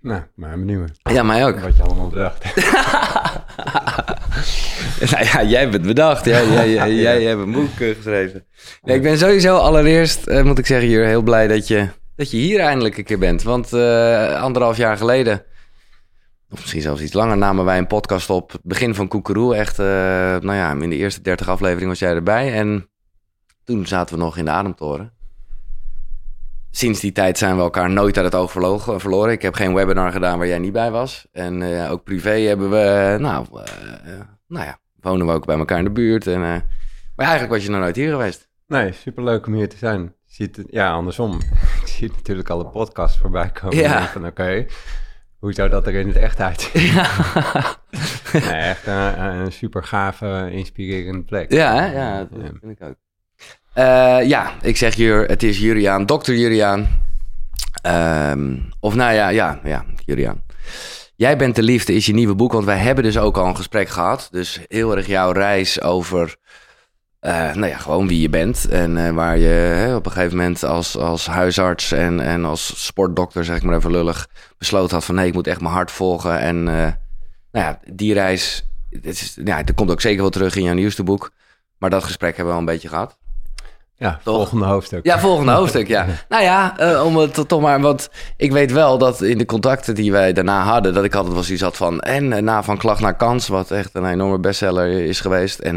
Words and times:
Nou, 0.00 0.22
maar 0.34 0.58
benieuwd. 0.58 0.90
Ja, 1.02 1.22
mij 1.22 1.46
ook. 1.46 1.60
Wat 1.60 1.76
je 1.76 1.82
allemaal 1.82 2.08
bedacht 2.08 2.44
hebt. 2.44 2.72
nou 5.10 5.24
ja, 5.24 5.42
jij 5.42 5.70
bent 5.70 5.86
bedacht. 5.86 6.24
Ja, 6.24 6.42
jij, 6.42 6.70
jij, 6.70 6.94
jij, 6.94 7.22
hebt 7.22 7.40
een 7.40 7.52
boek 7.52 7.80
eh, 7.80 7.94
geschreven. 7.94 8.44
Nee, 8.82 8.96
ik 8.96 9.02
ben 9.02 9.18
sowieso 9.18 9.56
allereerst, 9.56 10.26
eh, 10.26 10.42
moet 10.42 10.58
ik 10.58 10.66
zeggen, 10.66 10.88
hier 10.88 11.04
heel 11.04 11.22
blij 11.22 11.48
dat 11.48 11.68
je, 11.68 11.88
dat 12.16 12.30
je 12.30 12.36
hier 12.36 12.60
eindelijk 12.60 12.98
een 12.98 13.04
keer 13.04 13.18
bent. 13.18 13.42
Want 13.42 13.72
eh, 13.72 14.42
anderhalf 14.42 14.76
jaar 14.76 14.96
geleden, 14.96 15.44
of 16.50 16.60
misschien 16.60 16.80
zelfs 16.80 17.02
iets 17.02 17.12
langer, 17.12 17.36
namen 17.36 17.64
wij 17.64 17.78
een 17.78 17.86
podcast 17.86 18.30
op. 18.30 18.52
Het 18.52 18.62
begin 18.62 18.94
van 18.94 19.08
Koekeroe. 19.08 19.56
Echt, 19.56 19.78
eh, 19.78 19.86
nou 19.86 20.54
ja, 20.54 20.72
in 20.72 20.90
de 20.90 20.96
eerste 20.96 21.22
dertig 21.22 21.48
afleveringen 21.48 21.88
was 21.88 21.98
jij 21.98 22.14
erbij. 22.14 22.52
En 22.54 22.90
toen 23.64 23.86
zaten 23.86 24.16
we 24.16 24.22
nog 24.22 24.36
in 24.36 24.44
de 24.44 24.50
Ademtoren. 24.50 25.12
Sinds 26.70 27.00
die 27.00 27.12
tijd 27.12 27.38
zijn 27.38 27.56
we 27.56 27.62
elkaar 27.62 27.90
nooit 27.90 28.16
uit 28.16 28.26
het 28.32 28.34
oog 28.34 28.50
verloren. 29.00 29.32
Ik 29.32 29.42
heb 29.42 29.54
geen 29.54 29.74
webinar 29.74 30.12
gedaan 30.12 30.38
waar 30.38 30.46
jij 30.46 30.58
niet 30.58 30.72
bij 30.72 30.90
was. 30.90 31.26
En 31.32 31.62
eh, 31.62 31.90
ook 31.90 32.04
privé 32.04 32.30
hebben 32.40 32.70
we, 32.70 32.76
eh, 32.80 33.20
nou, 33.20 33.46
eh, 33.52 34.20
nou 34.48 34.66
ja, 34.66 34.78
wonen 35.00 35.26
we 35.26 35.32
ook 35.32 35.46
bij 35.46 35.58
elkaar 35.58 35.78
in 35.78 35.84
de 35.84 35.90
buurt. 35.90 36.26
En, 36.26 36.40
maar 36.40 37.26
eigenlijk 37.26 37.52
was 37.52 37.62
je 37.64 37.70
nog 37.70 37.80
nooit 37.80 37.96
hier 37.96 38.10
geweest. 38.10 38.48
Nee, 38.66 38.92
superleuk 38.92 39.46
om 39.46 39.54
hier 39.54 39.68
te 39.68 39.76
zijn. 39.76 40.14
Ziet 40.26 40.56
het, 40.56 40.66
ja, 40.70 40.90
andersom. 40.92 41.38
Ik 41.82 41.86
zie 41.86 42.10
natuurlijk 42.16 42.48
alle 42.50 42.66
podcasts 42.66 43.18
voorbij 43.18 43.50
komen. 43.50 43.76
Ja. 43.76 44.06
Van 44.06 44.26
oké, 44.26 44.66
hoe 45.38 45.52
zou 45.52 45.68
dat 45.68 45.86
er 45.86 45.94
in 45.94 46.06
het 46.06 46.16
echt 46.16 46.40
uitzien? 46.40 46.92
Nee, 48.32 48.42
echt 48.42 48.86
een, 48.86 49.20
een 49.24 49.52
super 49.52 49.84
gave, 49.84 50.48
inspirerende 50.50 51.22
plek. 51.24 51.52
Ja, 51.52 51.74
hè? 51.74 51.92
ja, 51.92 52.18
dat 52.18 52.40
Ja. 52.42 52.46
vind 52.60 52.80
ik 52.80 52.82
ook. 52.88 52.94
Eh, 53.72 54.28
ja, 54.28 54.52
ik 54.62 54.76
zeg 54.76 54.94
hier, 54.94 55.24
het 55.24 55.42
is 55.42 55.58
Juriaan, 55.58 56.06
dokter 56.06 56.34
Juriaan. 56.34 56.88
Ehm, 57.82 58.56
of 58.80 58.94
nou 58.94 59.14
ja, 59.14 59.28
ja, 59.28 59.60
ja, 59.64 59.84
Juriaan. 60.04 60.42
Jij 61.16 61.36
bent 61.36 61.54
de 61.54 61.62
liefde 61.62 61.92
is 61.92 62.06
je 62.06 62.12
nieuwe 62.12 62.34
boek, 62.34 62.52
want 62.52 62.64
wij 62.64 62.76
hebben 62.76 63.04
dus 63.04 63.18
ook 63.18 63.36
al 63.36 63.46
een 63.46 63.56
gesprek 63.56 63.88
gehad. 63.88 64.28
Dus 64.30 64.60
heel 64.68 64.96
erg 64.96 65.06
jouw 65.06 65.32
reis 65.32 65.80
over, 65.82 66.36
eh, 67.20 67.54
nou 67.54 67.66
ja, 67.66 67.76
gewoon 67.76 68.08
wie 68.08 68.20
je 68.20 68.28
bent. 68.28 68.68
En 68.68 69.06
eh, 69.06 69.12
waar 69.12 69.38
je 69.38 69.48
hè, 69.48 69.94
op 69.94 70.06
een 70.06 70.12
gegeven 70.12 70.36
moment 70.36 70.64
als, 70.64 70.96
als 70.96 71.26
huisarts 71.26 71.92
en, 71.92 72.20
en 72.20 72.44
als 72.44 72.86
sportdokter, 72.86 73.44
zeg 73.44 73.56
ik 73.56 73.62
maar 73.62 73.76
even 73.76 73.90
lullig, 73.90 74.28
besloten 74.58 74.94
had 74.94 75.04
van 75.04 75.14
nee, 75.14 75.26
ik 75.26 75.34
moet 75.34 75.46
echt 75.46 75.60
mijn 75.60 75.74
hart 75.74 75.90
volgen. 75.90 76.38
En 76.38 76.64
nou 77.52 77.66
ja, 77.66 77.80
die 77.92 78.14
reis, 78.14 78.68
het 78.90 79.04
is, 79.04 79.38
ja, 79.44 79.62
dat 79.62 79.74
komt 79.74 79.90
ook 79.90 80.00
zeker 80.00 80.20
wel 80.20 80.30
terug 80.30 80.56
in 80.56 80.62
jouw 80.62 80.74
nieuwste 80.74 81.02
boek. 81.02 81.30
Maar 81.78 81.90
dat 81.90 82.04
gesprek 82.04 82.36
hebben 82.36 82.54
we 82.54 82.60
al 82.60 82.66
een 82.66 82.72
beetje 82.72 82.88
gehad. 82.88 83.18
Ja, 84.00 84.20
Toch? 84.24 84.34
volgende 84.34 84.64
hoofdstuk. 84.64 85.04
Ja, 85.04 85.18
volgende 85.18 85.52
hoofdstuk, 85.52 85.88
ja. 85.96 86.06
Nou 86.28 86.42
ja, 86.42 86.78
eh, 86.78 87.04
om 87.04 87.16
het 87.16 87.48
toch 87.48 87.60
maar, 87.60 87.80
want 87.80 88.10
ik 88.36 88.52
weet 88.52 88.72
wel 88.72 88.98
dat 88.98 89.22
in 89.22 89.38
de 89.38 89.44
contacten 89.44 89.94
die 89.94 90.12
wij 90.12 90.32
daarna 90.32 90.62
hadden, 90.62 90.94
dat 90.94 91.04
ik 91.04 91.14
altijd 91.14 91.34
wel 91.34 91.42
zoiets 91.42 91.62
had 91.62 91.76
van, 91.76 92.00
en 92.00 92.32
eh, 92.32 92.42
na 92.42 92.62
van 92.62 92.76
klacht 92.78 93.00
naar 93.00 93.16
kans, 93.16 93.48
wat 93.48 93.70
echt 93.70 93.94
een 93.94 94.04
enorme 94.06 94.38
bestseller 94.38 94.88
is 95.04 95.20
geweest, 95.20 95.58
en 95.58 95.74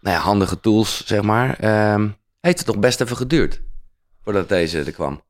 nou 0.00 0.16
ja, 0.16 0.22
handige 0.22 0.60
tools, 0.60 1.06
zeg 1.06 1.22
maar, 1.22 1.56
ehm, 1.58 2.08
heeft 2.40 2.58
het 2.58 2.66
toch 2.66 2.78
best 2.78 3.00
even 3.00 3.16
geduurd 3.16 3.60
voordat 4.22 4.48
deze 4.48 4.78
er 4.82 4.92
kwam. 4.92 5.20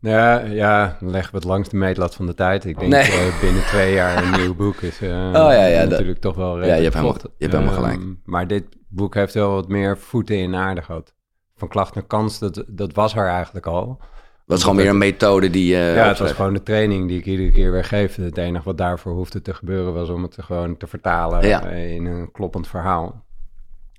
Ja, 0.00 0.38
ja, 0.40 0.96
dan 1.00 1.10
leggen 1.10 1.30
we 1.32 1.38
het 1.38 1.46
langs 1.46 1.68
de 1.68 1.76
meetlat 1.76 2.14
van 2.14 2.26
de 2.26 2.34
tijd. 2.34 2.64
Ik 2.64 2.78
denk 2.78 2.92
Nee. 2.92 3.02
eh, 3.02 3.40
binnen 3.40 3.62
twee 3.66 3.92
jaar 3.94 4.22
een 4.22 4.30
nieuw 4.40 4.54
boek 4.54 4.76
is 4.80 5.00
eh, 5.00 5.08
ja, 5.32 5.52
ja, 5.66 5.80
dat- 5.80 5.90
natuurlijk 5.90 6.20
toch 6.20 6.34
wel 6.36 6.58
Ja, 6.58 6.74
je 6.74 6.82
hebt 6.82 6.94
helemaal- 6.94 7.14
vlot. 7.18 7.22
je 7.38 7.44
hebt 7.46 7.52
helemaal 7.52 7.74
Ehm, 7.74 7.82
gelijk. 7.84 8.16
Maar 8.24 8.46
dit 8.46 8.64
boek 8.88 9.14
heeft 9.14 9.34
wel 9.34 9.52
wat 9.52 9.68
meer 9.68 9.98
voeten 9.98 10.36
in 10.38 10.50
de 10.50 10.56
aarde 10.56 10.82
gehad. 10.82 11.14
Van 11.62 11.70
klacht 11.70 11.94
naar 11.94 12.04
kans, 12.04 12.38
dat, 12.38 12.64
dat 12.68 12.92
was 12.92 13.14
er 13.14 13.26
eigenlijk 13.28 13.66
al. 13.66 13.98
Dat 14.46 14.56
is 14.58 14.62
gewoon 14.62 14.78
weer 14.78 14.88
een 14.88 14.98
methode 14.98 15.50
die 15.50 15.66
je 15.66 15.92
ja, 15.96 16.08
het 16.08 16.18
was 16.18 16.32
gewoon 16.32 16.52
de 16.52 16.62
training 16.62 17.08
die 17.08 17.18
ik 17.18 17.24
iedere 17.26 17.50
keer 17.50 17.72
weer 17.72 17.84
geef. 17.84 18.16
Het 18.16 18.38
enige 18.38 18.64
wat 18.64 18.78
daarvoor 18.78 19.12
hoefde 19.12 19.42
te 19.42 19.54
gebeuren 19.54 19.94
was 19.94 20.08
om 20.08 20.22
het 20.22 20.36
gewoon 20.40 20.76
te 20.76 20.86
vertalen 20.86 21.46
Ja. 21.46 21.64
eh, 21.64 21.94
in 21.94 22.04
een 22.04 22.32
kloppend 22.32 22.68
verhaal. 22.68 23.24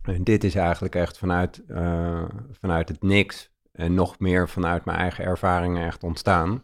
En 0.02 0.24
dit 0.24 0.44
is 0.44 0.56
eigenlijk 0.56 0.96
echt 0.96 1.18
vanuit, 1.18 1.62
eh, 1.68 2.22
vanuit 2.52 2.90
het 2.90 3.04
niks 3.04 3.50
en 3.72 3.94
nog 3.94 4.20
meer 4.20 4.50
vanuit 4.50 4.86
mijn 4.86 4.98
eigen 4.98 5.24
ervaringen 5.26 5.86
echt 5.86 6.04
ontstaan. 6.04 6.64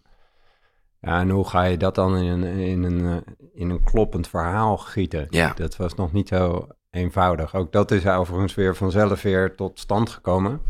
Ja, 1.02 1.20
en 1.20 1.30
hoe 1.30 1.48
ga 1.48 1.64
je 1.64 1.78
dat 1.78 1.96
dan 1.96 2.18
in 2.18 2.44
een, 2.44 2.44
in 2.58 2.84
een, 2.84 3.06
eh, 3.06 3.34
in 3.54 3.70
een 3.70 3.84
kloppend 3.84 4.28
verhaal 4.28 4.78
gieten? 4.78 5.28
Ja. 5.30 5.54
Dat 5.56 5.76
was 5.76 5.96
nog 5.96 6.12
niet 6.12 6.28
zo 6.28 6.68
eenvoudig. 6.92 7.56
Ook 7.56 7.72
dat 7.72 7.92
is 7.92 8.08
overigens 8.08 8.56
weer 8.56 8.76
vanzelf 8.76 9.22
weer 9.22 9.56
tot 9.56 9.80
stand 9.80 10.10
gekomen. 10.10 10.62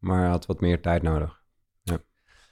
Maar 0.00 0.28
had 0.28 0.46
wat 0.46 0.60
meer 0.60 0.80
tijd 0.80 1.02
nodig. 1.02 1.38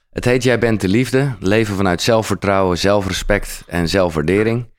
Het 0.09 0.25
heet 0.25 0.43
Jij 0.43 0.59
bent 0.59 0.81
de 0.81 0.87
liefde. 0.87 1.35
Leven 1.39 1.75
vanuit 1.75 2.01
zelfvertrouwen, 2.01 2.77
zelfrespect 2.77 3.63
en 3.67 3.89
zelfwaardering. 3.89 4.69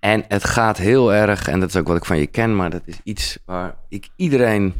En 0.00 0.24
het 0.28 0.44
gaat 0.44 0.76
heel 0.76 1.12
erg, 1.14 1.48
en 1.48 1.60
dat 1.60 1.68
is 1.68 1.76
ook 1.76 1.86
wat 1.86 1.96
ik 1.96 2.04
van 2.04 2.18
je 2.18 2.26
ken, 2.26 2.56
maar 2.56 2.70
dat 2.70 2.82
is 2.84 3.00
iets 3.04 3.38
waar 3.44 3.74
ik 3.88 4.08
iedereen 4.16 4.74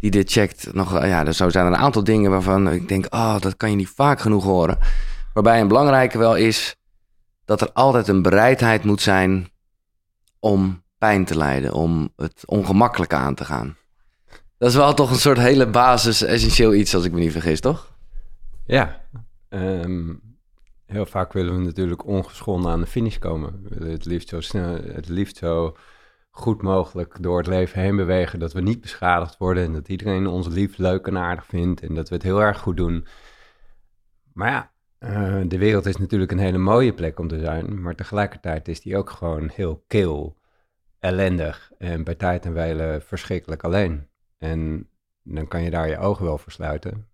die 0.00 0.10
dit 0.10 0.32
checkt 0.32 0.72
nog, 0.72 0.92
ja, 0.92 1.26
er 1.26 1.34
zo 1.34 1.48
zijn 1.48 1.66
er 1.66 1.72
een 1.72 1.78
aantal 1.78 2.04
dingen 2.04 2.30
waarvan 2.30 2.70
ik 2.70 2.88
denk, 2.88 3.06
oh, 3.14 3.40
dat 3.40 3.56
kan 3.56 3.70
je 3.70 3.76
niet 3.76 3.88
vaak 3.88 4.20
genoeg 4.20 4.44
horen. 4.44 4.78
Waarbij 5.32 5.60
een 5.60 5.68
belangrijke 5.68 6.18
wel 6.18 6.36
is 6.36 6.76
dat 7.44 7.60
er 7.60 7.72
altijd 7.72 8.08
een 8.08 8.22
bereidheid 8.22 8.84
moet 8.84 9.02
zijn 9.02 9.48
om 10.38 10.82
pijn 10.98 11.24
te 11.24 11.36
lijden, 11.36 11.72
om 11.72 12.12
het 12.16 12.42
ongemakkelijke 12.46 13.16
aan 13.16 13.34
te 13.34 13.44
gaan. 13.44 13.76
Dat 14.58 14.68
is 14.68 14.76
wel 14.76 14.94
toch 14.94 15.10
een 15.10 15.16
soort 15.16 15.38
hele 15.38 15.66
basis, 15.66 16.22
essentieel 16.22 16.74
iets, 16.74 16.94
als 16.94 17.04
ik 17.04 17.12
me 17.12 17.18
niet 17.18 17.32
vergis, 17.32 17.60
toch? 17.60 17.96
Ja, 18.66 19.02
ehm, 19.48 20.14
heel 20.86 21.06
vaak 21.06 21.32
willen 21.32 21.56
we 21.58 21.64
natuurlijk 21.64 22.06
ongeschonden 22.06 22.70
aan 22.70 22.80
de 22.80 22.86
finish 22.86 23.18
komen. 23.18 23.62
We 23.62 23.74
willen 23.74 23.92
het 23.92 24.04
liefst 24.04 24.28
zo 24.28 24.40
snel, 24.40 24.74
het 24.74 25.08
liefst 25.08 25.36
zo 25.36 25.76
goed 26.30 26.62
mogelijk 26.62 27.22
door 27.22 27.38
het 27.38 27.46
leven 27.46 27.80
heen 27.80 27.96
bewegen, 27.96 28.38
dat 28.38 28.52
we 28.52 28.60
niet 28.60 28.80
beschadigd 28.80 29.36
worden 29.38 29.64
en 29.64 29.72
dat 29.72 29.88
iedereen 29.88 30.26
ons 30.26 30.48
lief, 30.48 30.76
leuk 30.76 31.06
en 31.06 31.18
aardig 31.18 31.46
vindt 31.46 31.80
en 31.80 31.94
dat 31.94 32.08
we 32.08 32.14
het 32.14 32.24
heel 32.24 32.42
erg 32.42 32.58
goed 32.58 32.76
doen. 32.76 33.06
Maar 34.32 34.50
ja, 34.50 34.70
eh, 34.98 35.40
de 35.48 35.58
wereld 35.58 35.86
is 35.86 35.96
natuurlijk 35.96 36.32
een 36.32 36.38
hele 36.38 36.58
mooie 36.58 36.94
plek 36.94 37.18
om 37.18 37.28
te 37.28 37.38
zijn, 37.38 37.82
maar 37.82 37.94
tegelijkertijd 37.94 38.68
is 38.68 38.80
die 38.80 38.96
ook 38.96 39.10
gewoon 39.10 39.50
heel 39.54 39.84
kil, 39.86 40.36
ellendig 40.98 41.72
en 41.78 42.04
bij 42.04 42.14
tijd 42.14 42.44
en 42.44 42.52
wijle 42.52 43.00
verschrikkelijk 43.04 43.64
alleen. 43.64 44.08
En 44.50 44.88
dan 45.22 45.48
kan 45.48 45.62
je 45.62 45.70
daar 45.70 45.88
je 45.88 45.98
ogen 45.98 46.24
wel 46.24 46.38
voor 46.38 46.52
sluiten, 46.52 47.06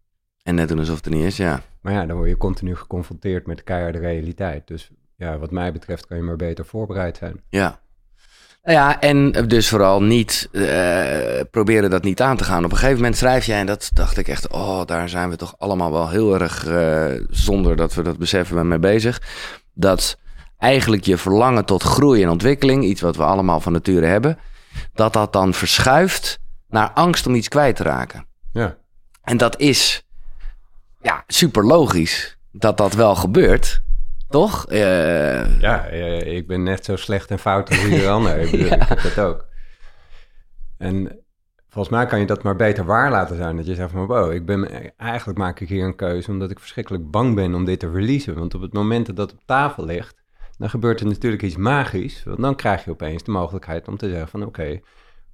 En 0.42 0.54
net 0.54 0.68
doen 0.68 0.78
alsof 0.78 0.96
het 0.96 1.06
er 1.06 1.12
niet 1.12 1.24
is, 1.24 1.36
ja. 1.36 1.62
maar 1.80 1.92
ja, 1.92 2.06
dan 2.06 2.16
word 2.16 2.28
je 2.28 2.36
continu 2.36 2.76
geconfronteerd 2.76 3.46
met 3.46 3.56
de 3.56 3.62
keiharde 3.62 3.98
realiteit. 3.98 4.66
Dus 4.66 4.90
ja, 5.16 5.38
wat 5.38 5.50
mij 5.50 5.72
betreft 5.72 6.06
kan 6.06 6.16
je 6.16 6.22
maar 6.22 6.36
beter 6.36 6.64
voorbereid 6.64 7.16
zijn. 7.16 7.40
Ja. 7.48 7.80
Nou 8.62 8.76
ja, 8.76 9.00
en 9.00 9.32
dus 9.48 9.68
vooral 9.68 10.02
niet 10.02 10.48
eh, 10.52 11.40
proberen 11.50 11.90
dat 11.90 12.02
niet 12.02 12.20
aan 12.20 12.36
te 12.36 12.44
gaan. 12.44 12.64
Op 12.64 12.70
een 12.70 12.76
gegeven 12.76 12.96
moment 12.96 13.16
schrijf 13.16 13.44
jij, 13.46 13.58
en 13.58 13.66
dat 13.66 13.90
dacht 13.94 14.16
ik 14.16 14.28
echt, 14.28 14.48
oh, 14.48 14.84
daar 14.84 15.08
zijn 15.08 15.30
we 15.30 15.36
toch 15.36 15.54
allemaal 15.58 15.92
wel 15.92 16.08
heel 16.08 16.40
erg, 16.40 16.66
eh, 16.66 17.26
zonder 17.30 17.76
dat 17.76 17.94
we 17.94 18.02
dat 18.02 18.18
beseffen, 18.18 18.68
mee 18.68 18.78
bezig. 18.78 19.22
Dat 19.74 20.18
eigenlijk 20.58 21.04
je 21.04 21.18
verlangen 21.18 21.64
tot 21.64 21.82
groei 21.82 22.22
en 22.22 22.28
ontwikkeling, 22.28 22.84
iets 22.84 23.00
wat 23.00 23.16
we 23.16 23.22
allemaal 23.22 23.60
van 23.60 23.72
nature 23.72 24.06
hebben, 24.06 24.38
dat 24.94 25.12
dat 25.12 25.32
dan 25.32 25.54
verschuift 25.54 26.40
naar 26.72 26.90
angst 26.90 27.26
om 27.26 27.34
iets 27.34 27.48
kwijt 27.48 27.76
te 27.76 27.82
raken. 27.82 28.26
Ja, 28.52 28.76
En 29.22 29.36
dat 29.36 29.58
is 29.60 30.06
ja, 31.02 31.24
super 31.26 31.64
logisch 31.64 32.38
dat 32.52 32.76
dat 32.76 32.94
wel 32.94 33.14
gebeurt, 33.14 33.82
toch? 34.28 34.66
Eh, 34.66 35.60
ja 35.60 35.84
ik 35.84 36.46
ben 36.46 36.62
net 36.62 36.84
zo 36.84 36.96
slecht 36.96 37.30
en 37.30 37.38
fout 37.38 37.68
als 37.68 37.84
ieder 37.84 38.08
ander. 38.16 38.38
Ik, 38.38 38.50
bedoel, 38.50 38.72
ik 38.72 38.82
heb 38.82 39.02
dat 39.02 39.18
ook. 39.18 39.46
En 40.78 41.22
volgens 41.68 41.94
mij 41.94 42.06
kan 42.06 42.20
je 42.20 42.26
dat 42.26 42.42
maar 42.42 42.56
beter 42.56 42.84
waar 42.84 43.10
laten 43.10 43.36
zijn. 43.36 43.56
Dat 43.56 43.66
je 43.66 43.74
zegt 43.74 43.90
van, 43.90 44.06
wow, 44.06 44.32
ik 44.32 44.46
ben, 44.46 44.92
eigenlijk 44.96 45.38
maak 45.38 45.60
ik 45.60 45.68
hier 45.68 45.84
een 45.84 45.96
keuze 45.96 46.30
omdat 46.30 46.50
ik 46.50 46.58
verschrikkelijk 46.58 47.10
bang 47.10 47.34
ben 47.34 47.54
om 47.54 47.64
dit 47.64 47.80
te 47.80 47.90
releasen. 47.90 48.34
Want 48.34 48.54
op 48.54 48.60
het 48.60 48.72
moment 48.72 49.06
dat 49.06 49.16
dat 49.16 49.32
op 49.32 49.42
tafel 49.46 49.84
ligt, 49.84 50.22
dan 50.58 50.70
gebeurt 50.70 51.00
er 51.00 51.06
natuurlijk 51.06 51.42
iets 51.42 51.56
magisch. 51.56 52.22
Want 52.24 52.40
dan 52.40 52.54
krijg 52.54 52.84
je 52.84 52.90
opeens 52.90 53.22
de 53.22 53.30
mogelijkheid 53.30 53.88
om 53.88 53.96
te 53.96 54.08
zeggen 54.08 54.28
van, 54.28 54.46
oké, 54.46 54.80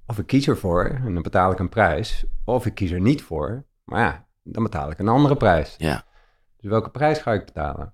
of 0.09 0.17
ik 0.17 0.27
kies 0.27 0.47
ervoor 0.47 0.85
en 0.85 1.13
dan 1.13 1.21
betaal 1.21 1.51
ik 1.51 1.59
een 1.59 1.69
prijs. 1.69 2.25
Of 2.45 2.65
ik 2.65 2.75
kies 2.75 2.91
er 2.91 3.01
niet 3.01 3.21
voor, 3.21 3.65
maar 3.83 3.99
ja, 3.99 4.27
dan 4.43 4.63
betaal 4.63 4.91
ik 4.91 4.99
een 4.99 5.07
andere 5.07 5.35
prijs. 5.35 5.75
ja. 5.77 6.07
Dus 6.57 6.69
welke 6.69 6.89
prijs 6.89 7.19
ga 7.19 7.33
ik 7.33 7.45
betalen? 7.45 7.93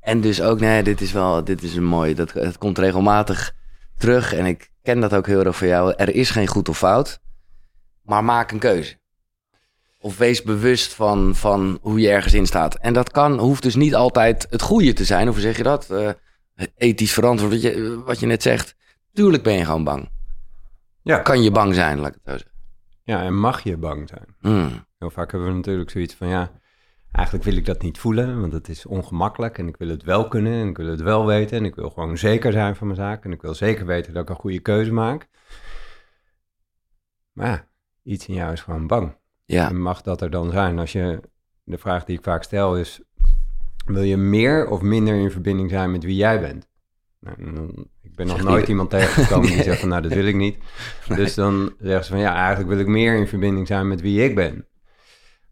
En 0.00 0.20
dus 0.20 0.42
ook, 0.42 0.60
nee, 0.60 0.82
dit 0.82 1.00
is 1.00 1.12
wel, 1.12 1.44
dit 1.44 1.62
is 1.62 1.76
een 1.76 1.84
mooi, 1.84 2.14
dat, 2.14 2.32
het 2.32 2.58
komt 2.58 2.78
regelmatig 2.78 3.54
terug 3.98 4.32
en 4.32 4.46
ik 4.46 4.70
ken 4.82 5.00
dat 5.00 5.14
ook 5.14 5.26
heel 5.26 5.44
erg 5.44 5.56
van 5.56 5.68
jou. 5.68 5.94
Er 5.96 6.14
is 6.14 6.30
geen 6.30 6.46
goed 6.46 6.68
of 6.68 6.78
fout, 6.78 7.20
maar 8.02 8.24
maak 8.24 8.50
een 8.50 8.58
keuze. 8.58 8.96
Of 10.00 10.18
wees 10.18 10.42
bewust 10.42 10.94
van, 10.94 11.34
van 11.34 11.78
hoe 11.82 12.00
je 12.00 12.08
ergens 12.08 12.34
in 12.34 12.46
staat. 12.46 12.74
En 12.74 12.92
dat 12.92 13.10
kan, 13.10 13.38
hoeft 13.38 13.62
dus 13.62 13.74
niet 13.74 13.94
altijd 13.94 14.46
het 14.50 14.62
goede 14.62 14.92
te 14.92 15.04
zijn, 15.04 15.28
of 15.28 15.34
hoe 15.34 15.42
zeg 15.42 15.56
je 15.56 15.62
dat? 15.62 15.90
Eh, 15.90 16.10
ethisch 16.76 17.12
verantwoord, 17.12 17.52
wat 17.52 17.62
je, 17.62 18.02
wat 18.04 18.20
je 18.20 18.26
net 18.26 18.42
zegt. 18.42 18.76
Tuurlijk 19.12 19.42
ben 19.42 19.54
je 19.54 19.64
gewoon 19.64 19.84
bang. 19.84 20.12
Ja. 21.04 21.18
Kan 21.18 21.42
je 21.42 21.50
bang 21.50 21.74
zijn, 21.74 21.98
laat 21.98 22.14
ik 22.14 22.14
het 22.14 22.22
zo 22.24 22.30
zeggen. 22.30 22.52
Ja, 23.02 23.22
en 23.22 23.38
mag 23.38 23.62
je 23.62 23.76
bang 23.76 24.08
zijn? 24.08 24.36
Hmm. 24.40 24.86
Heel 24.98 25.10
vaak 25.10 25.30
hebben 25.30 25.48
we 25.48 25.54
natuurlijk 25.54 25.90
zoiets 25.90 26.14
van, 26.14 26.28
ja, 26.28 26.50
eigenlijk 27.12 27.44
wil 27.46 27.56
ik 27.56 27.66
dat 27.66 27.82
niet 27.82 27.98
voelen, 27.98 28.40
want 28.40 28.52
het 28.52 28.68
is 28.68 28.86
ongemakkelijk 28.86 29.58
en 29.58 29.68
ik 29.68 29.76
wil 29.76 29.88
het 29.88 30.02
wel 30.02 30.28
kunnen 30.28 30.52
en 30.52 30.68
ik 30.68 30.76
wil 30.76 30.86
het 30.86 31.00
wel 31.00 31.26
weten 31.26 31.56
en 31.58 31.64
ik 31.64 31.74
wil 31.74 31.90
gewoon 31.90 32.18
zeker 32.18 32.52
zijn 32.52 32.76
van 32.76 32.86
mijn 32.86 32.98
zaak 32.98 33.24
en 33.24 33.32
ik 33.32 33.42
wil 33.42 33.54
zeker 33.54 33.86
weten 33.86 34.12
dat 34.12 34.22
ik 34.22 34.28
een 34.28 34.36
goede 34.36 34.60
keuze 34.60 34.92
maak. 34.92 35.28
Maar 37.32 37.46
ja, 37.46 37.66
iets 38.02 38.26
in 38.26 38.34
jou 38.34 38.52
is 38.52 38.60
gewoon 38.60 38.86
bang. 38.86 39.16
Ja. 39.44 39.68
En 39.68 39.80
mag 39.80 40.02
dat 40.02 40.20
er 40.20 40.30
dan 40.30 40.50
zijn? 40.50 40.78
Als 40.78 40.92
je, 40.92 41.20
de 41.64 41.78
vraag 41.78 42.04
die 42.04 42.16
ik 42.16 42.24
vaak 42.24 42.42
stel 42.42 42.76
is, 42.76 43.00
wil 43.86 44.02
je 44.02 44.16
meer 44.16 44.66
of 44.68 44.80
minder 44.80 45.14
in 45.14 45.30
verbinding 45.30 45.70
zijn 45.70 45.90
met 45.90 46.04
wie 46.04 46.16
jij 46.16 46.40
bent? 46.40 46.68
Nou, 47.20 47.54
dan- 47.54 47.88
ik 48.14 48.20
ben 48.20 48.26
nog 48.36 48.42
nooit 48.42 48.58
niet- 48.60 48.68
iemand 48.68 48.90
tegengekomen 48.90 49.50
die 49.50 49.62
zegt 49.70 49.80
van, 49.80 49.88
nou, 49.88 50.02
dat 50.02 50.12
wil 50.12 50.26
ik 50.26 50.34
niet. 50.34 50.58
Dus 51.08 51.34
dan 51.34 51.74
zeggen 51.78 52.04
ze 52.04 52.10
van, 52.10 52.20
ja, 52.20 52.34
eigenlijk 52.34 52.68
wil 52.68 52.78
ik 52.78 52.86
meer 52.86 53.14
in 53.16 53.28
verbinding 53.28 53.66
zijn 53.66 53.88
met 53.88 54.00
wie 54.00 54.22
ik 54.24 54.34
ben. 54.34 54.66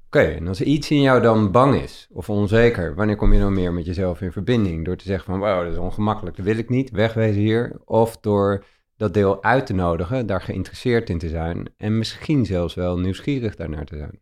Oké, 0.06 0.20
en 0.20 0.48
als 0.48 0.60
iets 0.60 0.90
in 0.90 1.00
jou 1.00 1.22
dan 1.22 1.50
bang 1.50 1.74
is 1.82 2.08
of 2.12 2.30
onzeker, 2.30 2.94
wanneer 2.94 3.16
kom 3.16 3.32
je 3.32 3.40
dan 3.40 3.52
meer 3.52 3.72
met 3.72 3.86
jezelf 3.86 4.20
in 4.20 4.32
verbinding? 4.32 4.84
Door 4.84 4.96
te 4.96 5.04
zeggen 5.04 5.24
van, 5.24 5.38
wow, 5.38 5.62
dat 5.64 5.72
is 5.72 5.78
ongemakkelijk, 5.78 6.36
dat 6.36 6.46
wil 6.46 6.56
ik 6.56 6.68
niet, 6.68 6.90
wegwezen 6.90 7.42
hier. 7.42 7.80
Of 7.84 8.16
door 8.20 8.64
dat 8.96 9.14
deel 9.14 9.42
uit 9.42 9.66
te 9.66 9.74
nodigen, 9.74 10.26
daar 10.26 10.40
geïnteresseerd 10.42 11.10
in 11.10 11.18
te 11.18 11.28
zijn 11.28 11.74
en 11.76 11.98
misschien 11.98 12.46
zelfs 12.46 12.74
wel 12.74 12.98
nieuwsgierig 12.98 13.56
daarnaar 13.56 13.84
te 13.84 13.96
zijn. 13.96 14.20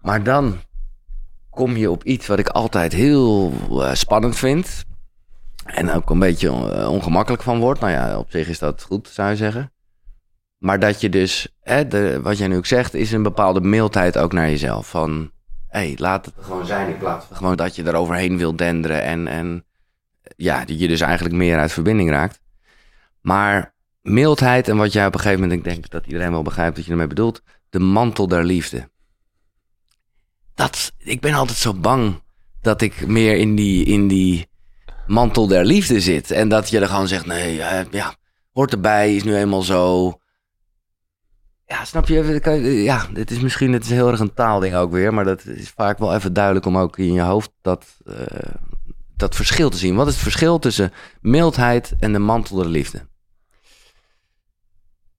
Maar 0.00 0.22
dan 0.22 0.60
kom 1.50 1.76
je 1.76 1.90
op 1.90 2.04
iets 2.04 2.26
wat 2.26 2.38
ik 2.38 2.48
altijd 2.48 2.92
heel 2.92 3.52
eh, 3.70 3.94
spannend 3.94 4.36
vind. 4.36 4.88
En 5.74 5.90
ook 5.90 6.10
een 6.10 6.18
beetje 6.18 6.48
eh, 6.48 6.90
ongemakkelijk 6.90 7.42
van 7.42 7.58
word. 7.58 7.80
Nou 7.80 7.92
ja, 7.92 8.18
op 8.18 8.30
zich 8.30 8.48
is 8.48 8.58
dat 8.58 8.82
goed, 8.82 9.08
zou 9.08 9.30
je 9.30 9.36
zeggen. 9.36 9.72
Maar 10.58 10.78
dat 10.78 11.00
je 11.00 11.08
dus, 11.08 11.48
hè, 11.60 11.86
de, 11.86 12.20
wat 12.22 12.38
jij 12.38 12.48
nu 12.48 12.56
ook 12.56 12.66
zegt, 12.66 12.94
is 12.94 13.12
een 13.12 13.22
bepaalde 13.22 13.60
mildheid 13.60 14.18
ook 14.18 14.32
naar 14.32 14.48
jezelf. 14.48 14.88
Van, 14.88 15.30
hé, 15.68 15.80
hey, 15.80 15.94
laat 15.96 16.24
het 16.24 16.34
gewoon 16.40 16.66
zijn 16.66 16.88
in 16.88 16.98
plaats 16.98 17.26
van 17.26 17.36
gewoon 17.36 17.56
dat 17.56 17.76
je 17.76 17.82
er 17.82 17.94
overheen 17.94 18.38
wil 18.38 18.56
denderen. 18.56 19.02
En, 19.02 19.28
en 19.28 19.64
ja, 20.36 20.64
dat 20.64 20.80
je 20.80 20.88
dus 20.88 21.00
eigenlijk 21.00 21.34
meer 21.34 21.58
uit 21.58 21.72
verbinding 21.72 22.10
raakt. 22.10 22.40
Maar 23.20 23.74
mildheid 24.02 24.68
en 24.68 24.76
wat 24.76 24.92
jij 24.92 25.06
op 25.06 25.14
een 25.14 25.20
gegeven 25.20 25.40
moment, 25.40 25.58
ik 25.58 25.72
denk 25.72 25.90
dat 25.90 26.06
iedereen 26.06 26.30
wel 26.30 26.42
begrijpt 26.42 26.76
wat 26.76 26.84
je 26.84 26.90
ermee 26.90 27.06
bedoelt, 27.06 27.42
de 27.70 27.78
mantel 27.78 28.28
der 28.28 28.44
liefde 28.44 28.88
dat, 30.60 30.92
ik 30.98 31.20
ben 31.20 31.34
altijd 31.34 31.58
zo 31.58 31.74
bang 31.74 32.22
dat 32.60 32.80
ik 32.80 33.06
meer 33.06 33.36
in 33.36 33.54
die, 33.54 33.84
in 33.84 34.08
die 34.08 34.48
mantel 35.10 35.46
der 35.46 35.64
liefde 35.64 36.00
zit. 36.00 36.30
En 36.30 36.48
dat 36.48 36.68
je 36.68 36.80
er 36.80 36.88
gewoon 36.88 37.08
zegt, 37.08 37.26
nee, 37.26 37.62
eh, 37.62 37.86
ja, 37.90 38.14
hoort 38.52 38.72
erbij, 38.72 39.14
is 39.16 39.22
nu 39.24 39.36
eenmaal 39.36 39.62
zo. 39.62 40.12
Ja, 41.66 41.84
snap 41.84 42.08
je? 42.08 42.40
je- 42.44 42.82
Ja, 42.82 43.06
dit 43.12 43.30
is 43.30 43.40
misschien 43.40 43.72
het 43.72 43.84
is 43.84 43.90
heel 43.90 44.08
erg 44.10 44.20
een 44.20 44.34
taalding 44.34 44.74
ook 44.74 44.90
weer. 44.92 45.14
Maar 45.14 45.24
dat 45.24 45.44
is 45.46 45.68
vaak 45.70 45.98
wel 45.98 46.14
even 46.14 46.32
duidelijk 46.32 46.66
om 46.66 46.78
ook 46.78 46.98
in 46.98 47.12
je 47.12 47.20
hoofd 47.20 47.50
dat, 47.60 47.86
eh, 48.06 48.52
dat 49.16 49.34
verschil 49.34 49.70
te 49.70 49.76
zien. 49.76 49.94
Wat 49.94 50.06
is 50.06 50.12
het 50.14 50.22
verschil 50.22 50.58
tussen 50.58 50.92
mildheid 51.20 51.94
en 52.00 52.12
de 52.12 52.18
mantel 52.18 52.56
der 52.56 52.66
liefde? 52.68 53.08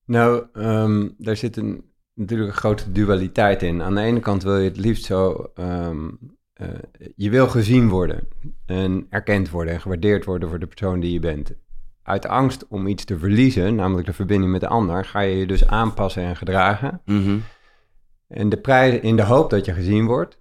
Nou, 0.06 0.46
ehm, 0.54 1.10
daar 1.18 1.36
zit 1.38 1.58
een, 1.58 1.84
natuurlijk 2.14 2.50
een 2.52 2.58
grote 2.58 2.92
dualiteit 2.92 3.64
in. 3.64 3.82
Aan 3.82 3.96
de 3.96 4.02
ene 4.02 4.20
kant 4.20 4.44
wil 4.44 4.58
je 4.58 4.70
het 4.70 4.78
liefst 4.78 5.06
zo... 5.06 5.52
ehm, 5.56 6.10
eh, 6.62 6.70
je 7.16 7.30
wil 7.30 7.48
gezien 7.48 7.90
worden 7.90 8.28
en 8.66 9.08
erkend 9.10 9.50
worden 9.50 9.74
en 9.74 9.82
gewaardeerd 9.82 10.26
worden 10.26 10.50
voor 10.50 10.60
de 10.60 10.68
persoon 10.68 11.00
die 11.00 11.14
je 11.14 11.20
bent. 11.20 11.54
Uit 12.04 12.28
angst 12.28 12.68
om 12.68 12.88
iets 12.88 13.06
te 13.06 13.18
verliezen, 13.18 13.76
namelijk 13.76 14.08
de 14.08 14.14
verbinding 14.14 14.52
met 14.52 14.62
de 14.62 14.68
ander, 14.68 15.06
ga 15.06 15.20
je 15.20 15.38
je 15.38 15.48
dus 15.48 15.68
aanpassen 15.68 16.24
en 16.24 16.36
gedragen. 16.36 17.02
Mhm. 17.06 17.38
En 18.28 18.50
de 18.50 18.58
prijs, 18.58 19.00
in 19.00 19.16
de 19.16 19.24
hoop 19.24 19.50
dat 19.50 19.66
je 19.66 19.74
gezien 19.74 20.06
wordt. 20.06 20.38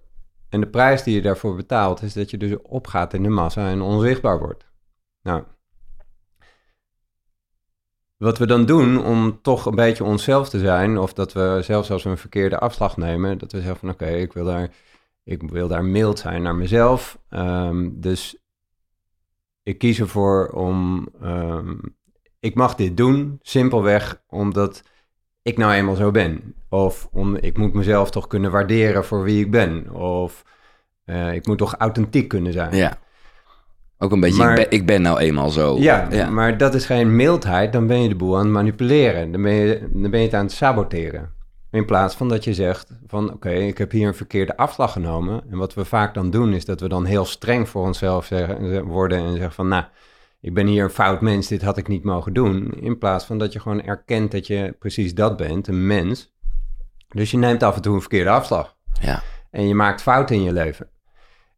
En 0.49 0.59
de 0.59 0.67
prijs 0.67 1.03
die 1.03 1.15
je 1.15 1.21
daarvoor 1.21 1.55
betaalt, 1.55 2.01
is 2.01 2.13
dat 2.13 2.29
je 2.29 2.37
dus 2.37 2.61
opgaat 2.61 3.13
in 3.13 3.23
de 3.23 3.29
massa 3.29 3.69
en 3.69 3.81
onzichtbaar 3.81 4.39
wordt. 4.39 4.65
Nou, 5.23 5.43
wat 8.17 8.37
we 8.37 8.47
dan 8.47 8.65
doen 8.65 9.05
om 9.05 9.41
toch 9.41 9.65
een 9.65 9.75
beetje 9.75 10.03
onszelf 10.03 10.49
te 10.49 10.59
zijn, 10.59 10.97
of 10.97 11.13
dat 11.13 11.33
we 11.33 11.59
zelfs 11.63 11.91
als 11.91 12.03
we 12.03 12.09
een 12.09 12.17
verkeerde 12.17 12.59
afslag 12.59 12.97
nemen, 12.97 13.37
dat 13.37 13.51
we 13.51 13.57
zeggen 13.57 13.77
van 13.79 13.89
oké, 13.89 14.07
ik 14.07 14.33
wil 14.33 14.45
daar, 14.45 14.69
ik 15.23 15.41
wil 15.49 15.67
daar 15.67 15.85
mild 15.85 16.19
zijn 16.19 16.41
naar 16.41 16.55
mezelf. 16.55 17.19
Ehm, 17.29 17.89
dus 17.93 18.37
ik 19.63 19.77
kies 19.77 19.99
ervoor 19.99 20.47
om, 20.47 21.07
ehm, 21.21 21.75
ik 22.39 22.55
mag 22.55 22.75
dit 22.75 22.97
doen, 22.97 23.39
simpelweg 23.41 24.21
omdat 24.27 24.83
ik 25.41 25.57
nou 25.57 25.73
eenmaal 25.73 25.95
zo 25.95 26.11
ben. 26.11 26.55
Of 26.69 27.07
om, 27.11 27.35
ik 27.35 27.57
moet 27.57 27.73
mezelf 27.73 28.11
toch 28.11 28.27
kunnen 28.27 28.51
waarderen 28.51 29.05
voor 29.05 29.23
wie 29.23 29.43
ik 29.45 29.51
ben. 29.51 29.89
Of 29.93 30.43
eh, 31.05 31.33
ik 31.33 31.47
moet 31.47 31.57
toch 31.57 31.75
authentiek 31.77 32.27
kunnen 32.27 32.53
zijn. 32.53 32.75
Ja. 32.75 32.97
Ook 33.97 34.11
een 34.11 34.19
beetje, 34.19 34.37
Maar- 34.43 34.59
ik, 34.59 34.69
ben, 34.69 34.79
ik 34.79 34.85
ben 34.85 35.01
nou 35.01 35.19
eenmaal 35.19 35.49
zo. 35.49 35.77
Ja, 35.77 36.07
ja. 36.11 36.29
maar 36.29 36.57
dat 36.57 36.73
is 36.73 36.85
geen 36.85 37.15
mildheid. 37.15 37.73
Dan 37.73 37.87
ben 37.87 38.01
je 38.01 38.09
de 38.09 38.15
boel 38.15 38.37
aan 38.37 38.43
het 38.43 38.53
manipuleren. 38.53 39.31
Dan 39.31 39.41
ben 39.41 39.53
je, 39.53 39.89
dan 39.93 40.11
ben 40.11 40.19
je 40.19 40.25
het 40.25 40.35
aan 40.35 40.45
het 40.45 40.51
saboteren. 40.53 41.33
In 41.71 41.85
plaats 41.85 42.15
van 42.15 42.29
dat 42.29 42.43
je 42.43 42.53
zegt 42.53 42.91
van 43.07 43.33
oké, 43.33 43.49
ik 43.49 43.77
heb 43.77 43.91
hier 43.91 44.07
een 44.07 44.15
verkeerde 44.15 44.57
afslag 44.57 44.91
genomen. 44.91 45.43
En 45.49 45.57
wat 45.57 45.73
we 45.73 45.85
vaak 45.85 46.13
dan 46.13 46.29
doen 46.29 46.53
is 46.53 46.65
dat 46.65 46.79
we 46.79 46.87
dan 46.87 47.05
heel 47.05 47.25
streng 47.25 47.69
voor 47.69 47.85
onszelf 47.85 48.25
zeggen, 48.25 48.83
worden 48.83 49.17
en 49.17 49.31
zeggen 49.31 49.51
van 49.51 49.67
nou, 49.67 49.83
ik 50.41 50.53
ben 50.53 50.67
hier 50.67 50.83
een 50.83 50.89
fout 50.89 51.21
mens, 51.21 51.47
dit 51.47 51.61
had 51.61 51.77
ik 51.77 51.87
niet 51.87 52.03
mogen 52.03 52.33
doen. 52.33 52.71
In 52.71 52.97
plaats 52.97 53.25
van 53.25 53.37
dat 53.37 53.53
je 53.53 53.59
gewoon 53.59 53.83
erkent 53.83 54.31
dat 54.31 54.47
je 54.47 54.75
precies 54.79 55.13
dat 55.13 55.37
bent, 55.37 55.67
een 55.67 55.87
mens. 55.87 56.33
Dus 57.07 57.31
je 57.31 57.37
neemt 57.37 57.63
af 57.63 57.75
en 57.75 57.81
toe 57.81 57.93
een 57.93 57.99
verkeerde 57.99 58.29
afslag. 58.29 58.75
ja. 59.01 59.23
En 59.51 59.67
je 59.67 59.75
maakt 59.75 60.01
fouten 60.01 60.35
in 60.35 60.43
je 60.43 60.53
leven. 60.53 60.89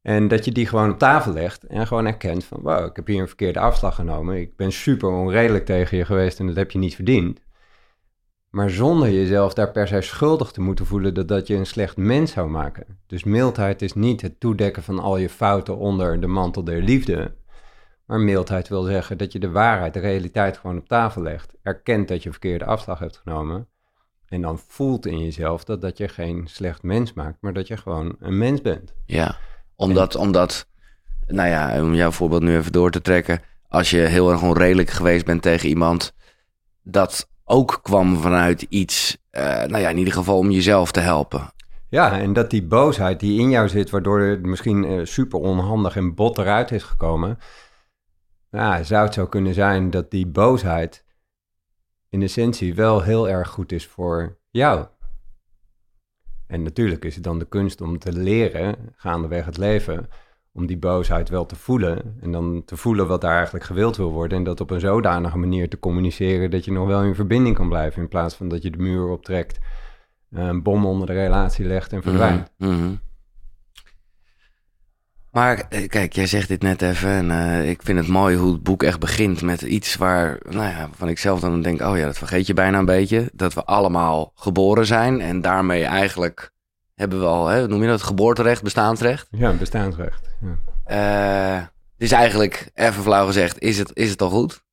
En 0.01 0.27
dat 0.27 0.45
je 0.45 0.51
die 0.51 0.68
gewoon 0.68 0.92
op 0.92 1.00
tafel 1.00 1.33
legt 1.33 1.63
en 1.63 1.88
gewoon 1.88 2.06
erkent 2.06 2.44
van... 2.44 2.59
wow, 2.62 2.86
ik 2.86 2.95
heb 2.95 3.07
hier 3.07 3.21
een 3.21 3.27
verkeerde 3.27 3.59
afslag 3.59 3.95
genomen. 3.95 4.39
Ik 4.39 4.56
ben 4.56 4.71
super 4.71 5.09
onredelijk 5.09 5.66
tegen 5.66 5.98
je 5.98 6.06
geweest 6.06 6.39
en 6.39 6.48
dat 6.48 6.56
heb 6.56 6.71
je 6.71 6.80
niet 6.80 6.95
verdiend. 6.95 7.39
Maar 8.53 8.69
zonder 8.69 9.11
jezelf 9.11 9.53
daar 9.53 9.71
per 9.71 9.88
se 9.88 10.01
schuldig 10.01 10.51
te 10.51 10.61
moeten 10.61 10.85
voelen... 10.85 11.13
dat 11.13 11.27
dat 11.27 11.47
je 11.47 11.55
een 11.55 11.65
slecht 11.65 11.97
mens 11.97 12.31
zou 12.31 12.50
maken. 12.50 12.85
Dus 13.07 13.23
mildheid 13.23 13.81
is 13.81 13.94
niet 13.94 14.21
het 14.21 14.39
toedekken 14.39 14.83
van 14.83 15.00
al 15.00 15.17
je 15.17 15.29
fouten 15.29 15.77
onder 15.77 16.19
de 16.19 16.27
mantel 16.27 16.63
der 16.63 16.81
liefde... 16.81 17.33
Maar 18.05 18.19
mildheid 18.19 18.67
wil 18.67 18.83
zeggen 18.83 19.17
dat 19.17 19.31
je 19.31 19.39
de 19.39 19.50
waarheid, 19.50 19.94
de 19.94 20.00
realiteit 20.00 20.57
gewoon 20.57 20.77
op 20.77 20.88
tafel 20.88 21.21
legt. 21.21 21.53
Erkent 21.61 22.07
dat 22.07 22.19
je 22.19 22.25
een 22.25 22.31
verkeerde 22.31 22.65
afslag 22.65 23.00
hebt 23.00 23.17
genomen. 23.17 23.67
En 24.27 24.41
dan 24.41 24.59
voelt 24.67 25.06
in 25.06 25.19
jezelf 25.19 25.63
dat, 25.63 25.81
dat 25.81 25.97
je 25.97 26.07
geen 26.07 26.47
slecht 26.47 26.83
mens 26.83 27.13
maakt, 27.13 27.38
maar 27.41 27.53
dat 27.53 27.67
je 27.67 27.77
gewoon 27.77 28.15
een 28.19 28.38
mens 28.38 28.61
bent. 28.61 28.94
Ja, 29.06 29.38
omdat, 29.75 30.15
omdat, 30.15 30.67
nou 31.27 31.49
ja, 31.49 31.81
om 31.81 31.94
jouw 31.94 32.11
voorbeeld 32.11 32.42
nu 32.42 32.57
even 32.57 32.71
door 32.71 32.92
te 32.92 33.01
trekken. 33.01 33.42
Als 33.68 33.89
je 33.89 33.97
heel 33.97 34.31
erg 34.31 34.42
onredelijk 34.42 34.89
geweest 34.89 35.25
bent 35.25 35.42
tegen 35.42 35.69
iemand, 35.69 36.13
dat 36.81 37.30
ook 37.54 37.80
kwam 37.81 38.18
vanuit 38.18 38.62
iets, 38.62 39.18
eh, 39.30 39.44
nou 39.44 39.78
ja, 39.78 39.90
in 39.90 39.98
ieder 39.98 40.14
geval 40.14 40.38
om 40.38 40.52
jezelf 40.52 40.92
te 40.92 41.00
helpen. 41.00 41.52
Ja, 41.90 42.19
en 42.19 42.33
dat 42.33 42.50
die 42.50 42.64
boosheid 42.64 43.19
die 43.19 43.40
in 43.40 43.50
jou 43.50 43.69
zit, 43.69 43.90
waardoor 43.90 44.19
het 44.19 44.45
misschien 44.45 44.86
eh, 44.86 45.06
super 45.06 45.40
onhandig 45.40 45.95
en 45.95 46.16
bot 46.16 46.38
eruit 46.38 46.72
is 46.72 46.83
gekomen. 46.83 47.40
Ja, 48.50 48.83
zou 48.83 49.06
het 49.06 49.14
zo 49.14 49.26
kunnen 49.26 49.54
zijn 49.54 49.90
dat 49.90 50.12
die 50.12 50.28
boosheid 50.28 51.06
in 52.10 52.22
essentie 52.22 52.76
wel 52.76 53.02
heel 53.02 53.30
erg 53.30 53.50
goed 53.50 53.72
is 53.72 53.88
voor 53.88 54.38
jou. 54.50 54.86
En 56.48 56.64
natuurlijk 56.64 57.06
is 57.06 57.16
het 57.16 57.24
dan 57.24 57.40
de 57.40 57.48
kunst 57.48 57.81
om 57.81 58.00
te 58.00 58.14
leren, 58.14 58.76
gaandeweg 58.95 59.45
het 59.45 59.57
leven, 59.57 60.10
om 60.54 60.66
die 60.66 60.78
boosheid 60.78 61.30
wel 61.30 61.45
te 61.45 61.56
voelen. 61.56 62.18
En 62.22 62.31
dan 62.31 62.62
te 62.66 62.78
voelen 62.78 63.07
wat 63.07 63.22
daar 63.22 63.36
eigenlijk 63.36 63.66
gewild 63.66 63.98
wil 63.98 64.12
worden. 64.12 64.38
En 64.38 64.44
dat 64.44 64.62
op 64.62 64.72
een 64.72 64.80
zodanige 64.80 65.38
manier 65.38 65.69
te 65.69 65.80
communiceren 65.80 66.52
dat 66.52 66.66
je 66.66 66.72
nog 66.72 66.88
wel 66.88 67.04
in 67.04 67.16
verbinding 67.16 67.56
kan 67.56 67.69
blijven. 67.69 68.02
In 68.02 68.07
plaats 68.07 68.36
van 68.36 68.48
dat 68.48 68.64
je 68.64 68.69
de 68.69 68.78
muur 68.78 69.07
optrekt, 69.07 69.60
een 70.31 70.64
bom 70.64 70.86
onder 70.86 71.07
de 71.07 71.14
relatie 71.14 71.66
legt 71.66 71.94
en 71.94 72.02
verdwijnt. 72.02 72.52
Mhm, 72.57 72.72
mhm. 72.72 72.94
Maar 75.31 75.66
eh, 75.69 75.88
kijk, 75.88 76.14
jij 76.14 76.28
zegt 76.28 76.48
dit 76.48 76.62
net 76.62 76.81
even 76.81 77.10
en 77.10 77.31
eh, 77.31 77.69
ik 77.69 77.81
vind 77.83 77.98
het 78.00 78.07
mooi 78.07 78.38
hoe 78.38 78.52
het 78.52 78.64
boek 78.64 78.83
echt 78.83 79.00
begint 79.00 79.42
met 79.42 79.62
iets 79.62 79.95
waar, 79.95 80.38
nou 80.50 80.69
ja, 80.69 80.90
van 80.92 81.10
ik 81.10 81.18
zelf 81.18 81.40
dan 81.40 81.62
denk, 81.62 81.81
oh 81.81 81.98
ja, 81.98 82.06
dat 82.06 82.18
vergeet 82.18 82.48
je 82.48 82.54
bijna 82.54 82.78
een 82.78 82.86
beetje. 82.86 83.30
Dat 83.33 83.54
we 83.54 83.64
allemaal 83.64 84.31
geboren 84.36 84.86
zijn 84.86 85.22
en 85.22 85.42
daarmee 85.42 85.83
eigenlijk 85.83 86.53
hebben 87.04 87.19
we 87.19 87.26
al, 87.26 87.48
hè, 87.48 87.68
noem 87.68 87.81
je 87.81 87.88
dat, 87.88 88.02
geboorterecht, 88.04 88.64
bestaansrecht. 88.64 89.28
Ja, 89.31 89.54
bestaansrecht. 89.54 90.30
Ja. 90.42 90.57
Eh, 90.86 91.66
dus 91.98 92.12
eigenlijk, 92.12 92.72
even 92.74 93.04
flauw 93.04 93.26
gezegd, 93.26 93.60
is 93.60 93.78
het, 93.78 93.92
is 93.94 94.10
het 94.10 94.22
al 94.22 94.30
goed? 94.30 94.64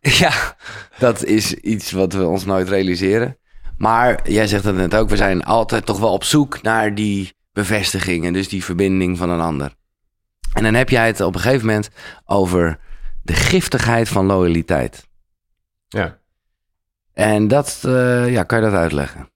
ja, 0.24 0.56
dat 0.98 1.24
is 1.24 1.54
iets 1.54 1.92
wat 1.92 2.12
we 2.12 2.26
ons 2.26 2.44
nooit 2.44 2.68
realiseren. 2.68 3.38
Maar 3.76 4.30
jij 4.30 4.46
zegt 4.46 4.64
het 4.64 4.76
net 4.76 4.94
ook, 4.94 5.08
we 5.08 5.16
zijn 5.16 5.44
altijd 5.44 5.86
toch 5.86 5.98
wel 5.98 6.12
op 6.12 6.24
zoek 6.24 6.62
naar 6.62 6.94
die 6.94 7.32
bevestiging 7.52 8.26
en 8.26 8.32
dus 8.32 8.48
die 8.48 8.64
verbinding 8.64 9.18
van 9.18 9.30
een 9.30 9.40
ander. 9.40 9.74
En 10.52 10.62
dan 10.62 10.74
heb 10.74 10.88
jij 10.88 11.06
het 11.06 11.20
op 11.20 11.34
een 11.34 11.40
gegeven 11.40 11.66
moment 11.66 11.90
over 12.24 12.78
de 13.22 13.32
giftigheid 13.32 14.08
van 14.08 14.26
loyaliteit. 14.26 15.06
ja. 15.88 16.22
En 17.12 17.48
dat, 17.48 17.80
eh, 17.84 18.32
ja, 18.32 18.42
kan 18.42 18.58
je 18.58 18.64
dat 18.64 18.74
uitleggen? 18.74 19.28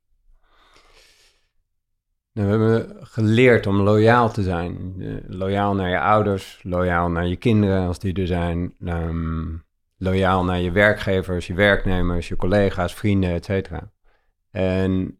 We 2.38 2.44
hebben 2.44 2.96
geleerd 3.00 3.66
om 3.66 3.80
loyaal 3.80 4.30
te 4.30 4.42
zijn. 4.42 4.94
Eh, 4.98 5.14
loyaal 5.26 5.74
naar 5.74 5.90
je 5.90 6.00
ouders, 6.00 6.60
loyaal 6.62 7.10
naar 7.10 7.26
je 7.26 7.36
kinderen 7.36 7.86
als 7.86 7.98
die 7.98 8.14
er 8.14 8.26
zijn. 8.26 8.74
ehm, 8.84 9.56
loyaal 9.96 10.44
naar 10.44 10.60
je 10.60 10.70
werkgevers, 10.70 11.46
je 11.46 11.54
werknemers, 11.54 12.28
je 12.28 12.36
collega's, 12.36 12.94
vrienden, 12.94 13.30
et 13.30 13.44
cetera. 13.44 13.90
En 14.50 15.18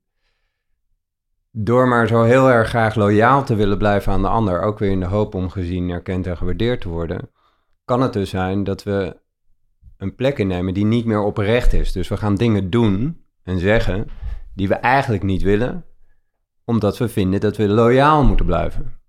door 1.50 1.88
maar 1.88 2.06
zo 2.06 2.22
heel 2.22 2.50
erg 2.50 2.68
graag 2.68 2.94
loyaal 2.94 3.44
te 3.44 3.54
willen 3.54 3.78
blijven 3.78 4.12
aan 4.12 4.22
de 4.22 4.28
ander, 4.28 4.60
ook 4.60 4.78
weer 4.78 4.90
in 4.90 5.00
de 5.00 5.06
hoop 5.06 5.34
om 5.34 5.50
gezien, 5.50 5.90
erkend 5.90 6.26
en 6.26 6.36
gewaardeerd 6.36 6.80
te 6.80 6.88
worden, 6.88 7.30
kan 7.84 8.02
het 8.02 8.12
dus 8.12 8.30
zijn 8.30 8.64
dat 8.64 8.82
we 8.82 9.16
een 9.96 10.14
plek 10.14 10.38
innemen 10.38 10.74
die 10.74 10.84
niet 10.84 11.04
meer 11.04 11.20
oprecht 11.22 11.72
is. 11.72 11.92
Dus 11.92 12.08
we 12.08 12.16
gaan 12.16 12.34
dingen 12.34 12.70
doen 12.70 13.24
en 13.42 13.58
zeggen 13.58 14.06
die 14.54 14.68
we 14.68 14.74
eigenlijk 14.74 15.22
niet 15.22 15.42
willen, 15.42 15.84
omdat 16.68 16.98
we 16.98 17.08
vinden 17.08 17.40
dat 17.40 17.56
we 17.56 17.68
loyaal 17.68 18.24
moeten 18.24 18.46
blijven. 18.46 19.00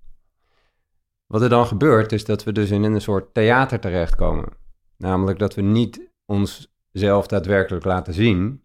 Wat 1.25 1.41
er 1.41 1.49
dan 1.49 1.65
gebeurt, 1.65 2.11
is 2.11 2.25
dat 2.25 2.43
we 2.43 2.51
dus 2.51 2.71
in 2.71 2.83
een 2.83 3.01
soort 3.01 3.33
theater 3.33 3.79
terechtkomen. 3.79 4.49
Namelijk 4.97 5.39
dat 5.39 5.55
we 5.55 5.61
niet 5.61 6.11
onszelf 6.25 7.27
daadwerkelijk 7.27 7.85
laten 7.85 8.13
zien, 8.13 8.63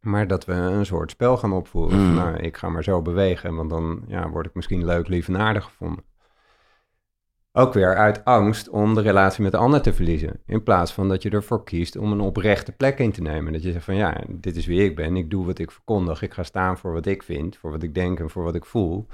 maar 0.00 0.26
dat 0.26 0.44
we 0.44 0.52
een 0.52 0.86
soort 0.86 1.10
spel 1.10 1.36
gaan 1.36 1.52
opvoeren. 1.52 1.98
Mm. 1.98 2.04
Van, 2.04 2.14
nou, 2.14 2.36
ik 2.36 2.56
ga 2.56 2.68
maar 2.68 2.84
zo 2.84 3.02
bewegen, 3.02 3.54
want 3.54 3.70
dan 3.70 4.04
ja, 4.06 4.30
word 4.30 4.46
ik 4.46 4.54
misschien 4.54 4.84
leuk, 4.84 5.08
lief 5.08 5.28
en 5.28 5.38
aardig 5.38 5.64
gevonden. 5.64 6.04
Ook 7.58 7.72
weer 7.72 7.96
uit 7.96 8.24
angst 8.24 8.68
om 8.68 8.94
de 8.94 9.00
relatie 9.00 9.42
met 9.42 9.52
de 9.52 9.58
ander 9.58 9.80
te 9.80 9.92
verliezen. 9.92 10.40
In 10.46 10.62
plaats 10.62 10.92
van 10.92 11.08
dat 11.08 11.22
je 11.22 11.30
ervoor 11.30 11.64
kiest 11.64 11.96
om 11.96 12.12
een 12.12 12.20
oprechte 12.20 12.72
plek 12.72 12.98
in 12.98 13.12
te 13.12 13.22
nemen. 13.22 13.52
Dat 13.52 13.62
je 13.62 13.72
zegt 13.72 13.84
van 13.84 13.94
ja, 13.94 14.20
dit 14.28 14.56
is 14.56 14.66
wie 14.66 14.84
ik 14.84 14.96
ben. 14.96 15.16
Ik 15.16 15.30
doe 15.30 15.46
wat 15.46 15.58
ik 15.58 15.70
verkondig. 15.70 16.22
Ik 16.22 16.32
ga 16.32 16.42
staan 16.42 16.78
voor 16.78 16.92
wat 16.92 17.06
ik 17.06 17.22
vind, 17.22 17.56
voor 17.56 17.70
wat 17.70 17.82
ik 17.82 17.94
denk 17.94 18.20
en 18.20 18.30
voor 18.30 18.44
wat 18.44 18.54
ik 18.54 18.64
voel. 18.64 19.06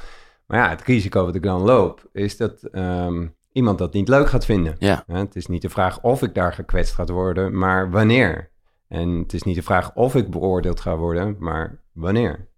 Maar 0.46 0.58
ja, 0.58 0.68
het 0.68 0.82
risico 0.82 1.24
wat 1.24 1.34
ik 1.34 1.42
dan 1.42 1.60
loop, 1.60 2.08
is 2.12 2.36
dat 2.36 2.62
ehm, 2.62 3.26
iemand 3.52 3.78
dat 3.78 3.92
niet 3.92 4.08
leuk 4.08 4.28
gaat 4.28 4.44
vinden. 4.44 4.76
Ja. 4.78 5.04
Het 5.06 5.36
is 5.36 5.46
niet 5.46 5.62
de 5.62 5.70
vraag 5.70 6.02
of 6.02 6.22
ik 6.22 6.34
daar 6.34 6.52
gekwetst 6.52 6.94
gaat 6.94 7.10
worden, 7.10 7.58
maar 7.58 7.90
wanneer. 7.90 8.50
En 8.88 9.08
het 9.08 9.32
is 9.32 9.42
niet 9.42 9.56
de 9.56 9.62
vraag 9.62 9.94
of 9.94 10.14
ik 10.14 10.30
beoordeeld 10.30 10.80
ga 10.80 10.96
worden, 10.96 11.36
maar 11.38 11.80
wanneer. 11.92 12.48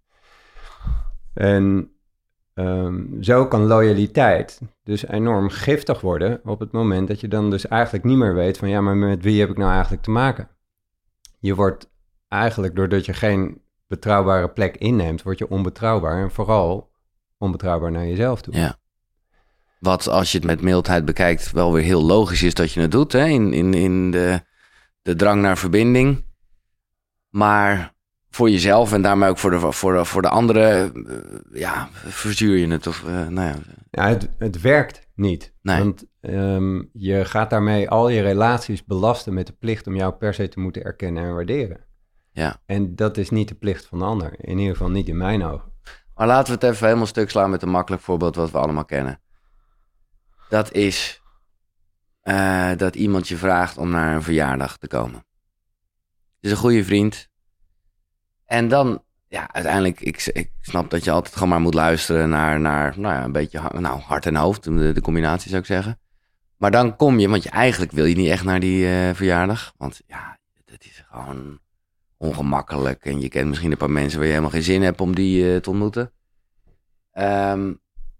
En 1.33 1.91
ehm, 2.57 3.21
zo 3.21 3.47
kan 3.47 3.65
loyaliteit 3.65 4.61
dus 4.83 5.07
enorm 5.07 5.49
giftig 5.49 6.01
worden 6.01 6.41
op 6.43 6.59
het 6.59 6.71
moment 6.71 7.07
dat 7.07 7.19
je 7.19 7.27
dan 7.27 7.49
dus 7.49 7.67
eigenlijk 7.67 8.03
niet 8.03 8.17
meer 8.17 8.33
weet 8.33 8.57
van 8.57 8.69
ja, 8.69 8.81
maar 8.81 8.95
met 8.95 9.23
wie 9.23 9.39
heb 9.39 9.49
ik 9.49 9.57
nou 9.57 9.71
eigenlijk 9.71 10.03
te 10.03 10.11
maken? 10.11 10.49
Je 11.39 11.55
wordt 11.55 11.89
eigenlijk 12.27 12.75
doordat 12.75 13.05
je 13.05 13.13
geen 13.13 13.61
betrouwbare 13.87 14.49
plek 14.49 14.77
inneemt, 14.77 15.23
word 15.23 15.37
je 15.37 15.49
onbetrouwbaar 15.49 16.23
en 16.23 16.31
vooral 16.31 16.91
onbetrouwbaar 17.37 17.91
naar 17.91 18.07
jezelf 18.07 18.41
toe. 18.41 18.55
Ja. 18.55 18.77
Wat 19.79 20.07
als 20.07 20.31
je 20.31 20.37
het 20.37 20.47
met 20.47 20.61
mildheid 20.61 21.05
bekijkt 21.05 21.51
wel 21.51 21.73
weer 21.73 21.83
heel 21.83 22.03
logisch 22.03 22.43
is 22.43 22.53
dat 22.53 22.71
je 22.71 22.81
het 22.81 22.91
doet. 22.91 23.11
Hè? 23.11 23.25
In, 23.25 23.53
in, 23.53 23.73
in 23.73 24.11
de, 24.11 24.41
de 25.01 25.15
drang 25.15 25.41
naar 25.41 25.57
verbinding. 25.57 26.25
Maar 27.29 27.93
voor 28.37 28.49
jezelf 28.49 28.93
en 28.93 29.01
daarmee 29.01 29.29
ook 29.29 29.37
voor 29.37 29.51
de, 29.51 29.71
voor 29.71 29.93
de, 29.93 30.05
voor 30.05 30.21
de 30.21 30.29
anderen, 30.29 30.93
eh, 31.05 31.59
ja, 31.59 31.89
verzuur 31.91 32.57
je 32.57 32.67
het. 32.67 32.87
Of, 32.87 33.03
eh, 33.03 33.27
nou 33.27 33.47
ja, 33.47 33.55
Ja, 33.91 34.07
het, 34.07 34.29
het 34.37 34.61
werkt 34.61 35.07
niet. 35.15 35.53
Nee. 35.61 35.79
Want 35.79 36.05
ehm, 36.21 36.83
je 36.93 37.25
gaat 37.25 37.49
daarmee 37.49 37.89
al 37.89 38.09
je 38.09 38.21
relaties 38.21 38.85
belasten 38.85 39.33
met 39.33 39.47
de 39.47 39.53
plicht 39.53 39.87
om 39.87 39.95
jou 39.95 40.13
per 40.13 40.33
se 40.33 40.47
te 40.47 40.59
moeten 40.59 40.83
erkennen 40.83 41.23
en 41.23 41.33
waarderen. 41.33 41.85
ja. 42.31 42.61
En 42.65 42.95
dat 42.95 43.17
is 43.17 43.29
niet 43.29 43.47
de 43.47 43.55
plicht 43.55 43.85
van 43.85 43.99
de 43.99 44.05
ander. 44.05 44.33
In 44.37 44.57
ieder 44.57 44.75
geval 44.75 44.91
niet 44.91 45.07
in 45.07 45.17
mijn 45.17 45.43
ogen. 45.43 45.71
Maar 46.15 46.27
laten 46.27 46.47
we 46.47 46.59
het 46.59 46.73
even 46.73 46.85
helemaal 46.85 47.05
stuk 47.07 47.29
slaan 47.29 47.49
met 47.49 47.61
een 47.61 47.69
makkelijk 47.69 48.03
voorbeeld 48.03 48.35
wat 48.35 48.51
we 48.51 48.57
allemaal 48.57 48.85
kennen. 48.85 49.21
Dat 50.49 50.71
is 50.73 51.21
eh, 52.21 52.71
dat 52.75 52.95
iemand 52.95 53.27
je 53.27 53.37
vraagt 53.37 53.77
om 53.77 53.89
naar 53.89 54.15
een 54.15 54.23
verjaardag 54.23 54.77
te 54.77 54.87
komen. 54.87 55.25
Het 56.35 56.45
is 56.45 56.51
een 56.51 56.57
goede 56.57 56.83
vriend. 56.83 57.29
En 58.47 58.67
dan, 58.67 59.03
ja, 59.27 59.53
uiteindelijk, 59.53 60.01
ik, 60.01 60.25
ik 60.25 60.51
snap 60.61 60.89
dat 60.89 61.03
je 61.03 61.11
altijd 61.11 61.33
gewoon 61.33 61.49
maar 61.49 61.61
moet 61.61 61.73
luisteren 61.73 62.29
naar, 62.29 62.59
naar 62.59 62.99
nou 62.99 63.15
ja, 63.15 63.23
een 63.23 63.31
beetje 63.31 63.61
nou, 63.79 64.01
hart 64.01 64.25
en 64.25 64.35
hoofd, 64.35 64.63
de, 64.63 65.01
combinatie 65.01 65.49
zou 65.49 65.61
ik 65.61 65.67
zeggen. 65.67 65.99
Maar 66.57 66.71
dan 66.71 66.95
kom 66.95 67.19
je, 67.19 67.29
want 67.29 67.43
je 67.43 67.49
eigenlijk 67.49 67.91
wil 67.91 68.05
je 68.05 68.15
niet 68.15 68.29
echt 68.29 68.43
naar 68.43 68.59
die 68.59 68.85
eh, 68.85 69.13
verjaardag. 69.13 69.73
Want 69.77 70.01
ja, 70.07 70.37
het 70.65 70.85
is 70.85 71.03
gewoon 71.09 71.59
ongemakkelijk. 72.17 73.05
En 73.05 73.21
je 73.21 73.29
kent 73.29 73.47
misschien 73.47 73.71
een 73.71 73.77
paar 73.77 73.89
mensen 73.89 74.17
waar 74.17 74.27
je 74.27 74.33
helemaal 74.33 74.53
geen 74.53 74.63
zin 74.63 74.81
hebt 74.81 75.01
om 75.01 75.15
die 75.15 75.53
eh, 75.53 75.59
te 75.59 75.69
ontmoeten. 75.69 76.11
Ehm, 77.11 77.73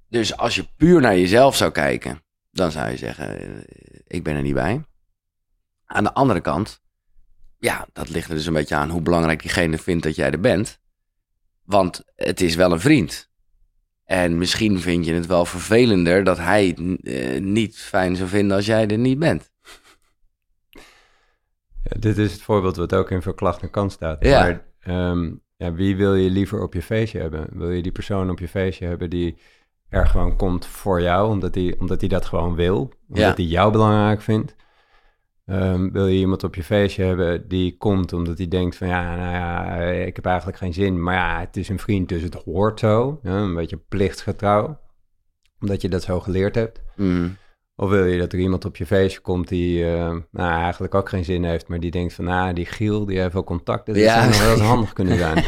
dus 0.09 0.37
als 0.37 0.55
je 0.55 0.67
puur 0.77 1.01
naar 1.01 1.17
jezelf 1.17 1.55
zou 1.55 1.71
kijken, 1.71 2.23
dan 2.51 2.71
zou 2.71 2.89
je 2.89 2.97
zeggen, 2.97 3.39
eh, 3.39 3.47
ik 4.07 4.23
ben 4.23 4.35
er 4.35 4.41
niet 4.41 4.53
bij. 4.53 4.83
Aan 5.85 6.03
de 6.03 6.13
andere 6.13 6.41
kant, 6.41 6.81
ja, 7.59 7.87
dat 7.93 8.09
ligt 8.09 8.29
er 8.29 8.35
dus 8.35 8.45
een 8.45 8.53
beetje 8.53 8.75
aan 8.75 8.89
hoe 8.89 9.01
belangrijk 9.01 9.41
diegene 9.41 9.77
vindt 9.77 10.03
dat 10.03 10.15
jij 10.15 10.31
er 10.31 10.39
bent. 10.39 10.79
Want 11.63 12.03
het 12.15 12.41
is 12.41 12.55
wel 12.55 12.71
een 12.71 12.79
vriend. 12.79 13.29
En 14.03 14.37
misschien 14.37 14.79
vind 14.79 15.05
je 15.05 15.13
het 15.13 15.25
wel 15.25 15.45
vervelender 15.45 16.23
dat 16.23 16.37
hij 16.37 16.67
het 16.67 17.01
eh, 17.03 17.41
niet 17.41 17.77
fijn 17.77 18.15
zou 18.15 18.29
vinden 18.29 18.55
als 18.57 18.65
jij 18.65 18.87
er 18.87 18.97
niet 18.97 19.19
bent. 19.19 19.51
Ja, 21.83 21.99
dit 21.99 22.17
is 22.17 22.31
het 22.31 22.41
voorbeeld 22.41 22.75
wat 22.75 22.93
ook 22.93 23.11
in 23.11 23.21
Verklacht 23.21 23.61
en 23.61 23.69
Kant 23.69 23.91
staat. 23.91 24.23
Ja. 24.25 24.41
Maar 24.41 24.65
ehm, 24.79 25.31
ja, 25.57 25.73
wie 25.73 25.95
wil 25.95 26.15
je 26.15 26.29
liever 26.29 26.61
op 26.61 26.73
je 26.73 26.81
feestje 26.81 27.19
hebben? 27.19 27.47
Wil 27.51 27.71
je 27.71 27.81
die 27.81 27.91
persoon 27.91 28.29
op 28.29 28.39
je 28.39 28.47
feestje 28.47 28.85
hebben 28.85 29.09
die 29.09 29.37
er 29.89 30.07
gewoon 30.07 30.35
komt 30.37 30.65
voor 30.65 31.01
jou, 31.01 31.29
omdat 31.29 31.55
hij 31.55 31.75
omdat 31.79 31.99
die 31.99 32.09
dat 32.09 32.25
gewoon 32.25 32.55
wil, 32.55 32.79
omdat 33.07 33.23
Ja. 33.23 33.33
hij 33.35 33.45
jou 33.45 33.71
belangrijk 33.71 34.21
vindt? 34.21 34.55
Ehm, 35.47 35.91
wil 35.91 36.07
je 36.07 36.17
iemand 36.19 36.43
op 36.43 36.55
je 36.55 36.63
feestje 36.63 37.03
hebben 37.03 37.47
die 37.47 37.77
komt 37.77 38.13
omdat 38.13 38.37
hij 38.37 38.47
denkt 38.47 38.75
van 38.75 38.87
ja, 38.87 39.15
nou 39.15 39.31
ja, 39.33 39.79
eh, 39.79 40.05
ik 40.05 40.15
heb 40.15 40.25
eigenlijk 40.25 40.57
geen 40.57 40.73
zin, 40.73 41.03
maar 41.03 41.13
ja, 41.15 41.39
het 41.39 41.57
is 41.57 41.69
een 41.69 41.79
vriend, 41.79 42.09
dus 42.09 42.21
het 42.21 42.33
hoort 42.45 42.79
zo. 42.79 43.19
Ja, 43.23 43.31
een 43.37 43.55
beetje 43.55 43.79
plichtsgetrouw, 43.89 44.79
omdat 45.59 45.81
je 45.81 45.89
dat 45.89 46.03
zo 46.03 46.19
geleerd 46.19 46.55
hebt. 46.55 46.81
Mm. 46.95 47.37
Of 47.75 47.89
wil 47.89 48.05
je 48.05 48.17
dat 48.19 48.33
er 48.33 48.39
iemand 48.39 48.65
op 48.65 48.75
je 48.75 48.85
feestje 48.85 49.19
komt 49.19 49.47
die 49.47 49.85
eh, 49.85 50.15
nou, 50.31 50.61
eigenlijk 50.61 50.95
ook 50.95 51.09
geen 51.09 51.25
zin 51.25 51.43
heeft, 51.43 51.67
maar 51.67 51.79
die 51.79 51.91
denkt 51.91 52.13
van, 52.13 52.25
nou, 52.25 52.53
die 52.53 52.65
Giel, 52.65 53.05
die 53.05 53.19
heeft 53.19 53.33
wel 53.33 53.43
contacten, 53.43 53.93
dat 53.93 54.03
Ja. 54.03 54.13
zou 54.13 54.27
nog 54.27 54.39
wel 54.41 54.51
eens 54.51 54.61
handig 54.73 54.93
kunnen 54.93 55.17
zijn. 55.17 55.43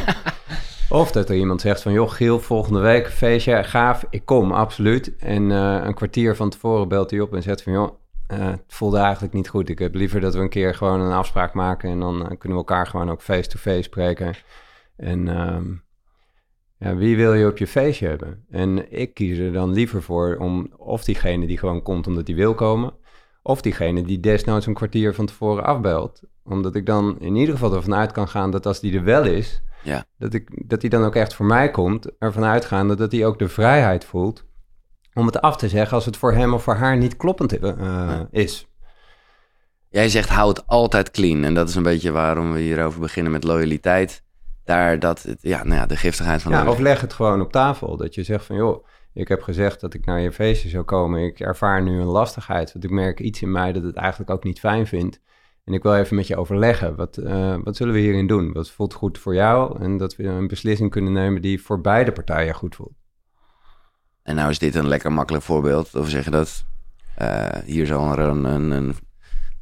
of 1.00 1.10
dat 1.12 1.28
er 1.28 1.36
iemand 1.36 1.60
zegt 1.60 1.82
van, 1.82 1.92
joh, 1.92 2.10
Giel, 2.10 2.40
volgende 2.40 2.80
week 2.80 3.08
feestje, 3.08 3.64
gaaf, 3.64 4.04
ik 4.10 4.24
kom, 4.24 4.52
absoluut. 4.52 5.16
En 5.16 5.50
eh, 5.50 5.80
een 5.84 5.94
kwartier 5.94 6.36
van 6.36 6.50
tevoren 6.50 6.88
belt 6.88 7.10
hij 7.10 7.20
op 7.20 7.34
en 7.34 7.42
zegt 7.42 7.62
van, 7.62 7.72
joh, 7.72 7.99
eh, 8.30 8.46
het 8.46 8.62
voelde 8.66 8.98
eigenlijk 8.98 9.34
niet 9.34 9.48
goed. 9.48 9.68
Ik 9.68 9.78
heb 9.78 9.94
liever 9.94 10.20
dat 10.20 10.34
we 10.34 10.40
een 10.40 10.48
keer 10.48 10.74
gewoon 10.74 11.00
een 11.00 11.12
afspraak 11.12 11.54
maken 11.54 11.90
en 11.90 12.00
dan 12.00 12.14
eh, 12.20 12.38
kunnen 12.38 12.58
we 12.58 12.64
elkaar 12.64 12.86
gewoon 12.86 13.10
ook 13.10 13.22
face-to-face 13.22 13.82
spreken. 13.82 14.34
En 14.96 15.28
ehm, 15.28 15.64
ja, 16.78 16.96
wie 16.96 17.16
wil 17.16 17.34
je 17.34 17.46
op 17.46 17.58
je 17.58 17.66
feestje 17.66 18.08
hebben? 18.08 18.44
En 18.50 18.92
ik 18.92 19.14
kies 19.14 19.38
er 19.38 19.52
dan 19.52 19.72
liever 19.72 20.02
voor 20.02 20.36
om 20.36 20.72
of 20.76 21.04
diegene 21.04 21.46
die 21.46 21.58
gewoon 21.58 21.82
komt 21.82 22.06
omdat 22.06 22.26
hij 22.26 22.36
wil 22.36 22.54
komen, 22.54 22.92
of 23.42 23.60
diegene 23.62 24.02
die 24.02 24.20
desnoods 24.20 24.66
een 24.66 24.74
kwartier 24.74 25.14
van 25.14 25.26
tevoren 25.26 25.64
afbelt. 25.64 26.22
Omdat 26.44 26.74
ik 26.74 26.86
dan 26.86 27.16
in 27.18 27.36
ieder 27.36 27.54
geval 27.54 27.74
ervan 27.74 27.94
uit 27.94 28.12
kan 28.12 28.28
gaan 28.28 28.50
dat 28.50 28.66
als 28.66 28.80
die 28.80 28.96
er 28.96 29.04
wel 29.04 29.24
is, 29.24 29.62
Ja. 29.82 30.04
dat, 30.18 30.34
ik, 30.34 30.68
dat 30.68 30.80
hij 30.80 30.90
dan 30.90 31.04
ook 31.04 31.14
echt 31.14 31.34
voor 31.34 31.46
mij 31.46 31.70
komt. 31.70 32.18
Ervan 32.18 32.44
uitgaande 32.44 32.94
dat 32.94 33.12
hij 33.12 33.26
ook 33.26 33.38
de 33.38 33.48
vrijheid 33.48 34.04
voelt 34.04 34.48
om 35.14 35.26
het 35.26 35.40
af 35.40 35.56
te 35.56 35.68
zeggen 35.68 35.94
als 35.94 36.04
het 36.04 36.16
voor 36.16 36.32
hem 36.32 36.54
of 36.54 36.62
voor 36.62 36.74
haar 36.74 36.96
niet 36.96 37.16
kloppend 37.16 37.58
eh, 37.58 38.20
is. 38.30 38.68
Jij 39.88 40.08
zegt 40.08 40.28
hou 40.28 40.48
het 40.48 40.66
altijd 40.66 41.10
clean. 41.10 41.44
En 41.44 41.54
dat 41.54 41.68
is 41.68 41.74
een 41.74 41.82
beetje 41.82 42.10
waarom 42.10 42.52
we 42.52 42.58
hierover 42.58 43.00
beginnen 43.00 43.32
met 43.32 43.44
loyaliteit. 43.44 44.22
Daar 44.64 44.98
dat, 44.98 45.34
ja, 45.40 45.64
nou 45.64 45.80
ja, 45.80 45.86
de 45.86 45.96
giftigheid 45.96 46.42
van 46.42 46.52
Ja, 46.52 46.64
de 46.64 46.70
of 46.70 46.78
leg 46.78 47.00
het 47.00 47.12
gewoon 47.12 47.40
op 47.40 47.52
tafel. 47.52 47.96
Dat 47.96 48.14
je 48.14 48.22
zegt 48.22 48.44
van, 48.44 48.56
joh, 48.56 48.86
ik 49.12 49.28
heb 49.28 49.42
gezegd 49.42 49.80
dat 49.80 49.94
ik 49.94 50.06
naar 50.06 50.20
je 50.20 50.32
feestje 50.32 50.68
zou 50.68 50.84
komen. 50.84 51.24
Ik 51.24 51.40
ervaar 51.40 51.82
nu 51.82 52.00
een 52.00 52.06
lastigheid, 52.06 52.72
want 52.72 52.84
ik 52.84 52.90
merk 52.90 53.20
iets 53.20 53.42
in 53.42 53.50
mij 53.50 53.72
dat 53.72 53.82
het 53.82 53.96
eigenlijk 53.96 54.30
ook 54.30 54.44
niet 54.44 54.60
fijn 54.60 54.86
vindt. 54.86 55.20
En 55.64 55.72
ik 55.72 55.82
wil 55.82 55.96
even 55.96 56.16
met 56.16 56.26
je 56.26 56.36
overleggen. 56.36 56.96
Wat, 56.96 57.16
eh, 57.16 57.56
wat 57.64 57.76
zullen 57.76 57.94
we 57.94 58.00
hierin 58.00 58.26
doen? 58.26 58.52
Wat 58.52 58.70
voelt 58.70 58.94
goed 58.94 59.18
voor 59.18 59.34
jou? 59.34 59.82
En 59.82 59.96
dat 59.96 60.16
we 60.16 60.24
een 60.24 60.48
beslissing 60.48 60.90
kunnen 60.90 61.12
nemen 61.12 61.42
die 61.42 61.62
voor 61.62 61.80
beide 61.80 62.12
partijen 62.12 62.54
goed 62.54 62.74
voelt. 62.74 62.99
En 64.22 64.34
nou 64.34 64.50
is 64.50 64.58
dit 64.58 64.74
een 64.74 64.88
lekker 64.88 65.12
makkelijk 65.12 65.44
voorbeeld. 65.44 65.94
Of 65.94 66.08
zeg 66.08 66.24
je 66.24 66.30
dat? 66.30 66.64
eh, 67.16 67.48
hier 67.64 67.86
zal 67.86 68.18
een, 68.18 68.44
een, 68.44 68.70
een 68.70 68.94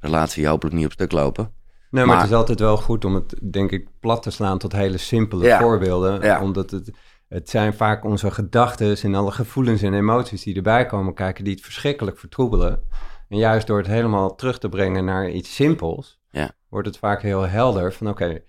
relatie 0.00 0.46
hopelijk 0.46 0.76
niet 0.76 0.84
op 0.84 0.92
stuk 0.92 1.12
lopen. 1.12 1.44
Nee, 1.44 2.04
maar, 2.04 2.06
Maar- 2.06 2.22
het 2.22 2.32
is 2.32 2.36
altijd 2.36 2.60
wel 2.60 2.76
goed 2.76 3.04
om 3.04 3.14
het, 3.14 3.34
denk 3.52 3.70
ik, 3.70 3.88
plat 4.00 4.22
te 4.22 4.30
slaan 4.30 4.58
tot 4.58 4.72
hele 4.72 4.98
simpele 4.98 5.44
Ja. 5.44 5.58
voorbeelden. 5.60 6.20
Ja. 6.22 6.42
Omdat 6.42 6.70
het, 6.70 6.90
het 7.28 7.50
zijn 7.50 7.74
vaak 7.74 8.04
onze 8.04 8.30
gedachten 8.30 8.96
en 9.02 9.14
alle 9.14 9.30
gevoelens 9.30 9.82
en 9.82 9.94
emoties 9.94 10.42
die 10.42 10.56
erbij 10.56 10.86
komen 10.86 11.14
kijken, 11.14 11.44
die 11.44 11.52
het 11.54 11.62
verschrikkelijk 11.64 12.18
vertroebelen. 12.18 12.80
En 13.28 13.38
juist 13.38 13.66
door 13.66 13.78
het 13.78 13.86
helemaal 13.86 14.34
terug 14.34 14.58
te 14.58 14.68
brengen 14.68 15.04
naar 15.04 15.30
iets 15.30 15.54
simpels, 15.54 16.20
Ja. 16.30 16.50
wordt 16.68 16.86
het 16.86 16.98
vaak 16.98 17.22
heel 17.22 17.42
helder 17.48 17.92
van 17.92 18.08
oké, 18.08 18.40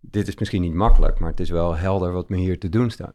dit 0.00 0.28
is 0.28 0.36
misschien 0.38 0.62
niet 0.62 0.74
makkelijk, 0.74 1.18
maar 1.18 1.30
het 1.30 1.40
is 1.40 1.50
wel 1.50 1.76
helder 1.76 2.12
wat 2.12 2.28
me 2.28 2.36
hier 2.36 2.58
te 2.58 2.68
doen 2.68 2.90
staat. 2.90 3.14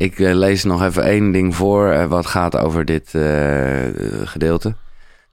Ik 0.00 0.18
eh, 0.18 0.34
lees 0.34 0.64
nog 0.64 0.82
even 0.82 1.02
één 1.02 1.32
ding 1.32 1.54
voor 1.54 1.90
eh, 1.90 2.06
wat 2.06 2.26
gaat 2.26 2.56
over 2.56 2.84
dit 2.84 3.14
eh, 3.14 3.86
gedeelte. 4.24 4.74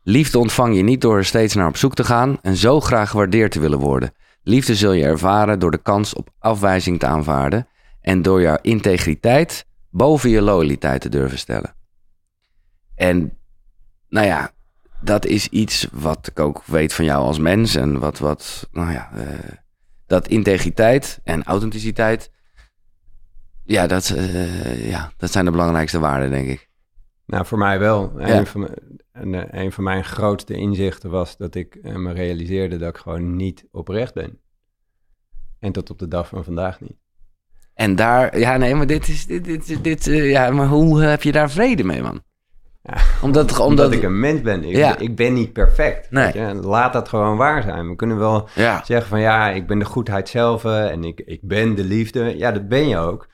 Liefde 0.03 0.39
ontvang 0.39 0.75
je 0.75 0.83
niet 0.83 1.01
door 1.01 1.17
er 1.17 1.25
steeds 1.25 1.55
naar 1.55 1.67
op 1.67 1.77
zoek 1.77 1.95
te 1.95 2.03
gaan 2.03 2.37
en 2.41 2.55
zo 2.55 2.79
graag 2.79 3.09
gewaardeerd 3.09 3.51
te 3.51 3.59
willen 3.59 3.79
worden. 3.79 4.13
Liefde 4.43 4.75
zul 4.75 4.91
je 4.91 5.03
ervaren 5.03 5.59
door 5.59 5.71
de 5.71 5.81
kans 5.81 6.13
op 6.13 6.29
afwijzing 6.39 6.99
te 6.99 7.05
aanvaarden 7.05 7.67
en 8.01 8.21
door 8.21 8.41
jouw 8.41 8.57
integriteit 8.61 9.65
boven 9.89 10.29
je 10.29 10.41
loyaliteit 10.41 11.01
te 11.01 11.09
durven 11.09 11.37
stellen. 11.37 11.75
En 12.95 13.37
nou 14.09 14.25
ja, 14.25 14.51
dat 15.01 15.25
is 15.25 15.47
iets 15.47 15.87
wat 15.91 16.27
ik 16.27 16.39
ook 16.39 16.63
weet 16.65 16.93
van 16.93 17.05
jou 17.05 17.23
als 17.25 17.39
mens 17.39 17.75
en 17.75 17.99
wat, 17.99 18.19
wat 18.19 18.67
nou 18.71 18.91
ja, 18.91 19.09
dat 20.07 20.27
integriteit 20.27 21.19
en 21.23 21.43
authenticiteit, 21.43 22.31
ja 23.67 23.87
dat, 23.87 24.09
eh, 24.09 24.89
ja, 24.89 25.11
dat 25.17 25.31
zijn 25.31 25.45
de 25.45 25.51
belangrijkste 25.51 25.99
waarden, 25.99 26.29
denk 26.29 26.47
ik. 26.47 26.69
Nou, 27.25 27.45
voor 27.45 27.57
mij 27.57 27.79
wel. 27.79 28.13
Ja. 28.19 28.37
Een, 28.37 28.45
van, 28.47 28.59
mijn- 28.61 28.73
en, 29.11 29.51
eh, 29.51 29.63
een 29.63 29.71
van 29.71 29.83
mijn 29.83 30.03
grootste 30.03 30.53
inzichten 30.53 31.09
was 31.09 31.37
dat 31.37 31.55
ik 31.55 31.75
eh, 31.75 31.95
me 31.95 32.13
realiseerde 32.13 32.77
dat 32.77 32.89
ik 32.89 32.97
gewoon 32.97 33.35
niet 33.35 33.65
oprecht 33.71 34.13
ben. 34.13 34.39
En 35.59 35.71
tot 35.71 35.89
op 35.89 35.99
de 35.99 36.07
dag 36.07 36.27
van 36.27 36.43
vandaag 36.43 36.81
niet. 36.81 36.97
En 37.73 37.95
daar, 37.95 38.39
ja, 38.39 38.57
nee, 38.57 38.75
maar 38.75 38.87
dit 38.87 39.07
is, 39.07 39.25
dit, 39.25 39.45
dit, 39.45 39.83
dit, 39.83 40.05
ja, 40.05 40.49
maar 40.49 40.67
hoe 40.67 41.01
heb 41.01 41.23
je 41.23 41.31
daar 41.31 41.49
vrede 41.49 41.83
mee, 41.83 42.01
man? 42.01 42.21
Ja, 42.83 42.97
Omdat, 43.21 43.43
omdat, 43.51 43.59
Omdat 43.67 43.91
ik 43.93 44.03
een 44.03 44.19
mens 44.19 44.41
ben. 44.41 44.63
Ik, 44.63 44.75
Ja. 44.75 44.97
ik 44.97 45.15
ben 45.15 45.33
niet 45.33 45.53
perfect. 45.53 46.11
Nee. 46.11 46.33
je. 46.37 46.53
Laat 46.53 46.93
dat 46.93 47.09
gewoon 47.09 47.37
waar 47.37 47.61
zijn. 47.63 47.89
We 47.89 47.95
kunnen 47.95 48.17
wel 48.17 48.49
ja, 48.55 48.83
zeggen 48.85 49.09
van 49.09 49.19
ja, 49.19 49.49
ik 49.49 49.67
ben 49.67 49.79
de 49.79 49.85
goedheid 49.85 50.29
zelf 50.29 50.65
en 50.65 51.03
ik, 51.03 51.19
ik 51.25 51.39
ben 51.41 51.75
de 51.75 51.83
liefde. 51.83 52.37
Ja, 52.37 52.51
dat 52.51 52.67
ben 52.67 52.87
je 52.87 52.97
ook. 52.97 53.27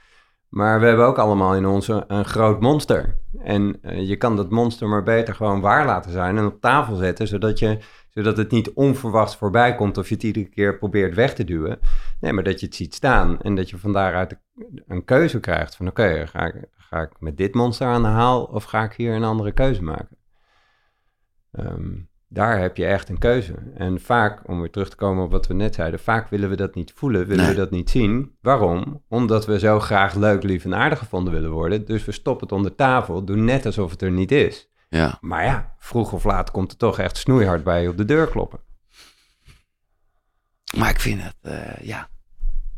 Maar 0.53 0.79
we 0.79 0.85
hebben 0.85 1.05
ook 1.05 1.17
allemaal 1.17 1.55
in 1.55 1.65
ons 1.65 1.87
een, 1.87 2.25
groot 2.25 2.61
monster. 2.61 3.17
En 3.43 3.77
eh, 3.81 4.07
je 4.07 4.15
kan 4.15 4.35
dat 4.35 4.49
monster 4.49 4.87
maar 4.87 5.03
beter 5.03 5.35
gewoon 5.35 5.61
waar 5.61 5.85
laten 5.85 6.11
zijn 6.11 6.37
en 6.37 6.45
op 6.45 6.61
tafel 6.61 6.95
zetten, 6.95 7.27
zodat, 7.27 7.59
je, 7.59 7.77
zodat 8.09 8.37
het 8.37 8.51
niet 8.51 8.73
onverwachts 8.73 9.35
voorbij 9.35 9.75
komt 9.75 9.97
of 9.97 10.09
je 10.09 10.13
het 10.13 10.23
iedere 10.23 10.49
keer 10.49 10.77
probeert 10.77 11.15
weg 11.15 11.33
te 11.33 11.43
duwen. 11.43 11.79
Nee, 12.19 12.33
maar 12.33 12.43
dat 12.43 12.59
je 12.59 12.65
het 12.65 12.75
ziet 12.75 12.93
staan 12.93 13.41
en 13.41 13.55
dat 13.55 13.69
je 13.69 13.77
van 13.77 13.93
daaruit 13.93 14.39
een 14.87 15.05
keuze 15.05 15.39
krijgt 15.39 15.75
van 15.75 15.87
oké, 15.87 16.27
ga, 16.27 16.45
ik, 16.45 16.55
ga 16.77 17.01
ik 17.01 17.11
met 17.19 17.37
dit 17.37 17.53
monster 17.53 17.87
aan 17.87 18.01
de 18.01 18.07
haal 18.07 18.43
of 18.43 18.63
ga 18.63 18.83
ik 18.83 18.93
hier 18.93 19.13
een 19.13 19.23
andere 19.23 19.51
keuze 19.51 19.83
maken? 19.83 20.17
Ehm, 21.51 21.91
daar 22.33 22.59
heb 22.59 22.77
je 22.77 22.85
echt 22.85 23.09
een 23.09 23.17
keuze. 23.17 23.53
En 23.75 23.99
vaak, 24.01 24.41
om 24.49 24.59
weer 24.59 24.69
terug 24.69 24.89
te 24.89 24.95
komen 24.95 25.23
op 25.23 25.31
wat 25.31 25.47
we 25.47 25.53
net 25.53 25.75
zeiden, 25.75 25.99
vaak 25.99 26.29
willen 26.29 26.49
we 26.49 26.55
dat 26.55 26.75
niet 26.75 26.93
voelen, 26.95 27.27
willen 27.27 27.43
Nee. 27.45 27.53
we 27.53 27.59
dat 27.59 27.71
niet 27.71 27.89
zien. 27.89 28.35
Waarom? 28.41 29.01
Omdat 29.09 29.45
we 29.45 29.59
zo 29.59 29.79
graag 29.79 30.13
leuk, 30.15 30.43
lief 30.43 30.65
en 30.65 30.75
aardig 30.75 30.99
gevonden 30.99 31.33
willen 31.33 31.51
worden. 31.51 31.85
Dus 31.85 32.05
we 32.05 32.11
stoppen 32.11 32.47
het 32.47 32.55
onder 32.57 32.75
tafel, 32.75 33.23
doen 33.25 33.43
net 33.45 33.65
alsof 33.65 33.91
het 33.91 34.01
er 34.01 34.11
niet 34.11 34.31
is. 34.31 34.69
ja. 34.89 35.17
Maar 35.21 35.43
ja, 35.43 35.75
vroeg 35.79 36.11
of 36.13 36.23
laat 36.23 36.51
komt 36.51 36.69
het 36.69 36.79
toch 36.79 36.99
echt 36.99 37.17
snoeihard 37.17 37.63
bij 37.63 37.81
je 37.81 37.89
op 37.89 37.97
de 37.97 38.05
deur 38.05 38.27
kloppen. 38.27 38.59
Maar 40.77 40.89
ik 40.89 40.99
vind 40.99 41.21
het, 41.23 41.35
eh, 41.41 41.85
ja. 41.87 42.09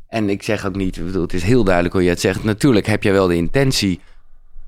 En 0.08 0.30
ik 0.30 0.44
zeg 0.44 0.66
ook 0.66 0.76
niet, 0.76 0.98
ik 0.98 1.06
bedoel, 1.06 1.22
het 1.22 1.34
is 1.34 1.44
heel 1.44 1.64
duidelijk 1.64 1.94
hoe 1.94 2.04
je 2.04 2.10
het 2.10 2.20
zegt. 2.20 2.44
Natuurlijk 2.44 2.86
heb 2.86 3.04
je 3.04 3.12
wel 3.12 3.28
de 3.28 3.36
intentie 3.36 4.00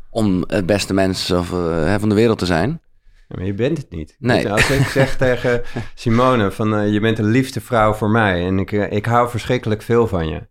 om 0.09 0.43
het 0.47 0.65
beste 0.65 0.93
mens 0.93 1.31
of, 1.31 1.51
eh, 1.53 1.95
van 1.99 2.09
de 2.09 2.15
wereld 2.15 2.37
te 2.37 2.45
zijn. 2.45 2.81
Ja, 3.27 3.35
maar 3.35 3.45
je 3.45 3.53
bent 3.53 3.77
het 3.77 3.89
niet. 3.89 4.15
Nee. 4.19 4.41
Dus 4.41 4.51
als 4.51 4.69
ik 4.69 4.85
zeg 4.85 5.17
tegen 5.25 5.61
Simone 5.95 6.51
van 6.51 6.75
eh, 6.75 6.93
je 6.93 6.99
bent 6.99 7.17
de 7.17 7.23
liefste 7.23 7.61
vrouw 7.61 7.93
voor 7.93 8.09
mij 8.09 8.45
en 8.45 8.59
ik, 8.59 8.71
eh, 8.71 8.91
ik 8.91 9.05
hou 9.05 9.29
verschrikkelijk 9.29 9.81
veel 9.81 10.07
van 10.07 10.27
je. 10.27 10.47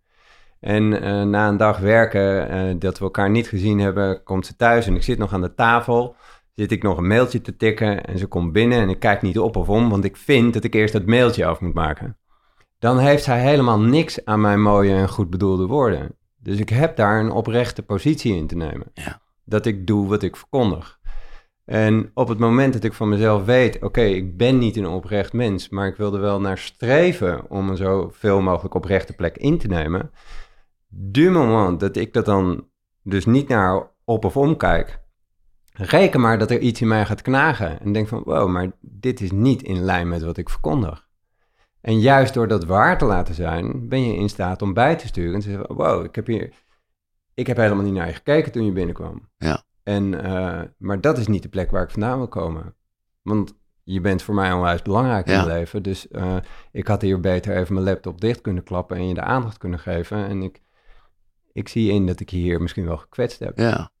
En 0.59 1.01
eh, 1.01 1.23
na 1.23 1.47
een 1.47 1.57
dag 1.57 1.77
werken, 1.77 2.79
dat 2.79 2.97
we 2.97 3.03
elkaar 3.03 3.29
niet 3.29 3.47
gezien 3.47 3.79
hebben, 3.79 4.23
komt 4.23 4.45
ze 4.45 4.55
thuis 4.55 4.87
en 4.87 4.95
ik 4.95 5.03
zit 5.03 5.17
nog 5.17 5.33
aan 5.33 5.41
de 5.41 5.53
tafel. 5.53 6.15
Zit 6.55 6.71
ik 6.71 6.83
nog 6.83 6.97
een 6.97 7.07
mailtje 7.07 7.41
te 7.41 7.55
tikken 7.55 8.05
en 8.05 8.17
ze 8.17 8.27
komt 8.27 8.51
binnen 8.51 8.79
en 8.79 8.89
ik 8.89 8.99
kijk 8.99 9.21
niet 9.21 9.39
op 9.39 9.55
of 9.55 9.69
om, 9.69 9.89
want 9.89 10.03
ik 10.03 10.17
vind 10.17 10.53
dat 10.53 10.63
ik 10.63 10.73
eerst 10.73 10.93
dat 10.93 11.05
mailtje 11.05 11.45
af 11.45 11.59
moet 11.59 11.73
maken. 11.73 12.17
Dan 12.79 12.99
heeft 12.99 13.23
zij 13.23 13.39
helemaal 13.41 13.79
niks 13.79 14.25
aan 14.25 14.41
mijn 14.41 14.61
mooie 14.61 14.95
en 14.95 15.09
goed 15.09 15.29
bedoelde 15.29 15.65
woorden. 15.65 16.15
Dus 16.37 16.59
ik 16.59 16.69
heb 16.69 16.95
daar 16.95 17.19
een 17.19 17.31
oprechte 17.31 17.83
positie 17.83 18.35
in 18.35 18.47
te 18.47 18.55
nemen. 18.55 18.91
Ja. 18.93 19.21
Dat 19.45 19.65
ik 19.65 19.87
doe 19.87 20.07
wat 20.07 20.23
ik 20.23 20.35
verkondig. 20.35 20.96
En 21.67 22.11
op 22.13 22.27
het 22.27 22.39
moment 22.39 22.73
dat 22.73 22.83
ik 22.83 22.93
van 22.93 23.09
mezelf 23.09 23.45
weet, 23.45 23.83
oké, 23.83 24.01
ik 24.01 24.37
ben 24.37 24.57
niet 24.57 24.75
een 24.75 24.87
oprecht 24.87 25.33
mens, 25.33 25.69
maar 25.69 25.87
ik 25.87 25.95
wil 25.95 26.13
er 26.13 26.21
wel 26.21 26.39
naar 26.39 26.57
streven 26.57 27.49
om 27.49 27.69
een 27.69 27.77
zoveel 27.77 28.41
mogelijk 28.41 28.73
oprechte 28.73 29.13
plek 29.13 29.37
in 29.37 29.57
te 29.57 29.67
nemen. 29.67 30.11
Du 30.87 31.29
moment 31.29 31.79
dat 31.79 31.95
ik 31.95 32.13
dat 32.13 32.25
dan 32.25 32.67
dus 33.03 33.25
niet 33.25 33.47
naar 33.47 33.91
op 34.05 34.25
of 34.25 34.37
omkijk, 34.37 34.99
reken 35.73 36.21
maar 36.21 36.39
dat 36.39 36.51
er 36.51 36.59
iets 36.59 36.81
in 36.81 36.87
mij 36.87 37.05
gaat 37.05 37.21
knagen. 37.21 37.79
En 37.79 37.91
denk 37.91 38.07
van, 38.07 38.21
wow, 38.25 38.49
maar 38.49 38.71
dit 38.81 39.21
is 39.21 39.31
niet 39.31 39.61
in 39.61 39.81
lijn 39.81 40.07
met 40.07 40.23
wat 40.23 40.37
ik 40.37 40.49
verkondig. 40.49 41.07
En 41.81 41.99
juist 41.99 42.33
door 42.33 42.47
dat 42.47 42.65
waar 42.65 42.97
te 42.97 43.05
laten 43.05 43.35
zijn, 43.35 43.89
ben 43.89 44.03
je 44.03 44.15
in 44.15 44.29
staat 44.29 44.61
om 44.61 44.73
bij 44.73 44.95
te 44.95 45.07
sturen 45.07 45.33
en 45.33 45.39
te 45.39 45.49
zeggen, 45.49 45.75
wow, 45.75 46.05
ik 46.05 46.15
heb 46.15 46.27
hier, 46.27 46.53
ik 47.33 47.47
heb 47.47 47.57
helemaal 47.57 47.83
niet 47.83 47.93
naar 47.93 48.07
je 48.07 48.13
gekeken 48.13 48.51
toen 48.51 48.65
je 48.65 48.71
binnenkwam. 48.71 49.29
Ja. 49.37 49.65
En, 49.87 50.23
eh, 50.23 50.61
maar 50.77 51.01
dat 51.01 51.17
is 51.17 51.27
niet 51.27 51.43
de 51.43 51.49
plek 51.49 51.71
waar 51.71 51.83
ik 51.83 51.89
vandaan 51.91 52.17
wil 52.17 52.27
komen. 52.27 52.75
Want 53.21 53.53
je 53.83 54.01
bent 54.01 54.21
voor 54.21 54.35
mij 54.35 54.51
onwijs 54.51 54.81
belangrijk 54.81 55.25
in 55.25 55.33
Ja. 55.33 55.39
het 55.39 55.47
leven. 55.47 55.83
Dus 55.83 56.07
eh, 56.07 56.35
ik 56.71 56.87
had 56.87 57.01
hier 57.01 57.19
beter 57.19 57.55
even 57.57 57.73
mijn 57.73 57.85
laptop 57.85 58.21
dicht 58.21 58.41
kunnen 58.41 58.63
klappen 58.63 58.97
en 58.97 59.07
je 59.07 59.13
de 59.13 59.21
aandacht 59.21 59.57
kunnen 59.57 59.79
geven. 59.79 60.27
En 60.27 60.41
ik, 60.43 60.61
ik 61.51 61.67
zie 61.67 61.91
in 61.91 62.05
dat 62.05 62.19
ik 62.19 62.29
je 62.29 62.37
hier 62.37 62.61
misschien 62.61 62.85
wel 62.85 62.97
gekwetst 62.97 63.39
heb. 63.39 63.57
Ja. 63.57 63.91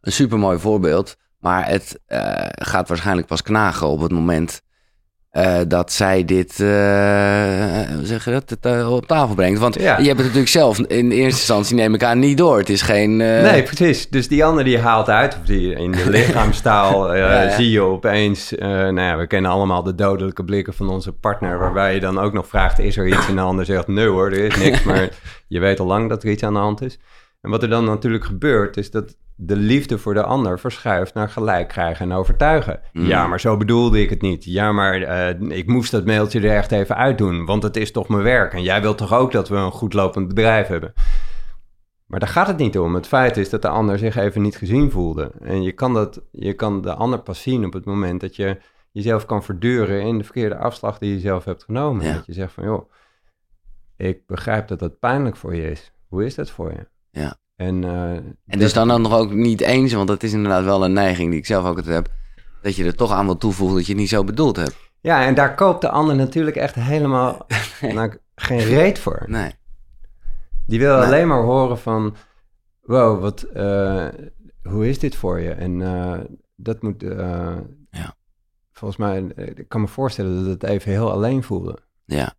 Een 0.00 0.12
supermooi 0.12 0.58
voorbeeld. 0.58 1.16
Maar 1.38 1.68
het 1.68 2.00
eh, 2.06 2.46
gaat 2.48 2.88
waarschijnlijk 2.88 3.26
pas 3.26 3.42
knagen 3.42 3.86
op 3.86 4.00
het 4.00 4.12
moment 4.12 4.62
eh, 5.30 5.58
dat 5.68 5.92
zij 5.92 6.24
dit 6.24 6.50
eh, 6.60 6.66
zeg 8.02 8.24
je 8.24 8.30
dat, 8.30 8.50
het, 8.50 8.66
eh, 8.66 8.92
op 8.92 9.06
tafel 9.06 9.34
brengt. 9.34 9.58
Want 9.60 9.74
Ja. 9.74 9.98
je 9.98 10.04
hebt 10.06 10.16
het 10.16 10.26
natuurlijk 10.26 10.48
zelf 10.48 10.78
in 10.78 11.10
eerste 11.10 11.38
instantie, 11.38 11.76
neem 11.76 11.94
ik 11.94 12.02
aan, 12.02 12.18
niet 12.18 12.38
door. 12.38 12.58
Het 12.58 12.68
is 12.68 12.82
geen... 12.82 13.16
Nee, 13.16 13.62
precies. 13.62 14.08
Dus 14.08 14.28
die 14.28 14.44
ander 14.44 14.64
die 14.64 14.78
haalt 14.78 15.08
uit, 15.08 15.36
of 15.40 15.46
die 15.46 15.72
in 15.74 15.90
de 15.92 16.10
lichaamstaal 16.16 17.16
Ja, 17.16 17.42
ja. 17.42 17.50
zie 17.50 17.70
je 17.70 17.80
opeens, 17.80 18.52
nou 18.58 19.00
ja, 19.00 19.16
we 19.16 19.26
kennen 19.26 19.50
allemaal 19.50 19.82
de 19.82 19.94
dodelijke 19.94 20.44
blikken 20.44 20.74
van 20.74 20.88
onze 20.88 21.12
partner, 21.12 21.58
waarbij 21.58 21.94
je 21.94 22.00
dan 22.00 22.18
ook 22.18 22.32
nog 22.32 22.46
vraagt, 22.48 22.78
is 22.78 22.96
er 22.96 23.06
iets? 23.06 23.28
En 23.28 23.34
de 23.34 23.40
ander 23.40 23.64
zegt, 23.64 23.86
nee 23.86 24.06
hoor, 24.06 24.26
er 24.30 24.44
is 24.44 24.56
niks, 24.56 24.82
maar 24.90 25.08
je 25.48 25.60
weet 25.60 25.80
al 25.80 25.86
lang 25.86 26.08
dat 26.08 26.22
er 26.22 26.30
iets 26.30 26.42
aan 26.42 26.52
de 26.54 26.58
hand 26.58 26.82
is. 26.82 26.98
En 27.40 27.50
wat 27.50 27.62
er 27.62 27.68
dan 27.68 27.84
natuurlijk 27.84 28.24
gebeurt, 28.24 28.76
is 28.76 28.90
dat 28.90 29.16
de 29.42 29.56
liefde 29.56 29.98
voor 29.98 30.14
de 30.14 30.22
ander 30.22 30.58
verschuift 30.58 31.14
naar 31.14 31.28
gelijk 31.28 31.68
krijgen 31.68 32.10
en 32.10 32.16
overtuigen. 32.16 32.80
Mm. 32.92 33.06
Ja, 33.06 33.26
maar 33.26 33.40
zo 33.40 33.56
bedoelde 33.56 34.00
ik 34.00 34.10
het 34.10 34.22
niet. 34.22 34.44
Ja, 34.44 34.72
maar 34.72 35.02
eh, 35.02 35.40
ik 35.40 35.66
moest 35.66 35.90
dat 35.90 36.04
mailtje 36.04 36.40
er 36.40 36.56
echt 36.56 36.72
even 36.72 36.96
uitdoen, 36.96 37.44
want 37.44 37.62
het 37.62 37.76
is 37.76 37.92
toch 37.92 38.08
mijn 38.08 38.22
werk. 38.22 38.52
En 38.52 38.62
jij 38.62 38.80
wilt 38.80 38.98
toch 38.98 39.12
ook 39.12 39.32
dat 39.32 39.48
we 39.48 39.56
een 39.56 39.70
goed 39.70 39.92
lopend 39.92 40.28
bedrijf 40.28 40.66
hebben? 40.66 40.92
Maar 42.06 42.20
daar 42.20 42.28
gaat 42.28 42.46
het 42.46 42.56
niet 42.56 42.78
om. 42.78 42.94
Het 42.94 43.06
feit 43.06 43.36
is 43.36 43.50
dat 43.50 43.62
de 43.62 43.68
ander 43.68 43.98
zich 43.98 44.16
even 44.16 44.42
niet 44.42 44.56
gezien 44.56 44.90
voelde. 44.90 45.32
En 45.40 45.62
je 45.62 45.72
kan, 45.72 45.94
dat, 45.94 46.22
je 46.30 46.52
kan 46.52 46.82
de 46.82 46.94
ander 46.94 47.18
pas 47.18 47.42
zien 47.42 47.64
op 47.64 47.72
het 47.72 47.84
moment 47.84 48.20
dat 48.20 48.36
je 48.36 48.60
jezelf 48.92 49.26
kan 49.26 49.42
verduren 49.42 50.02
in 50.02 50.18
de 50.18 50.24
verkeerde 50.24 50.56
afslag 50.56 50.98
die 50.98 51.12
je 51.12 51.20
zelf 51.20 51.44
hebt 51.44 51.64
genomen. 51.64 52.06
Ja. 52.06 52.12
Dat 52.12 52.26
je 52.26 52.32
zegt 52.32 52.52
van, 52.52 52.64
joh, 52.64 52.90
ik 53.96 54.26
begrijp 54.26 54.68
dat 54.68 54.78
dat 54.78 54.98
pijnlijk 54.98 55.36
voor 55.36 55.54
je 55.54 55.70
is. 55.70 55.92
Hoe 56.08 56.24
is 56.24 56.34
dat 56.34 56.50
voor 56.50 56.70
je? 56.70 56.86
Ja. 57.10 57.36
En, 57.60 57.84
eh, 57.84 58.10
En 58.46 58.58
dus 58.58 58.72
dan 58.72 58.88
dan 58.88 59.02
nog 59.02 59.12
ook 59.12 59.32
niet 59.32 59.60
eens, 59.60 59.92
want 59.92 60.08
dat 60.08 60.22
is 60.22 60.32
inderdaad 60.32 60.64
wel 60.64 60.84
een 60.84 60.92
neiging 60.92 61.30
die 61.30 61.38
ik 61.38 61.46
zelf 61.46 61.64
ook 61.66 61.76
altijd 61.76 61.94
heb, 61.94 62.08
dat 62.62 62.76
je 62.76 62.84
er 62.84 62.94
toch 62.96 63.12
aan 63.12 63.24
wil 63.24 63.36
toevoegen 63.36 63.76
dat 63.76 63.86
je 63.86 63.92
het 63.92 64.00
niet 64.00 64.10
zo 64.10 64.24
bedoeld 64.24 64.56
hebt. 64.56 64.76
Ja, 65.00 65.24
en 65.26 65.34
daar 65.34 65.54
koopt 65.54 65.80
de 65.80 65.88
ander 65.90 66.16
natuurlijk 66.16 66.56
echt 66.56 66.74
helemaal 66.74 67.46
nou, 67.94 68.12
geen 68.34 68.58
reet 68.58 68.98
voor. 68.98 69.24
Nee. 69.26 69.52
Die 70.66 70.78
wil 70.78 70.96
Nee. 70.96 71.06
alleen 71.06 71.28
maar 71.28 71.42
horen 71.42 71.78
van, 71.78 72.14
wow, 72.82 73.20
wat, 73.20 73.42
eh, 73.42 74.06
hoe 74.62 74.88
is 74.88 74.98
dit 74.98 75.14
voor 75.14 75.40
je? 75.40 75.50
En 75.50 75.82
eh, 75.82 76.18
dat 76.56 76.82
moet, 76.82 77.02
Ja. 77.90 78.14
volgens 78.72 79.00
mij, 79.00 79.18
ik 79.54 79.68
kan 79.68 79.80
me 79.80 79.88
voorstellen 79.88 80.36
dat 80.36 80.46
het 80.46 80.62
even 80.62 80.90
heel 80.90 81.12
alleen 81.12 81.42
voelde. 81.42 81.78
Ja. 82.04 82.34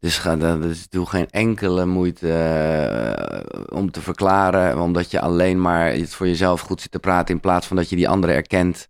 Dus, 0.00 0.18
ga, 0.18 0.36
dus 0.36 0.88
doe 0.88 1.06
geen 1.06 1.30
enkele 1.30 1.86
moeite 1.86 2.32
eh, 2.32 3.76
om 3.78 3.90
te 3.90 4.00
verklaren, 4.00 4.80
omdat 4.82 5.10
je 5.10 5.20
alleen 5.20 5.60
maar 5.60 5.92
het 5.92 6.14
voor 6.14 6.26
jezelf 6.26 6.60
goed 6.60 6.80
zit 6.80 6.90
te 6.90 6.98
praten, 6.98 7.34
in 7.34 7.40
plaats 7.40 7.66
van 7.66 7.76
dat 7.76 7.88
je 7.90 7.96
die 7.96 8.08
andere 8.08 8.32
erkent 8.32 8.88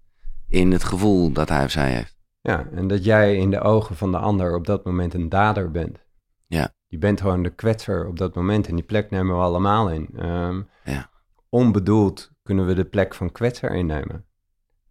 in 0.49 0.73
het 0.73 0.85
gevoel 0.85 1.33
dat 1.33 1.49
hij 1.49 1.65
of 1.65 1.71
zij 1.71 1.91
heeft. 1.91 2.17
Ja, 2.41 2.67
en 2.75 2.89
dat 2.89 3.05
jij 3.05 3.37
in 3.37 3.51
de 3.51 3.61
ogen 3.61 3.97
van 3.97 4.11
de 4.13 4.19
ander 4.19 4.55
op 4.55 4.67
dat 4.67 4.85
moment 4.85 5.15
een 5.15 5.29
dader 5.29 5.71
bent. 5.71 5.99
Ja. 6.47 6.69
Je 6.87 6.99
bent 6.99 7.21
gewoon 7.21 7.43
de 7.43 7.51
kwetser 7.55 8.07
op 8.07 8.19
dat 8.19 8.35
moment 8.35 8.69
en 8.69 8.75
die 8.75 8.85
plek 8.85 9.11
nemen 9.11 9.37
we 9.37 9.43
allemaal 9.43 9.91
in. 9.91 10.09
Ehm, 10.17 10.61
Ja. 10.85 11.11
Onbedoeld 11.49 12.31
kunnen 12.43 12.67
we 12.67 12.75
de 12.75 12.85
plek 12.85 13.15
van 13.15 13.33
kwetser 13.33 13.75
innemen. 13.75 14.25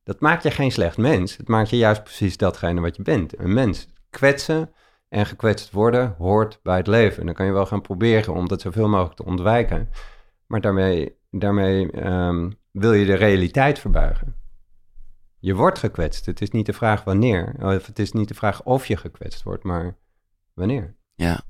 Dat 0.03 0.19
maakt 0.19 0.43
je 0.43 0.51
geen 0.51 0.71
slecht 0.71 0.97
mens. 0.97 1.38
Het 1.38 1.47
maakt 1.47 1.69
je 1.69 1.77
juist 1.77 2.03
precies 2.03 2.38
datgene 2.38 2.82
wat 2.82 2.95
je 2.95 3.01
bent. 3.01 3.39
Een 3.39 3.53
mens. 3.53 3.88
Kwetsen 4.10 4.71
en 5.10 5.26
gekwetst 5.26 5.72
worden 5.72 6.15
hoort 6.17 6.60
bij 6.63 6.78
het 6.78 6.88
leven. 6.88 7.19
En 7.19 7.26
dan 7.26 7.36
kan 7.36 7.45
je 7.45 7.52
wel 7.52 7.65
gaan 7.65 7.82
proberen 7.82 8.34
om 8.34 8.48
dat 8.48 8.62
zoveel 8.62 8.88
mogelijk 8.88 9.15
te 9.15 9.26
ontwijken. 9.26 9.89
Maar 10.48 10.62
daarmee, 10.62 11.17
daarmee 11.32 11.91
ehm, 11.91 12.50
wil 12.72 12.93
je 12.93 13.06
de 13.06 13.13
realiteit 13.13 13.80
verbuigen. 13.80 14.36
Je 15.39 15.56
wordt 15.56 15.80
gekwetst. 15.80 16.26
Het 16.26 16.41
is 16.41 16.50
niet 16.50 16.65
de 16.65 16.74
vraag 16.74 17.04
wanneer. 17.04 17.56
Of 17.60 17.86
het 17.86 18.00
is 18.00 18.12
niet 18.12 18.28
de 18.28 18.34
vraag 18.34 18.63
of 18.63 18.86
je 18.86 18.98
gekwetst 18.98 19.43
wordt, 19.43 19.63
maar 19.63 19.95
wanneer. 20.54 20.95
Ja. 21.15 21.41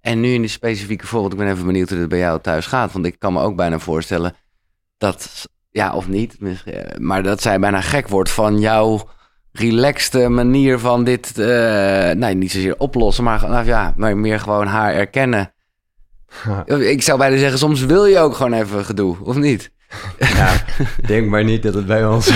En 0.00 0.20
nu 0.20 0.32
in 0.32 0.40
die 0.40 0.50
specifieke 0.50 1.06
voorbeeld, 1.06 1.32
ik 1.32 1.38
ben 1.38 1.48
even 1.48 1.66
benieuwd 1.66 1.88
hoe 1.88 1.98
het 1.98 2.08
bij 2.08 2.18
jou 2.18 2.40
thuis 2.40 2.66
gaat. 2.66 2.92
Want 2.92 3.06
ik 3.06 3.18
kan 3.18 3.32
me 3.32 3.40
ook 3.40 3.56
bijna 3.56 3.78
voorstellen 3.78 4.34
dat, 4.96 5.48
ja 5.70 5.94
of 5.94 6.08
niet, 6.08 6.38
maar 6.98 7.22
dat 7.22 7.42
zij 7.42 7.58
bijna 7.58 7.80
gek 7.80 8.08
wordt 8.08 8.30
van 8.30 8.60
jouw 8.60 9.08
relaxte 9.58 10.28
manier 10.28 10.78
van 10.78 11.04
dit, 11.04 11.38
uh, 11.38 12.10
nee, 12.10 12.34
niet 12.34 12.50
zozeer 12.50 12.78
oplossen, 12.78 13.24
maar, 13.24 13.48
nou, 13.48 13.66
ja, 13.66 13.94
maar 13.96 14.16
meer 14.16 14.40
gewoon 14.40 14.66
haar 14.66 14.94
erkennen. 14.94 15.52
Ik 16.66 17.02
zou 17.02 17.18
bijna 17.18 17.36
zeggen, 17.36 17.58
soms 17.58 17.84
wil 17.84 18.04
je 18.04 18.18
ook 18.18 18.34
gewoon 18.34 18.52
even 18.52 18.84
gedoe, 18.84 19.16
of 19.22 19.36
niet? 19.36 19.72
Ja, 20.18 20.64
denk 21.06 21.28
maar 21.28 21.44
niet 21.44 21.62
dat 21.62 21.74
het 21.74 21.86
bij 21.86 22.06
ons... 22.06 22.32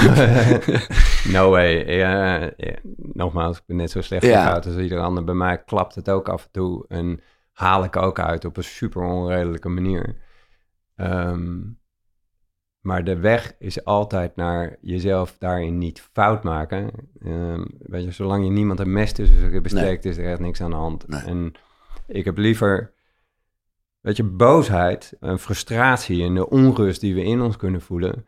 no 1.32 1.50
way. 1.50 1.96
Ja, 1.96 2.50
nogmaals, 2.96 3.56
ik 3.56 3.62
ben 3.66 3.76
net 3.76 3.90
zo 3.90 4.00
slecht 4.00 4.24
ja. 4.24 4.52
als 4.52 4.76
ieder 4.76 5.00
ander. 5.00 5.24
Bij 5.24 5.34
mij 5.34 5.62
klapt 5.64 5.94
het 5.94 6.10
ook 6.10 6.28
af 6.28 6.44
en 6.44 6.50
toe 6.50 6.84
en 6.88 7.20
haal 7.52 7.84
ik 7.84 7.96
ook 7.96 8.18
uit 8.18 8.44
op 8.44 8.56
een 8.56 8.64
super 8.64 9.02
onredelijke 9.02 9.68
manier. 9.68 10.16
Um, 10.96 11.78
maar 12.88 13.04
de 13.04 13.18
weg 13.18 13.54
is 13.58 13.84
altijd 13.84 14.36
naar 14.36 14.76
jezelf 14.80 15.36
daarin 15.38 15.78
niet 15.78 16.08
fout 16.12 16.42
maken. 16.42 16.90
Um, 17.24 17.66
weet 17.78 18.04
je, 18.04 18.10
zolang 18.10 18.44
je 18.44 18.50
niemand 18.50 18.80
een 18.80 18.92
mes 18.92 19.12
tussen 19.12 19.62
besteekt, 19.62 20.04
is 20.04 20.16
er 20.16 20.30
echt 20.30 20.40
niks 20.40 20.60
aan 20.60 20.70
de 20.70 20.76
hand. 20.76 21.04
En 21.04 21.52
ik 22.06 22.24
heb 22.24 22.36
liever, 22.36 22.92
weet 24.00 24.16
je, 24.16 24.24
boosheid 24.24 25.16
en 25.20 25.38
frustratie 25.38 26.24
en 26.24 26.34
de 26.34 26.50
onrust 26.50 27.00
die 27.00 27.14
we 27.14 27.22
in 27.22 27.40
ons 27.40 27.56
kunnen 27.56 27.80
voelen. 27.80 28.26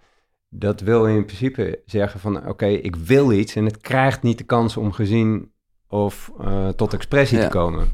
Dat 0.49 0.81
wil 0.81 1.07
in 1.07 1.25
principe 1.25 1.83
zeggen 1.85 2.21
van, 2.21 2.49
oké, 2.49 2.67
ik 2.67 2.97
wil 2.97 3.33
iets 3.33 3.57
en 3.57 3.65
het 3.65 3.81
krijgt 3.81 4.23
niet 4.23 4.39
de 4.39 4.45
kans 4.45 4.77
om 4.77 4.93
gezien 4.93 5.53
of 5.89 6.33
uh, 6.41 6.69
tot 6.69 6.95
expressie 6.95 7.39
te 7.39 7.49
komen. 7.49 7.89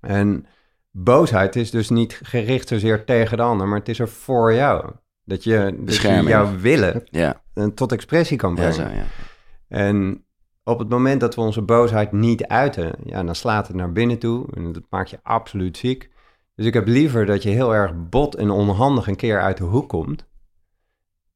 En 0.00 0.46
boosheid 0.90 1.56
is 1.56 1.70
dus 1.70 1.90
niet 1.90 2.20
gericht 2.22 2.68
zozeer 2.68 3.04
tegen 3.04 3.36
de 3.36 3.42
ander, 3.42 3.68
maar 3.68 3.78
het 3.78 3.88
is 3.88 3.98
er 3.98 4.08
voor 4.08 4.54
jou. 4.54 4.92
Dat 5.24 5.44
je, 5.44 5.78
dat 5.80 5.96
je 5.96 6.22
jouw 6.22 6.56
willen 6.58 7.02
ja. 7.10 7.42
tot 7.74 7.92
expressie 7.92 8.36
kan 8.36 8.54
brengen. 8.54 8.82
Ja, 8.82 8.88
zo, 8.88 8.94
ja. 8.94 9.04
En 9.68 10.24
op 10.64 10.78
het 10.78 10.88
moment 10.88 11.20
dat 11.20 11.34
we 11.34 11.40
onze 11.40 11.62
boosheid 11.62 12.12
niet 12.12 12.46
uiten, 12.46 12.92
ja, 13.04 13.22
dan 13.22 13.34
slaat 13.34 13.66
het 13.66 13.76
naar 13.76 13.92
binnen 13.92 14.18
toe. 14.18 14.46
En 14.54 14.72
dat 14.72 14.82
maakt 14.90 15.10
je 15.10 15.18
absoluut 15.22 15.76
ziek. 15.76 16.10
Dus 16.54 16.66
ik 16.66 16.74
heb 16.74 16.86
liever 16.86 17.26
dat 17.26 17.42
je 17.42 17.50
heel 17.50 17.74
erg 17.74 17.92
bot 18.08 18.34
en 18.34 18.50
onhandig 18.50 19.06
een 19.06 19.16
keer 19.16 19.40
uit 19.40 19.56
de 19.56 19.64
hoek 19.64 19.88
komt. 19.88 20.26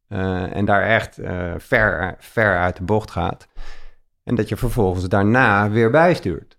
Uh, 0.09 0.57
en 0.57 0.65
daar 0.65 0.83
echt 0.83 1.19
uh, 1.19 1.53
ver, 1.57 2.15
ver 2.19 2.59
uit 2.59 2.77
de 2.77 2.83
bocht 2.83 3.11
gaat. 3.11 3.49
En 4.23 4.35
dat 4.35 4.49
je 4.49 4.57
vervolgens 4.57 5.09
daarna 5.09 5.71
weer 5.71 5.91
bijstuurt. 5.91 6.59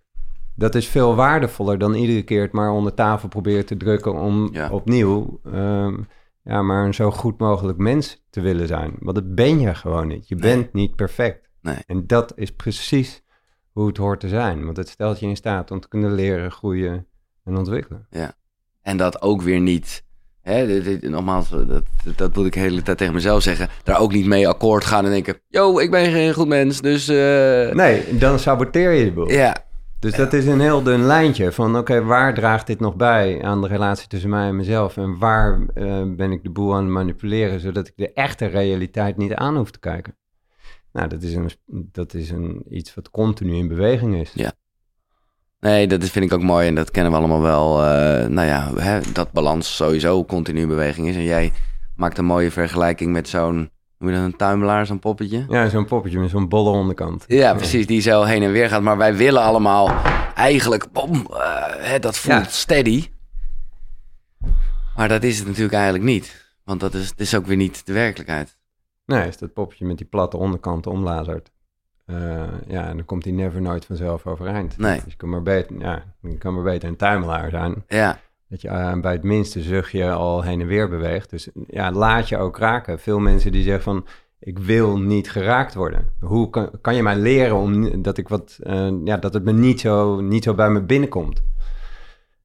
Dat 0.55 0.75
is 0.75 0.87
veel 0.87 1.15
waardevoller 1.15 1.77
dan 1.77 1.93
iedere 1.93 2.23
keer 2.23 2.41
het 2.41 2.51
maar 2.51 2.71
onder 2.71 2.93
tafel 2.93 3.27
proberen 3.27 3.65
te 3.65 3.77
drukken 3.77 4.13
om 4.13 4.51
opnieuw 4.71 5.39
um, 5.45 6.07
ja, 6.47 6.61
maar 6.61 6.85
een 6.85 6.93
zo 6.93 7.11
goed 7.11 7.39
mogelijk 7.39 7.77
mens 7.77 8.23
te 8.29 8.41
willen 8.41 8.67
zijn. 8.67 8.95
Want 8.99 9.15
dat 9.15 9.35
ben 9.35 9.59
je 9.59 9.75
gewoon 9.75 10.07
niet. 10.07 10.27
Je 10.27 10.35
bent 10.35 10.73
niet 10.73 10.95
perfect. 10.95 11.49
Nee. 11.61 11.77
En 11.85 12.07
dat 12.07 12.31
is 12.35 12.51
precies 12.51 13.23
hoe 13.71 13.87
het 13.87 13.97
hoort 13.97 14.19
te 14.19 14.27
zijn. 14.27 14.65
Want 14.65 14.77
het 14.77 14.89
stelt 14.89 15.19
je 15.19 15.25
in 15.25 15.35
staat 15.35 15.71
om 15.71 15.79
te 15.79 15.87
kunnen 15.87 16.13
leren, 16.13 16.51
groeien 16.51 17.07
en 17.43 17.57
ontwikkelen. 17.57 18.07
Ja. 18.09 18.33
En 18.81 18.97
dat 18.97 19.21
ook 19.21 19.41
weer 19.41 19.59
niet. 19.59 20.05
Hè, 20.41 20.81
nogmaals, 21.09 21.49
dat, 21.49 21.83
dat 22.15 22.35
moet 22.35 22.45
ik 22.45 22.53
de 22.53 22.59
hele 22.59 22.81
tijd 22.81 22.97
tegen 22.97 23.13
mezelf 23.13 23.41
zeggen. 23.41 23.69
Daar 23.83 23.99
ook 23.99 24.13
niet 24.13 24.25
mee 24.25 24.47
akkoord 24.47 24.85
gaan 24.85 25.05
en 25.05 25.11
denken: 25.11 25.39
Yo, 25.47 25.79
ik 25.79 25.91
ben 25.91 26.11
geen 26.11 26.33
goed 26.33 26.47
mens. 26.47 26.81
Dus. 26.81 27.09
Uh... 27.09 27.15
Nee, 27.73 28.17
dan 28.17 28.39
saboteer 28.39 28.91
je 28.91 29.05
de 29.05 29.11
boel. 29.11 29.31
Ja, 29.31 29.66
dus 29.99 30.15
dat 30.15 30.33
is 30.33 30.45
een 30.45 30.59
heel 30.59 30.83
dun 30.83 31.03
lijntje 31.03 31.51
van 31.51 31.77
oké, 31.77 32.03
waar 32.03 32.33
draagt 32.33 32.67
dit 32.67 32.79
nog 32.79 32.95
bij 32.95 33.43
aan 33.43 33.61
de 33.61 33.67
relatie 33.67 34.07
tussen 34.07 34.29
mij 34.29 34.47
en 34.47 34.55
mezelf? 34.55 34.97
En 34.97 35.17
waar 35.17 35.59
uh, 35.59 36.03
ben 36.15 36.31
ik 36.31 36.43
de 36.43 36.49
boel 36.49 36.75
aan 36.75 36.83
het 36.83 36.93
manipuleren, 36.93 37.59
zodat 37.59 37.87
ik 37.87 37.93
de 37.95 38.13
echte 38.13 38.45
realiteit 38.45 39.17
niet 39.17 39.33
aan 39.33 39.57
hoef 39.57 39.71
te 39.71 39.79
kijken? 39.79 40.15
Nou, 40.91 41.09
dat 41.09 41.23
is, 41.23 41.33
een, 41.33 41.51
dat 41.91 42.13
is 42.13 42.29
een, 42.29 42.63
iets 42.69 42.95
wat 42.95 43.09
continu 43.09 43.55
in 43.55 43.67
beweging 43.67 44.15
is. 44.15 44.31
Ja. 44.33 44.51
Nee, 45.59 45.87
dat 45.87 46.03
vind 46.03 46.25
ik 46.25 46.33
ook 46.33 46.43
mooi 46.43 46.67
en 46.67 46.75
dat 46.75 46.91
kennen 46.91 47.11
we 47.11 47.17
allemaal 47.17 47.41
wel. 47.41 47.83
Uh, 47.83 48.27
nou 48.27 48.47
ja, 48.47 48.73
hè, 48.75 48.99
dat 49.13 49.31
balans 49.31 49.75
sowieso 49.75 50.25
continu 50.25 50.61
in 50.61 50.67
beweging 50.67 51.07
is. 51.07 51.15
En 51.15 51.23
jij 51.23 51.51
maakt 51.95 52.17
een 52.17 52.25
mooie 52.25 52.51
vergelijking 52.51 53.11
met 53.11 53.29
zo'n 53.29 53.69
hoe 53.97 54.09
je 54.09 54.15
dat, 54.15 54.25
een 54.25 54.35
tuimelaar, 54.35 54.85
zo'n 54.85 54.99
poppetje? 54.99 55.45
Ja, 55.49 55.69
zo'n 55.69 55.85
poppetje 55.85 56.19
met 56.19 56.29
zo'n 56.29 56.47
bolle 56.47 56.69
onderkant. 56.69 57.25
Ja, 57.27 57.53
precies, 57.53 57.87
die 57.87 58.01
zo 58.01 58.23
heen 58.23 58.43
en 58.43 58.51
weer 58.51 58.69
gaat. 58.69 58.81
Maar 58.81 58.97
wij 58.97 59.15
willen 59.15 59.41
allemaal 59.41 59.89
eigenlijk, 60.35 60.91
bom, 60.91 61.27
uh, 61.31 61.99
dat 61.99 62.17
voelt 62.17 62.51
steady. 62.51 63.09
Maar 64.95 65.07
dat 65.07 65.23
is 65.23 65.37
het 65.37 65.47
natuurlijk 65.47 65.73
eigenlijk 65.73 66.03
niet. 66.03 66.55
Want 66.63 66.79
dat 66.79 66.93
is, 66.93 67.13
is 67.15 67.35
ook 67.35 67.45
weer 67.45 67.57
niet 67.57 67.85
de 67.85 67.93
werkelijkheid. 67.93 68.57
Nee, 69.05 69.27
is 69.27 69.37
dat 69.37 69.53
poppetje 69.53 69.85
met 69.85 69.97
die 69.97 70.07
platte 70.07 70.37
onderkant 70.37 70.87
omlazert. 70.87 71.51
Uh, 72.05 72.43
ja, 72.67 72.87
en 72.87 72.95
dan 72.95 73.05
komt 73.05 73.23
hij 73.23 73.33
never 73.33 73.61
nooit 73.61 73.85
vanzelf 73.85 74.25
overeind. 74.25 74.77
Nee. 74.77 75.01
Dus 75.03 75.11
je 75.11 75.17
kan 75.17 75.29
maar 75.29 75.41
beter, 75.41 75.79
ja, 75.79 76.03
je 76.21 76.37
kan 76.37 76.53
maar 76.53 76.63
beter 76.63 76.89
een 76.89 76.95
tuimelaar 76.95 77.49
zijn. 77.49 77.83
Ja. 77.87 78.19
Dat 78.49 78.61
je 78.61 78.67
uh, 78.67 78.99
bij 78.99 79.11
het 79.11 79.23
minste 79.23 79.61
zuchtje 79.61 80.11
al 80.11 80.41
heen 80.41 80.61
en 80.61 80.67
weer 80.67 80.89
beweegt. 80.89 81.29
Dus 81.29 81.49
ja, 81.67 81.91
laat 81.91 82.29
je 82.29 82.37
ook 82.37 82.57
raken. 82.57 82.99
Veel 82.99 83.19
mensen 83.19 83.51
die 83.51 83.63
zeggen 83.63 83.83
van, 83.83 84.05
ik 84.39 84.59
wil 84.59 84.99
niet 84.99 85.31
geraakt 85.31 85.73
worden. 85.73 86.13
Hoe 86.19 86.49
kan, 86.49 86.71
kan 86.81 86.95
je 86.95 87.03
mij 87.03 87.15
leren 87.15 87.55
om, 87.55 88.01
dat, 88.01 88.17
ik 88.17 88.27
wat, 88.27 88.57
uh, 88.63 88.91
ja, 89.03 89.17
dat 89.17 89.33
het 89.33 89.43
me 89.43 89.53
niet 89.53 89.79
zo, 89.79 90.21
niet 90.21 90.43
zo 90.43 90.53
bij 90.53 90.69
me 90.69 90.81
binnenkomt? 90.81 91.43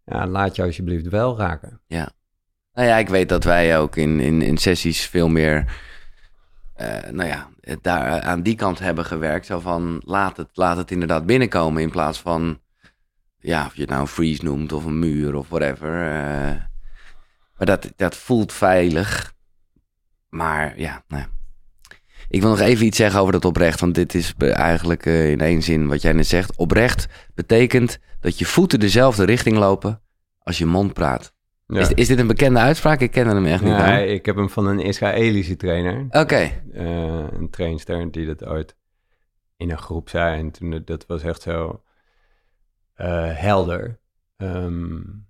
Ja, 0.05 0.27
laat 0.27 0.57
je 0.57 0.62
alsjeblieft 0.62 1.09
wel 1.09 1.38
raken. 1.38 1.81
Ja. 1.87 2.11
Nou 2.73 2.88
ja, 2.88 2.97
ik 2.97 3.09
weet 3.09 3.29
dat 3.29 3.45
wij 3.45 3.79
ook 3.79 3.97
in, 3.97 4.21
in, 4.21 4.43
in 4.43 4.57
sessies 4.57 5.07
veel 5.07 5.29
meer... 5.29 5.81
Uh, 6.81 7.11
nou 7.11 7.29
ja, 7.29 7.49
daar 7.81 8.21
aan 8.21 8.43
die 8.43 8.55
kant 8.55 8.79
hebben 8.79 9.05
gewerkt. 9.05 9.47
Zo 9.47 9.61
van, 9.61 10.03
laat 10.05 10.37
het, 10.37 10.49
laat 10.53 10.77
het 10.77 10.91
inderdaad 10.91 11.27
binnenkomen 11.27 11.83
in 11.83 11.91
plaats 11.91 12.21
van 12.21 12.59
ja, 13.42 13.66
of 13.66 13.74
je 13.74 13.81
het 13.81 13.90
nou 13.90 14.02
een 14.02 14.09
freeze 14.09 14.44
noemt 14.44 14.72
of 14.72 14.85
een 14.85 14.98
muur 14.98 15.35
of 15.35 15.48
whatever. 15.48 15.88
Uh, 15.88 16.55
maar 17.57 17.66
dat, 17.66 17.92
dat 17.96 18.16
voelt 18.16 18.52
veilig. 18.52 19.35
Maar 20.28 20.78
ja, 20.78 21.05
nou 21.09 21.24
Ik 22.28 22.40
wil 22.40 22.50
nog 22.50 22.61
even 22.61 22.87
iets 22.87 22.96
zeggen 22.96 23.20
over 23.20 23.33
dat 23.33 23.44
oprecht. 23.44 23.81
Want 23.81 23.94
dit 23.94 24.14
is 24.14 24.35
eigenlijk 24.38 25.07
uh, 25.07 25.31
in 25.31 25.40
één 25.40 25.62
zin 25.62 25.88
wat 25.88 26.02
jij 26.02 26.12
net 26.12 26.26
zegt. 26.26 26.57
Oprecht 26.57 27.09
betekent 27.35 27.98
dat 28.20 28.38
je 28.38 28.44
voeten 28.44 28.81
dezelfde 28.81 29.24
richting 29.24 29.57
lopen 29.57 30.00
als 30.38 30.59
je 30.59 30.66
mond 30.66 30.92
praat. 30.92 31.35
Ja. 31.66 31.81
Is, 31.81 31.88
is, 31.88 32.09
dit 32.09 32.18
een 32.18 32.26
bekende 32.26 32.59
uitspraak? 32.59 33.00
Ik 33.00 33.11
ken 33.11 33.26
hem 33.26 33.46
echt 33.46 33.62
niet. 33.62 33.76
Nee, 33.76 34.14
ik 34.14 34.26
heb 34.26 34.37
hem 34.37 34.50
van 34.50 34.66
een 34.66 34.81
Israëlische 34.81 35.57
trainer. 35.57 36.05
Oké. 36.07 36.18
Okay. 36.18 36.62
Uh, 36.72 37.26
een 37.33 37.50
trainster 37.50 38.11
die 38.11 38.26
dat 38.26 38.44
ooit 38.44 38.76
in 39.57 39.70
een 39.70 39.78
groep 39.78 40.09
zei. 40.09 40.38
En 40.38 40.50
toen, 40.50 40.83
dat 40.85 41.07
was 41.07 41.22
echt 41.22 41.42
zo 41.42 41.83
uh, 43.00 43.07
helder. 43.31 43.98
Um, 44.37 45.26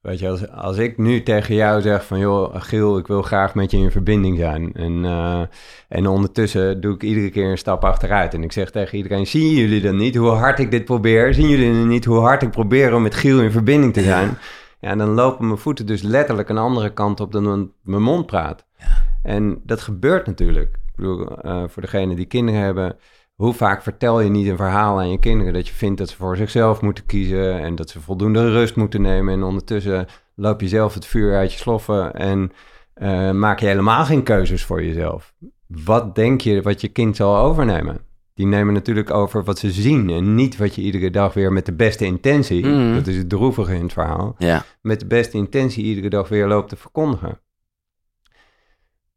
weet 0.00 0.18
je, 0.18 0.28
als, 0.28 0.50
als 0.50 0.76
ik 0.76 0.98
nu 0.98 1.22
tegen 1.22 1.54
jou 1.54 1.80
zeg 1.82 2.06
van... 2.06 2.18
joh, 2.18 2.54
Giel, 2.58 2.98
ik 2.98 3.06
wil 3.06 3.22
graag 3.22 3.54
met 3.54 3.70
je 3.70 3.76
in 3.76 3.90
verbinding 3.90 4.38
zijn. 4.38 4.72
En, 4.72 5.04
uh, 5.04 5.42
en 5.88 6.06
ondertussen 6.06 6.80
doe 6.80 6.94
ik 6.94 7.02
iedere 7.02 7.30
keer 7.30 7.50
een 7.50 7.58
stap 7.58 7.84
achteruit. 7.84 8.34
En 8.34 8.42
ik 8.42 8.52
zeg 8.52 8.70
tegen 8.70 8.96
iedereen, 8.96 9.26
zien 9.26 9.50
jullie 9.50 9.80
dan 9.80 9.96
niet 9.96 10.16
hoe 10.16 10.30
hard 10.30 10.58
ik 10.58 10.70
dit 10.70 10.84
probeer? 10.84 11.34
Zien 11.34 11.48
jullie 11.48 11.72
dan 11.72 11.88
niet 11.88 12.04
hoe 12.04 12.20
hard 12.20 12.42
ik 12.42 12.50
probeer 12.50 12.94
om 12.94 13.02
met 13.02 13.14
Giel 13.14 13.40
in 13.40 13.50
verbinding 13.50 13.92
te 13.92 14.02
zijn? 14.02 14.38
Ja, 14.80 14.96
dan 14.96 15.08
lopen 15.08 15.46
mijn 15.46 15.58
voeten 15.58 15.86
dus 15.86 16.02
letterlijk 16.02 16.48
een 16.48 16.58
andere 16.58 16.92
kant 16.92 17.20
op 17.20 17.32
dan 17.32 17.72
mijn 17.82 18.02
mond 18.02 18.26
praat. 18.26 18.66
Ja. 18.78 18.86
En 19.22 19.60
dat 19.62 19.80
gebeurt 19.80 20.26
natuurlijk. 20.26 20.68
Ik 20.74 20.96
bedoel, 20.96 21.46
uh, 21.46 21.62
voor 21.68 21.82
degenen 21.82 22.16
die 22.16 22.26
kinderen 22.26 22.60
hebben 22.60 22.96
hoe 23.34 23.52
vaak 23.52 23.82
vertel 23.82 24.20
je 24.20 24.30
niet 24.30 24.48
een 24.48 24.56
verhaal 24.56 24.98
aan 24.98 25.10
je 25.10 25.18
kinderen 25.18 25.52
dat 25.52 25.68
je 25.68 25.74
vindt 25.74 25.98
dat 25.98 26.08
ze 26.08 26.16
voor 26.16 26.36
zichzelf 26.36 26.80
moeten 26.80 27.06
kiezen 27.06 27.60
en 27.60 27.74
dat 27.74 27.90
ze 27.90 28.00
voldoende 28.00 28.50
rust 28.50 28.76
moeten 28.76 29.02
nemen 29.02 29.34
en 29.34 29.42
ondertussen 29.42 30.06
loop 30.34 30.60
je 30.60 30.68
zelf 30.68 30.94
het 30.94 31.06
vuur 31.06 31.36
uit 31.36 31.52
je 31.52 31.58
sloffen 31.58 32.14
en 32.14 32.52
uh, 32.96 33.30
maak 33.30 33.60
je 33.60 33.66
helemaal 33.66 34.04
geen 34.04 34.22
keuzes 34.22 34.64
voor 34.64 34.84
jezelf. 34.84 35.34
Wat 35.66 36.14
denk 36.14 36.40
je 36.40 36.62
wat 36.62 36.80
je 36.80 36.88
kind 36.88 37.16
zal 37.16 37.36
overnemen? 37.36 38.00
Die 38.34 38.46
nemen 38.46 38.74
natuurlijk 38.74 39.10
over 39.10 39.44
wat 39.44 39.58
ze 39.58 39.70
zien 39.70 40.10
en 40.10 40.34
niet 40.34 40.56
wat 40.56 40.74
je 40.74 40.82
iedere 40.82 41.10
dag 41.10 41.34
weer 41.34 41.52
met 41.52 41.66
de 41.66 41.74
beste 41.74 42.04
intentie, 42.04 42.66
mm. 42.66 42.94
dat 42.94 43.06
is 43.06 43.16
het 43.16 43.28
droevige 43.28 43.74
in 43.74 43.82
het 43.82 43.92
verhaal, 43.92 44.34
ja. 44.38 44.64
met 44.80 45.00
de 45.00 45.06
beste 45.06 45.36
intentie 45.36 45.84
iedere 45.84 46.08
dag 46.08 46.28
weer 46.28 46.46
loopt 46.46 46.68
te 46.68 46.76
verkondigen. 46.76 47.40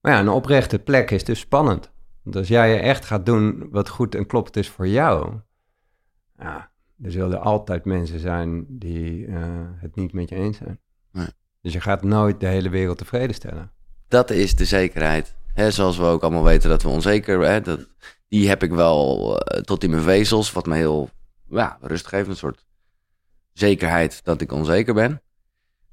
Maar 0.02 0.12
ja, 0.12 0.20
een 0.20 0.30
oprechte 0.30 0.80
plek 0.80 1.12
is 1.12 1.24
dus 1.24 1.40
spannend. 1.40 1.92
Want 2.28 2.40
als 2.40 2.48
jij 2.48 2.82
echt 2.82 3.06
gaat 3.06 3.26
doen 3.26 3.68
wat 3.72 3.90
goed 3.90 4.16
en 4.16 4.26
klopt 4.26 4.56
is 4.56 4.70
voor 4.70 4.88
jou, 4.88 5.34
ja, 6.38 6.72
er 7.02 7.12
zullen 7.12 7.42
altijd 7.42 7.86
mensen 7.86 8.20
zijn 8.20 8.66
die 8.70 9.28
uh, 9.28 9.38
het 9.76 9.96
niet 9.96 10.14
met 10.14 10.30
je 10.30 10.36
eens 10.36 10.58
zijn. 10.58 10.80
Nee. 11.12 11.28
Dus 11.62 11.74
je 11.74 11.82
gaat 11.82 12.04
nooit 12.04 12.40
de 12.40 12.48
hele 12.48 12.70
wereld 12.70 12.98
tevreden 12.98 13.36
stellen. 13.36 13.72
Dat 14.08 14.30
is 14.30 14.56
de 14.56 14.66
zekerheid. 14.66 15.36
Hè, 15.54 15.72
zoals 15.72 15.98
we 15.98 16.04
ook 16.04 16.22
allemaal 16.22 16.44
weten 16.44 16.70
dat 16.70 16.84
we 16.84 16.90
onzeker... 16.90 17.42
Hè, 17.42 17.62
dat, 17.62 17.88
die 18.28 18.48
heb 18.48 18.64
ik 18.64 18.72
wel 18.72 19.38
eh, 19.40 19.62
tot 19.62 19.84
in 19.84 19.90
mijn 19.90 20.04
vezels, 20.04 20.52
wat 20.52 20.66
me 20.66 20.76
heel 20.76 21.10
ja, 21.50 21.78
rust 21.82 22.08
geeft. 22.08 22.28
Een 22.28 22.36
soort 22.36 22.66
zekerheid 23.54 24.24
dat 24.24 24.42
ik 24.42 24.52
onzeker 24.52 24.94
ben. 24.94 25.22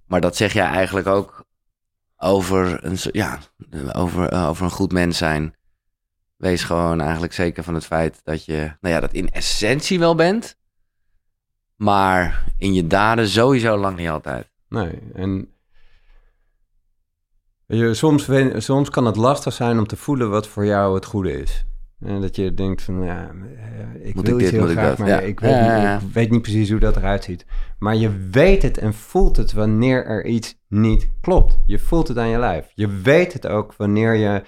Maar 0.07 0.21
dat 0.21 0.37
zeg 0.37 0.53
jij 0.53 0.67
eigenlijk 0.67 1.07
ook 1.07 1.45
over 2.17 2.85
een, 2.85 2.97
ja, 3.13 3.39
over, 3.93 4.29
eh, 4.29 4.49
over 4.49 4.65
een 4.65 4.71
goed 4.71 4.93
mens 4.93 5.19
zijn. 5.19 5.55
Wees 6.37 6.65
gewoon 6.65 7.01
eigenlijk 7.01 7.33
zeker 7.33 7.63
van 7.63 7.75
het 7.75 7.85
feit 7.85 8.21
dat 8.25 8.45
je, 8.45 8.77
nou 8.81 8.95
ja, 8.95 9.01
dat 9.01 9.13
in 9.13 9.31
essentie 9.31 9.99
wel 9.99 10.15
bent. 10.15 10.57
Maar 11.77 12.45
in 12.59 12.75
je 12.75 12.87
daden 12.87 13.29
sowieso 13.29 13.77
lang 13.77 13.97
niet 13.97 14.09
altijd. 14.09 14.51
Nee, 14.69 14.99
en 15.15 15.49
je, 17.67 17.95
soms, 17.95 18.29
soms 18.57 18.91
kan 18.91 19.07
het 19.07 19.17
lastig 19.17 19.53
zijn 19.53 19.79
om 19.79 19.87
te 19.87 19.97
voelen 19.97 20.31
wat 20.31 20.47
voor 20.47 20.67
jou 20.67 20.95
het 20.95 21.05
goede 21.05 21.41
is. 21.41 21.65
En 22.01 22.21
dat 22.21 22.37
je 22.37 22.55
denkt 22.55 22.83
van, 22.83 23.05
ja, 23.05 23.31
eh, 23.57 24.07
ik 24.07 24.15
moet 24.15 24.27
wil 24.27 24.39
ik 24.39 24.45
dit, 24.45 24.51
heel 24.51 24.67
graag, 24.67 24.99
maar 24.99 25.25
ik, 25.25 25.41
weet 25.41 25.61
niet, 25.61 26.03
ik 26.03 26.15
weet 26.15 26.31
niet 26.31 26.43
precies 26.43 26.71
hoe 26.71 26.81
dat 26.81 26.97
eruit 26.97 27.25
ziet. 27.25 27.47
Maar 27.79 27.97
je 27.97 28.29
weet 28.31 28.63
het 28.63 28.79
en 28.79 28.95
voelt 28.95 29.37
het 29.37 29.53
wanneer 29.53 30.07
er 30.07 30.25
iets 30.25 30.59
niet 30.69 31.09
klopt. 31.21 31.59
Je 31.67 31.79
voelt 31.79 32.09
het 32.09 32.19
aan 32.19 32.29
je 32.29 32.39
lijf. 32.39 32.71
Je 32.75 32.89
weet 32.89 33.33
het 33.33 33.47
ook 33.47 33.75
wanneer 33.77 34.15
je 34.15 34.43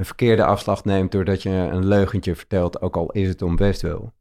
een 0.00 0.06
verkeerde 0.06 0.44
afslag 0.44 0.84
neemt 0.84 1.12
doordat 1.12 1.42
je 1.42 1.50
een 1.50 1.86
leugentje 1.86 2.36
vertelt, 2.36 2.80
ook 2.82 2.96
al 2.96 3.10
is 3.10 3.28
het 3.28 3.42
om 3.42 3.56
best 3.56 3.82
wil. 3.82 4.12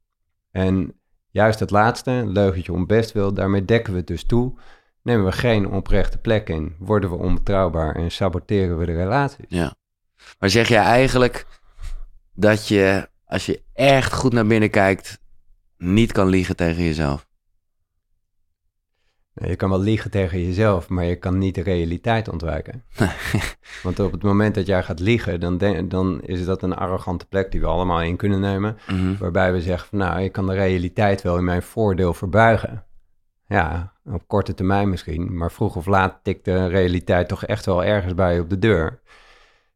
En 0.52 1.00
juist 1.30 1.60
het 1.60 1.70
laatste, 1.70 2.12
een 2.12 2.32
leugentje 2.32 2.74
om 2.74 2.86
best 2.86 3.12
wil, 3.12 3.34
daarmee 3.34 3.66
dekken 3.66 3.94
we 3.94 4.00
het 4.00 4.08
dus 4.08 4.24
toe. 4.24 4.54
Nemen 5.02 5.26
we 5.26 5.32
geen 5.32 5.70
oprechte 5.70 6.18
plek 6.18 6.50
in, 6.50 6.76
worden 6.80 7.10
we 7.10 7.16
onbetrouwbaar 7.16 7.96
en 7.96 8.12
saboteren 8.12 8.78
we 8.78 8.86
de 8.86 8.94
relatie. 8.94 9.46
Ja. 9.48 9.74
Maar 10.40 10.50
zeg 10.50 10.68
jij 10.68 10.84
eigenlijk 10.84 11.46
dat 12.34 12.68
je, 12.68 13.10
als 13.26 13.46
je 13.46 13.62
echt 13.74 14.14
goed 14.14 14.34
naar 14.34 14.48
binnen 14.48 14.70
kijkt, 14.70 15.20
niet 15.78 16.12
kan 16.12 16.28
liegen 16.28 16.56
tegen 16.56 16.84
jezelf? 16.84 17.28
Je 19.48 19.56
kan 19.56 19.70
wel 19.70 19.80
liegen 19.80 20.12
tegen 20.12 20.46
jezelf, 20.46 20.90
maar 20.90 21.06
je 21.06 21.16
kan 21.16 21.38
niet 21.38 21.56
de 21.56 21.62
realiteit 21.62 22.30
ontwijken. 22.30 22.84
Want 23.84 24.00
op 24.00 24.12
het 24.12 24.24
moment 24.24 24.56
dat 24.56 24.66
jij 24.66 24.84
gaat 24.84 25.00
liegen, 25.00 25.40
dan, 25.40 25.88
dan 25.88 26.22
is 26.22 26.46
dat 26.46 26.62
een 26.62 26.76
arrogante 26.76 27.26
plek 27.26 27.52
die 27.52 27.62
we 27.62 27.68
allemaal 27.68 28.02
in 28.02 28.16
kunnen 28.16 28.40
nemen. 28.40 28.78
Mhm. 28.88 29.18
Waarbij 29.18 29.52
we 29.54 29.62
zeggen 29.62 29.88
van 29.88 29.98
nou, 29.98 30.22
ik 30.22 30.32
kan 30.32 30.48
de 30.48 30.54
realiteit 30.54 31.22
wel 31.22 31.38
in 31.38 31.44
mijn 31.44 31.64
voordeel 31.64 32.14
verbuigen. 32.14 32.84
Ja, 33.48 33.94
op 34.06 34.28
korte 34.28 34.54
termijn 34.54 34.90
misschien, 34.90 35.38
maar 35.38 35.52
vroeg 35.52 35.76
of 35.76 35.86
laat 35.86 36.20
tikt 36.24 36.46
de 36.46 36.68
realiteit 36.68 37.28
toch 37.28 37.46
echt 37.46 37.66
wel 37.66 37.84
ergens 37.84 38.14
bij 38.14 38.34
je 38.34 38.42
op 38.42 38.50
de 38.50 38.60
deur. 38.60 39.00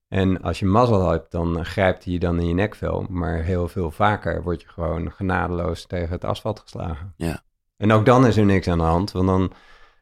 En 0.08 0.41
als 0.41 0.60
je 0.60 0.65
mazzel 0.65 1.10
hebt, 1.10 1.32
dan 1.32 1.65
grijpt 1.65 2.04
hij 2.04 2.13
je 2.13 2.19
dan 2.19 2.39
in 2.39 2.47
je 2.47 2.54
nekvel. 2.54 3.06
Maar 3.10 3.41
heel 3.41 3.67
veel 3.67 3.91
vaker 3.91 4.43
word 4.43 4.62
je 4.62 4.67
gewoon 4.67 5.12
genadeloos 5.12 5.86
tegen 5.86 6.10
het 6.10 6.23
asfalt 6.23 6.60
geslagen. 6.60 7.13
Ja. 7.17 7.43
En 7.83 7.91
ook 7.91 8.05
dan 8.05 8.27
is 8.27 8.37
er 8.37 8.45
niks 8.45 8.67
aan 8.67 8.77
de 8.77 8.83
hand, 8.83 9.11
want 9.11 9.27
dan, 9.27 9.53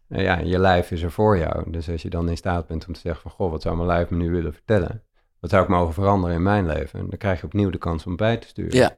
uh, 0.09 0.23
ja, 0.23 0.39
je 0.39 0.59
lijf 0.59 0.91
is 0.91 1.01
er 1.01 1.11
voor 1.11 1.37
jou. 1.37 1.71
Dus 1.71 1.89
als 1.89 2.01
je 2.01 2.09
dan 2.09 2.29
in 2.29 2.37
staat 2.37 2.67
bent 2.67 2.87
om 2.87 2.93
te 2.93 2.99
zeggen 2.99 3.21
van, 3.21 3.31
goh, 3.31 3.51
wat 3.51 3.61
zou 3.61 3.75
mijn 3.75 3.87
lijf 3.87 4.09
me 4.09 4.17
nu 4.17 4.31
willen 4.31 4.53
vertellen? 4.53 5.03
Wat 5.39 5.49
zou 5.49 5.63
ik 5.63 5.69
mogen 5.69 5.93
veranderen 5.93 6.35
in 6.35 6.43
mijn 6.43 6.65
leven? 6.65 7.09
Dan 7.09 7.17
krijg 7.17 7.39
je 7.39 7.45
opnieuw 7.45 7.69
de 7.69 7.77
kans 7.77 8.05
om 8.05 8.15
bij 8.15 8.37
te 8.37 8.47
sturen. 8.47 8.77
Ja. 8.77 8.97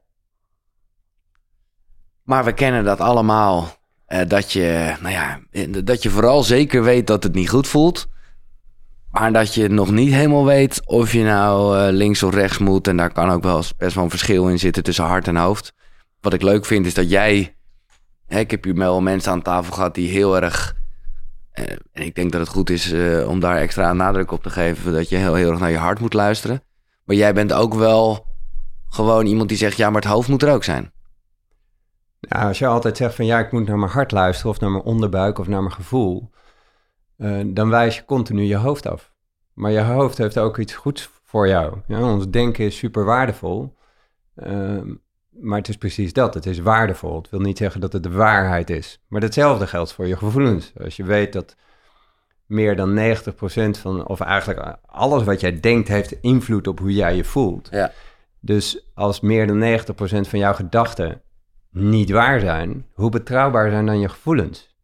Maar 2.22 2.44
we 2.44 2.52
kennen 2.52 2.84
dat 2.84 3.00
allemaal, 3.00 3.68
uh, 4.08 4.20
dat, 4.28 4.52
je, 4.52 4.96
nou 5.00 5.14
ja, 5.14 5.40
dat 5.84 6.02
je 6.02 6.10
vooral 6.10 6.42
zeker 6.42 6.82
weet 6.82 7.06
dat 7.06 7.22
het 7.22 7.34
niet 7.34 7.50
goed 7.50 7.66
voelt. 7.66 8.08
Maar 9.10 9.32
dat 9.32 9.54
je 9.54 9.68
nog 9.68 9.90
niet 9.90 10.12
helemaal 10.12 10.44
weet 10.44 10.86
of 10.86 11.12
je 11.12 11.22
nou 11.22 11.78
uh, 11.78 11.86
links 11.90 12.22
of 12.22 12.34
rechts 12.34 12.58
moet. 12.58 12.88
En 12.88 12.96
daar 12.96 13.12
kan 13.12 13.30
ook 13.30 13.42
wel 13.42 13.62
best 13.76 13.94
wel 13.94 14.04
een 14.04 14.10
verschil 14.10 14.48
in 14.48 14.58
zitten 14.58 14.82
tussen 14.82 15.04
hart 15.04 15.28
en 15.28 15.36
hoofd. 15.36 15.74
Wat 16.20 16.32
ik 16.32 16.42
leuk 16.42 16.64
vind 16.64 16.86
is 16.86 16.94
dat 16.94 17.10
jij 17.10 17.54
ik 18.28 18.50
heb 18.50 18.64
hier 18.64 18.74
wel 18.74 19.00
mensen 19.00 19.32
aan 19.32 19.42
tafel 19.42 19.72
gehad 19.72 19.94
die 19.94 20.08
heel 20.08 20.36
erg. 20.36 20.76
Eh, 21.50 21.72
en 21.92 22.02
ik 22.02 22.14
denk 22.14 22.32
dat 22.32 22.40
het 22.40 22.50
goed 22.50 22.70
is 22.70 22.92
eh, 22.92 23.28
om 23.28 23.40
daar 23.40 23.56
extra 23.56 23.92
nadruk 23.92 24.30
op 24.30 24.42
te 24.42 24.50
geven. 24.50 24.92
Dat 24.92 25.08
je 25.08 25.16
heel, 25.16 25.34
heel 25.34 25.50
erg 25.50 25.60
naar 25.60 25.70
je 25.70 25.76
hart 25.76 26.00
moet 26.00 26.12
luisteren. 26.12 26.62
Maar 27.04 27.16
jij 27.16 27.34
bent 27.34 27.52
ook 27.52 27.74
wel 27.74 28.26
gewoon 28.88 29.26
iemand 29.26 29.48
die 29.48 29.58
zegt: 29.58 29.76
ja, 29.76 29.90
maar 29.90 30.02
het 30.02 30.10
hoofd 30.10 30.28
moet 30.28 30.42
er 30.42 30.52
ook 30.52 30.64
zijn. 30.64 30.92
Als 32.28 32.58
je 32.58 32.66
altijd 32.66 32.96
zegt 32.96 33.14
van 33.14 33.26
ja, 33.26 33.38
ik 33.38 33.52
moet 33.52 33.66
naar 33.66 33.78
mijn 33.78 33.90
hart 33.90 34.12
luisteren, 34.12 34.50
of 34.50 34.60
naar 34.60 34.70
mijn 34.70 34.82
onderbuik 34.82 35.38
of 35.38 35.48
naar 35.48 35.62
mijn 35.62 35.74
gevoel, 35.74 36.30
uh, 37.18 37.40
dan 37.46 37.68
wijs 37.70 37.96
je 37.96 38.04
continu 38.04 38.42
je 38.42 38.56
hoofd 38.56 38.86
af. 38.86 39.12
Maar 39.52 39.70
je 39.70 39.80
hoofd 39.80 40.18
heeft 40.18 40.38
ook 40.38 40.58
iets 40.58 40.74
goeds 40.74 41.10
voor 41.24 41.48
jou. 41.48 41.78
Ja, 41.86 42.12
ons 42.12 42.30
denken 42.30 42.64
is 42.64 42.76
super 42.76 43.04
waardevol. 43.04 43.76
Ehm, 44.34 44.94
maar 45.40 45.58
het 45.58 45.68
is 45.68 45.76
precies 45.76 46.12
dat. 46.12 46.34
Het 46.34 46.46
is 46.46 46.58
waardevol. 46.58 47.16
Het 47.16 47.30
wil 47.30 47.40
niet 47.40 47.58
zeggen 47.58 47.80
dat 47.80 47.92
het 47.92 48.02
de 48.02 48.10
waarheid 48.10 48.70
is. 48.70 49.02
Maar 49.08 49.22
hetzelfde 49.22 49.66
geldt 49.66 49.92
voor 49.92 50.06
je 50.06 50.16
gevoelens. 50.16 50.72
Als 50.82 50.96
je 50.96 51.04
weet 51.04 51.32
dat 51.32 51.56
meer 52.46 52.76
dan 52.76 52.98
90% 52.98 53.80
van, 53.80 54.06
of 54.06 54.20
eigenlijk 54.20 54.76
alles 54.86 55.24
wat 55.24 55.40
jij 55.40 55.60
denkt, 55.60 55.88
heeft 55.88 56.20
invloed 56.20 56.66
op 56.66 56.78
hoe 56.78 56.94
jij 56.94 57.16
je 57.16 57.24
voelt. 57.24 57.68
Ja. 57.70 57.92
Dus 58.40 58.90
als 58.94 59.20
meer 59.20 59.46
dan 59.46 59.80
90% 59.80 60.28
van 60.28 60.38
jouw 60.38 60.54
gedachten 60.54 61.22
niet 61.70 62.10
waar 62.10 62.40
zijn, 62.40 62.86
hoe 62.92 63.10
betrouwbaar 63.10 63.70
zijn 63.70 63.86
dan 63.86 64.00
je 64.00 64.08
gevoelens? 64.08 64.76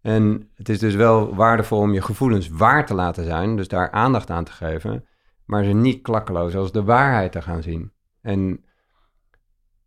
En 0.00 0.50
het 0.54 0.68
is 0.68 0.78
dus 0.78 0.94
wel 0.94 1.34
waardevol 1.34 1.78
om 1.78 1.92
je 1.92 2.02
gevoelens 2.02 2.48
waar 2.48 2.86
te 2.86 2.94
laten 2.94 3.24
zijn, 3.24 3.56
dus 3.56 3.68
daar 3.68 3.90
aandacht 3.90 4.30
aan 4.30 4.44
te 4.44 4.52
geven, 4.52 5.06
maar 5.44 5.64
ze 5.64 5.72
niet 5.72 6.02
klakkeloos 6.02 6.56
als 6.56 6.72
de 6.72 6.82
waarheid 6.82 7.32
te 7.32 7.42
gaan 7.42 7.62
zien. 7.62 7.92
En 8.20 8.64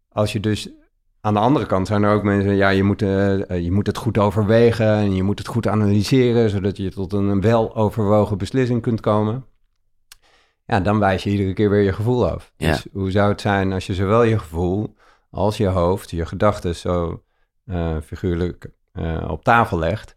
als 0.09 0.33
je 0.33 0.39
dus 0.39 0.69
aan 1.21 1.33
de 1.33 1.39
andere 1.39 1.65
kant 1.65 1.87
zijn 1.87 2.03
er 2.03 2.13
ook 2.13 2.23
mensen, 2.23 2.55
ja, 2.55 2.69
je 2.69 2.83
moet, 2.83 3.01
uh, 3.01 3.09
je 3.59 3.71
moet 3.71 3.87
het 3.87 3.97
goed 3.97 4.17
overwegen 4.17 4.87
en 4.87 5.15
je 5.15 5.23
moet 5.23 5.37
het 5.37 5.47
goed 5.47 5.67
analyseren, 5.67 6.49
zodat 6.49 6.77
je 6.77 6.91
tot 6.91 7.13
een 7.13 7.41
wel 7.41 7.75
overwogen 7.75 8.37
beslissing 8.37 8.81
kunt 8.81 9.01
komen. 9.01 9.45
Ja, 10.65 10.79
dan 10.79 10.99
wijs 10.99 11.23
je 11.23 11.29
iedere 11.29 11.53
keer 11.53 11.69
weer 11.69 11.81
je 11.81 11.93
gevoel 11.93 12.29
af. 12.29 12.53
Ja. 12.57 12.71
Dus 12.71 12.87
hoe 12.91 13.11
zou 13.11 13.29
het 13.29 13.41
zijn 13.41 13.73
als 13.73 13.87
je 13.87 13.93
zowel 13.93 14.23
je 14.23 14.39
gevoel 14.39 14.95
als 15.29 15.57
je 15.57 15.67
hoofd, 15.67 16.09
je 16.09 16.25
gedachten 16.25 16.75
zo 16.75 17.23
uh, 17.65 17.97
figuurlijk 18.03 18.69
uh, 18.93 19.25
op 19.29 19.43
tafel 19.43 19.79
legt 19.79 20.15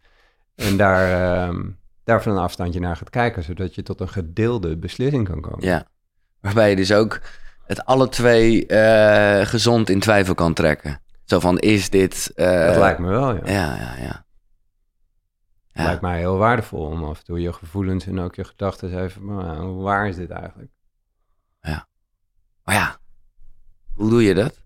en 0.55 0.77
daar, 0.77 1.49
uh, 1.51 1.59
daar 2.03 2.23
van 2.23 2.31
een 2.31 2.37
afstandje 2.37 2.79
naar 2.79 2.97
gaat 2.97 3.09
kijken, 3.09 3.43
zodat 3.43 3.75
je 3.75 3.83
tot 3.83 3.99
een 3.99 4.09
gedeelde 4.09 4.77
beslissing 4.77 5.27
kan 5.27 5.41
komen. 5.41 5.65
Ja, 5.65 5.87
waarbij 6.39 6.69
je 6.69 6.75
dus 6.75 6.93
ook 6.93 7.21
het 7.77 7.85
alle 7.85 8.09
twee 8.09 8.67
uh, 8.67 9.45
gezond 9.45 9.89
in 9.89 9.99
twijfel 9.99 10.33
kan 10.33 10.53
trekken. 10.53 11.01
Zo 11.25 11.39
van, 11.39 11.59
is 11.59 11.89
dit... 11.89 12.31
Uh, 12.35 12.65
dat 12.65 12.75
lijkt 12.75 12.99
me 12.99 13.09
wel, 13.09 13.35
ja. 13.35 13.41
Ja, 13.45 13.75
ja, 13.75 13.95
ja. 13.97 14.25
ja. 15.67 15.83
Lijkt 15.83 16.01
mij 16.01 16.17
heel 16.17 16.37
waardevol 16.37 16.85
om 16.85 17.03
af 17.03 17.17
en 17.19 17.25
toe 17.25 17.39
je 17.39 17.53
gevoelens 17.53 18.05
en 18.05 18.19
ook 18.19 18.35
je 18.35 18.43
gedachten 18.43 19.03
even... 19.03 19.25
Maar, 19.25 19.57
hoe 19.57 19.83
waar 19.83 20.07
is 20.07 20.15
dit 20.15 20.29
eigenlijk? 20.29 20.71
Ja. 21.61 21.87
Maar 22.63 22.75
ja, 22.75 22.97
hoe 23.93 24.09
doe 24.09 24.23
je 24.23 24.33
dat? 24.33 24.61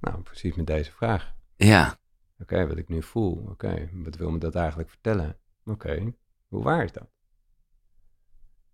Nou, 0.00 0.22
precies 0.22 0.54
met 0.54 0.66
deze 0.66 0.92
vraag. 0.92 1.34
Ja. 1.56 1.96
Oké, 2.38 2.66
wat 2.66 2.78
ik 2.78 2.88
nu 2.88 3.02
voel. 3.02 3.46
Oké, 3.50 3.88
wat 3.92 4.16
wil 4.16 4.30
me 4.30 4.38
dat 4.38 4.54
eigenlijk 4.54 4.88
vertellen? 4.88 5.38
Oké, 5.64 6.14
hoe 6.48 6.62
waar 6.62 6.84
is 6.84 6.92
dat? 6.92 7.11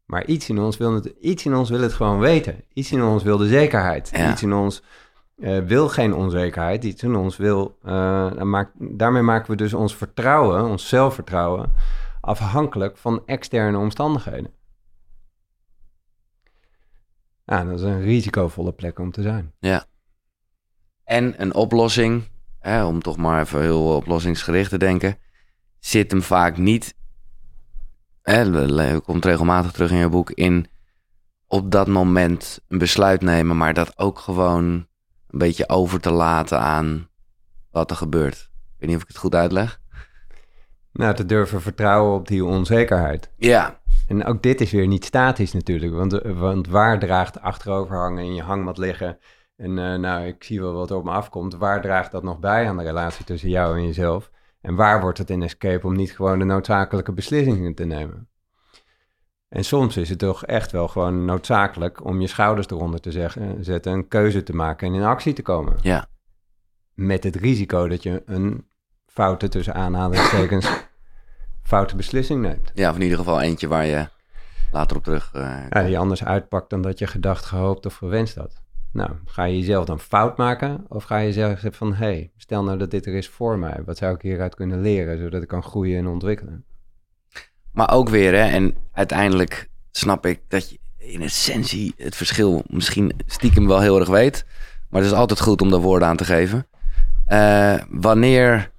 Maar 0.09 0.27
iets 0.27 0.49
in 0.49 0.59
ons 0.59 0.77
wil 0.77 0.95
het, 0.95 1.07
iets 1.21 1.45
in 1.45 1.55
ons 1.55 1.71
wil 1.71 1.81
het 1.81 1.93
gewoon 1.93 2.19
weten. 2.19 2.65
Iets 2.73 2.93
in 2.93 3.03
ons 3.03 3.23
wil 3.23 3.37
de 3.37 3.47
zekerheid. 3.47 4.11
Iets 4.31 4.43
in 4.43 4.53
ons 4.53 4.83
uh, 5.37 5.59
wil 5.59 5.89
geen 5.89 6.15
onzekerheid. 6.15 6.85
Iets 6.85 7.03
in 7.03 7.17
ons 7.17 7.37
wil. 7.37 7.79
Uh, 7.85 8.43
maak, 8.43 8.71
daarmee 8.75 9.23
maken 9.23 9.51
we 9.51 9.57
dus 9.57 9.75
ons 9.75 9.97
vertrouwen, 9.97 10.65
ons 10.65 10.89
zelfvertrouwen, 10.89 11.73
afhankelijk 12.21 12.97
van 12.97 13.23
externe 13.27 13.79
omstandigheden. 13.79 14.53
Ja, 17.45 17.65
dat 17.65 17.79
is 17.79 17.85
een 17.85 18.01
risicovolle 18.01 18.73
plek 18.73 18.99
om 18.99 19.11
te 19.11 19.23
zijn. 19.23 19.53
Ja. 19.59 19.85
En 21.05 21.43
een 21.43 21.55
oplossing, 21.55 22.29
hè, 22.59 22.85
om 22.85 23.03
toch 23.03 23.17
maar 23.17 23.41
even 23.41 23.61
heel 23.61 23.97
oplossingsgericht 23.97 24.71
te 24.71 24.79
denken, 24.79 25.19
zit 25.79 26.11
hem 26.11 26.23
vaak 26.23 26.57
niet 26.57 26.95
hè, 28.29 29.01
komt 29.01 29.25
regelmatig 29.25 29.73
terug 29.73 29.91
in 29.91 29.97
je 29.97 30.09
boek, 30.09 30.31
in 30.31 30.67
op 31.47 31.71
dat 31.71 31.87
moment 31.87 32.61
een 32.69 32.79
besluit 32.79 33.23
nemen, 33.23 33.57
maar 33.57 33.75
dat 33.75 33.99
ook 33.99 34.19
gewoon 34.19 34.65
een 35.29 35.39
beetje 35.39 35.69
over 35.69 36.01
te 36.01 36.11
laten 36.11 36.61
aan 36.61 37.09
wat 37.71 37.91
er 37.91 37.97
gebeurt. 37.97 38.35
Ik 38.35 38.75
weet 38.79 38.89
niet 38.89 38.97
of 38.97 39.03
ik 39.03 39.09
het 39.09 39.17
goed 39.17 39.35
uitleg. 39.35 39.81
Nou, 40.93 41.15
te 41.15 41.27
durven 41.27 41.61
vertrouwen 41.61 42.15
op 42.15 42.29
die 42.29 42.45
onzekerheid. 42.45 43.31
Ja. 43.37 43.81
En 44.07 44.25
ook 44.25 44.43
dit 44.43 44.61
is 44.61 44.71
weer 44.71 44.87
niet 44.87 45.05
statisch 45.05 45.53
natuurlijk, 45.53 45.93
want, 45.93 46.21
want 46.25 46.69
waar 46.69 46.99
draagt 46.99 47.41
achteroverhangen 47.41 48.25
in 48.25 48.35
je 48.35 48.43
hangmat 48.43 48.79
liggen 48.79 49.19
en 49.59 49.71
uh, 49.77 49.95
nou, 49.95 50.27
ik 50.27 50.45
zie 50.45 50.61
wel 50.61 50.73
wat 50.73 50.91
er 50.91 50.97
op 50.97 51.05
me 51.05 51.11
afkomt, 51.11 51.55
waar 51.55 51.81
draagt 51.81 52.13
dat 52.13 52.23
nog 52.23 52.39
bij 52.39 52.69
aan 52.69 52.77
de 52.77 52.83
relatie 52.83 53.25
tussen 53.25 53.49
jou 53.49 53.77
en 53.77 53.87
jezelf? 53.87 54.31
En 54.61 54.75
waar 54.75 55.01
wordt 55.01 55.19
het 55.19 55.31
een 55.31 55.43
escape 55.43 55.87
om 55.87 55.97
niet 55.97 56.13
gewoon 56.13 56.39
de 56.39 56.45
noodzakelijke 56.45 57.13
beslissingen 57.13 57.75
te 57.75 57.85
nemen? 57.85 58.29
En 59.49 59.65
soms 59.65 59.97
is 59.97 60.09
het 60.09 60.19
toch 60.19 60.45
echt 60.45 60.73
wel 60.73 60.89
gewoon 60.89 61.25
noodzakelijk 61.25 62.05
om 62.05 62.21
je 62.21 62.27
schouders 62.27 62.71
eronder 62.71 63.01
te 63.01 63.11
zeggen, 63.11 63.65
zetten, 63.65 63.93
een 63.93 64.09
keuze 64.09 64.43
te 64.43 64.55
maken 64.55 64.89
en 64.89 64.95
in 64.95 65.03
actie 65.03 65.33
te 65.33 65.43
komen. 65.43 65.77
Ja. 65.83 66.07
Met 66.95 67.25
het 67.25 67.37
risico 67.37 67.89
dat 67.89 68.03
je 68.03 68.23
een 68.27 68.67
foute, 69.07 69.49
tussen 69.49 69.75
aanhalingstekens, 69.75 70.71
foute 71.63 71.97
beslissing 71.97 72.43
neemt. 72.43 72.73
Ja, 72.75 72.91
of 72.91 72.97
in 72.97 73.03
ieder 73.03 73.19
geval 73.19 73.41
eentje 73.41 73.69
waar 73.69 73.87
je 73.87 74.09
later 74.73 74.97
op 74.97 75.05
terug... 75.05 75.35
Uh, 75.35 75.61
ja, 75.71 75.83
die 75.83 75.99
anders 75.99 76.25
uitpakt 76.25 76.71
dan 76.71 76.83
dat 76.83 76.99
je 76.99 77.07
gedacht, 77.07 77.45
gehoopt 77.45 77.87
of 77.87 77.95
gewenst 77.95 78.35
had. 78.35 78.63
Nou, 78.93 79.11
ga 79.25 79.45
je 79.45 79.59
jezelf 79.59 79.85
dan 79.85 80.01
fout 80.01 80.37
maken? 80.37 80.85
Of 80.89 81.05
ga 81.05 81.19
je 81.19 81.33
zeggen 81.33 81.73
van, 81.73 81.95
hé, 81.95 82.07
hey, 82.07 82.31
stel 82.37 82.65
nou 82.65 82.79
dat 82.79 82.91
dit 82.91 83.07
er 83.07 83.15
is 83.15 83.29
voor 83.29 83.59
mij. 83.59 83.83
Wat 83.85 83.97
zou 83.97 84.15
ik 84.15 84.23
hieruit 84.23 84.55
kunnen 84.55 84.81
leren, 84.81 85.19
zodat 85.19 85.43
ik 85.43 85.49
kan 85.49 85.63
groeien 85.63 85.99
en 85.99 86.07
ontwikkelen? 86.07 86.65
Maar 87.73 87.93
ook 87.93 88.09
weer, 88.09 88.33
hè, 88.33 88.45
en 88.45 88.75
uiteindelijk 88.93 89.69
snap 89.91 90.27
ik 90.27 90.41
dat 90.49 90.71
je 90.71 90.79
in 90.97 91.23
essentie 91.23 91.95
het 91.97 92.17
verschil 92.17 92.63
misschien 92.67 93.13
stiekem 93.27 93.67
wel 93.67 93.81
heel 93.81 93.99
erg 93.99 94.09
weet. 94.09 94.45
Maar 94.89 95.01
het 95.03 95.11
is 95.11 95.17
altijd 95.17 95.41
goed 95.41 95.63
om 95.63 95.71
daar 95.71 95.81
woorden 95.81 96.09
aan 96.09 96.17
te 96.17 96.25
geven. 96.25 96.67
Uh, 97.29 97.75
wanneer, 97.89 98.71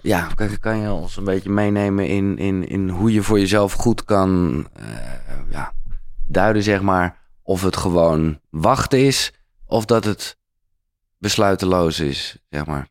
ja, 0.00 0.28
kan, 0.34 0.58
kan, 0.58 0.78
je 0.78 0.90
ons 0.90 1.16
een 1.16 1.24
beetje 1.24 1.50
meenemen 1.50 2.08
in, 2.08 2.38
in, 2.38 2.68
in 2.68 2.88
hoe 2.88 3.12
je 3.12 3.22
voor 3.22 3.38
jezelf 3.38 3.72
goed 3.72 4.04
kan 4.04 4.58
uh, 4.80 4.84
ja, 5.50 5.72
duiden, 6.26 6.62
zeg 6.62 6.82
maar, 6.82 7.18
of 7.46 7.62
het 7.62 7.76
gewoon 7.76 8.40
wachten 8.50 8.98
is 8.98 9.32
of 9.66 9.84
dat 9.84 10.04
het 10.04 10.38
besluiteloos 11.18 12.00
is, 12.00 12.38
zeg 12.48 12.66
maar. 12.66 12.88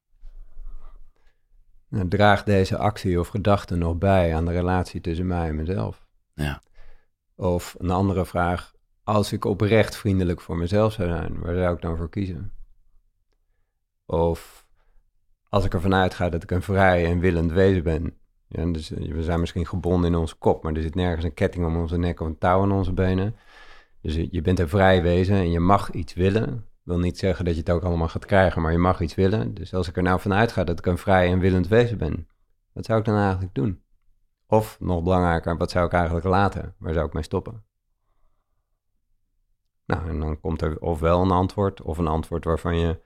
Nou, 1.89 2.08
draagt 2.08 2.46
deze 2.46 2.78
actie 2.78 3.20
of 3.20 3.28
gedachte 3.28 3.76
nog 3.76 3.98
bij 3.98 4.36
aan 4.36 4.46
de 4.46 4.52
relatie 4.52 5.02
tussen 5.02 5.28
mij 5.28 5.48
en 5.48 5.56
mezelf? 5.56 6.08
Ja. 6.34 6.62
Of 7.36 7.76
een 7.78 7.89
andere 7.89 8.26
vraag, 8.26 8.74
als 9.04 9.32
ik 9.32 9.46
oprecht 9.46 9.96
vriendelijk 9.96 10.41
voor 10.41 10.58
mezelf 10.58 10.94
zou 10.94 11.10
zijn, 11.10 11.39
waar 11.39 11.56
zou 11.56 11.76
ik 11.76 11.82
dan 11.82 11.98
voor 11.98 12.10
kiezen? 12.10 12.52
Of 14.06 14.68
als 15.50 15.65
ik 15.65 15.74
ervan 15.74 15.94
uitga 15.94 16.30
dat 16.30 16.44
ik 16.44 16.52
een 16.52 16.62
vrij 16.62 17.06
en 17.06 17.20
willend 17.20 17.52
wezen 17.52 17.84
ben. 17.84 18.18
Ja, 18.48 18.65
dus 18.65 18.91
eh, 18.91 19.12
we 19.13 19.24
zijn 19.24 19.39
misschien 19.39 19.68
gebonden 19.68 20.12
in 20.12 20.20
onze 20.20 20.36
kop, 20.36 20.63
maar 20.63 20.74
er 20.74 20.82
zit 20.82 20.96
nergens 20.96 21.26
een 21.26 21.34
ketting 21.34 21.65
om 21.65 21.78
onze 21.78 21.98
nek 21.98 22.20
of 22.20 22.28
een 22.28 22.38
touw 22.38 22.62
aan 22.62 22.72
onze 22.72 22.94
benen. 22.94 23.36
Dus 24.06 24.28
je 24.32 24.41
bent 24.41 24.60
een 24.60 24.70
vrij 24.70 25.02
wezen 25.02 25.36
en 25.36 25.52
je 25.52 25.60
mag 25.60 25.91
iets 25.91 26.13
willen 26.13 26.65
wil 26.86 27.00
niet 27.00 27.18
zeggen 27.18 27.46
dat 27.46 27.54
je 27.54 27.60
het 27.60 27.70
ook 27.70 27.84
allemaal 27.84 28.08
gaat 28.08 28.26
krijgen, 28.26 28.62
maar 28.62 28.72
je 28.72 28.78
mag 28.78 29.02
iets 29.02 29.15
willen. 29.15 29.54
Dus 29.54 29.74
als 29.74 29.88
ik 29.88 29.98
er 29.98 30.04
nou 30.04 30.20
vanuit 30.20 30.52
ga 30.52 30.63
dat 30.63 30.80
ik 30.80 30.86
een 30.86 30.98
vrij 30.98 31.32
en 31.32 31.39
willend 31.39 31.68
wezen 31.68 31.98
ben, 31.98 32.28
wat 32.74 32.86
zou 32.86 33.00
ik 33.00 33.06
dan 33.06 33.18
eigenlijk 33.18 33.54
doen? 33.54 33.84
Of 34.48 34.80
nog 34.80 35.04
belangrijker, 35.04 35.58
wat 35.58 35.72
zou 35.72 35.86
ik 35.86 35.91
eigenlijk 35.91 36.26
laten? 36.26 36.76
Waar 36.78 36.94
zou 36.94 37.06
ik 37.06 37.13
mee 37.13 37.24
stoppen? 37.24 37.63
Nou, 39.86 40.10
en 40.10 40.20
dan 40.20 40.39
komt 40.39 40.62
er 40.62 40.80
ofwel 40.80 41.22
een 41.22 41.32
antwoord, 41.32 41.82
of 41.82 41.98
een 41.98 42.08
antwoord 42.08 42.46
waarvan 42.46 42.78
je 42.78 43.02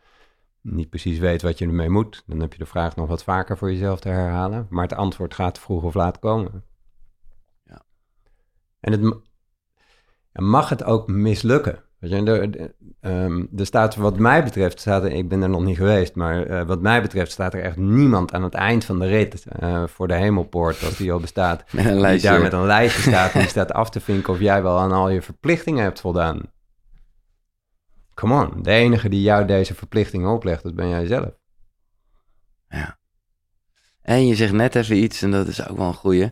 niet 0.61 0.89
precies 0.89 1.19
weet 1.19 1.41
wat 1.41 1.57
je 1.57 1.65
ermee 1.65 1.89
moet. 1.89 2.23
Dan 2.25 2.39
heb 2.39 2.53
je 2.53 2.59
de 2.59 2.65
vraag 2.65 2.95
nog 2.95 3.07
wat 3.07 3.23
vaker 3.23 3.57
voor 3.57 3.71
jezelf 3.71 3.99
te 3.99 4.09
herhalen. 4.09 4.67
Maar 4.69 4.83
het 4.83 4.97
antwoord 4.97 5.33
gaat 5.33 5.59
vroeg 5.59 5.83
of 5.83 5.93
laat 5.93 6.19
komen. 6.19 6.63
Ja. 7.63 7.85
En 8.79 8.91
het 8.91 9.21
mag 10.31 10.69
het 10.69 10.83
ook 10.83 11.07
mislukken. 11.07 11.83
Weet 11.99 12.11
je, 12.11 12.23
er, 12.23 12.73
um, 13.01 13.49
er 13.57 13.65
staat, 13.65 13.95
wat 13.95 14.19
mij 14.19 14.43
betreft, 14.43 14.79
staat 14.79 15.03
er, 15.03 15.11
ik 15.11 15.29
ben 15.29 15.41
er 15.41 15.49
nog 15.49 15.63
niet 15.63 15.77
geweest, 15.77 16.15
maar 16.15 16.47
uh, 16.47 16.61
wat 16.61 16.81
mij 16.81 17.01
betreft 17.01 17.31
staat 17.31 17.53
er 17.53 17.61
echt 17.61 17.77
niemand 17.77 18.33
aan 18.33 18.43
het 18.43 18.53
eind 18.53 18.85
van 18.85 18.99
de 18.99 19.07
rit 19.07 19.45
uh, 19.61 19.83
voor 19.87 20.07
de 20.07 20.15
hemelpoort, 20.15 20.83
als 20.83 20.97
die 20.97 21.11
al 21.11 21.19
bestaat, 21.19 21.63
met 21.71 21.85
een 21.85 21.99
lijstje. 21.99 22.29
die 22.29 22.37
daar 22.37 22.41
met 22.41 22.53
een 22.53 22.65
lijstje 22.65 23.01
staat 23.01 23.33
en 23.33 23.39
die 23.39 23.49
staat 23.49 23.73
af 23.73 23.89
te 23.89 23.99
vinken 23.99 24.33
of 24.33 24.39
jij 24.39 24.63
wel 24.63 24.79
aan 24.79 24.91
al 24.91 25.09
je 25.09 25.21
verplichtingen 25.21 25.83
hebt 25.83 26.01
voldaan. 26.01 26.41
Come 28.13 28.45
on, 28.45 28.63
de 28.63 28.71
enige 28.71 29.09
die 29.09 29.21
jou 29.21 29.45
deze 29.45 29.75
verplichtingen 29.75 30.29
oplegt, 30.29 30.63
dat 30.63 30.75
ben 30.75 30.89
jij 30.89 31.05
zelf. 31.05 31.31
Ja. 32.69 32.97
En 34.01 34.27
je 34.27 34.35
zegt 34.35 34.53
net 34.53 34.75
even 34.75 34.97
iets, 34.97 35.21
en 35.21 35.31
dat 35.31 35.47
is 35.47 35.69
ook 35.69 35.77
wel 35.77 35.87
een 35.87 35.93
goeie, 35.93 36.29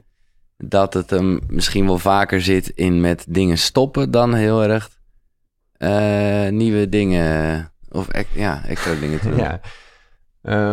dat 0.57 0.93
het 0.93 1.09
hem 1.09 1.39
misschien 1.47 1.85
wel 1.85 1.97
vaker 1.97 2.41
zit 2.41 2.69
in 2.69 3.01
met 3.01 3.25
dingen 3.29 3.57
stoppen 3.57 4.11
dan 4.11 4.33
heel 4.33 4.63
erg 4.63 4.89
uh, 5.77 6.47
nieuwe 6.49 6.89
dingen 6.89 7.71
of 7.89 8.07
ja, 8.33 8.65
extra 8.65 8.93
dingen 8.93 9.19
te 9.19 9.29
doen. 9.35 9.39
Ja. 9.39 9.61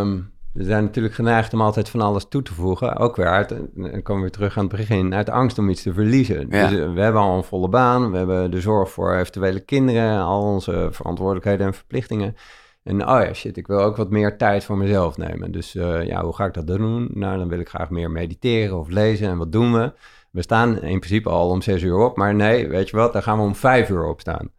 Um, 0.01 0.33
we 0.53 0.65
zijn 0.65 0.85
natuurlijk 0.85 1.15
geneigd 1.15 1.53
om 1.53 1.61
altijd 1.61 1.89
van 1.89 2.01
alles 2.01 2.27
toe 2.29 2.43
te 2.43 2.55
voegen. 2.55 2.97
Ook 2.97 3.17
weer 3.17 3.29
uit, 3.29 3.49
dan 3.49 4.03
komen 4.03 4.15
we 4.15 4.21
weer 4.21 4.31
terug 4.31 4.57
aan 4.57 4.67
het 4.67 4.77
begin, 4.77 5.15
uit 5.15 5.31
angst 5.31 5.59
om 5.59 5.69
iets 5.69 5.83
te 5.83 5.93
verliezen. 5.93 6.47
Ja. 6.51 6.69
Dus 6.69 6.79
we 6.95 7.01
hebben 7.01 7.23
al 7.23 7.37
een 7.37 7.45
volle 7.45 7.69
baan, 7.69 8.11
we 8.11 8.17
hebben 8.17 8.51
de 8.51 8.61
zorg 8.61 8.91
voor 8.91 9.15
eventuele 9.15 9.61
kinderen, 9.61 10.19
al 10.19 10.43
onze 10.43 10.89
verantwoordelijkheden 10.91 11.67
en 11.67 11.75
verplichtingen. 11.75 12.37
En 12.85 13.09
oh 13.09 13.23
ja, 13.23 13.33
shit, 13.33 13.57
ik 13.57 13.67
wil 13.67 13.81
ook 13.81 13.97
wat 13.97 14.11
meer 14.11 14.37
tijd 14.37 14.65
voor 14.65 14.77
mezelf 14.77 15.17
nemen. 15.17 15.53
Dus 15.53 15.75
uh, 15.75 16.07
ja, 16.07 16.23
hoe 16.25 16.35
ga 16.35 16.45
ik 16.45 16.55
dat 16.55 16.67
doen? 16.67 17.09
Nou, 17.13 17.39
dan 17.39 17.49
wil 17.49 17.59
ik 17.59 17.69
graag 17.69 17.91
meer 17.91 18.11
mediteren 18.11 18.79
of 18.79 18.89
lezen. 18.89 19.29
En 19.29 19.39
wat 19.39 19.53
doen 19.53 19.73
we? 19.73 19.93
We 20.31 20.43
staan 20.43 20.73
in 20.73 20.99
principe 20.99 21.29
al 21.29 21.49
om 21.49 21.63
zes 21.63 21.83
uur 21.83 21.99
op, 21.99 22.17
maar 22.17 22.35
nee, 22.35 22.69
weet 22.69 22.89
je 22.89 22.97
wat, 22.97 23.13
dan 23.13 23.23
gaan 23.23 23.39
we 23.39 23.45
om 23.45 23.55
vijf 23.55 23.89
uur 23.89 24.05
opstaan. 24.05 24.51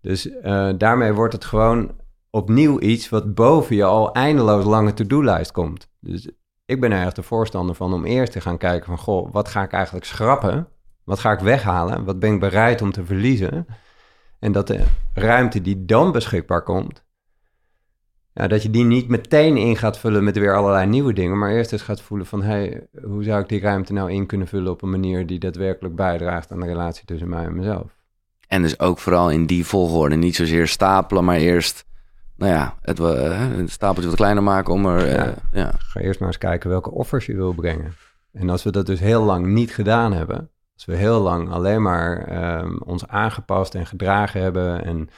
Dus 0.00 0.26
uh, 0.26 0.70
daarmee 0.78 1.12
wordt 1.12 1.32
het 1.32 1.44
gewoon 1.44 1.90
opnieuw 2.30 2.80
iets 2.80 3.08
wat 3.08 3.34
boven 3.34 3.76
je 3.76 3.84
al 3.84 4.12
eindeloos 4.12 4.64
lange 4.64 4.94
to-do-lijst 4.94 5.52
komt. 5.52 5.88
Dus 6.00 6.30
ik 6.64 6.80
ben 6.80 6.92
er 6.92 7.04
echt 7.04 7.16
de 7.16 7.22
voorstander 7.22 7.74
van 7.74 7.92
om 7.92 8.04
eerst 8.04 8.32
te 8.32 8.40
gaan 8.40 8.58
kijken 8.58 8.86
van... 8.86 8.98
goh, 8.98 9.32
wat 9.32 9.48
ga 9.48 9.62
ik 9.62 9.72
eigenlijk 9.72 10.04
schrappen? 10.04 10.68
Wat 11.04 11.18
ga 11.18 11.32
ik 11.32 11.38
weghalen? 11.38 12.04
Wat 12.04 12.18
ben 12.18 12.32
ik 12.32 12.40
bereid 12.40 12.82
om 12.82 12.92
te 12.92 13.04
verliezen? 13.04 13.66
En 14.38 14.52
dat 14.52 14.66
de 14.66 14.84
ruimte 15.14 15.60
die 15.60 15.84
dan 15.84 16.12
beschikbaar 16.12 16.62
komt... 16.62 17.03
Ja, 18.34 18.46
dat 18.46 18.62
je 18.62 18.70
die 18.70 18.84
niet 18.84 19.08
meteen 19.08 19.56
in 19.56 19.76
gaat 19.76 19.98
vullen 19.98 20.24
met 20.24 20.38
weer 20.38 20.56
allerlei 20.56 20.86
nieuwe 20.86 21.12
dingen... 21.12 21.38
maar 21.38 21.50
eerst 21.50 21.72
eens 21.72 21.82
gaat 21.82 22.00
voelen 22.00 22.26
van... 22.26 22.42
hé, 22.42 22.48
hey, 22.48 22.86
hoe 23.02 23.24
zou 23.24 23.42
ik 23.42 23.48
die 23.48 23.60
ruimte 23.60 23.92
nou 23.92 24.12
in 24.12 24.26
kunnen 24.26 24.46
vullen 24.46 24.72
op 24.72 24.82
een 24.82 24.90
manier... 24.90 25.26
die 25.26 25.38
daadwerkelijk 25.38 25.96
bijdraagt 25.96 26.52
aan 26.52 26.60
de 26.60 26.66
relatie 26.66 27.04
tussen 27.04 27.28
mij 27.28 27.44
en 27.44 27.56
mezelf? 27.56 27.96
En 28.48 28.62
dus 28.62 28.80
ook 28.80 28.98
vooral 28.98 29.30
in 29.30 29.46
die 29.46 29.66
volgorde. 29.66 30.16
Niet 30.16 30.34
zozeer 30.34 30.68
stapelen, 30.68 31.24
maar 31.24 31.36
eerst 31.36 31.84
nou 32.36 32.52
ja, 32.52 32.74
het, 32.80 32.98
het 32.98 33.70
stapeltje 33.70 34.08
wat 34.08 34.18
kleiner 34.18 34.42
maken 34.42 34.72
om 34.72 34.86
er... 34.86 35.06
Uh, 35.06 35.14
ja. 35.14 35.34
ja. 35.52 35.72
Ga 35.78 36.00
eerst 36.00 36.18
maar 36.18 36.28
eens 36.28 36.38
kijken 36.38 36.70
welke 36.70 36.90
offers 36.90 37.26
je 37.26 37.34
wil 37.34 37.52
brengen. 37.52 37.94
En 38.32 38.50
als 38.50 38.62
we 38.62 38.70
dat 38.70 38.86
dus 38.86 39.00
heel 39.00 39.22
lang 39.22 39.46
niet 39.46 39.74
gedaan 39.74 40.12
hebben... 40.12 40.50
als 40.74 40.84
we 40.84 40.94
heel 40.94 41.20
lang 41.20 41.50
alleen 41.50 41.82
maar 41.82 42.28
um, 42.62 42.82
ons 42.84 43.08
aangepast 43.08 43.74
en 43.74 43.86
gedragen 43.86 44.40
hebben... 44.40 44.84
en 44.84 45.08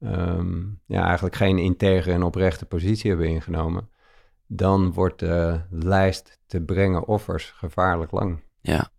um, 0.00 0.80
ja, 0.86 1.04
eigenlijk 1.04 1.36
geen 1.36 1.58
integere 1.58 2.12
en 2.12 2.22
oprechte 2.22 2.66
positie 2.66 3.10
hebben 3.10 3.28
ingenomen... 3.28 3.88
dan 4.46 4.92
wordt 4.92 5.18
de 5.18 5.60
lijst 5.70 6.38
te 6.46 6.60
brengen 6.60 7.06
offers 7.06 7.52
gevaarlijk 7.56 8.10
lang. 8.10 8.42
Ja. 8.60 8.90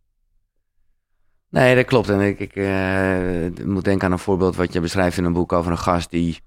Nee, 1.50 1.76
dat 1.76 1.86
klopt. 1.86 2.10
En 2.10 2.20
ik, 2.20 2.40
ik 2.40 2.56
uh, 2.56 3.66
moet 3.66 3.84
denken 3.84 4.06
aan 4.06 4.12
een 4.12 4.20
voorbeeld 4.20 4.56
wat 4.56 4.74
je 4.74 4.80
beschrijft 4.80 5.18
in 5.18 5.24
een 5.24 5.34
boek 5.34 5.54
over 5.54 5.72
een 5.72 5.78
gast 5.78 6.10
die 6.10 6.40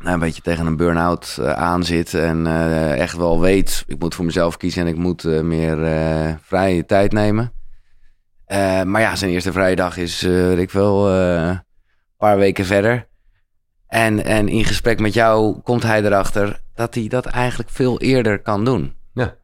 nou, 0.00 0.14
een 0.14 0.20
beetje 0.20 0.42
tegen 0.42 0.66
een 0.66 0.76
burn-out 0.76 1.36
uh, 1.40 1.52
aan 1.52 1.84
zit. 1.84 2.14
En 2.14 2.46
uh, 2.46 3.00
echt 3.00 3.16
wel 3.16 3.40
weet, 3.40 3.84
ik 3.86 3.98
moet 3.98 4.14
voor 4.14 4.24
mezelf 4.24 4.56
kiezen 4.56 4.82
en 4.82 4.88
ik 4.88 4.96
moet 4.96 5.24
meer 5.24 5.78
vrije 6.42 6.84
tijd 6.84 7.12
nemen. 7.12 7.52
maar 8.84 9.00
ja, 9.00 9.16
zijn 9.16 9.30
eerste 9.30 9.52
vrije 9.52 9.76
dag 9.76 9.96
is, 9.96 10.22
ik 10.56 10.70
wel, 10.70 11.10
een 11.10 11.62
paar 12.16 12.36
weken 12.36 12.64
verder. 12.64 13.08
En, 13.94 14.24
en 14.24 14.48
in 14.48 14.64
gesprek 14.64 15.00
met 15.00 15.14
jou 15.14 15.60
komt 15.60 15.82
hij 15.82 16.02
erachter 16.02 16.60
dat 16.74 16.94
hij 16.94 17.08
dat 17.08 17.26
eigenlijk 17.26 17.70
veel 17.70 18.00
eerder 18.00 18.38
kan 18.42 18.64
doen. 18.64 18.94
Ja. 19.12 19.36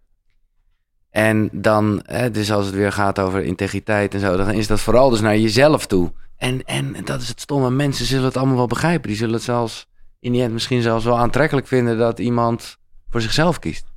En 1.11 1.49
dan, 1.53 2.03
hè, 2.05 2.31
dus 2.31 2.53
als 2.53 2.66
het 2.66 2.74
weer 2.74 2.93
gaat 2.93 3.18
over 3.18 3.43
integriteit 3.43 4.14
en 4.14 4.20
zo, 4.20 4.37
dan 4.37 4.51
is 4.51 4.66
dat 4.66 4.81
vooral 4.81 5.11
dus 5.11 5.20
naar 5.20 5.39
jezelf 5.39 5.87
toe. 5.87 6.12
En, 6.37 6.64
en 6.64 7.05
dat 7.05 7.20
is 7.20 7.29
het 7.29 7.41
stomme. 7.41 7.70
Mensen 7.70 8.07
zullen 8.07 8.24
het 8.24 8.37
allemaal 8.37 8.57
wel 8.57 8.66
begrijpen. 8.66 9.09
Die 9.09 9.16
zullen 9.16 9.35
het 9.35 9.43
zelfs 9.43 9.89
in 10.20 10.33
die 10.33 10.43
end 10.43 10.53
misschien 10.53 10.83
zelfs 10.83 11.05
wel 11.05 11.18
aantrekkelijk 11.18 11.66
vinden 11.66 11.99
dat 11.99 12.18
iemand 12.18 12.79
voor 13.09 13.20
zichzelf 13.20 13.59
kiest. 13.59 13.93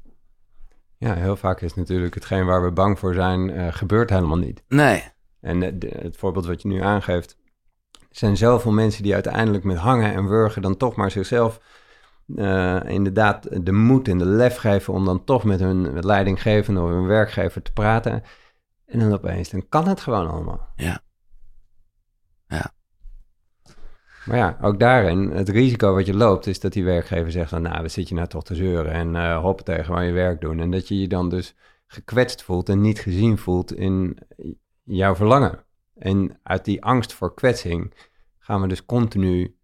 Ja, 0.97 1.13
heel 1.13 1.36
vaak 1.36 1.61
is 1.61 1.73
natuurlijk 1.73 2.13
hetgeen 2.13 2.45
waar 2.45 2.63
we 2.63 2.71
bang 2.71 2.99
voor 2.99 3.13
zijn, 3.13 3.49
uh, 3.49 3.67
gebeurt 3.71 4.09
helemaal 4.09 4.38
niet. 4.38 4.63
Nee. 4.67 5.03
En 5.41 5.59
de, 5.59 5.97
het 6.01 6.17
voorbeeld 6.17 6.45
wat 6.45 6.61
je 6.61 6.67
nu 6.67 6.82
aangeeft, 6.82 7.38
zijn 8.18 8.38
zoveel 8.38 8.72
mensen 8.72 9.03
die 9.03 9.14
uiteindelijk 9.14 9.64
met 9.64 9.78
hangen 9.78 10.14
en 10.14 10.28
wurgen 10.28 10.61
dan 10.61 10.78
toch 10.78 10.95
maar 10.95 11.11
zichzelf 11.11 11.59
uh, 12.28 12.80
inderdaad 12.86 13.66
de 13.66 13.72
moed 13.72 14.07
en 14.07 14.18
de 14.18 14.26
lef 14.26 14.55
geven 14.57 14.93
om 14.93 15.05
dan 15.05 15.24
toch 15.24 15.43
met 15.43 15.59
hun 15.59 16.05
leidinggevende 16.05 16.82
of 16.82 16.89
hun 16.89 17.05
werkgever 17.05 17.61
te 17.61 17.72
praten. 17.72 18.24
En 18.86 18.99
dan 18.99 19.14
opeens, 19.14 19.49
dan 19.49 19.70
kan 19.70 19.88
het 19.88 20.01
gewoon 20.01 20.30
allemaal. 20.30 20.68
Ja. 20.76 20.99
Ja. 22.47 22.72
Maar 24.26 24.38
ja, 24.38 24.57
ook 24.61 24.80
daarin, 24.80 25.30
het 25.30 25.49
risico 25.49 25.93
wat 25.93 26.05
je 26.05 26.14
loopt, 26.14 26.47
is 26.47 26.59
dat 26.59 26.74
die 26.74 26.84
werkgever 26.84 27.32
zegt 27.32 27.49
van, 27.49 27.61
nou, 27.61 27.82
we 27.82 27.88
zit 27.88 28.09
je 28.09 28.16
nou 28.16 28.28
toch 28.28 28.43
te 28.43 28.55
zeuren 28.55 28.91
en 28.91 29.16
uh, 29.16 29.39
hoppen 29.39 29.66
tegen 29.66 29.93
waar 29.93 30.05
je 30.05 30.11
werk 30.11 30.41
doen. 30.41 30.59
En 30.59 30.72
dat 30.72 30.88
je 30.88 30.99
je 30.99 31.07
dan 31.07 31.30
dus 31.30 31.55
gekwetst 31.88 32.43
voelt 32.43 32.70
en 32.70 32.82
niet 32.82 32.99
gezien 32.99 33.38
voelt 33.38 33.74
in 33.74 34.18
jouw 34.84 35.16
verlangen. 35.16 35.66
En 36.03 36.39
uit 36.43 36.65
die 36.65 36.83
angst 36.83 37.13
voor 37.13 37.33
kwetsing 37.33 37.93
gaan 38.39 38.61
we 38.61 38.67
dus 38.67 38.85
continu 38.85 39.55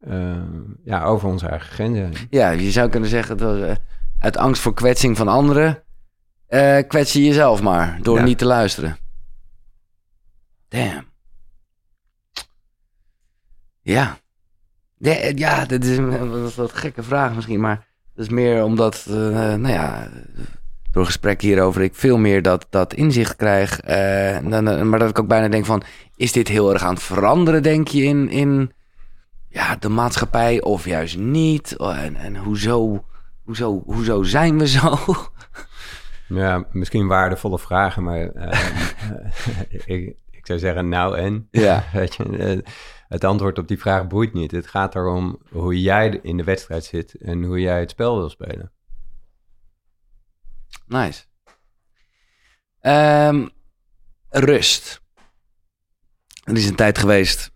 uh, 0.00 0.42
ja, 0.84 1.04
over 1.04 1.28
onze 1.28 1.46
eigen 1.46 1.72
grenzen 1.72 2.12
Ja, 2.30 2.50
je 2.50 2.70
zou 2.70 2.88
kunnen 2.88 3.08
zeggen 3.08 3.36
dat 3.36 3.56
uh, 3.56 3.72
uit 4.18 4.36
angst 4.36 4.62
voor 4.62 4.74
kwetsing 4.74 5.16
van 5.16 5.28
anderen 5.28 5.82
uh, 6.48 6.78
kwets 6.88 7.12
je 7.12 7.24
jezelf 7.24 7.62
maar 7.62 7.98
door 8.02 8.18
ja. 8.18 8.24
niet 8.24 8.38
te 8.38 8.44
luisteren. 8.44 8.96
Damn. 10.68 11.04
Ja. 13.80 14.18
Ja, 14.98 15.32
ja 15.34 15.64
dat 15.64 15.84
is 15.84 15.96
een 15.96 16.54
wat 16.54 16.72
gekke 16.72 17.02
vraag 17.02 17.34
misschien, 17.34 17.60
maar 17.60 17.86
dat 18.14 18.24
is 18.24 18.30
meer 18.30 18.64
omdat, 18.64 19.04
nou 19.08 19.68
ja, 19.68 20.10
door 20.92 21.04
gesprek 21.04 21.40
hierover 21.40 21.82
ik 21.82 21.94
veel 21.94 22.18
meer 22.18 22.42
dat, 22.42 22.66
dat 22.70 22.94
inzicht 22.94 23.36
krijg. 23.36 23.80
dan, 24.44 24.88
maar 24.88 24.98
dat 24.98 25.08
ik 25.08 25.18
ook 25.18 25.28
bijna 25.28 25.48
denk 25.48 25.64
van, 25.64 25.82
is 26.16 26.32
dit 26.32 26.48
heel 26.48 26.72
erg 26.72 26.82
aan 26.82 26.94
het 26.94 27.02
veranderen, 27.02 27.62
denk 27.62 27.88
je, 27.88 28.02
in, 28.02 28.30
in 28.30 28.72
ja, 29.48 29.76
de 29.76 29.88
maatschappij 29.88 30.62
of 30.62 30.84
juist 30.84 31.18
niet? 31.18 31.76
En, 31.76 32.16
en 32.16 32.36
hoezo, 32.36 33.04
hoezo, 33.44 33.82
hoezo 33.86 34.22
zijn 34.22 34.58
we 34.58 34.68
zo? 34.68 34.98
Ja, 36.34 36.64
misschien 36.72 37.06
waardevolle 37.06 37.58
vragen, 37.58 38.02
maar 38.02 38.34
uh, 38.34 38.52
ik, 39.84 40.16
ik 40.30 40.46
zou 40.46 40.58
zeggen 40.58 40.88
nou 40.88 41.16
en. 41.18 41.48
Ja. 41.50 41.84
Weet 41.92 42.14
je, 42.14 42.24
uh, 42.24 42.62
het 43.08 43.24
antwoord 43.24 43.58
op 43.58 43.68
die 43.68 43.78
vraag 43.78 44.06
boeit 44.06 44.32
niet. 44.32 44.50
Het 44.50 44.66
gaat 44.66 44.94
erom 44.94 45.38
hoe 45.50 45.80
jij 45.80 46.18
in 46.22 46.36
de 46.36 46.44
wedstrijd 46.44 46.84
zit 46.84 47.14
en 47.14 47.42
hoe 47.42 47.60
jij 47.60 47.80
het 47.80 47.90
spel 47.90 48.16
wil 48.16 48.28
spelen. 48.28 48.72
Nice. 50.92 51.22
Um, 52.80 53.50
rust. 54.28 55.00
Er 56.44 56.56
is 56.56 56.66
een 56.66 56.74
tijd 56.74 56.98
geweest 56.98 57.50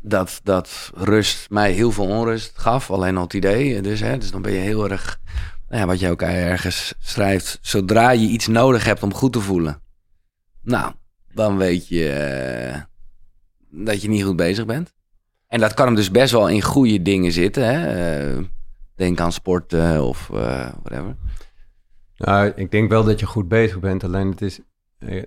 dat, 0.00 0.40
dat 0.42 0.90
rust 0.94 1.50
mij 1.50 1.72
heel 1.72 1.92
veel 1.92 2.06
onrust 2.06 2.58
gaf. 2.58 2.90
Alleen 2.90 3.16
al 3.16 3.22
het 3.22 3.34
idee. 3.34 3.80
Dus, 3.80 4.00
hè, 4.00 4.18
dus 4.18 4.30
dan 4.30 4.42
ben 4.42 4.52
je 4.52 4.58
heel 4.58 4.90
erg, 4.90 5.20
nou 5.68 5.80
ja, 5.80 5.86
wat 5.86 6.00
je 6.00 6.10
ook 6.10 6.22
ergens 6.22 6.94
schrijft. 6.98 7.58
Zodra 7.60 8.10
je 8.10 8.26
iets 8.26 8.46
nodig 8.46 8.84
hebt 8.84 9.02
om 9.02 9.14
goed 9.14 9.32
te 9.32 9.40
voelen. 9.40 9.82
Nou, 10.62 10.92
dan 11.34 11.56
weet 11.56 11.88
je 11.88 12.74
uh, 12.74 12.80
dat 13.84 14.02
je 14.02 14.08
niet 14.08 14.24
goed 14.24 14.36
bezig 14.36 14.66
bent. 14.66 14.92
En 15.46 15.60
dat 15.60 15.74
kan 15.74 15.86
hem 15.86 15.94
dus 15.94 16.10
best 16.10 16.32
wel 16.32 16.48
in 16.48 16.62
goede 16.62 17.02
dingen 17.02 17.32
zitten. 17.32 17.64
Hè? 17.64 18.36
Uh, 18.36 18.44
denk 18.94 19.20
aan 19.20 19.32
sporten 19.32 20.04
of 20.04 20.28
uh, 20.32 20.68
whatever. 20.82 21.16
Nou, 22.24 22.52
ik 22.54 22.70
denk 22.70 22.90
wel 22.90 23.04
dat 23.04 23.20
je 23.20 23.26
goed 23.26 23.48
bezig 23.48 23.80
bent. 23.80 24.04
Alleen 24.04 24.30
het 24.30 24.42
is 24.42 24.60
uh, 24.98 25.22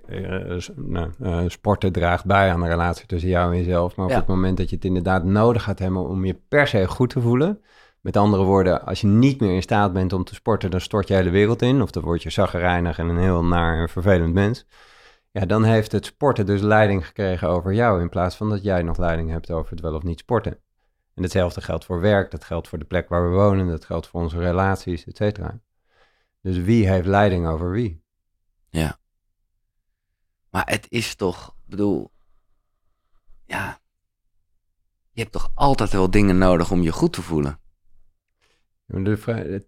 nou, 0.75 1.11
uh, 1.21 1.43
sporten 1.47 1.91
draagt 1.91 2.25
bij 2.25 2.51
aan 2.51 2.61
de 2.61 2.67
relatie 2.67 3.05
tussen 3.05 3.29
jou 3.29 3.51
en 3.51 3.57
jezelf. 3.57 3.95
Maar 3.95 4.05
op 4.05 4.11
het 4.11 4.27
moment 4.27 4.57
dat 4.57 4.69
je 4.69 4.75
het 4.75 4.85
inderdaad 4.85 5.23
nodig 5.23 5.63
gaat 5.63 5.79
hebben 5.79 6.07
om 6.07 6.25
je 6.25 6.39
per 6.47 6.67
se 6.67 6.87
goed 6.87 7.09
te 7.09 7.21
voelen. 7.21 7.61
Met 8.01 8.17
andere 8.17 8.43
woorden, 8.43 8.85
als 8.85 9.01
je 9.01 9.07
niet 9.07 9.39
meer 9.39 9.55
in 9.55 9.61
staat 9.61 9.93
bent 9.93 10.13
om 10.13 10.23
te 10.23 10.33
sporten, 10.33 10.71
dan 10.71 10.81
stort 10.81 11.07
je 11.07 11.13
hele 11.13 11.29
wereld 11.29 11.61
in. 11.61 11.81
Of 11.81 11.91
dan 11.91 12.03
word 12.03 12.23
je 12.23 12.29
zaggerijnig 12.29 12.99
en 12.99 13.07
een 13.07 13.17
heel 13.17 13.43
naar 13.43 13.79
en 13.79 13.89
vervelend 13.89 14.33
mens. 14.33 14.67
Ja, 15.31 15.45
dan 15.45 15.63
heeft 15.63 15.91
het 15.91 16.05
sporten 16.05 16.45
dus 16.45 16.61
leiding 16.61 17.05
gekregen 17.05 17.47
over 17.47 17.73
jou. 17.73 18.01
In 18.01 18.09
plaats 18.09 18.35
van 18.35 18.49
dat 18.49 18.63
jij 18.63 18.81
nog 18.81 18.97
leiding 18.97 19.29
hebt 19.29 19.51
over 19.51 19.71
het 19.71 19.81
wel 19.81 19.95
of 19.95 20.03
niet 20.03 20.19
sporten. 20.19 20.57
En 21.13 21.23
hetzelfde 21.23 21.61
geldt 21.61 21.85
voor 21.85 22.01
werk, 22.01 22.31
dat 22.31 22.43
geldt 22.43 22.67
voor 22.67 22.79
de 22.79 22.85
plek 22.85 23.09
waar 23.09 23.29
we 23.29 23.35
wonen, 23.35 23.67
dat 23.67 23.85
geldt 23.85 24.07
voor 24.07 24.21
onze 24.21 24.39
relaties, 24.39 25.05
et 25.05 25.17
cetera. 25.17 25.59
Dus 26.45 26.57
wie 26.57 26.87
heeft 26.87 27.07
leiding 27.07 27.47
over 27.47 27.71
wie? 27.71 28.03
Ja. 28.69 28.97
Maar 30.49 30.63
het 30.65 30.85
is 30.89 31.15
toch, 31.15 31.55
bedoel, 31.65 32.11
ja, 33.45 33.79
je 35.11 35.21
hebt 35.21 35.31
toch 35.31 35.51
altijd 35.53 35.91
wel 35.91 36.09
dingen 36.09 36.37
nodig 36.37 36.71
om 36.71 36.81
je 36.81 36.91
goed 36.91 37.13
te 37.13 37.21
voelen. 37.21 37.59
Het, 38.85 39.67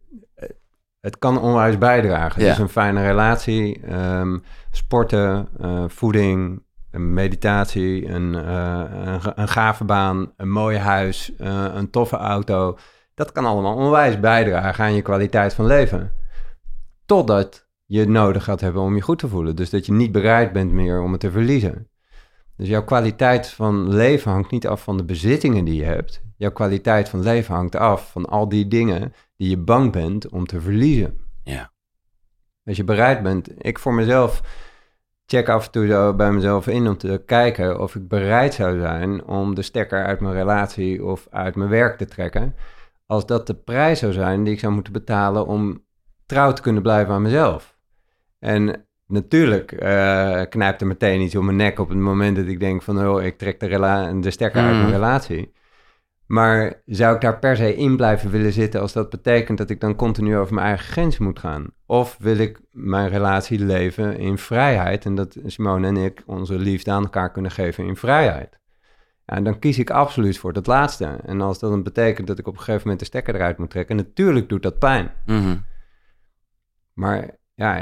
het 1.00 1.18
kan 1.18 1.42
onwijs 1.42 1.78
bijdragen. 1.78 2.42
Ja. 2.42 2.48
Dus 2.48 2.58
een 2.58 2.70
fijne 2.70 3.06
relatie, 3.06 3.94
um, 3.94 4.44
sporten, 4.72 5.50
uh, 5.62 5.84
voeding, 5.88 6.64
meditatie, 6.92 8.08
een, 8.08 8.34
uh, 8.34 8.84
een, 8.90 9.42
een, 9.42 9.48
gave 9.48 9.84
baan, 9.84 10.34
een 10.36 10.52
mooi 10.52 10.78
huis, 10.78 11.32
uh, 11.40 11.66
een 11.74 11.90
toffe 11.90 12.18
auto. 12.18 12.78
Dat 13.14 13.32
kan 13.32 13.46
allemaal 13.46 13.76
onwijs 13.76 14.20
bijdragen 14.20 14.84
aan 14.84 14.94
je 14.94 15.02
kwaliteit 15.02 15.54
van 15.54 15.66
leven. 15.66 16.17
Totdat 17.08 17.68
je 17.86 18.08
nodig 18.08 18.44
gaat 18.44 18.62
hebben 18.62 18.82
om 18.82 18.96
je 18.96 19.02
goed 19.02 19.20
te 19.20 19.28
voelen. 19.28 19.56
Dus 19.56 19.70
dat 19.70 19.86
je 19.86 19.92
niet 19.92 20.12
bereid 20.12 20.52
bent 20.54 20.72
meer 20.72 21.02
om 21.02 21.12
het 21.12 21.20
te 21.22 21.32
verliezen. 21.32 21.90
Dus 22.56 22.68
jouw 22.68 22.84
kwaliteit 22.84 23.50
van 23.50 23.94
leven 23.94 24.32
hangt 24.32 24.52
niet 24.52 24.68
af 24.68 24.84
van 24.84 24.98
de 24.98 25.04
bezittingen 25.04 25.66
die 25.66 25.76
je 25.76 25.84
hebt. 25.84 26.22
Jouw 26.38 26.52
kwaliteit 26.52 27.10
van 27.10 27.20
leven 27.20 27.56
hangt 27.56 27.76
af 27.76 28.12
van 28.12 28.26
al 28.26 28.50
die 28.50 28.68
dingen 28.68 29.14
die 29.38 29.50
je 29.50 29.58
bang 29.58 29.92
bent 29.92 30.30
om 30.30 30.46
te 30.46 30.62
verliezen. 30.62 31.20
Ja. 31.44 31.72
Als 32.66 32.78
je 32.78 32.84
bereid 32.84 33.24
bent, 33.24 33.66
ik 33.66 33.80
voor 33.80 33.94
mezelf 33.94 34.42
check 35.26 35.50
af 35.50 35.66
en 35.66 35.72
toe 35.72 36.14
bij 36.16 36.32
mezelf 36.32 36.68
in 36.68 36.88
om 36.88 36.98
te 36.98 37.24
kijken 37.26 37.80
of 37.80 37.96
ik 37.96 38.08
bereid 38.08 38.54
zou 38.54 38.80
zijn 38.80 39.26
om 39.26 39.56
de 39.56 39.62
stekker 39.62 40.06
uit 40.06 40.20
mijn 40.20 40.34
relatie 40.34 41.06
of 41.06 41.28
uit 41.30 41.56
mijn 41.56 41.70
werk 41.70 41.98
te 41.98 42.06
trekken. 42.06 42.56
Als 43.06 43.26
dat 43.26 43.48
de 43.48 43.56
prijs 43.56 44.00
zou 44.00 44.14
zijn 44.14 44.44
die 44.44 44.54
ik 44.54 44.60
zou 44.60 44.74
moeten 44.74 44.94
betalen 44.94 45.48
om 45.48 45.86
trouw 46.28 46.54
te 46.54 46.62
kunnen 46.62 46.82
blijven 46.82 47.14
aan 47.14 47.22
mezelf. 47.22 47.78
En 48.40 48.86
natuurlijk 49.08 49.72
uh, 49.72 50.42
knijpt 50.50 50.82
er 50.82 50.88
meteen 50.88 51.22
iets 51.22 51.36
om 51.36 51.46
mijn 51.46 51.58
nek 51.58 51.80
op 51.80 51.90
het 51.90 51.98
moment 51.98 52.36
dat 52.36 52.46
ik 52.46 52.60
denk 52.60 52.82
van... 52.82 53.08
oh, 53.08 53.24
ik 53.24 53.38
trek 53.38 53.60
de, 53.60 53.66
rela 53.66 54.14
de 54.14 54.32
stekker 54.32 54.62
uit 54.62 54.72
mijn 54.72 54.86
mm. 54.86 54.92
relatie. 54.92 55.56
Maar 56.26 56.82
zou 56.86 57.16
ik 57.16 57.22
daar 57.22 57.40
per 57.40 57.56
se 57.56 57.76
in 57.76 57.96
blijven 57.96 58.30
willen 58.32 58.54
zitten 58.54 58.82
als 58.82 58.94
dat 58.94 59.10
betekent 59.10 59.58
dat 59.58 59.70
ik 59.70 59.80
dan 59.80 59.96
continu 59.96 60.38
over 60.38 60.54
mijn 60.54 60.68
eigen 60.68 60.86
grenzen 60.86 61.24
moet 61.24 61.40
gaan? 61.40 61.66
Of 61.86 62.18
wil 62.20 62.38
ik 62.38 62.60
mijn 62.72 63.10
relatie 63.10 63.60
leven 63.60 64.18
in 64.18 64.38
vrijheid 64.38 65.06
en 65.06 65.16
dat 65.16 65.38
Simone 65.46 65.88
en 65.88 65.98
ik 65.98 66.24
onze 66.26 66.60
liefde 66.60 66.92
aan 66.92 67.04
elkaar 67.04 67.32
kunnen 67.32 67.52
geven 67.52 67.86
in 67.86 67.96
vrijheid? 67.96 68.60
Ja, 69.26 69.42
dan 69.42 69.60
kies 69.60 69.80
ik 69.80 69.90
absoluut 69.90 70.38
voor 70.38 70.54
dat 70.54 70.68
laatste. 70.68 71.06
En 71.06 71.42
als 71.42 71.60
dat 71.60 71.70
dan 71.70 71.84
betekent 71.84 72.28
dat 72.28 72.40
ik 72.40 72.48
op 72.48 72.54
een 72.54 72.60
gegeven 72.60 72.82
moment 72.82 73.00
de 73.00 73.06
stekker 73.06 73.36
eruit 73.36 73.58
moet 73.58 73.70
trekken, 73.70 73.96
natuurlijk 73.96 74.50
doet 74.50 74.64
dat 74.64 74.80
pijn. 74.80 75.12
Mm 75.26 75.66
Maar 76.98 77.38
ja, 77.54 77.78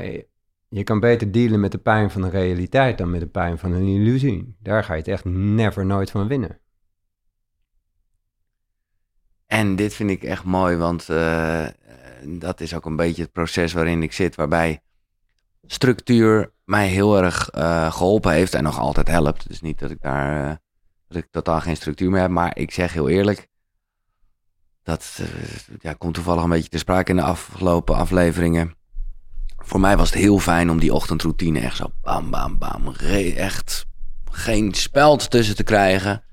je 0.68 0.84
kan 0.84 1.00
beter 1.00 1.32
dealen 1.32 1.60
met 1.60 1.72
de 1.72 1.78
pijn 1.78 2.12
van 2.12 2.22
de 2.22 2.30
realiteit 2.30 2.98
dan 2.98 3.10
met 3.10 3.20
de 3.20 3.28
pijn 3.28 3.58
van 3.58 3.72
een 3.72 3.88
illusie. 3.88 4.56
Daar 4.60 4.84
ga 4.84 4.94
je 4.94 5.00
het 5.00 5.08
echt 5.08 5.26
never 5.26 5.86
nooit 5.86 6.12
van 6.12 6.28
winnen. 6.28 6.60
En 9.46 9.76
dit 9.76 9.94
vind 9.94 10.10
ik 10.10 10.24
echt 10.24 10.44
mooi, 10.44 10.78
want 10.78 11.10
uh, 11.10 11.68
dat 12.24 12.62
is 12.62 12.74
ook 12.74 12.86
een 12.86 12.96
beetje 12.96 13.22
het 13.22 13.32
proces 13.32 13.74
waarin 13.74 14.04
ik 14.04 14.12
zit, 14.12 14.36
waarbij 14.36 14.82
structuur 15.62 16.54
mij 16.64 16.88
heel 16.88 17.18
erg 17.18 17.56
uh, 17.56 17.92
geholpen 17.92 18.32
heeft 18.32 18.54
en 18.54 18.64
nog 18.64 18.80
altijd 18.80 19.08
helpt. 19.08 19.48
Dus 19.48 19.62
niet 19.62 19.80
dat 19.80 19.92
ik 19.92 20.02
daar 20.02 20.50
uh, 20.50 20.56
dat 21.08 21.18
ik 21.18 21.28
totaal 21.32 21.62
geen 21.62 21.76
structuur 21.76 22.12
meer 22.12 22.22
heb, 22.22 22.30
maar 22.30 22.58
ik 22.58 22.72
zeg 22.72 22.94
heel 22.94 23.10
eerlijk, 23.10 23.48
dat 24.84 25.22
ja, 25.80 25.94
komt 25.94 26.14
toevallig 26.14 26.44
een 26.44 26.50
beetje 26.50 26.70
te 26.70 26.78
sprake 26.78 27.10
in 27.10 27.18
de 27.18 27.24
afgelopen 27.24 27.96
afleveringen 27.96 28.75
voor 29.66 29.80
mij 29.80 29.98
was 29.98 30.10
het 30.10 30.20
heel 30.20 30.40
fijn 30.40 30.70
om 30.70 30.80
die 30.80 30.94
ochtendroutine 30.94 31.60
echt 31.60 31.76
zo 31.76 31.92
bam, 32.02 32.30
bam, 32.30 32.58
bam. 32.58 32.96
Echt 33.36 33.86
geen 34.32 34.74
speld 34.74 35.30
tussen 35.30 35.56
te 35.56 35.64
krijgen. 35.64 36.24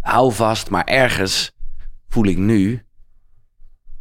Hou 0.00 0.32
vast, 0.32 0.70
maar 0.70 0.84
ergens 0.84 1.52
voel 2.08 2.24
ik 2.24 2.36
nu 2.36 2.84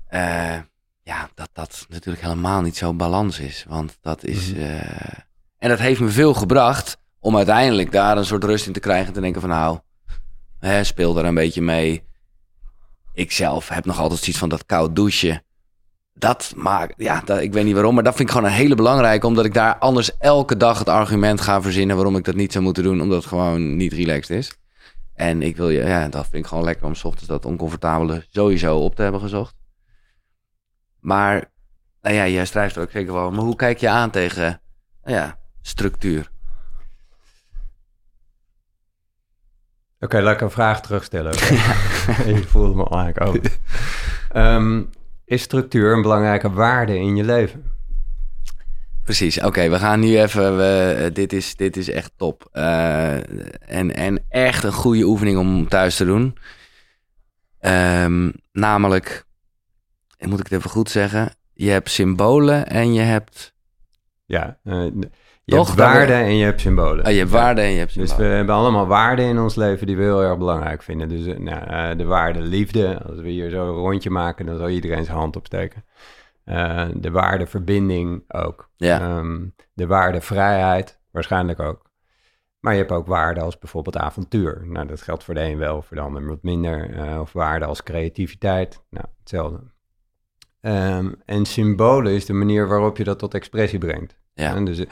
uh, 0.09 0.57
ja, 1.03 1.30
dat 1.36 1.49
dat 1.53 1.86
natuurlijk 1.89 2.24
helemaal 2.24 2.61
niet 2.61 2.78
zo 2.78 2.93
balans 2.93 3.39
is. 3.39 3.65
Want 3.67 3.97
dat 4.01 4.24
is. 4.24 4.53
Uh, 4.53 4.74
en 5.57 5.70
dat 5.70 5.80
heeft 5.80 5.99
me 5.99 6.09
veel 6.09 6.34
gebracht 6.34 6.97
om 7.20 7.38
uiteindelijk 7.38 7.91
daar 7.91 8.17
een 8.17 8.26
soort 8.26 8.43
rust 8.43 8.67
in 8.67 8.74
te 8.74 8.80
krijgen. 8.80 9.07
En 9.07 9.13
te 9.13 9.22
denken 9.22 9.41
van 9.41 9.49
nou, 9.49 9.80
hè, 10.59 10.84
speel 10.84 11.17
er 11.17 11.26
een 11.26 11.34
beetje 11.34 11.61
mee. 11.61 12.03
Ik 13.13 13.32
zelf 13.32 13.70
heb 13.70 13.86
nog 13.86 13.99
altijd 13.99 14.20
zoiets 14.20 14.39
van 14.39 14.49
dat 14.49 14.65
koud 14.65 14.95
douchen 14.95 15.43
dat 16.20 16.53
maakt, 16.55 16.93
ja, 16.97 17.22
dat, 17.26 17.39
ik 17.39 17.53
weet 17.53 17.63
niet 17.63 17.74
waarom, 17.74 17.93
maar 17.93 18.03
dat 18.03 18.15
vind 18.15 18.30
ik 18.30 18.36
gewoon 18.36 18.49
een 18.49 18.55
hele 18.55 18.76
belangrijke, 18.76 19.28
omdat 19.28 19.45
ik 19.45 19.53
daar 19.53 19.78
anders 19.78 20.17
elke 20.17 20.57
dag 20.57 20.80
het 20.80 20.89
argument 20.89 21.41
ga 21.41 21.61
verzinnen 21.61 21.95
waarom 21.95 22.15
ik 22.15 22.24
dat 22.24 22.36
niet 22.36 22.51
zou 22.51 22.63
moeten 22.63 22.84
doen, 22.84 23.01
omdat 23.01 23.17
het 23.17 23.28
gewoon 23.28 23.76
niet 23.76 23.93
relaxed 23.93 24.38
is. 24.38 24.57
En 25.13 25.41
ik 25.41 25.57
wil 25.57 25.70
je, 25.70 25.84
ja, 25.84 26.07
dat 26.07 26.28
vind 26.28 26.43
ik 26.43 26.49
gewoon 26.49 26.63
lekker 26.63 26.86
om 26.86 26.95
s 26.95 27.03
ochtends 27.03 27.28
dat 27.28 27.45
oncomfortabele 27.45 28.26
sowieso 28.32 28.78
op 28.78 28.95
te 28.95 29.01
hebben 29.01 29.22
gezocht. 29.22 29.55
Maar, 30.99 31.51
nou 32.01 32.15
ja, 32.15 32.28
jij 32.28 32.45
strijft 32.45 32.76
er 32.76 32.82
ook 32.82 32.91
zeker 32.91 33.13
wel, 33.13 33.32
maar 33.32 33.43
hoe 33.43 33.55
kijk 33.55 33.78
je 33.78 33.89
aan 33.89 34.09
tegen, 34.09 34.61
nou 35.03 35.17
ja, 35.17 35.38
structuur? 35.61 36.30
Oké, 39.99 40.22
laat 40.22 40.34
ik 40.34 40.41
een 40.41 40.51
vraag 40.51 40.82
terugstellen. 40.82 41.34
je 42.36 42.43
voelde 42.47 42.76
me 42.76 42.89
eigenlijk 42.89 43.28
ook. 43.28 43.43
Ehm, 44.30 44.82
is 45.30 45.41
structuur 45.41 45.93
een 45.93 46.01
belangrijke 46.01 46.51
waarde 46.51 46.97
in 46.97 47.15
je 47.15 47.23
leven? 47.23 47.71
Precies, 49.03 49.41
oké, 49.41 49.69
we 49.69 49.80
gaan 49.80 49.99
nu 49.99 50.19
even, 50.19 50.57
we, 50.57 51.09
dit, 51.13 51.34
is, 51.34 51.55
dit 51.55 51.77
is 51.77 51.89
echt 51.89 52.11
top. 52.15 52.49
Uh, 52.53 53.13
en, 53.69 53.95
en 53.95 54.23
echt 54.30 54.63
een 54.63 54.71
goede 54.71 55.03
oefening 55.03 55.38
om 55.38 55.67
thuis 55.67 55.95
te 55.95 56.05
doen. 56.05 56.38
Um, 57.61 58.34
namelijk, 58.51 59.25
moet 60.19 60.39
ik 60.39 60.47
het 60.49 60.51
even 60.51 60.69
goed 60.69 60.89
zeggen, 60.89 61.34
je 61.53 61.69
hebt 61.69 61.89
symbolen 61.89 62.67
en 62.67 62.93
je 62.93 63.01
hebt... 63.01 63.53
Ja, 64.25 64.59
uh, 64.63 64.91
je 65.49 65.55
Toch? 65.55 65.67
hebt 65.67 65.79
waarden 65.79 66.15
en 66.15 66.35
je 66.35 66.43
hebt 66.45 66.61
symbolen. 66.61 67.05
Oh, 67.05 67.11
je 67.11 67.17
hebt 67.17 67.31
waarden 67.31 67.63
en 67.63 67.71
je 67.71 67.77
hebt 67.77 67.91
symbolen. 67.91 68.17
Dus 68.17 68.27
we 68.27 68.33
hebben 68.33 68.55
allemaal 68.55 68.87
waarden 68.87 69.25
in 69.25 69.39
ons 69.39 69.55
leven 69.55 69.87
die 69.87 69.97
we 69.97 70.03
heel 70.03 70.23
erg 70.23 70.37
belangrijk 70.37 70.83
vinden. 70.83 71.09
Dus 71.09 71.37
nou, 71.37 71.95
de 71.95 72.05
waarde 72.05 72.41
liefde, 72.41 73.01
als 73.03 73.19
we 73.19 73.29
hier 73.29 73.49
zo 73.49 73.67
een 73.67 73.75
rondje 73.75 74.09
maken, 74.09 74.45
dan 74.45 74.57
zal 74.57 74.69
iedereen 74.69 75.05
zijn 75.05 75.17
hand 75.17 75.35
opsteken. 75.35 75.83
Uh, 76.45 76.87
de 76.93 77.11
waarde 77.11 77.47
verbinding 77.47 78.23
ook. 78.27 78.69
Ja. 78.75 79.17
Um, 79.17 79.55
de 79.73 79.87
waarde 79.87 80.21
vrijheid 80.21 80.99
waarschijnlijk 81.11 81.59
ook. 81.59 81.89
Maar 82.59 82.73
je 82.73 82.79
hebt 82.79 82.91
ook 82.91 83.07
waarden 83.07 83.43
als 83.43 83.57
bijvoorbeeld 83.57 83.97
avontuur. 83.97 84.61
Nou, 84.65 84.87
dat 84.87 85.01
geldt 85.01 85.23
voor 85.23 85.33
de 85.33 85.41
een 85.41 85.57
wel, 85.57 85.81
voor 85.81 85.97
de 85.97 86.03
ander 86.03 86.27
wat 86.27 86.43
minder. 86.43 86.89
Uh, 86.89 87.19
of 87.19 87.33
waarden 87.33 87.67
als 87.67 87.83
creativiteit. 87.83 88.83
Nou, 88.89 89.05
hetzelfde. 89.19 89.59
Um, 90.61 91.15
en 91.25 91.45
symbolen 91.45 92.13
is 92.13 92.25
de 92.25 92.33
manier 92.33 92.67
waarop 92.67 92.97
je 92.97 93.03
dat 93.03 93.19
tot 93.19 93.33
expressie 93.33 93.79
brengt. 93.79 94.17
Ja. 94.33 94.55
En 94.55 94.65
dus 94.65 94.85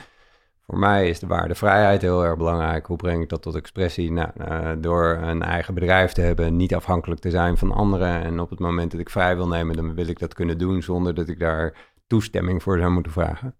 voor 0.67 0.79
mij 0.79 1.09
is 1.09 1.19
de 1.19 1.27
waarde 1.27 1.55
vrijheid 1.55 2.01
heel 2.01 2.23
erg 2.23 2.37
belangrijk. 2.37 2.85
Hoe 2.85 2.97
breng 2.97 3.21
ik 3.23 3.29
dat 3.29 3.41
tot 3.41 3.55
expressie? 3.55 4.11
Nou, 4.11 4.29
uh, 4.37 4.71
door 4.77 5.05
een 5.21 5.41
eigen 5.41 5.73
bedrijf 5.73 6.11
te 6.11 6.21
hebben, 6.21 6.55
niet 6.55 6.75
afhankelijk 6.75 7.21
te 7.21 7.29
zijn 7.29 7.57
van 7.57 7.71
anderen. 7.71 8.23
En 8.23 8.39
op 8.39 8.49
het 8.49 8.59
moment 8.59 8.91
dat 8.91 8.99
ik 8.99 9.09
vrij 9.09 9.35
wil 9.35 9.47
nemen, 9.47 9.75
dan 9.75 9.95
wil 9.95 10.07
ik 10.07 10.19
dat 10.19 10.33
kunnen 10.33 10.57
doen 10.57 10.81
zonder 10.83 11.13
dat 11.13 11.27
ik 11.27 11.39
daar 11.39 11.73
toestemming 12.07 12.63
voor 12.63 12.77
zou 12.77 12.91
moeten 12.91 13.11
vragen. 13.11 13.55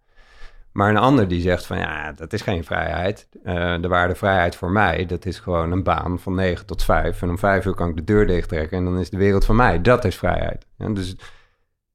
Maar 0.71 0.89
een 0.89 0.97
ander 0.97 1.27
die 1.27 1.41
zegt 1.41 1.65
van 1.65 1.77
ja, 1.77 2.11
dat 2.11 2.33
is 2.33 2.41
geen 2.41 2.63
vrijheid. 2.63 3.27
Uh, 3.43 3.81
de 3.81 3.87
waarde 3.87 4.15
vrijheid 4.15 4.55
voor 4.55 4.71
mij, 4.71 5.05
dat 5.05 5.25
is 5.25 5.39
gewoon 5.39 5.71
een 5.71 5.83
baan 5.83 6.19
van 6.19 6.35
9 6.35 6.65
tot 6.65 6.83
5. 6.83 7.21
En 7.21 7.29
om 7.29 7.37
5 7.37 7.65
uur 7.65 7.73
kan 7.73 7.89
ik 7.89 7.95
de 7.95 8.03
deur 8.03 8.27
dicht 8.27 8.49
trekken 8.49 8.77
en 8.77 8.83
dan 8.83 8.99
is 8.99 9.09
de 9.09 9.17
wereld 9.17 9.45
van 9.45 9.55
mij. 9.55 9.81
Dat 9.81 10.05
is 10.05 10.15
vrijheid. 10.15 10.65
Ja, 10.77 10.89
dus 10.89 11.15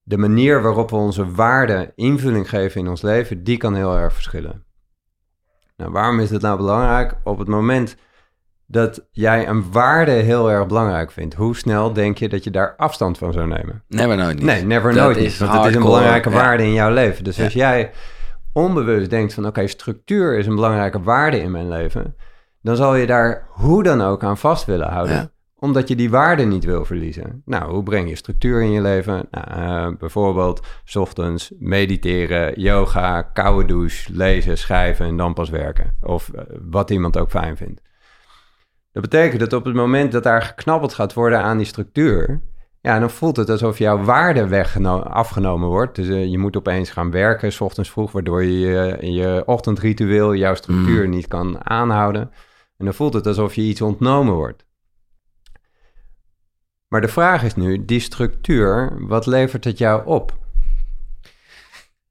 de 0.03 0.19
manier 0.19 0.63
waarop 0.63 0.91
we 0.91 0.97
onze 0.97 1.33
waarden 1.33 1.93
invulling 1.95 2.49
geven 2.49 2.81
in 2.81 2.89
ons 2.89 3.03
leven, 3.03 3.45
die 3.45 3.57
kan 3.57 3.75
heel 3.75 3.99
erg 3.99 4.13
verschillen. 4.13 4.65
Nou, 5.77 5.93
waarom 5.93 6.21
is 6.21 6.31
het 6.31 6.43
nou 6.43 6.57
belangrijk? 6.57 7.15
Op 7.25 7.39
het 7.39 7.49
moment 7.49 7.97
dat 8.67 9.07
jij 9.11 9.49
een 9.49 9.73
waarde 9.73 10.11
heel 10.11 10.51
erg 10.51 10.67
belangrijk 10.67 11.11
vindt, 11.11 11.35
hoe 11.35 11.57
snel 11.57 11.93
denk 11.93 12.19
je 12.19 12.29
dat 12.29 12.45
je 12.45 12.51
daar 12.51 12.75
afstand 12.77 13.19
van 13.19 13.33
zou 13.33 13.47
nemen? 13.47 13.83
Never 13.89 14.17
nooit 14.17 14.37
niet. 14.37 14.45
Nee, 14.45 14.65
never 14.65 14.95
nooit 14.95 15.19
niet. 15.19 15.39
Want 15.39 15.53
het 15.53 15.65
is 15.65 15.75
een 15.75 15.83
belangrijke 15.83 16.31
waarde 16.31 16.63
in 16.63 16.73
jouw 16.73 16.93
leven. 16.93 17.25
Dus 17.25 17.41
als 17.41 17.53
jij 17.53 17.91
onbewust 18.53 19.11
denkt 19.11 19.35
van 19.35 19.47
oké, 19.47 19.67
structuur 19.67 20.39
is 20.39 20.47
een 20.47 20.55
belangrijke 20.55 21.03
waarde 21.03 21.41
in 21.41 21.51
mijn 21.51 21.69
leven, 21.69 22.17
dan 22.63 22.77
zal 22.77 22.95
je 22.95 23.07
daar 23.07 23.47
hoe 23.49 23.83
dan 23.83 24.03
ook 24.03 24.25
aan 24.25 24.39
vast 24.39 24.65
willen 24.65 24.89
houden 24.89 25.33
omdat 25.63 25.89
je 25.89 25.97
die 25.97 26.11
waarde 26.11 26.45
niet 26.45 26.65
wil 26.65 26.85
verliezen. 26.85 27.43
Nou, 27.45 27.73
hoe 27.73 27.83
breng 27.83 28.09
je 28.09 28.17
structuur 28.17 28.63
in 28.63 28.71
je 28.71 28.81
leven? 28.81 29.29
Nou, 29.31 29.91
uh, 29.91 29.99
bijvoorbeeld, 29.99 30.67
ochtends 30.95 31.53
mediteren, 31.59 32.61
yoga, 32.61 33.23
koude 33.23 33.67
douche, 33.67 34.13
lezen, 34.13 34.59
schrijven 34.59 35.07
en 35.07 35.17
dan 35.17 35.35
pas 35.35 35.51
werken. 35.51 35.95
Of 36.01 36.31
uh, 36.35 36.41
wat 36.71 36.91
iemand 36.91 37.19
ook 37.19 37.31
fijn 37.31 37.57
vindt. 37.57 37.81
Dat 38.93 39.03
betekent 39.03 39.41
dat 39.41 39.53
op 39.53 39.65
het 39.65 39.75
moment 39.75 40.13
dat 40.13 40.23
daar 40.23 40.43
geknabbeld 40.43 40.95
gaat 40.95 41.13
worden 41.13 41.43
aan 41.43 41.57
die 41.57 41.67
structuur, 41.67 42.43
ja, 42.81 42.99
dan 42.99 43.11
voelt 43.11 43.37
het 43.37 43.51
alsof 43.51 43.79
jouw 43.79 44.05
waarde 44.05 44.47
weg 44.47 44.81
afgenomen 45.05 45.69
wordt. 45.69 45.97
Dus 45.97 46.07
uh, 46.07 46.27
je 46.27 46.39
moet 46.39 46.57
opeens 46.57 46.91
gaan 46.91 47.11
werken, 47.11 47.53
s 47.53 47.61
ochtends 47.61 47.91
vroeg, 47.91 48.13
waardoor 48.13 48.45
je 48.45 48.59
je, 48.59 49.13
je 49.13 49.43
ochtendritueel, 49.47 50.35
jouw 50.35 50.55
structuur 50.55 51.05
mm. 51.05 51.11
niet 51.11 51.29
kan 51.29 51.71
aanhouden. 51.71 52.31
En 52.77 52.85
dan 52.85 52.95
voelt 52.95 53.15
het 53.15 53.27
alsof 53.27 53.55
je 53.55 53.63
iets 53.63 53.81
ontnomen 53.81 54.35
wordt. 54.35 54.71
Maar 56.93 57.01
de 57.01 57.09
vraag 57.09 57.43
is 57.43 57.55
nu, 57.55 57.85
die 57.85 58.01
structuur, 58.01 58.93
wat 59.07 59.27
levert 59.27 59.65
het 59.65 59.79
jou 59.79 60.07
op? 60.07 60.39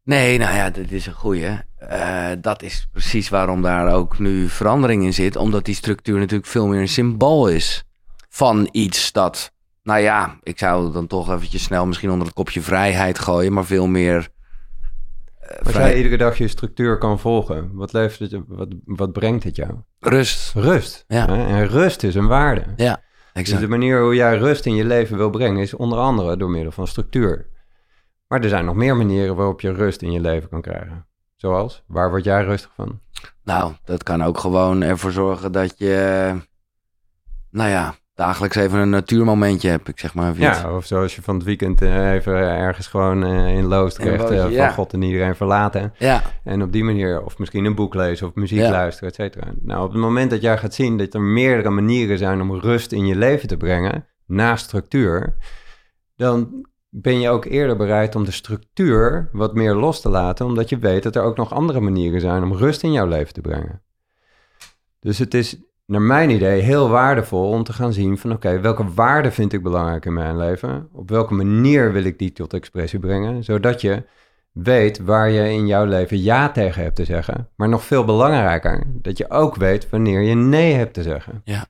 Nee, 0.03 0.37
nou 0.37 0.55
ja, 0.55 0.69
dat 0.69 0.91
is 0.91 1.05
een 1.05 1.13
goeie. 1.13 1.49
Uh, 1.91 2.29
dat 2.39 2.61
is 2.61 2.87
precies 2.91 3.29
waarom 3.29 3.61
daar 3.61 3.93
ook 3.93 4.19
nu 4.19 4.49
verandering 4.49 5.03
in 5.03 5.13
zit. 5.13 5.35
Omdat 5.35 5.65
die 5.65 5.75
structuur 5.75 6.19
natuurlijk 6.19 6.49
veel 6.49 6.67
meer 6.67 6.79
een 6.79 6.87
symbool 6.87 7.47
is 7.47 7.83
van 8.29 8.69
iets 8.71 9.11
dat... 9.11 9.53
Nou 9.83 9.99
ja, 9.99 10.37
ik 10.43 10.59
zou 10.59 10.91
dan 10.91 11.07
toch 11.07 11.31
eventjes 11.31 11.63
snel 11.63 11.85
misschien 11.85 12.11
onder 12.11 12.25
het 12.25 12.35
kopje 12.35 12.61
vrijheid 12.61 13.19
gooien, 13.19 13.53
maar 13.53 13.65
veel 13.65 13.87
meer... 13.87 14.29
Uh, 15.43 15.65
Als 15.65 15.75
jij 15.75 15.97
iedere 15.97 16.17
dag 16.17 16.37
je 16.37 16.47
structuur 16.47 16.97
kan 16.97 17.19
volgen, 17.19 17.69
wat, 17.73 17.93
levert 17.93 18.31
het, 18.31 18.41
wat, 18.47 18.67
wat 18.85 19.11
brengt 19.11 19.43
het 19.43 19.55
jou? 19.55 19.71
Rust. 19.99 20.53
Rust. 20.53 21.03
Ja. 21.07 21.27
En 21.27 21.67
rust 21.67 22.03
is 22.03 22.15
een 22.15 22.27
waarde. 22.27 22.63
Ja. 22.75 23.01
Dus 23.33 23.59
de 23.59 23.67
manier 23.67 24.01
hoe 24.01 24.15
jij 24.15 24.37
rust 24.37 24.65
in 24.65 24.75
je 24.75 24.85
leven 24.85 25.17
wil 25.17 25.29
brengen 25.29 25.61
is 25.61 25.73
onder 25.73 25.99
andere 25.99 26.37
door 26.37 26.49
middel 26.49 26.71
van 26.71 26.87
structuur. 26.87 27.49
Maar 28.27 28.41
er 28.41 28.49
zijn 28.49 28.65
nog 28.65 28.75
meer 28.75 28.97
manieren 28.97 29.35
waarop 29.35 29.61
je 29.61 29.71
rust 29.73 30.01
in 30.01 30.11
je 30.11 30.19
leven 30.19 30.49
kan 30.49 30.61
krijgen. 30.61 31.05
Zoals, 31.35 31.83
waar 31.87 32.09
word 32.09 32.23
jij 32.23 32.43
rustig 32.43 32.71
van? 32.75 32.99
Nou, 33.43 33.73
dat 33.83 34.03
kan 34.03 34.23
ook 34.23 34.37
gewoon 34.37 34.81
ervoor 34.81 35.11
zorgen 35.11 35.51
dat 35.51 35.77
je, 35.77 36.35
nou 37.49 37.69
ja, 37.69 37.95
dagelijks 38.15 38.55
even 38.55 38.79
een 38.79 38.89
natuurmomentje 38.89 39.69
heb, 39.69 39.87
ik 39.87 39.99
zeg 39.99 40.13
maar. 40.13 40.37
Ja, 40.37 40.75
of 40.75 40.85
zoals 40.85 41.15
je 41.15 41.21
van 41.21 41.35
het 41.35 41.43
weekend 41.43 41.81
eh, 41.81 42.11
even 42.13 42.33
ergens 42.33 42.87
gewoon 42.87 43.23
uh, 43.23 43.57
in 43.57 43.65
Loost 43.65 43.97
krijgt 43.97 44.55
van 44.55 44.71
God 44.73 44.93
en 44.93 45.01
iedereen 45.01 45.35
verlaten. 45.35 45.93
Ja. 45.97 46.21
En 46.43 46.61
op 46.61 46.71
die 46.71 46.83
manier, 46.83 47.23
of 47.23 47.37
misschien 47.37 47.65
een 47.65 47.75
boek 47.75 47.93
lezen 47.93 48.27
of 48.27 48.33
muziek 48.33 48.59
luisteren, 48.59 49.09
et 49.09 49.15
cetera. 49.15 49.53
Nou, 49.61 49.83
op 49.83 49.91
het 49.91 50.01
moment 50.01 50.29
dat 50.29 50.41
jij 50.41 50.57
gaat 50.57 50.73
zien 50.73 50.97
dat 50.97 51.13
er 51.13 51.21
meerdere 51.21 51.69
manieren 51.69 52.17
zijn 52.17 52.41
om 52.41 52.59
rust 52.59 52.91
in 52.91 53.05
je 53.05 53.15
leven 53.15 53.47
te 53.47 53.57
brengen, 53.57 54.07
naast 54.25 54.65
structuur, 54.65 55.35
dan 56.15 56.65
ben 56.89 57.19
je 57.19 57.29
ook 57.29 57.45
eerder 57.45 57.77
bereid 57.77 58.15
om 58.15 58.25
de 58.25 58.31
structuur 58.31 59.29
wat 59.31 59.53
meer 59.53 59.75
los 59.75 60.01
te 60.01 60.09
laten, 60.09 60.45
omdat 60.45 60.69
je 60.69 60.77
weet 60.77 61.03
dat 61.03 61.15
er 61.15 61.23
ook 61.23 61.37
nog 61.37 61.53
andere 61.53 61.79
manieren 61.79 62.21
zijn 62.21 62.43
om 62.43 62.53
rust 62.53 62.83
in 62.83 62.91
jouw 62.91 63.07
leven 63.07 63.33
te 63.33 63.41
brengen. 63.41 63.81
Dus 64.99 65.17
het 65.17 65.33
is 65.33 65.57
naar 65.91 66.01
mijn 66.01 66.29
idee 66.29 66.61
heel 66.61 66.89
waardevol 66.89 67.49
om 67.49 67.63
te 67.63 67.73
gaan 67.73 67.93
zien 67.93 68.17
van 68.17 68.31
oké, 68.31 68.59
welke 68.59 68.93
waarden 68.93 69.33
vind 69.33 69.53
ik 69.53 69.63
belangrijk 69.63 70.05
in 70.05 70.13
mijn 70.13 70.37
leven? 70.37 70.89
Op 70.91 71.09
welke 71.09 71.33
manier 71.33 71.91
wil 71.91 72.03
ik 72.03 72.19
die 72.19 72.31
tot 72.31 72.53
expressie 72.53 72.99
brengen? 72.99 73.43
Zodat 73.43 73.81
je 73.81 74.03
weet 74.51 74.99
waar 74.99 75.29
je 75.29 75.49
in 75.49 75.67
jouw 75.67 75.85
leven 75.85 76.21
ja 76.21 76.51
tegen 76.51 76.83
hebt 76.83 76.95
te 76.95 77.05
zeggen. 77.05 77.49
Maar 77.55 77.69
nog 77.69 77.83
veel 77.83 78.05
belangrijker, 78.05 78.83
dat 78.87 79.17
je 79.17 79.29
ook 79.29 79.55
weet 79.55 79.89
wanneer 79.89 80.21
je 80.21 80.35
nee 80.35 80.73
hebt 80.73 80.93
te 80.93 81.03
zeggen. 81.03 81.41
Ja. 81.43 81.65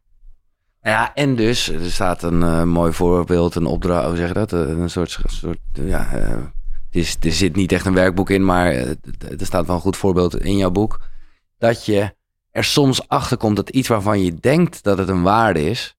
Ja, 0.82 1.14
en 1.14 1.36
dus, 1.36 1.70
er 1.70 1.92
staat 1.92 2.24
een 2.24 2.42
uh, 2.42 2.64
mooi 2.64 2.92
voorbeeld, 2.94 3.56
een 3.56 3.66
opdracht, 3.66 4.08
hoe 4.08 4.18
zeg 4.18 4.34
dat? 4.34 4.52
Een 4.52 4.90
soort, 4.90 5.20
soort 5.26 5.60
ja, 5.72 6.08
uh, 6.16 6.38
is, 6.90 7.18
er 7.20 7.32
zit 7.32 7.56
niet 7.56 7.72
echt 7.72 7.86
een 7.86 7.94
werkboek 7.94 8.30
in, 8.30 8.46
maar 8.46 8.74
uh, 8.74 8.90
er 9.40 9.46
staat 9.46 9.66
wel 9.66 9.76
een 9.76 9.82
goed 9.82 9.98
voorbeeld 9.98 10.44
in 10.44 10.58
jouw 10.58 10.72
boek. 10.72 11.00
Dat 11.58 11.86
je 11.86 12.14
er 12.52 12.64
soms 12.64 13.08
achter 13.08 13.38
komt 13.38 13.56
dat 13.56 13.70
iets 13.70 13.88
waarvan 13.88 14.24
je 14.24 14.36
denkt 14.36 14.84
dat 14.84 14.98
het 14.98 15.10
een 15.10 15.22
waarde 15.22 15.70
is, 15.70 15.96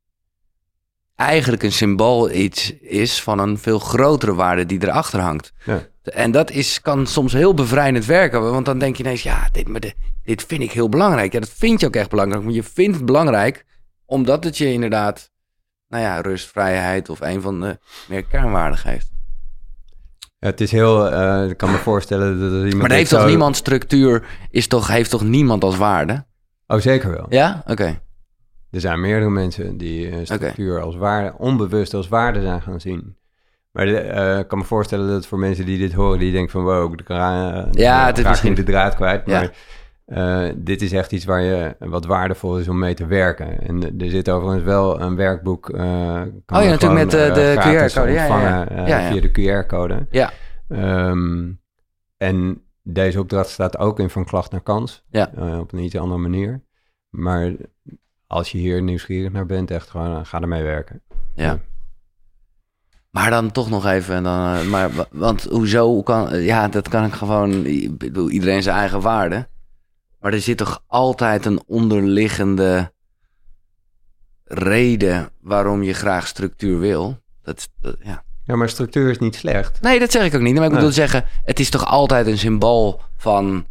eigenlijk 1.17 1.63
een 1.63 1.73
symbool 1.73 2.31
iets 2.31 2.73
is 2.81 3.23
van 3.23 3.39
een 3.39 3.59
veel 3.59 3.79
grotere 3.79 4.35
waarde 4.35 4.67
die 4.67 4.83
erachter 4.83 5.21
hangt. 5.21 5.53
Ja. 5.65 5.87
En 6.03 6.31
dat 6.31 6.51
is, 6.51 6.81
kan 6.81 7.07
soms 7.07 7.33
heel 7.33 7.55
bevrijdend 7.55 8.07
werken, 8.07 8.51
want 8.51 8.67
dan 8.67 8.79
denk 8.79 8.97
je 8.97 9.03
ineens, 9.03 9.23
ja, 9.23 9.49
dit, 9.53 9.69
maar 9.69 9.81
dit, 9.81 9.95
dit 10.23 10.43
vind 10.43 10.63
ik 10.63 10.73
heel 10.73 10.89
belangrijk. 10.89 11.33
Ja, 11.33 11.41
dat 11.41 11.49
vind 11.49 11.81
je 11.81 11.87
ook 11.87 11.97
echt 11.97 12.11
belangrijk, 12.11 12.45
maar 12.45 12.53
je 12.53 12.63
vindt 12.63 12.97
het 12.97 13.07
belangrijk 13.07 13.65
omdat 14.07 14.45
het 14.45 14.59
je 14.59 14.73
inderdaad, 14.73 15.31
nou 15.89 16.03
ja, 16.03 16.21
rust, 16.21 16.49
vrijheid 16.49 17.09
of 17.09 17.21
een 17.21 17.41
van 17.41 17.61
de 17.61 17.79
meer 18.09 18.25
kernwaarden 18.25 18.79
geeft. 18.79 19.11
Ja, 20.39 20.49
het 20.49 20.61
is 20.61 20.71
heel, 20.71 21.13
uh, 21.13 21.51
ik 21.51 21.57
kan 21.57 21.71
me 21.71 21.77
voorstellen 21.77 22.41
dat 22.41 22.51
er 22.51 22.65
iemand... 22.65 22.89
Maar 22.89 22.91
heeft 22.91 23.11
toch 23.11 23.27
niemand 23.27 23.57
structuur, 23.57 24.27
is 24.51 24.67
toch, 24.67 24.89
heeft 24.89 25.11
toch 25.11 25.23
niemand 25.23 25.65
als 25.65 25.77
waarde? 25.77 26.25
Oh, 26.73 26.81
zeker 26.81 27.11
wel. 27.11 27.27
Ja? 27.29 27.63
Oké. 27.67 28.01
Er 28.71 28.81
zijn 28.81 29.01
meerdere 29.01 29.31
mensen 29.31 29.77
die 29.77 30.09
uh, 30.09 30.17
structuur 30.23 30.81
als 30.81 30.97
waarde, 30.97 31.35
onbewust 31.39 31.95
als 31.95 32.09
waarde 32.09 32.43
zijn 32.43 32.63
gaan 32.63 32.81
zien. 32.81 33.17
Maar 33.73 33.89
uh, 33.89 34.39
ik 34.39 34.49
kan 34.49 34.59
me 34.59 34.65
voorstellen 34.65 35.09
dat 35.09 35.27
voor 35.27 35.39
mensen 35.39 35.67
die 35.67 35.79
dit 35.79 35.93
horen, 35.93 36.19
die 36.19 36.33
denken 36.33 36.51
van 36.51 36.63
wow, 36.63 36.93
ik 36.93 37.09
uh, 37.09 37.17
ja, 37.71 38.07
het 38.07 38.19
is 38.19 38.25
misschien 38.29 38.55
de 38.55 38.63
draad 38.63 38.95
kwijt. 38.95 39.27
Maar 39.27 39.51
ja. 40.07 40.53
dit 40.57 40.83
is 40.83 40.93
echt 40.93 41.13
iets 41.13 41.25
waar 41.25 41.43
je 41.43 41.77
wat 41.79 42.05
waardevol 42.05 42.59
is 42.59 42.69
om 42.69 42.79
mee 42.79 42.95
te 42.95 43.07
werken. 43.07 43.61
En 43.61 44.01
er 44.01 44.11
zit 44.11 44.31
overigens 44.31 44.65
wel 44.65 45.01
een 45.01 45.17
werkboek. 45.17 45.63
kan 45.63 45.79
oh 46.47 46.63
ja, 46.63 46.69
natuurlijk 46.69 47.01
met 47.01 47.11
de 47.11 47.55
QR-code. 47.59 48.13
Ja, 48.13 48.67
ja, 48.87 49.11
via 49.11 49.21
de 49.21 49.63
QR-code. 49.65 50.07
Ja. 50.11 50.33
Um, 50.69 51.61
en 52.17 52.63
deze 52.83 53.21
opdracht 53.21 53.51
staat 53.51 53.79
ook 53.79 54.01
in 54.01 54.11
van 54.11 54.25
klacht 54.25 54.51
naar 54.51 54.61
kans. 54.61 55.05
Ja. 55.11 55.31
op 55.61 55.73
een 55.73 55.79
iets 55.79 55.97
andere 55.97 56.21
manier. 56.21 56.63
Maar 57.09 57.53
als 58.27 58.53
je 58.53 58.59
hier 58.59 58.83
nieuwsgierig 58.83 59.33
naar 59.33 59.47
bent, 59.47 59.71
echt 59.71 59.91
gewoon 59.91 60.19
uh, 60.19 60.25
ga 60.25 60.41
ermee 60.41 60.63
werken. 60.63 61.03
Ja. 61.35 61.45
ja. 61.45 61.61
Maar 63.11 63.31
dan 63.31 63.51
toch 63.51 63.71
nog 63.71 63.87
even, 63.87 64.15
en 64.15 64.23
dan, 64.23 64.55
uh, 64.55 64.65
maar, 64.65 64.91
want 65.11 65.43
hoezo 65.43 66.03
kan, 66.03 66.43
ja, 66.43 66.69
dat 66.69 66.89
kan 66.89 67.05
ik 67.05 67.13
gewoon, 67.13 67.67
ik 67.67 67.99
bedoel, 67.99 68.31
iedereen 68.31 68.63
zijn 68.63 68.77
eigen 68.77 69.01
waarde. 69.01 69.49
Maar 70.21 70.33
er 70.33 70.41
zit 70.41 70.57
toch 70.57 70.85
altijd 70.87 71.47
een 71.47 71.63
onderliggende 71.67 72.93
reden 74.45 75.31
waarom 75.41 75.83
je 75.83 75.93
graag 75.93 76.27
structuur 76.27 76.79
wil. 76.79 77.19
Dat, 77.43 77.69
dat 77.81 77.97
ja. 78.03 78.25
Ja, 78.53 78.59
maar 78.59 78.69
structuur 78.69 79.11
is 79.11 79.19
niet 79.19 79.35
slecht. 79.35 79.81
Nee, 79.81 79.99
dat 79.99 80.11
zeg 80.11 80.25
ik 80.25 80.35
ook 80.35 80.41
niet. 80.41 80.55
Maar 80.55 80.65
ik 80.65 80.73
bedoel 80.73 80.91
zeggen, 80.91 81.25
het 81.45 81.61
is 81.61 81.71
toch 81.71 81.87
altijd 81.87 82.27
een 82.27 82.39
symbool 82.39 83.01
van, 83.17 83.67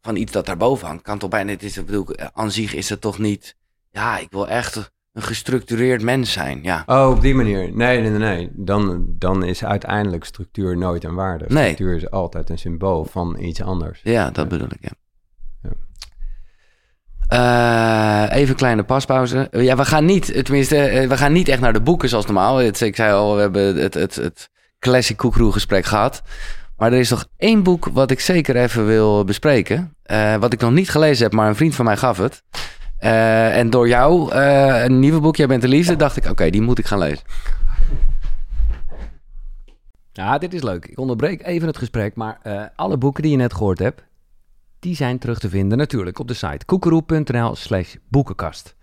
van 0.00 0.16
iets 0.16 0.32
dat 0.32 0.46
daarboven 0.46 0.86
hangt. 0.86 1.02
Kan 1.02 1.18
toch 1.18 1.30
bijna, 1.30 1.50
het 1.50 1.62
is, 1.62 1.76
ik 1.76 1.86
bedoel, 1.86 2.06
aan 2.32 2.50
zich 2.50 2.74
is 2.74 2.88
het 2.88 3.00
toch 3.00 3.18
niet, 3.18 3.56
ja, 3.90 4.18
ik 4.18 4.28
wil 4.30 4.48
echt 4.48 4.92
een 5.12 5.22
gestructureerd 5.22 6.02
mens 6.02 6.32
zijn, 6.32 6.62
ja. 6.62 6.82
Oh, 6.86 7.10
op 7.10 7.20
die 7.20 7.34
manier. 7.34 7.76
Nee, 7.76 8.00
nee, 8.00 8.10
nee. 8.10 8.50
Dan, 8.52 9.06
dan 9.08 9.44
is 9.44 9.64
uiteindelijk 9.64 10.24
structuur 10.24 10.76
nooit 10.76 11.04
een 11.04 11.14
waarde. 11.14 11.44
Structuur 11.48 11.96
is 11.96 12.10
altijd 12.10 12.50
een 12.50 12.58
symbool 12.58 13.04
van 13.04 13.36
iets 13.40 13.62
anders. 13.62 14.00
Ja, 14.02 14.30
dat 14.30 14.48
bedoel 14.48 14.68
ik, 14.68 14.80
ja. 14.80 14.92
Uh, 17.32 18.26
even 18.30 18.48
een 18.48 18.54
kleine 18.54 18.82
paspauze. 18.82 19.48
Ja, 19.50 19.76
we 19.76 19.84
gaan 19.84 20.04
niet, 20.04 20.44
tenminste, 20.44 20.76
eh, 20.76 21.08
we 21.08 21.16
gaan 21.16 21.32
niet 21.32 21.48
echt 21.48 21.60
naar 21.60 21.72
de 21.72 21.80
boeken 21.80 22.08
zoals 22.08 22.24
normaal. 22.26 22.62
Ik 22.62 22.96
zei 22.96 23.12
al, 23.12 23.34
we 23.34 23.40
hebben 23.40 23.76
het, 23.76 23.94
het, 23.94 24.14
het 24.14 24.50
classic 24.78 25.16
koekroe 25.16 25.52
gesprek 25.52 25.84
gehad. 25.84 26.22
Maar 26.76 26.92
er 26.92 26.98
is 26.98 27.10
nog 27.10 27.26
één 27.36 27.62
boek 27.62 27.88
wat 27.92 28.10
ik 28.10 28.20
zeker 28.20 28.56
even 28.56 28.86
wil 28.86 29.24
bespreken. 29.24 29.94
Wat 30.40 30.52
ik 30.52 30.60
nog 30.60 30.72
niet 30.72 30.90
gelezen 30.90 31.22
heb, 31.24 31.32
maar 31.32 31.48
een 31.48 31.56
vriend 31.56 31.74
van 31.74 31.84
mij 31.84 31.96
gaf 31.96 32.18
het. 32.18 32.42
En 33.52 33.70
door 33.70 33.88
jou, 33.88 34.32
een 34.32 34.98
nieuwe 34.98 35.20
boek, 35.20 35.36
Jij 35.36 35.46
bent 35.46 35.62
de 35.62 35.68
liefde, 35.68 35.96
dacht 35.96 36.16
ik, 36.16 36.30
oké, 36.30 36.50
die 36.50 36.62
moet 36.62 36.78
ik 36.78 36.86
gaan 36.86 36.98
lezen. 36.98 37.24
Ja, 40.12 40.38
dit 40.38 40.54
is 40.54 40.62
leuk. 40.62 40.86
Ik 40.86 40.98
onderbreek 40.98 41.46
even 41.46 41.66
het 41.66 41.78
gesprek, 41.78 42.14
maar 42.14 42.70
alle 42.76 42.96
boeken 42.96 43.22
die 43.22 43.32
je 43.32 43.38
net 43.38 43.54
gehoord 43.54 43.78
hebt, 43.78 44.02
die 44.78 44.94
zijn 44.94 45.18
terug 45.18 45.38
te 45.38 45.48
vinden 45.48 45.78
natuurlijk 45.78 46.18
op 46.18 46.28
de 46.28 46.34
site 46.34 46.64
koekeroe.nl 46.64 47.54
slash 47.56 47.94
boekenkast. 48.08 48.76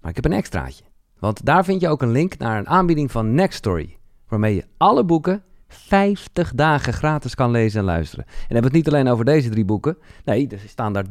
Maar 0.00 0.10
ik 0.10 0.16
heb 0.16 0.24
een 0.24 0.38
extraatje, 0.38 0.84
want 1.18 1.44
daar 1.44 1.64
vind 1.64 1.80
je 1.80 1.88
ook 1.88 2.02
een 2.02 2.10
link 2.10 2.38
naar 2.38 2.58
een 2.58 2.68
aanbieding 2.68 3.10
van 3.10 3.34
Nextory, 3.34 3.98
waarmee 4.28 4.54
je 4.54 4.64
alle 4.76 5.04
boeken 5.04 5.42
50 5.68 6.52
dagen 6.54 6.92
gratis 6.92 7.34
kan 7.34 7.50
lezen 7.50 7.80
en 7.80 7.84
luisteren. 7.84 8.24
En 8.26 8.34
hebben 8.38 8.64
het 8.64 8.72
niet 8.72 8.88
alleen 8.88 9.08
over 9.08 9.24
deze 9.24 9.48
drie 9.48 9.64
boeken. 9.64 9.98
Nee, 10.24 10.48
er 10.48 10.60
staan 10.66 10.92
daar 10.92 11.06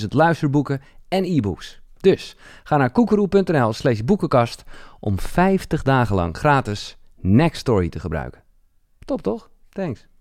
300.000 0.00 0.06
luisterboeken 0.08 0.80
en 1.08 1.24
e-books. 1.24 1.80
Dus 2.00 2.36
ga 2.62 2.76
naar 2.76 2.90
koekeroe.nl 2.90 3.72
slash 3.72 4.00
boekenkast 4.00 4.64
om 5.00 5.18
50 5.18 5.82
dagen 5.82 6.14
lang 6.14 6.36
gratis 6.36 6.96
Nextory 7.20 7.88
te 7.88 8.00
gebruiken. 8.00 8.42
Top 9.04 9.22
toch? 9.22 9.50
Thanks. 9.68 10.11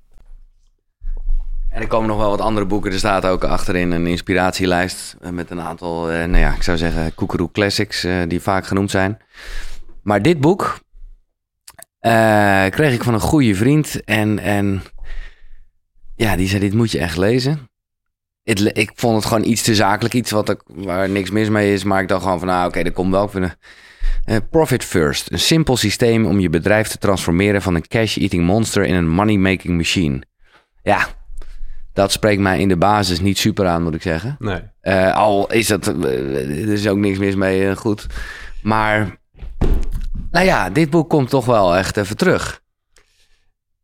En 1.71 1.81
er 1.81 1.87
komen 1.87 2.07
nog 2.07 2.17
wel 2.17 2.29
wat 2.29 2.41
andere 2.41 2.65
boeken. 2.65 2.91
Er 2.91 2.97
staat 2.97 3.25
ook 3.25 3.43
achterin 3.43 3.91
een 3.91 4.07
inspiratielijst 4.07 5.15
eh, 5.21 5.29
met 5.29 5.49
een 5.49 5.61
aantal, 5.61 6.11
eh, 6.11 6.17
nou 6.17 6.37
ja, 6.37 6.53
ik 6.53 6.63
zou 6.63 6.77
zeggen, 6.77 7.13
Koekeroe 7.13 7.51
Classics 7.51 8.03
eh, 8.03 8.15
die 8.27 8.41
vaak 8.41 8.65
genoemd 8.65 8.91
zijn. 8.91 9.17
Maar 10.03 10.21
dit 10.21 10.39
boek 10.39 10.79
kreeg 12.69 12.93
ik 12.93 13.03
van 13.03 13.13
een 13.13 13.19
goede 13.19 13.55
vriend 13.55 14.03
en, 14.03 14.39
en 14.39 14.81
ja, 16.15 16.35
die 16.35 16.47
zei, 16.47 16.61
dit 16.61 16.73
moet 16.73 16.91
je 16.91 16.99
echt 16.99 17.17
lezen. 17.17 17.69
Ik 18.73 18.91
vond 18.95 19.15
het 19.15 19.25
gewoon 19.25 19.43
iets 19.43 19.61
te 19.61 19.75
zakelijk, 19.75 20.13
iets 20.13 20.31
wat 20.31 20.49
ik, 20.49 20.61
waar 20.65 21.09
niks 21.09 21.29
mis 21.29 21.49
mee 21.49 21.73
is. 21.73 21.83
Maar 21.83 22.01
ik 22.01 22.07
dacht 22.07 22.23
gewoon 22.23 22.39
van, 22.39 22.47
nou 22.47 22.59
oké, 22.59 22.67
okay, 22.67 22.83
dat 22.83 22.93
komt 22.93 23.11
wel. 23.11 23.31
Uh, 23.35 24.37
Profit 24.49 24.83
First, 24.83 25.31
een 25.31 25.39
simpel 25.39 25.77
systeem 25.77 26.25
om 26.25 26.39
je 26.39 26.49
bedrijf 26.49 26.87
te 26.87 26.97
transformeren 26.97 27.61
van 27.61 27.75
een 27.75 27.87
cash-eating 27.87 28.45
monster 28.45 28.83
in 28.83 28.95
een 28.95 29.09
money-making 29.09 29.77
machine. 29.77 30.21
Ja, 30.83 31.07
dat 31.93 32.11
spreekt 32.11 32.41
mij 32.41 32.59
in 32.59 32.67
de 32.67 32.77
basis 32.77 33.19
niet 33.19 33.37
super 33.37 33.67
aan, 33.67 33.83
moet 33.83 33.95
ik 33.95 34.01
zeggen. 34.01 34.35
Nee. 34.39 34.61
Uh, 34.81 35.15
al 35.15 35.51
is 35.51 35.67
dat, 35.67 35.87
uh, 35.87 36.63
er 36.67 36.73
is 36.73 36.87
ook 36.87 36.97
niks 36.97 37.17
mis 37.17 37.35
mee, 37.35 37.61
uh, 37.61 37.75
goed. 37.75 38.07
Maar, 38.63 39.19
nou 40.31 40.45
ja, 40.45 40.69
dit 40.69 40.89
boek 40.89 41.09
komt 41.09 41.29
toch 41.29 41.45
wel 41.45 41.75
echt 41.75 41.97
even 41.97 42.17
terug. 42.17 42.59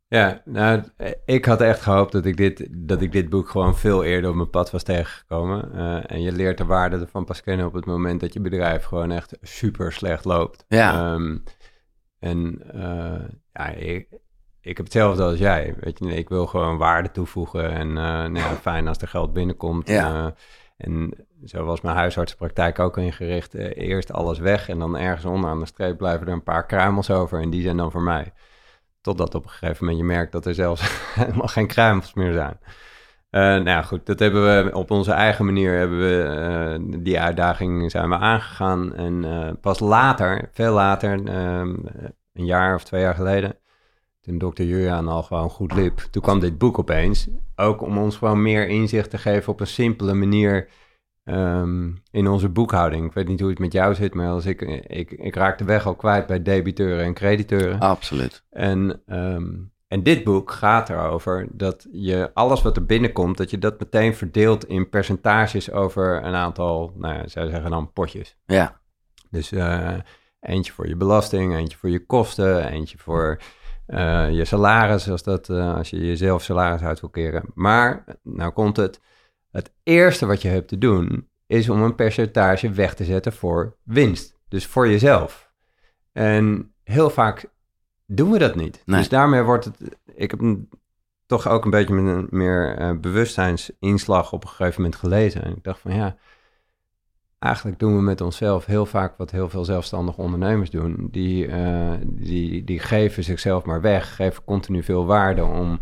Ja, 0.09 0.41
nou, 0.45 0.83
ik 1.25 1.45
had 1.45 1.61
echt 1.61 1.81
gehoopt 1.81 2.11
dat 2.11 2.25
ik 2.25 2.37
dit, 2.37 2.67
dat 2.71 3.01
ik 3.01 3.11
dit 3.11 3.29
boek 3.29 3.49
gewoon 3.49 3.77
veel 3.77 4.03
eerder 4.03 4.29
op 4.29 4.35
mijn 4.35 4.49
pad 4.49 4.71
was 4.71 4.83
tegengekomen. 4.83 5.73
en 6.07 6.21
je 6.21 6.31
leert 6.31 6.57
de 6.57 6.65
waarde 6.65 6.97
ervan 6.97 7.25
pas 7.25 7.41
kennen 7.41 7.65
op 7.65 7.73
het 7.73 7.85
moment 7.85 8.19
dat 8.19 8.33
je 8.33 8.39
bedrijf 8.39 8.83
gewoon 8.83 9.11
echt 9.11 9.37
super 9.41 9.93
slecht 9.93 10.25
loopt. 10.25 10.65
Ja. 10.67 11.13
Um, 11.13 11.43
en 12.19 12.63
ja, 13.53 13.69
ik, 13.69 14.07
ik 14.67 14.77
heb 14.77 14.85
hetzelfde 14.85 15.23
als 15.23 15.37
jij. 15.37 15.75
Weet 15.79 15.99
je, 15.99 16.15
ik 16.15 16.29
wil 16.29 16.45
gewoon 16.45 16.77
waarde 16.77 17.11
toevoegen. 17.11 17.71
En 17.71 17.87
uh, 17.87 17.95
nou 17.95 18.33
ja, 18.37 18.55
fijn 18.55 18.87
als 18.87 18.97
er 18.97 19.07
geld 19.07 19.33
binnenkomt. 19.33 19.87
Ja. 19.87 20.13
Uh, 20.13 20.27
en 20.77 21.13
zo 21.45 21.65
was 21.65 21.81
mijn 21.81 21.95
huisartsenpraktijk 21.95 22.79
ook 22.79 22.97
ingericht. 22.97 23.55
Uh, 23.55 23.77
eerst 23.77 24.13
alles 24.13 24.39
weg 24.39 24.69
en 24.69 24.79
dan 24.79 24.97
ergens 24.97 25.25
onderaan 25.25 25.59
de 25.59 25.65
streep 25.65 25.97
blijven 25.97 26.27
er 26.27 26.33
een 26.33 26.43
paar 26.43 26.65
kruimels 26.65 27.09
over. 27.09 27.41
En 27.41 27.49
die 27.49 27.61
zijn 27.61 27.77
dan 27.77 27.91
voor 27.91 28.01
mij. 28.01 28.33
Totdat 29.01 29.35
op 29.35 29.43
een 29.43 29.49
gegeven 29.49 29.85
moment 29.85 29.97
je 29.97 30.07
merkt 30.07 30.31
dat 30.31 30.45
er 30.45 30.53
zelfs 30.53 30.81
helemaal 31.19 31.47
geen 31.47 31.67
kruimels 31.67 32.13
meer 32.13 32.33
zijn. 32.33 32.59
nou 33.29 33.69
ja, 33.69 33.81
goed, 33.81 34.05
dat 34.05 34.19
hebben 34.19 34.65
we 34.65 34.73
op 34.73 34.91
onze 34.91 35.11
eigen 35.11 35.45
manier 35.45 35.77
hebben 35.77 35.99
we 35.99 36.99
die 36.99 37.19
uitdaging 37.19 37.91
zijn 37.91 38.09
we 38.09 38.15
aangegaan. 38.15 38.95
En 38.95 39.57
pas 39.61 39.79
later, 39.79 40.49
veel 40.51 40.73
later, 40.73 41.11
een 42.33 42.45
jaar 42.45 42.75
of 42.75 42.83
twee 42.83 43.01
jaar 43.01 43.15
geleden, 43.15 43.57
toen 44.27 44.37
dokter 44.37 44.65
Julian 44.65 45.07
al 45.07 45.23
gewoon 45.23 45.49
goed 45.49 45.73
liep, 45.73 45.97
toen 46.11 46.21
kwam 46.21 46.39
dit 46.39 46.57
boek 46.57 46.79
opeens. 46.79 47.27
Ook 47.55 47.81
om 47.81 47.97
ons 47.97 48.17
gewoon 48.17 48.41
meer 48.41 48.67
inzicht 48.67 49.09
te 49.09 49.17
geven 49.17 49.53
op 49.53 49.59
een 49.59 49.67
simpele 49.67 50.13
manier 50.13 50.69
um, 51.23 52.01
in 52.11 52.27
onze 52.27 52.49
boekhouding. 52.49 53.05
Ik 53.05 53.13
weet 53.13 53.27
niet 53.27 53.39
hoe 53.39 53.49
het 53.49 53.59
met 53.59 53.73
jou 53.73 53.95
zit, 53.95 54.13
maar 54.13 54.29
als 54.29 54.45
ik, 54.45 54.61
ik, 54.87 55.11
ik 55.11 55.35
raak 55.35 55.57
de 55.57 55.63
weg 55.63 55.85
al 55.85 55.95
kwijt 55.95 56.25
bij 56.25 56.41
debiteuren 56.41 57.05
en 57.05 57.13
crediteuren. 57.13 57.79
Absoluut. 57.79 58.43
En, 58.49 59.01
um, 59.07 59.71
en 59.87 60.03
dit 60.03 60.23
boek 60.23 60.51
gaat 60.51 60.89
erover 60.89 61.47
dat 61.51 61.87
je 61.91 62.31
alles 62.33 62.61
wat 62.61 62.75
er 62.75 62.85
binnenkomt, 62.85 63.37
dat 63.37 63.49
je 63.49 63.57
dat 63.57 63.79
meteen 63.79 64.15
verdeelt 64.15 64.65
in 64.65 64.89
percentages 64.89 65.71
over 65.71 66.23
een 66.23 66.35
aantal, 66.35 66.93
nou 66.95 67.13
ja, 67.13 67.27
zou 67.27 67.49
zeggen 67.49 67.69
dan 67.69 67.91
potjes. 67.93 68.37
Ja. 68.45 68.79
Dus 69.29 69.51
uh, 69.51 69.93
eentje 70.39 70.73
voor 70.73 70.87
je 70.87 70.95
belasting, 70.95 71.55
eentje 71.55 71.77
voor 71.77 71.89
je 71.89 72.05
kosten, 72.05 72.71
eentje 72.71 72.97
voor 72.97 73.39
uh, 73.87 74.31
je 74.31 74.45
salaris, 74.45 75.09
als, 75.09 75.23
dat, 75.23 75.49
uh, 75.49 75.75
als 75.75 75.89
je 75.89 76.05
jezelf 76.05 76.43
salaris 76.43 76.81
uit 76.81 76.99
wil 76.99 77.09
keren. 77.09 77.43
Maar, 77.53 78.03
nou 78.23 78.51
komt 78.51 78.77
het, 78.77 79.01
het 79.51 79.73
eerste 79.83 80.25
wat 80.25 80.41
je 80.41 80.47
hebt 80.47 80.67
te 80.67 80.77
doen, 80.77 81.29
is 81.45 81.69
om 81.69 81.81
een 81.81 81.95
percentage 81.95 82.71
weg 82.71 82.93
te 82.93 83.03
zetten 83.03 83.33
voor 83.33 83.77
winst. 83.83 84.39
Dus 84.47 84.65
voor 84.65 84.87
jezelf. 84.87 85.51
En 86.11 86.73
heel 86.83 87.09
vaak 87.09 87.45
doen 88.05 88.31
we 88.31 88.39
dat 88.39 88.55
niet. 88.55 88.81
Nee. 88.85 88.99
Dus 88.99 89.09
daarmee 89.09 89.41
wordt 89.41 89.65
het, 89.65 89.97
ik 90.15 90.31
heb 90.31 90.39
een, 90.39 90.69
toch 91.25 91.47
ook 91.47 91.65
een 91.65 91.71
beetje 91.71 91.93
met 91.93 92.15
een 92.15 92.27
meer 92.29 92.81
uh, 92.81 92.99
bewustzijnsinslag 92.99 94.33
op 94.33 94.43
een 94.43 94.49
gegeven 94.49 94.81
moment 94.81 94.99
gelezen. 94.99 95.43
En 95.43 95.55
ik 95.55 95.63
dacht 95.63 95.79
van 95.79 95.93
ja, 95.93 96.15
eigenlijk 97.39 97.79
doen 97.79 97.95
we 97.95 98.01
met 98.01 98.21
onszelf 98.21 98.65
heel 98.65 98.85
vaak 98.85 99.17
wat 99.17 99.31
heel 99.31 99.49
veel 99.49 99.65
zelfstandige 99.65 100.21
ondernemers 100.21 100.69
doen. 100.69 101.07
Die, 101.11 101.47
uh, 101.47 101.91
die, 102.03 102.63
die 102.63 102.79
geven 102.79 103.23
zichzelf 103.23 103.65
maar 103.65 103.81
weg, 103.81 104.15
geven 104.15 104.43
continu 104.43 104.83
veel 104.83 105.05
waarde 105.05 105.43
om 105.43 105.79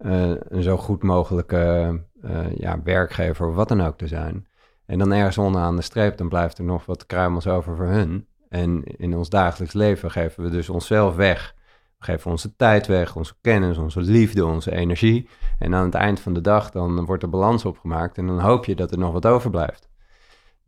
uh, 0.00 0.30
een 0.48 0.62
zo 0.62 0.76
goed 0.76 1.02
mogelijke 1.02 2.00
uh, 2.24 2.56
ja, 2.56 2.82
werkgever 2.82 3.46
of 3.46 3.54
wat 3.54 3.68
dan 3.68 3.80
ook 3.80 3.98
te 3.98 4.06
zijn. 4.06 4.46
En 4.86 4.98
dan 4.98 5.12
ergens 5.12 5.38
onderaan 5.38 5.76
de 5.76 5.82
streep, 5.82 6.16
dan 6.16 6.28
blijft 6.28 6.58
er 6.58 6.64
nog 6.64 6.86
wat 6.86 7.06
kruimels 7.06 7.46
over 7.46 7.76
voor 7.76 7.86
hun. 7.86 8.26
En 8.48 8.84
in 8.84 9.16
ons 9.16 9.28
dagelijks 9.28 9.74
leven 9.74 10.10
geven 10.10 10.44
we 10.44 10.50
dus 10.50 10.68
onszelf 10.68 11.16
weg. 11.16 11.54
We 11.98 12.04
geven 12.04 12.30
onze 12.30 12.56
tijd 12.56 12.86
weg, 12.86 13.16
onze 13.16 13.34
kennis, 13.40 13.78
onze 13.78 14.00
liefde, 14.00 14.46
onze 14.46 14.72
energie. 14.72 15.28
En 15.58 15.74
aan 15.74 15.84
het 15.84 15.94
eind 15.94 16.20
van 16.20 16.34
de 16.34 16.40
dag 16.40 16.70
dan 16.70 17.04
wordt 17.04 17.22
er 17.22 17.28
balans 17.28 17.64
opgemaakt 17.64 18.18
en 18.18 18.26
dan 18.26 18.40
hoop 18.40 18.64
je 18.64 18.74
dat 18.74 18.90
er 18.90 18.98
nog 18.98 19.12
wat 19.12 19.26
overblijft. 19.26 19.87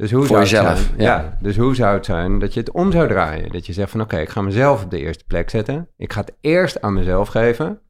Dus 0.00 0.10
hoe 0.10 0.26
Voor 0.26 0.46
zou 0.46 0.64
jezelf, 0.64 0.78
het 0.78 0.86
zijn, 0.86 1.00
ja. 1.00 1.38
Dus 1.40 1.56
hoe 1.56 1.74
zou 1.74 1.94
het 1.94 2.04
zijn 2.04 2.38
dat 2.38 2.54
je 2.54 2.60
het 2.60 2.70
om 2.70 2.92
zou 2.92 3.08
draaien? 3.08 3.52
Dat 3.52 3.66
je 3.66 3.72
zegt 3.72 3.90
van 3.90 4.00
oké, 4.00 4.18
ik 4.18 4.28
ga 4.28 4.40
mezelf 4.40 4.84
op 4.84 4.90
de 4.90 4.98
eerste 4.98 5.24
plek 5.24 5.50
zetten. 5.50 5.88
Ik 5.96 6.12
ga 6.12 6.20
het 6.20 6.32
eerst 6.40 6.80
aan 6.80 6.92
mezelf 6.92 7.28
geven, 7.28 7.80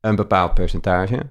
een 0.00 0.16
bepaald 0.16 0.54
percentage. 0.54 1.30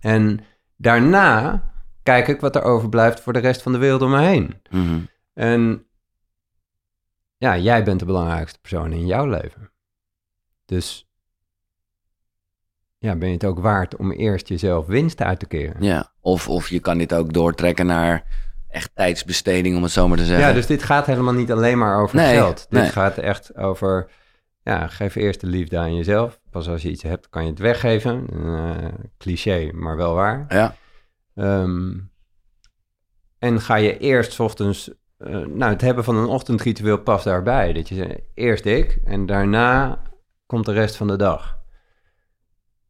En 0.00 0.40
daarna 0.76 1.62
kijk 2.02 2.28
ik 2.28 2.40
wat 2.40 2.56
er 2.56 2.62
overblijft 2.62 3.20
voor 3.20 3.32
de 3.32 3.38
rest 3.38 3.62
van 3.62 3.72
de 3.72 3.78
wereld 3.78 4.02
om 4.02 4.10
me 4.10 4.20
heen. 4.20 4.60
Mm 4.70 4.86
-hmm. 4.86 5.08
En 5.34 5.86
ja, 7.36 7.58
jij 7.58 7.84
bent 7.84 7.98
de 7.98 8.06
belangrijkste 8.06 8.60
persoon 8.60 8.92
in 8.92 9.06
jouw 9.06 9.26
leven. 9.26 9.72
Dus 10.64 11.10
ja, 12.98 13.16
ben 13.16 13.28
je 13.28 13.34
het 13.34 13.44
ook 13.44 13.58
waard 13.58 13.96
om 13.96 14.12
eerst 14.12 14.48
jezelf 14.48 14.86
winst 14.86 15.20
uit 15.20 15.38
te 15.38 15.46
keren? 15.46 15.82
Ja, 15.82 16.12
of, 16.20 16.48
of 16.48 16.68
je 16.68 16.80
kan 16.80 16.98
dit 16.98 17.14
ook 17.14 17.32
doortrekken 17.32 17.86
naar 17.86 18.50
echt 18.72 18.90
tijdsbesteding, 18.94 19.76
om 19.76 19.82
het 19.82 19.92
zo 19.92 20.08
maar 20.08 20.18
te 20.18 20.24
zeggen. 20.24 20.46
Ja, 20.46 20.52
dus 20.52 20.66
dit 20.66 20.82
gaat 20.82 21.06
helemaal 21.06 21.32
niet 21.32 21.52
alleen 21.52 21.78
maar 21.78 22.02
over 22.02 22.16
Nee, 22.16 22.34
geld. 22.34 22.66
Dit 22.68 22.80
nee. 22.80 22.90
gaat 22.90 23.18
echt 23.18 23.56
over, 23.56 24.10
ja, 24.62 24.86
geef 24.86 25.14
eerst 25.14 25.40
de 25.40 25.46
liefde 25.46 25.78
aan 25.78 25.94
jezelf. 25.94 26.40
Pas 26.50 26.68
als 26.68 26.82
je 26.82 26.90
iets 26.90 27.02
hebt, 27.02 27.28
kan 27.28 27.44
je 27.44 27.50
het 27.50 27.58
weggeven. 27.58 28.26
Eh, 28.32 28.84
cliché, 29.18 29.70
maar 29.72 29.96
wel 29.96 30.14
waar. 30.14 30.44
Ja, 30.48 30.74
Ehm, 31.34 31.92
en 33.38 33.60
ga 33.60 33.74
je 33.74 33.98
eerst 33.98 34.32
's 34.32 34.38
ochtends, 34.38 34.90
eh, 35.18 35.28
nou, 35.36 35.72
het 35.72 35.80
hebben 35.80 36.04
van 36.04 36.16
een 36.16 36.26
ochtendritueel 36.26 36.98
past 36.98 37.24
daarbij. 37.24 37.72
Dat 37.72 37.88
je 37.88 37.94
zegt, 37.94 38.18
eerst 38.34 38.64
ik 38.64 38.98
en 39.04 39.26
daarna 39.26 40.02
komt 40.46 40.66
de 40.66 40.72
rest 40.72 40.96
van 40.96 41.06
de 41.06 41.16
dag. 41.16 41.58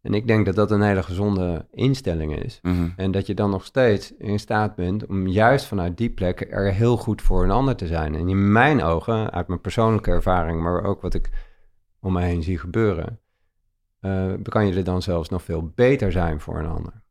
En 0.03 0.15
ik 0.15 0.27
denk 0.27 0.47
dat 0.47 0.55
dat 0.55 0.71
een 0.71 0.83
hele 0.83 1.03
gezonde 1.03 1.67
instelling 1.71 2.37
is. 2.37 2.59
mhm. 2.63 2.89
En 2.97 3.11
dat 3.11 3.27
je 3.27 3.35
dan 3.35 3.51
nog 3.51 3.65
steeds 3.65 4.17
in 4.17 4.39
staat 4.39 4.75
bent 4.75 5.07
om 5.07 5.27
juist 5.27 5.67
vanuit 5.67 5.97
die 5.97 6.11
plek 6.11 6.47
er 6.51 6.73
heel 6.73 6.97
goed 6.97 7.23
voor 7.23 7.45
een 7.45 7.51
ander 7.51 7.77
te 7.77 7.87
zijn. 7.87 8.15
En 8.15 8.29
in 8.29 8.53
mijn 8.53 8.83
ogen, 8.83 9.31
uit 9.31 9.49
mijn 9.49 9.61
persoonlijke 9.61 10.11
ervaring, 10.11 10.63
maar 10.63 10.85
ook 10.85 11.03
wat 11.03 11.15
ik 11.15 11.31
om 12.01 12.13
mij 12.13 12.27
heen 12.27 12.43
zie 12.43 12.59
gebeuren, 12.59 13.21
eh, 14.01 14.33
kan 14.43 14.67
je 14.67 14.75
er 14.75 14.85
dan 14.85 15.03
zelfs 15.03 15.29
nog 15.29 15.43
veel 15.43 15.73
beter 15.75 16.13
zijn 16.13 16.41
voor 16.41 16.59
een 16.59 16.67
ander. 16.67 17.03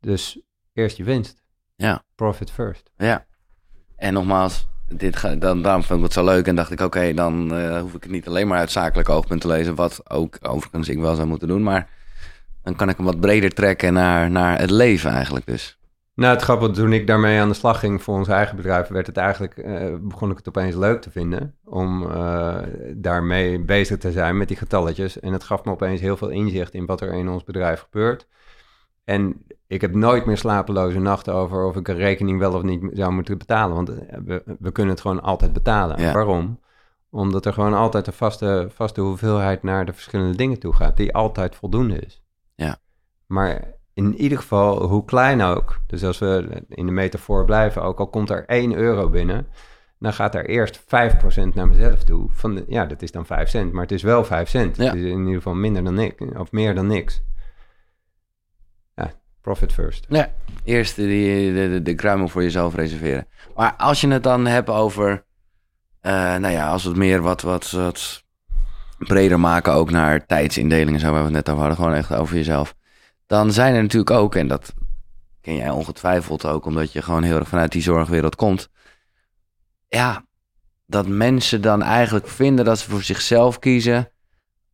Dus 0.00 0.40
eerst 0.72 0.96
je 0.96 1.04
winst. 1.04 1.42
Ja. 1.76 2.02
Profit 2.14 2.50
first. 2.50 2.90
ja. 2.96 3.26
En 3.96 4.12
nogmaals, 4.12 4.68
dit 4.88 5.40
dan, 5.40 5.62
daarom 5.62 5.82
vond 5.82 5.98
ik 5.98 6.04
het 6.04 6.14
zo 6.14 6.24
leuk 6.24 6.46
en 6.46 6.56
dacht 6.56 6.70
ik, 6.70 6.80
oké, 6.80 7.14
dan 7.14 7.54
eh, 7.54 7.80
hoef 7.80 7.94
ik 7.94 8.02
het 8.02 8.12
niet 8.12 8.28
alleen 8.28 8.46
maar 8.46 8.58
uit 8.58 8.70
zakelijk 8.70 9.08
oogpunt 9.08 9.40
te 9.40 9.48
lezen, 9.48 9.74
wat 9.74 10.10
ook 10.10 10.38
overigens 10.42 10.88
ik 10.88 10.98
wel 10.98 11.14
zou 11.14 11.28
moeten 11.28 11.48
doen, 11.48 11.62
maar 11.62 11.88
dan 12.62 12.76
kan 12.76 12.88
ik 12.88 12.96
hem 12.96 13.06
wat 13.06 13.20
breder 13.20 13.50
trekken 13.50 13.92
naar, 13.92 14.30
naar 14.30 14.58
het 14.58 14.70
leven 14.70 15.10
eigenlijk 15.10 15.46
dus. 15.46 15.78
Nou, 16.14 16.34
het 16.34 16.42
grappige, 16.42 16.70
toen 16.70 16.92
ik 16.92 17.06
daarmee 17.06 17.40
aan 17.40 17.48
de 17.48 17.54
slag 17.54 17.78
ging 17.78 18.02
voor 18.02 18.14
ons 18.14 18.28
eigen 18.28 18.56
bedrijf, 18.56 18.88
werd 18.88 19.06
het 19.06 19.16
eigenlijk, 19.16 19.56
eh, 19.56 19.94
begon 20.00 20.30
ik 20.30 20.36
het 20.36 20.48
opeens 20.48 20.74
leuk 20.74 21.00
te 21.00 21.10
vinden 21.10 21.54
om 21.64 22.10
eh, 22.10 22.58
daarmee 22.94 23.60
bezig 23.60 23.98
te 23.98 24.12
zijn 24.12 24.36
met 24.36 24.48
die 24.48 24.56
getalletjes. 24.56 25.20
En 25.20 25.32
het 25.32 25.44
gaf 25.44 25.64
me 25.64 25.70
opeens 25.70 26.00
heel 26.00 26.16
veel 26.16 26.28
inzicht 26.28 26.74
in 26.74 26.86
wat 26.86 27.00
er 27.00 27.12
in 27.12 27.28
ons 27.28 27.44
bedrijf 27.44 27.80
gebeurt. 27.80 28.26
En 29.04 29.46
ik 29.66 29.80
heb 29.80 29.94
nooit 29.94 30.26
meer 30.26 30.36
slapeloze 30.36 30.98
nachten 30.98 31.34
over 31.34 31.64
of 31.64 31.76
ik 31.76 31.88
een 31.88 31.96
rekening 31.96 32.38
wel 32.38 32.52
of 32.52 32.62
niet 32.62 32.90
zou 32.92 33.12
moeten 33.12 33.38
betalen. 33.38 33.76
Want 33.76 33.88
eh, 33.88 34.18
we, 34.24 34.42
we 34.58 34.72
kunnen 34.72 34.92
het 34.92 35.02
gewoon 35.02 35.22
altijd 35.22 35.52
betalen. 35.52 36.00
Ja. 36.00 36.12
Waarom? 36.12 36.60
Omdat 37.10 37.46
er 37.46 37.52
gewoon 37.52 37.74
altijd 37.74 38.06
een 38.06 38.12
vaste, 38.12 38.68
vaste 38.74 39.00
hoeveelheid 39.00 39.62
naar 39.62 39.84
de 39.84 39.92
verschillende 39.92 40.36
dingen 40.36 40.58
toe 40.58 40.72
gaat, 40.72 40.96
die 40.96 41.14
altijd 41.14 41.56
voldoende 41.56 41.98
is. 41.98 42.22
Ja. 42.54 42.76
Maar 43.26 43.74
in 43.94 44.14
ieder 44.14 44.38
geval, 44.38 44.82
hoe 44.82 45.04
klein 45.04 45.42
ook, 45.42 45.80
dus 45.86 46.04
als 46.04 46.18
we 46.18 46.62
in 46.68 46.86
de 46.86 46.92
metafoor 46.92 47.44
blijven, 47.44 47.82
ook 47.82 47.98
al 47.98 48.08
komt 48.08 48.30
er 48.30 48.44
1 48.44 48.74
euro 48.74 49.08
binnen, 49.08 49.46
dan 49.98 50.12
gaat 50.12 50.34
er 50.34 50.46
eerst 50.46 50.80
5% 50.80 50.84
naar 51.54 51.68
mezelf 51.68 52.04
toe. 52.04 52.28
Van 52.30 52.54
de, 52.54 52.64
ja, 52.68 52.86
dat 52.86 53.02
is 53.02 53.12
dan 53.12 53.26
5 53.26 53.48
cent, 53.48 53.72
maar 53.72 53.82
het 53.82 53.92
is 53.92 54.02
wel 54.02 54.24
5 54.24 54.48
cent. 54.48 54.76
Ja. 54.76 54.84
Het 54.84 54.94
is 54.94 55.02
in 55.02 55.18
ieder 55.18 55.34
geval 55.34 55.54
minder 55.54 55.84
dan 55.84 55.94
niks, 55.94 56.22
of 56.36 56.52
meer 56.52 56.74
dan 56.74 56.86
niks. 56.86 57.22
Profit 59.46 59.72
first. 59.72 60.06
Ja, 60.08 60.32
eerst 60.64 60.96
die, 60.96 61.52
de, 61.52 61.68
de, 61.68 61.82
de 61.82 61.94
kruimel 61.94 62.28
voor 62.28 62.42
jezelf 62.42 62.74
reserveren. 62.74 63.26
Maar 63.56 63.74
als 63.74 64.00
je 64.00 64.08
het 64.08 64.22
dan 64.22 64.46
hebt 64.46 64.68
over, 64.68 65.24
eh, 66.00 66.12
nou 66.12 66.48
ja, 66.48 66.68
als 66.70 66.82
we 66.82 66.88
het 66.88 66.98
meer 66.98 67.22
wat, 67.22 67.42
wat, 67.42 67.70
wat 67.70 68.24
breder 68.98 69.40
maken, 69.40 69.72
ook 69.72 69.90
naar 69.90 70.26
tijdsindelingen, 70.26 71.00
zo 71.00 71.10
waar 71.10 71.18
we 71.18 71.24
het 71.24 71.32
net 71.32 71.48
over 71.48 71.60
hadden, 71.60 71.76
gewoon 71.76 71.94
echt 71.94 72.12
over 72.12 72.34
jezelf. 72.36 72.74
Dan 73.26 73.52
zijn 73.52 73.74
er 73.74 73.82
natuurlijk 73.82 74.10
ook, 74.10 74.34
en 74.34 74.48
dat 74.48 74.74
ken 75.40 75.56
jij 75.56 75.70
ongetwijfeld 75.70 76.46
ook, 76.46 76.64
omdat 76.64 76.92
je 76.92 77.02
gewoon 77.02 77.22
heel 77.22 77.38
erg 77.38 77.48
vanuit 77.48 77.72
die 77.72 77.82
zorgwereld 77.82 78.36
komt. 78.36 78.70
Ja, 79.88 80.24
dat 80.86 81.06
mensen 81.06 81.60
dan 81.60 81.82
eigenlijk 81.82 82.28
vinden 82.28 82.64
dat 82.64 82.78
ze 82.78 82.90
voor 82.90 83.02
zichzelf 83.02 83.58
kiezen, 83.58 84.10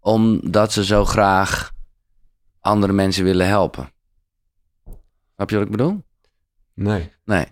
omdat 0.01 0.73
ze 0.73 0.85
zo 0.85 1.05
graag 1.05 1.73
andere 2.61 2.93
mensen 2.93 3.25
willen 3.25 3.47
helpen. 3.47 3.92
Snap 5.43 5.51
je 5.51 5.67
wat 5.67 5.67
ik 5.67 5.77
bedoel? 5.77 6.03
Nee, 6.75 7.11
Nee. 7.25 7.47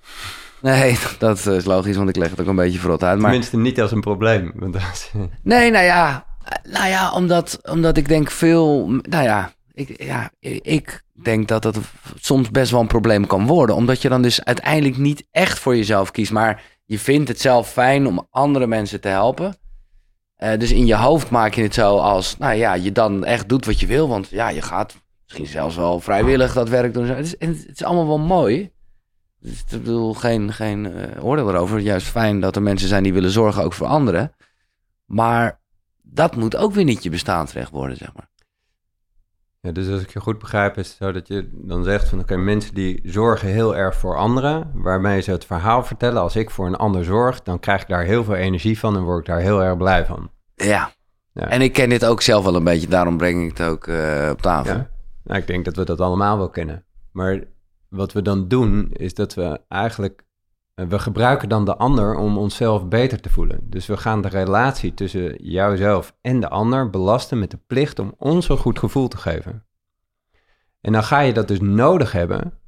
Nee, 0.60 0.98
dat 1.18 1.46
is 1.46 1.64
logisch, 1.64 1.96
want 1.96 2.08
ik 2.08 2.16
leg 2.16 2.30
het 2.30 2.40
ook 2.40 2.46
een 2.46 2.56
beetje 2.56 2.78
verrot 2.78 3.04
uit. 3.04 3.18
Maar 3.18 3.30
tenminste 3.30 3.56
niet 3.56 3.80
als 3.80 3.92
een 3.92 4.00
probleem. 4.00 4.52
Nee, 5.42 5.70
nou 5.70 5.84
ja, 5.84 6.26
nou 6.62 6.88
ja, 6.88 7.12
omdat, 7.12 7.58
omdat 7.70 7.96
ik 7.96 8.08
denk 8.08 8.30
veel, 8.30 8.88
nou 8.88 9.24
ja 9.24 9.52
ik, 9.72 10.02
ja, 10.02 10.30
ik 10.60 11.02
denk 11.22 11.48
dat 11.48 11.62
dat 11.62 11.78
soms 12.20 12.50
best 12.50 12.70
wel 12.70 12.80
een 12.80 12.86
probleem 12.86 13.26
kan 13.26 13.46
worden, 13.46 13.76
omdat 13.76 14.02
je 14.02 14.08
dan 14.08 14.22
dus 14.22 14.44
uiteindelijk 14.44 14.96
niet 14.96 15.26
echt 15.30 15.58
voor 15.58 15.76
jezelf 15.76 16.10
kiest, 16.10 16.32
maar 16.32 16.62
je 16.84 16.98
vindt 16.98 17.28
het 17.28 17.40
zelf 17.40 17.70
fijn 17.70 18.06
om 18.06 18.26
andere 18.30 18.66
mensen 18.66 19.00
te 19.00 19.08
helpen. 19.08 19.56
Eh, 20.36 20.58
dus 20.58 20.72
in 20.72 20.86
je 20.86 20.96
hoofd 20.96 21.30
maak 21.30 21.54
je 21.54 21.62
het 21.62 21.74
zo 21.74 21.96
als, 21.96 22.36
nou 22.38 22.54
ja, 22.54 22.74
je 22.74 22.92
dan 22.92 23.24
echt 23.24 23.48
doet 23.48 23.66
wat 23.66 23.80
je 23.80 23.86
wil, 23.86 24.08
want 24.08 24.28
ja, 24.28 24.48
je 24.48 24.62
gaat 24.62 24.96
misschien 25.30 25.60
zelfs 25.60 25.76
wel 25.76 26.00
vrijwillig 26.00 26.52
dat 26.52 26.68
werk 26.68 26.94
doen. 26.94 27.06
Het 27.06 27.26
is, 27.26 27.36
en 27.36 27.48
het 27.48 27.70
is 27.70 27.84
allemaal 27.84 28.06
wel 28.06 28.18
mooi. 28.18 28.72
Dus 29.40 29.60
ik 29.60 29.82
bedoel, 29.82 30.14
geen, 30.14 30.52
geen 30.52 30.92
eh, 30.92 31.24
oordeel 31.24 31.48
erover. 31.48 31.78
Juist 31.78 32.06
fijn 32.06 32.40
dat 32.40 32.56
er 32.56 32.62
mensen 32.62 32.88
zijn 32.88 33.02
die 33.02 33.12
willen 33.12 33.30
zorgen 33.30 33.62
ook 33.62 33.72
voor 33.72 33.86
anderen. 33.86 34.32
Maar 35.06 35.60
dat 36.02 36.36
moet 36.36 36.56
ook 36.56 36.72
weer 36.72 36.84
niet 36.84 37.02
je 37.02 37.10
bestaansrecht 37.10 37.70
worden, 37.70 37.96
zeg 37.96 38.12
maar. 38.14 38.28
Ja, 39.60 39.72
dus 39.72 39.88
als 39.88 40.02
ik 40.02 40.12
je 40.12 40.20
goed 40.20 40.38
begrijp, 40.38 40.76
is 40.76 40.88
het 40.88 40.96
zo 40.96 41.12
dat 41.12 41.28
je 41.28 41.48
dan 41.52 41.84
zegt 41.84 42.08
van 42.08 42.20
oké, 42.20 42.36
mensen 42.36 42.74
die 42.74 43.00
zorgen 43.04 43.48
heel 43.48 43.76
erg 43.76 43.96
voor 43.96 44.16
anderen, 44.16 44.70
waarmee 44.74 45.20
ze 45.20 45.30
het 45.30 45.44
verhaal 45.44 45.84
vertellen, 45.84 46.22
als 46.22 46.36
ik 46.36 46.50
voor 46.50 46.66
een 46.66 46.76
ander 46.76 47.04
zorg, 47.04 47.42
dan 47.42 47.58
krijg 47.58 47.82
ik 47.82 47.88
daar 47.88 48.04
heel 48.04 48.24
veel 48.24 48.34
energie 48.34 48.78
van 48.78 48.96
en 48.96 49.02
word 49.02 49.20
ik 49.20 49.26
daar 49.26 49.40
heel 49.40 49.62
erg 49.62 49.76
blij 49.76 50.06
van. 50.06 50.30
Ja. 50.54 50.92
Ja. 51.32 51.48
En 51.48 51.60
ik 51.60 51.72
ken 51.72 51.88
dit 51.88 52.04
ook 52.04 52.22
zelf 52.22 52.44
wel 52.44 52.54
een 52.54 52.64
beetje, 52.64 52.88
daarom 52.88 53.16
breng 53.16 53.42
ik 53.42 53.58
het 53.58 53.66
ook 53.68 53.86
eh, 53.86 54.28
op 54.32 54.42
tafel. 54.42 54.74
Ja. 54.74 54.90
Nou, 55.24 55.40
ik 55.40 55.46
denk 55.46 55.64
dat 55.64 55.76
we 55.76 55.84
dat 55.84 56.00
allemaal 56.00 56.36
wel 56.38 56.50
kennen. 56.50 56.84
Maar 57.12 57.44
wat 57.88 58.12
we 58.12 58.22
dan 58.22 58.48
doen, 58.48 58.90
is 58.92 59.14
dat 59.14 59.34
we 59.34 59.60
eigenlijk, 59.68 60.22
eh, 60.74 60.86
we 60.86 60.98
gebruiken 60.98 61.48
dan 61.48 61.64
de 61.64 61.76
ander 61.76 62.14
om 62.14 62.38
onszelf 62.38 62.88
beter 62.88 63.20
te 63.20 63.30
voelen. 63.30 63.58
Dus 63.62 63.86
we 63.86 63.96
gaan 63.96 64.22
de 64.22 64.28
relatie 64.28 64.94
tussen 64.94 65.44
jouzelf 65.44 66.16
en 66.20 66.40
de 66.40 66.48
ander 66.48 66.90
belasten 66.90 67.38
met 67.38 67.50
de 67.50 67.58
plicht 67.66 67.98
om 67.98 68.14
ons 68.18 68.48
een 68.48 68.56
goed 68.58 68.78
gevoel 68.78 69.08
te 69.08 69.16
geven. 69.16 69.64
En 70.80 70.92
dan 70.92 71.02
ga 71.04 71.20
je 71.20 71.32
dat 71.32 71.48
dus 71.48 71.60
nodig 71.60 72.12
hebben 72.12 72.58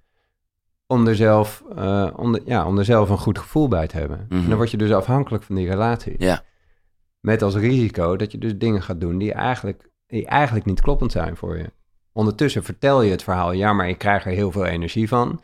om 0.86 1.06
er 1.06 1.16
zelf, 1.16 1.64
eh, 1.76 2.08
om 2.16 2.32
de- 2.32 2.42
ja, 2.44 2.66
om 2.66 2.78
er 2.78 2.84
zelf 2.84 3.08
een 3.10 3.18
goed 3.18 3.38
gevoel 3.38 3.68
bij 3.68 3.86
te 3.86 3.96
hebben. 3.96 4.26
Mhm. 4.28 4.42
En 4.42 4.48
dan 4.48 4.56
word 4.56 4.70
je 4.70 4.76
dus 4.76 4.92
afhankelijk 4.92 5.44
van 5.44 5.54
die 5.54 5.68
relatie. 5.68 6.14
Ja. 6.18 6.42
Met 7.20 7.42
als 7.42 7.54
risico 7.56 8.16
dat 8.16 8.32
je 8.32 8.38
dus 8.38 8.58
dingen 8.58 8.82
gaat 8.82 9.00
doen 9.00 9.18
die 9.18 9.32
eigenlijk, 9.32 9.90
die 10.06 10.26
eigenlijk 10.26 10.66
niet 10.66 10.80
kloppend 10.80 11.12
zijn 11.12 11.36
voor 11.36 11.58
je. 11.58 11.72
Ondertussen 12.12 12.64
vertel 12.64 13.02
je 13.02 13.10
het 13.10 13.22
verhaal, 13.22 13.52
ja, 13.52 13.72
maar 13.72 13.88
ik 13.88 13.98
krijg 13.98 14.24
er 14.24 14.32
heel 14.32 14.50
veel 14.52 14.66
energie 14.66 15.08
van. 15.08 15.40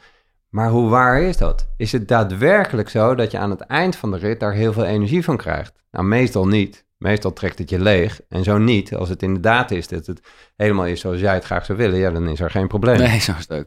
Maar 0.49 0.71
hoe 0.71 0.89
waar 0.89 1.23
is 1.23 1.37
dat? 1.37 1.69
Is 1.77 1.93
het 1.93 2.09
daadwerkelijk 2.09 2.89
zo 2.89 3.15
dat 3.15 3.31
je 3.31 3.39
aan 3.39 3.51
het 3.51 3.61
eind 3.61 3.97
van 3.97 4.11
de 4.11 4.17
rit 4.17 4.41
daar 4.41 4.53
heel 4.53 4.73
veel 4.73 4.85
energie 4.85 5.25
van 5.25 5.37
krijgt? 5.37 5.83
Nou, 5.91 6.05
meestal 6.05 6.47
niet. 6.47 6.87
Meestal 6.97 7.33
trekt 7.33 7.59
het 7.59 7.71
je 7.71 7.81
leeg. 7.81 8.21
En 8.29 8.45
zo 8.45 8.59
niet. 8.59 8.95
Als 8.95 9.09
het 9.09 9.23
inderdaad 9.23 9.71
is 9.71 9.89
dat 9.89 10.07
het 10.07 10.21
helemaal 10.57 10.87
is 10.87 11.01
zoals 11.01 11.21
jij 11.21 11.35
het 11.35 11.45
graag 11.45 11.65
zou 11.65 11.79
willen, 11.79 11.99
ja, 11.99 12.11
dan 12.11 12.29
is 12.29 12.41
er 12.41 12.51
geen 12.51 12.69
probleem. 12.69 12.99
Nee, 12.99 13.21
zo 13.21 13.33
is 13.33 13.49
het 13.49 13.53
ook. 13.53 13.67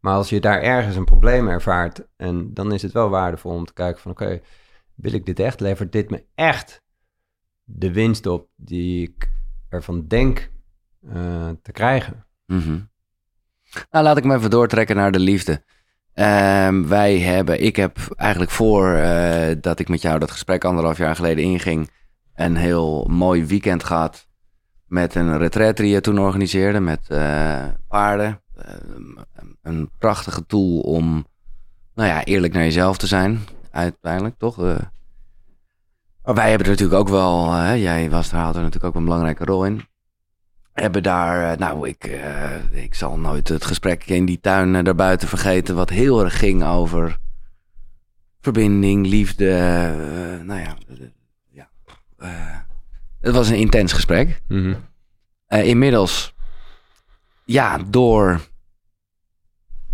Maar 0.00 0.14
als 0.14 0.28
je 0.28 0.40
daar 0.40 0.62
ergens 0.62 0.96
een 0.96 1.04
probleem 1.04 1.48
ervaart, 1.48 2.06
en 2.16 2.54
dan 2.54 2.72
is 2.72 2.82
het 2.82 2.92
wel 2.92 3.08
waardevol 3.08 3.52
om 3.52 3.64
te 3.64 3.72
kijken 3.72 4.02
van 4.02 4.10
oké, 4.10 4.40
wil 4.94 5.12
ik 5.12 5.26
dit 5.26 5.40
echt? 5.40 5.60
Levert 5.60 5.92
dit 5.92 6.10
me 6.10 6.24
echt 6.34 6.82
de 7.64 7.92
winst 7.92 8.26
op 8.26 8.48
die 8.56 9.02
ik 9.02 9.30
ervan 9.68 10.06
denk 10.06 10.50
eh, 11.08 11.48
te 11.62 11.72
krijgen? 11.72 12.26
Mhm. 12.46 12.78
Nou, 13.90 14.04
laat 14.04 14.16
ik 14.16 14.24
me 14.24 14.34
even 14.34 14.50
doortrekken 14.50 14.96
naar 14.96 15.12
de 15.12 15.18
liefde. 15.18 15.62
Ehm, 16.14 16.86
wij 16.86 17.18
hebben, 17.18 17.62
ik 17.62 17.76
heb 17.76 17.98
eigenlijk 18.16 18.50
voor 18.50 18.94
eh, 18.94 19.56
dat 19.60 19.78
ik 19.78 19.88
met 19.88 20.02
jou 20.02 20.18
dat 20.18 20.30
gesprek 20.30 20.64
anderhalf 20.64 20.98
jaar 20.98 21.16
geleden 21.16 21.44
inging, 21.44 21.90
een 22.34 22.56
heel 22.56 23.04
mooi 23.08 23.44
weekend 23.44 23.84
gehad 23.84 24.28
met 24.86 25.14
een 25.14 25.38
retreat 25.38 25.76
die 25.76 25.88
je 25.88 26.00
toen 26.00 26.18
organiseerde 26.18 26.80
met 26.80 27.08
eh, 27.08 27.64
paarden. 27.88 28.42
Eh, 28.56 28.74
een 29.62 29.90
prachtige 29.98 30.46
tool 30.46 30.80
om, 30.80 31.26
nou 31.94 32.08
ja, 32.08 32.24
eerlijk 32.24 32.52
naar 32.52 32.62
jezelf 32.62 32.98
te 32.98 33.06
zijn, 33.06 33.40
uiteindelijk, 33.70 34.38
toch? 34.38 34.56
Maar 34.56 36.34
wij 36.34 36.48
hebben 36.48 36.66
er 36.66 36.72
natuurlijk 36.72 37.00
ook 37.00 37.08
wel, 37.08 37.54
jij 37.74 38.10
was 38.10 38.30
daar, 38.30 38.44
had 38.44 38.56
er 38.56 38.62
natuurlijk 38.62 38.94
ook 38.94 39.00
een 39.00 39.04
belangrijke 39.04 39.44
rol 39.44 39.64
in 39.64 39.88
hebben 40.80 41.02
daar, 41.02 41.52
eh, 41.52 41.58
nou, 41.58 41.88
ik, 41.88 42.04
eh, 42.04 42.82
ik 42.82 42.94
zal 42.94 43.18
nooit 43.18 43.48
het 43.48 43.64
gesprek 43.64 44.04
in 44.04 44.24
die 44.24 44.40
tuin 44.40 44.76
eh, 44.76 44.84
daarbuiten 44.84 45.28
vergeten, 45.28 45.74
wat 45.74 45.90
heel 45.90 46.24
erg 46.24 46.38
ging 46.38 46.64
over 46.64 47.18
verbinding, 48.40 49.06
liefde. 49.06 49.52
nou 50.44 50.60
ja, 50.60 50.76
ja. 51.50 51.68
het 53.20 53.34
was 53.34 53.48
een 53.48 53.56
intens 53.56 53.92
gesprek. 53.92 54.42
Eh, 55.46 55.66
inmiddels, 55.66 56.34
ja, 57.44 57.78
door 57.78 58.40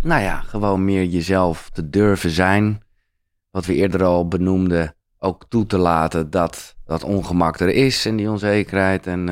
nou 0.01 0.21
ja, 0.21 0.39
gewoon 0.39 0.85
meer 0.85 1.05
jezelf 1.05 1.69
te 1.69 1.89
durven 1.89 2.29
zijn. 2.29 2.81
Wat 3.51 3.65
we 3.65 3.73
eerder 3.73 4.03
al 4.03 4.27
benoemden, 4.27 4.95
ook 5.19 5.45
toe 5.49 5.65
te 5.65 5.77
laten 5.77 6.29
dat 6.29 6.75
dat 6.85 7.03
ongemak 7.03 7.59
er 7.59 7.69
is 7.69 8.05
en 8.05 8.15
die 8.15 8.29
onzekerheid. 8.29 9.07
En 9.07 9.29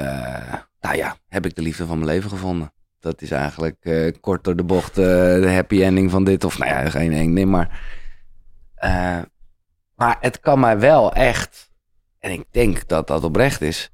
eh, 0.00 0.54
nou 0.80 0.96
ja, 0.96 1.16
heb 1.28 1.46
ik 1.46 1.54
de 1.54 1.62
liefde 1.62 1.86
van 1.86 1.98
mijn 1.98 2.10
leven 2.10 2.30
gevonden. 2.30 2.72
Dat 2.98 3.22
is 3.22 3.30
eigenlijk 3.30 3.76
eh, 3.80 4.12
kort 4.20 4.44
door 4.44 4.56
de 4.56 4.64
bocht 4.64 4.98
eh, 4.98 5.04
de 5.04 5.50
happy 5.54 5.82
ending 5.82 6.10
van 6.10 6.24
dit. 6.24 6.44
Of 6.44 6.58
nou 6.58 6.70
ja, 6.70 6.90
geen 6.90 7.12
ending, 7.12 7.50
maar... 7.50 7.80
maar 9.94 10.16
het 10.20 10.40
kan 10.40 10.60
mij 10.60 10.78
wel 10.78 11.12
echt... 11.12 11.70
En 12.18 12.30
ik 12.30 12.44
denk 12.50 12.88
dat 12.88 13.06
dat 13.06 13.24
oprecht 13.24 13.60
is. 13.60 13.90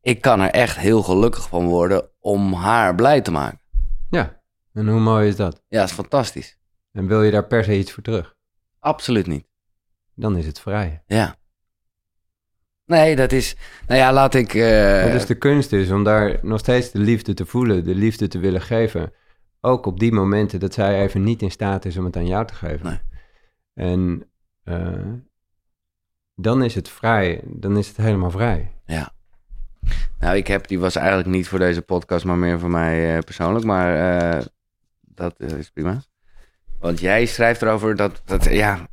Ik 0.00 0.20
kan 0.20 0.40
er 0.40 0.50
echt 0.50 0.76
heel 0.76 1.02
gelukkig 1.02 1.48
van 1.48 1.66
worden 1.66 2.10
om 2.20 2.52
haar 2.52 2.94
blij 2.94 3.20
te 3.20 3.30
maken. 3.30 3.60
Ja, 4.10 4.40
en 4.72 4.88
hoe 4.88 5.00
mooi 5.00 5.28
is 5.28 5.36
dat? 5.36 5.62
Ja, 5.68 5.80
dat 5.80 5.88
is 5.88 5.94
fantastisch. 5.94 6.58
En 6.92 7.06
wil 7.06 7.22
je 7.22 7.30
daar 7.30 7.46
per 7.46 7.64
se 7.64 7.78
iets 7.78 7.92
voor 7.92 8.02
terug? 8.02 8.36
Absoluut 8.78 9.26
niet. 9.26 9.46
Dan 10.14 10.36
is 10.36 10.46
het 10.46 10.60
vrij. 10.60 11.02
Ja. 11.06 11.36
Nee, 12.88 13.16
dat 13.16 13.32
is... 13.32 13.56
Nou 13.86 14.00
ja, 14.00 14.12
laat 14.12 14.34
ik... 14.34 14.52
Wat 15.02 15.12
dus 15.12 15.26
de 15.26 15.38
kunst 15.38 15.72
is 15.72 15.90
om 15.90 16.04
daar 16.04 16.38
nog 16.42 16.58
steeds 16.58 16.90
de 16.90 16.98
liefde 16.98 17.34
te 17.34 17.46
voelen, 17.46 17.84
de 17.84 17.94
liefde 17.94 18.28
te 18.28 18.38
willen 18.38 18.60
geven. 18.60 19.12
Ook 19.60 19.86
op 19.86 20.00
die 20.00 20.12
momenten 20.12 20.60
dat 20.60 20.74
zij 20.74 21.02
even 21.02 21.22
niet 21.22 21.42
in 21.42 21.50
staat 21.50 21.84
is 21.84 21.96
om 21.96 22.04
het 22.04 22.16
aan 22.16 22.26
jou 22.26 22.46
te 22.46 22.54
geven. 22.54 22.86
Nee. 22.86 22.98
En 23.74 24.30
eh, 24.64 25.12
dan 26.34 26.62
is 26.62 26.74
het 26.74 26.88
vrij, 26.88 27.40
dan 27.44 27.76
is 27.76 27.88
het 27.88 27.96
helemaal 27.96 28.30
vrij. 28.30 28.72
Ja. 28.84 29.12
Nou, 30.18 30.36
ik 30.36 30.46
heb, 30.46 30.68
die 30.68 30.78
was 30.78 30.96
eigenlijk 30.96 31.28
niet 31.28 31.48
voor 31.48 31.58
deze 31.58 31.82
podcast, 31.82 32.24
maar 32.24 32.36
meer 32.36 32.58
voor 32.58 32.70
mij 32.70 33.16
eh, 33.16 33.22
persoonlijk. 33.22 33.64
Maar 33.64 34.42
dat 35.00 35.40
is 35.40 35.70
prima. 35.70 36.02
Want 36.80 37.00
jij 37.00 37.26
schrijft 37.26 37.62
erover 37.62 37.96
dat, 37.96 38.22
dat, 38.24 38.44
ja, 38.44 38.88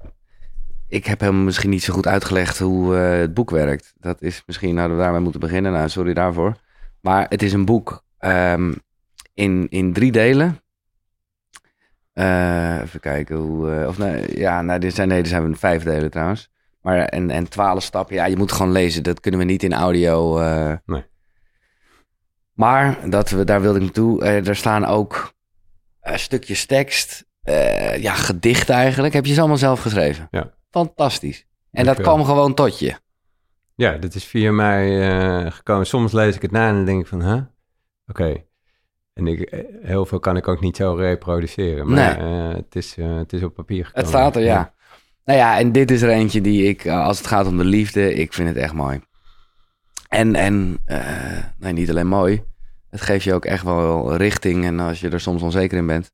ik 0.87 1.05
heb 1.05 1.19
hem 1.19 1.43
misschien 1.43 1.69
niet 1.69 1.83
zo 1.83 1.93
goed 1.93 2.07
uitgelegd 2.07 2.59
hoe 2.59 2.97
eh, 2.97 3.19
het 3.19 3.33
boek 3.33 3.49
werkt. 3.49 3.93
Dat 3.97 4.21
is 4.21 4.43
misschien, 4.45 4.75
nou, 4.75 4.97
daarmee 4.97 5.21
moeten 5.21 5.39
beginnen. 5.39 5.71
Nou, 5.71 5.89
sorry 5.89 6.13
daarvoor. 6.13 6.55
Maar 7.01 7.25
het 7.29 7.43
is 7.43 7.53
een 7.53 7.65
boek 7.65 8.03
ehm, 8.17 8.73
in, 9.33 9.67
in 9.69 9.93
drie 9.93 10.11
delen. 10.11 10.59
Eh, 12.13 12.81
even 12.81 12.99
kijken 12.99 13.35
hoe, 13.35 13.71
eh, 13.71 13.87
of 13.87 13.97
nee, 13.97 14.37
ja, 14.37 14.61
nou, 14.61 14.79
dit 14.79 14.95
zijn, 14.95 15.07
nee, 15.07 15.21
er 15.21 15.27
zijn 15.27 15.57
vijf 15.57 15.83
delen 15.83 16.11
trouwens. 16.11 16.49
Maar 16.81 16.97
en, 16.97 17.29
en 17.29 17.49
twaalf 17.49 17.83
stappen, 17.83 18.15
ja, 18.15 18.25
je 18.25 18.37
moet 18.37 18.51
gewoon 18.51 18.71
lezen. 18.71 19.03
Dat 19.03 19.19
kunnen 19.19 19.39
we 19.39 19.45
niet 19.45 19.63
in 19.63 19.73
audio. 19.73 20.39
Nee. 20.85 21.05
Maar 22.53 23.09
dat 23.09 23.29
we, 23.29 23.43
daar 23.43 23.61
wilde 23.61 23.77
ik 23.77 23.83
naartoe. 23.83 24.23
Er 24.23 24.55
staan 24.55 24.85
ook 24.85 25.33
stukjes 26.01 26.65
tekst, 26.65 27.25
ja, 27.97 28.13
gedicht 28.13 28.69
eigenlijk. 28.69 29.13
Heb 29.13 29.25
je 29.25 29.33
ze 29.33 29.39
allemaal 29.39 29.57
zelf 29.57 29.81
geschreven? 29.81 30.27
Ja. 30.31 30.54
Fantastisch. 30.75 31.45
En 31.71 31.85
dat 31.85 32.01
kwam 32.01 32.23
gewoon 32.23 32.53
tot 32.53 32.79
je. 32.79 32.95
Ja, 33.75 33.97
dat 33.97 34.15
is 34.15 34.23
via 34.23 34.51
mij 34.51 35.09
eh, 35.09 35.51
gekomen. 35.51 35.85
Soms 35.85 36.11
lees 36.11 36.35
ik 36.35 36.41
het 36.41 36.51
na 36.51 36.67
en 36.67 36.75
dan 36.75 36.85
denk 36.85 37.01
ik 37.01 37.07
van, 37.07 37.23
huh? 37.23 37.41
Oké. 38.07 38.43
En 39.13 39.27
ik, 39.27 39.41
eh, 39.41 39.59
heel 39.81 40.05
veel 40.05 40.19
kan 40.19 40.37
ik 40.37 40.47
ook 40.47 40.61
niet 40.61 40.75
zo 40.75 40.93
reproduceren. 40.93 41.89
Maar 41.89 42.19
eh, 42.19 42.55
het, 42.55 42.75
is, 42.75 42.95
het 42.95 43.33
is 43.33 43.43
op 43.43 43.53
papier 43.53 43.85
gekomen. 43.85 44.09
Het 44.09 44.19
staat 44.19 44.35
er, 44.35 44.41
ja. 44.41 44.73
Nou 45.25 45.39
ja, 45.39 45.59
en 45.59 45.71
dit 45.71 45.91
is 45.91 46.01
er 46.01 46.09
eentje 46.09 46.41
die 46.41 46.67
ik, 46.67 46.87
als 46.87 47.17
het 47.17 47.27
gaat 47.27 47.47
om 47.47 47.57
de 47.57 47.65
liefde, 47.65 48.13
ik 48.13 48.33
vind 48.33 48.47
het 48.47 48.57
echt 48.57 48.73
mooi. 48.73 49.01
En, 50.07 50.35
en 50.35 50.83
nee, 51.57 51.73
niet 51.73 51.89
alleen 51.89 52.07
mooi. 52.07 52.43
Het 52.89 53.01
geeft 53.01 53.23
je 53.23 53.33
ook 53.33 53.45
echt 53.45 53.63
wel 53.63 54.15
richting 54.15 54.65
en 54.65 54.79
als 54.79 54.99
je 54.99 55.09
er 55.09 55.21
soms 55.21 55.41
onzeker 55.41 55.77
in 55.77 55.87
bent. 55.87 56.11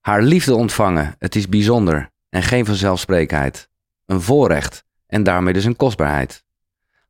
Haar 0.00 0.22
liefde 0.22 0.54
ontvangen, 0.54 1.14
het 1.18 1.34
is 1.34 1.48
bijzonder 1.48 2.10
en 2.28 2.42
geen 2.42 2.66
vanzelfsprekendheid. 2.66 3.69
Een 4.10 4.20
voorrecht 4.20 4.84
en 5.06 5.22
daarmee 5.22 5.52
dus 5.52 5.64
een 5.64 5.76
kostbaarheid. 5.76 6.44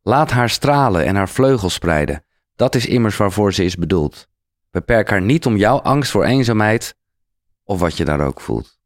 Laat 0.02 0.30
haar 0.30 0.50
stralen 0.50 1.04
en 1.04 1.16
haar 1.16 1.28
vleugels 1.28 1.74
spreiden. 1.74 2.24
Dat 2.56 2.74
is 2.74 2.86
immers 2.86 3.16
waarvoor 3.16 3.54
ze 3.54 3.64
is 3.64 3.76
bedoeld. 3.76 4.28
Beperk 4.70 5.10
haar 5.10 5.22
niet 5.22 5.46
om 5.46 5.56
jouw 5.56 5.78
angst 5.78 6.10
voor 6.10 6.24
eenzaamheid 6.24 6.96
of 7.64 7.80
wat 7.80 7.96
je 7.96 8.04
daar 8.04 8.20
ook 8.20 8.40
voelt. 8.40 8.78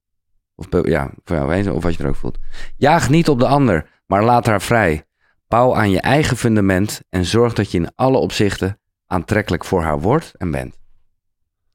Of 0.55 0.67
ja, 0.87 1.11
of 1.25 1.83
wat 1.83 1.95
je 1.95 2.03
er 2.03 2.09
ook 2.09 2.17
voelt. 2.17 2.39
Jaag 2.77 3.09
niet 3.09 3.29
op 3.29 3.39
de 3.39 3.47
ander, 3.47 3.91
maar 4.07 4.25
laat 4.25 4.47
haar 4.47 4.63
vrij. 4.63 5.07
Bouw 5.49 5.75
aan 5.75 5.91
je 5.91 6.01
eigen 6.01 6.37
fundament 6.37 7.03
en 7.09 7.25
zorg 7.25 7.53
dat 7.53 7.71
je 7.71 7.79
in 7.79 7.93
alle 7.95 8.19
opzichten 8.19 8.81
aantrekkelijk 9.07 9.65
voor 9.65 9.83
haar 9.83 10.01
wordt 10.01 10.35
en 10.37 10.51
bent. 10.51 10.79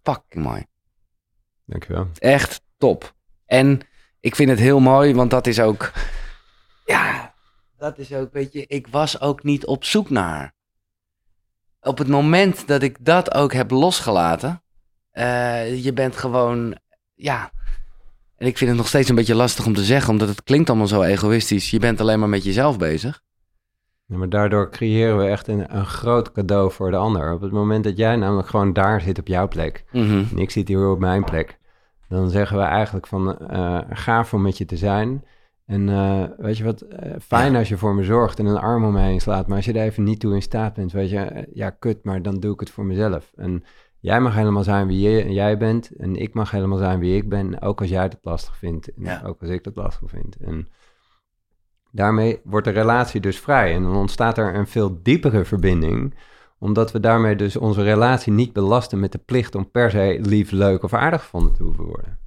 Fucking 0.04 0.44
mooi. 0.44 0.66
Dankjewel. 1.66 2.08
Echt 2.18 2.62
top. 2.78 3.14
En 3.46 3.82
ik 4.20 4.36
vind 4.36 4.50
het 4.50 4.60
heel 4.60 4.80
mooi, 4.80 5.14
want 5.14 5.32
dat 5.32 5.48
is 5.48 5.60
ook. 5.60 5.92
Ja, 6.90 7.34
dat 7.78 7.98
is 7.98 8.14
ook, 8.14 8.34
weet 8.34 8.54
je, 8.54 8.66
ik 8.68 8.88
was 8.88 9.22
ook 9.22 9.44
niet 9.44 9.66
op 9.66 9.84
zoek 9.84 10.10
naar. 10.10 10.54
Op 11.82 11.98
het 11.98 12.08
moment 12.08 12.68
dat 12.68 12.82
ik 12.82 12.98
dat 13.06 13.34
ook 13.34 13.54
heb 13.54 13.72
losgelaten, 13.72 14.62
eh, 15.12 15.84
je 15.84 15.94
bent 15.94 16.16
gewoon, 16.18 16.78
ja. 17.14 17.52
En 18.38 18.48
ik 18.48 18.58
vind 18.58 18.70
het 18.70 18.80
nog 18.80 18.88
steeds 18.88 19.10
een 19.10 19.16
beetje 19.16 19.36
lastig 19.36 19.66
om 19.66 19.74
te 19.74 19.84
zeggen, 19.84 20.10
omdat 20.12 20.28
het 20.28 20.44
klinkt 20.44 20.70
allemaal 20.70 20.88
zo 20.88 21.02
egoïstisch. 21.02 21.70
Je 21.70 21.80
bent 21.80 22.02
alleen 22.02 22.20
maar 22.20 22.30
met 22.30 22.44
jezelf 22.44 22.78
bezig. 22.78 23.22
Ja, 24.06 24.18
maar 24.18 24.30
daardoor 24.30 24.70
creëren 24.72 25.18
we 25.18 25.28
echt 25.28 25.48
een, 25.48 25.76
een 25.76 25.86
groot 25.86 26.32
cadeau 26.32 26.72
voor 26.72 26.92
de 26.92 26.98
ander. 26.98 27.34
Op 27.34 27.42
het 27.42 27.52
moment 27.52 27.84
dat 27.84 27.98
jij 27.98 28.16
namelijk 28.16 28.48
gewoon 28.48 28.74
daar 28.74 29.02
zit 29.02 29.20
op 29.20 29.28
jouw 29.28 29.48
plek 29.48 29.84
Mhm. 29.92 30.24
en 30.32 30.38
ik 30.38 30.52
zit 30.52 30.68
hier 30.68 30.90
op 30.90 31.00
mijn 31.00 31.24
plek, 31.24 31.58
dan 32.08 32.30
zeggen 32.30 32.58
we 32.58 32.64
eigenlijk 32.64 33.08
van 33.08 33.38
eh 33.48 33.80
gaaf 33.90 34.34
om 34.34 34.42
met 34.42 34.58
je 34.58 34.66
te 34.66 34.78
zijn. 34.78 35.26
En 35.70 35.90
eh, 35.90 36.24
weet 36.38 36.58
je 36.58 36.64
wat, 36.64 36.82
eh, 36.82 37.12
fijn 37.22 37.56
als 37.56 37.70
je 37.70 37.78
voor 37.78 37.96
me 37.96 38.04
zorgt 38.04 38.40
en 38.40 38.46
een 38.46 38.58
arm 38.58 38.84
om 38.86 38.94
me 38.94 39.02
heen 39.02 39.22
slaat. 39.22 39.48
Maar 39.48 39.56
als 39.56 39.66
je 39.66 39.74
er 39.74 39.86
even 39.86 40.04
niet 40.04 40.20
toe 40.20 40.34
in 40.34 40.42
staat 40.42 40.74
bent, 40.74 40.92
weet 40.92 41.10
je, 41.10 41.18
eh, 41.20 41.44
ja 41.54 41.70
kut, 41.70 42.04
maar 42.04 42.22
dan 42.22 42.40
doe 42.40 42.54
ik 42.54 42.60
het 42.60 42.70
voor 42.70 42.86
mezelf. 42.86 43.32
En 43.36 43.64
jij 44.00 44.22
mag 44.22 44.36
helemaal 44.36 44.64
zijn 44.64 44.88
wie 44.88 45.10
je, 45.10 45.34
jij 45.34 45.58
bent 45.58 45.96
en 45.98 46.16
ik 46.16 46.34
mag 46.34 46.52
helemaal 46.52 46.78
zijn 46.78 47.00
wie 47.00 47.16
ik 47.16 47.30
ben. 47.30 47.62
Ook 47.62 47.80
als 47.80 47.90
jij 47.90 48.10
dat 48.10 48.20
lastig 48.22 48.58
vindt 48.58 48.94
en 48.94 49.04
Ja. 49.04 49.22
ook 49.26 49.42
als 49.42 49.50
ik 49.50 49.64
dat 49.64 49.76
lastig 49.76 50.10
vind. 50.10 50.36
En 50.36 50.68
daarmee 51.92 52.40
wordt 52.44 52.66
de 52.66 52.74
relatie 52.74 53.22
dus 53.22 53.40
vrij 53.40 53.74
en 53.74 53.84
dan 53.84 53.96
ontstaat 53.96 54.38
er 54.38 54.56
een 54.56 54.68
veel 54.68 55.00
diepere 55.04 55.46
verbinding 55.46 56.16
omdat 56.60 56.92
we 56.92 57.00
daarmee 57.00 57.36
dus 57.36 57.56
onze 57.58 57.84
relatie 57.84 58.34
niet 58.34 58.54
belasten 58.54 59.00
met 59.00 59.12
de 59.12 59.18
plicht 59.18 59.56
om 59.56 59.72
per 59.72 59.92
se 59.92 60.20
lief, 60.22 60.52
leuk 60.52 60.84
of 60.84 60.94
aardig 60.94 61.22
gevonden 61.22 61.54
te 61.54 61.64
hoeven 61.64 61.86
worden. 61.86 62.20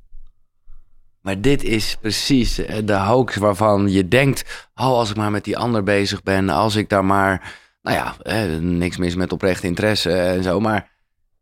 Maar 1.23 1.41
dit 1.41 1.64
is 1.64 1.97
precies 2.01 2.59
eh, 2.59 2.77
de 2.85 2.97
hoax 2.97 3.37
waarvan 3.37 3.89
je 3.89 4.09
denkt: 4.09 4.68
oh, 4.75 4.85
als 4.85 5.11
ik 5.11 5.16
maar 5.16 5.31
met 5.31 5.45
die 5.45 5.59
ander 5.59 5.83
bezig 5.83 6.23
ben, 6.23 6.49
als 6.49 6.77
ik 6.77 6.89
daar 6.89 7.05
maar, 7.05 7.55
nou 7.83 7.97
ja, 7.97 8.14
eh, 8.23 8.59
niks 8.61 8.97
mis 8.97 9.14
met 9.14 9.33
oprechte 9.33 9.66
interesse 9.66 10.12
en 10.12 10.43
zo, 10.43 10.61
maar 10.61 10.91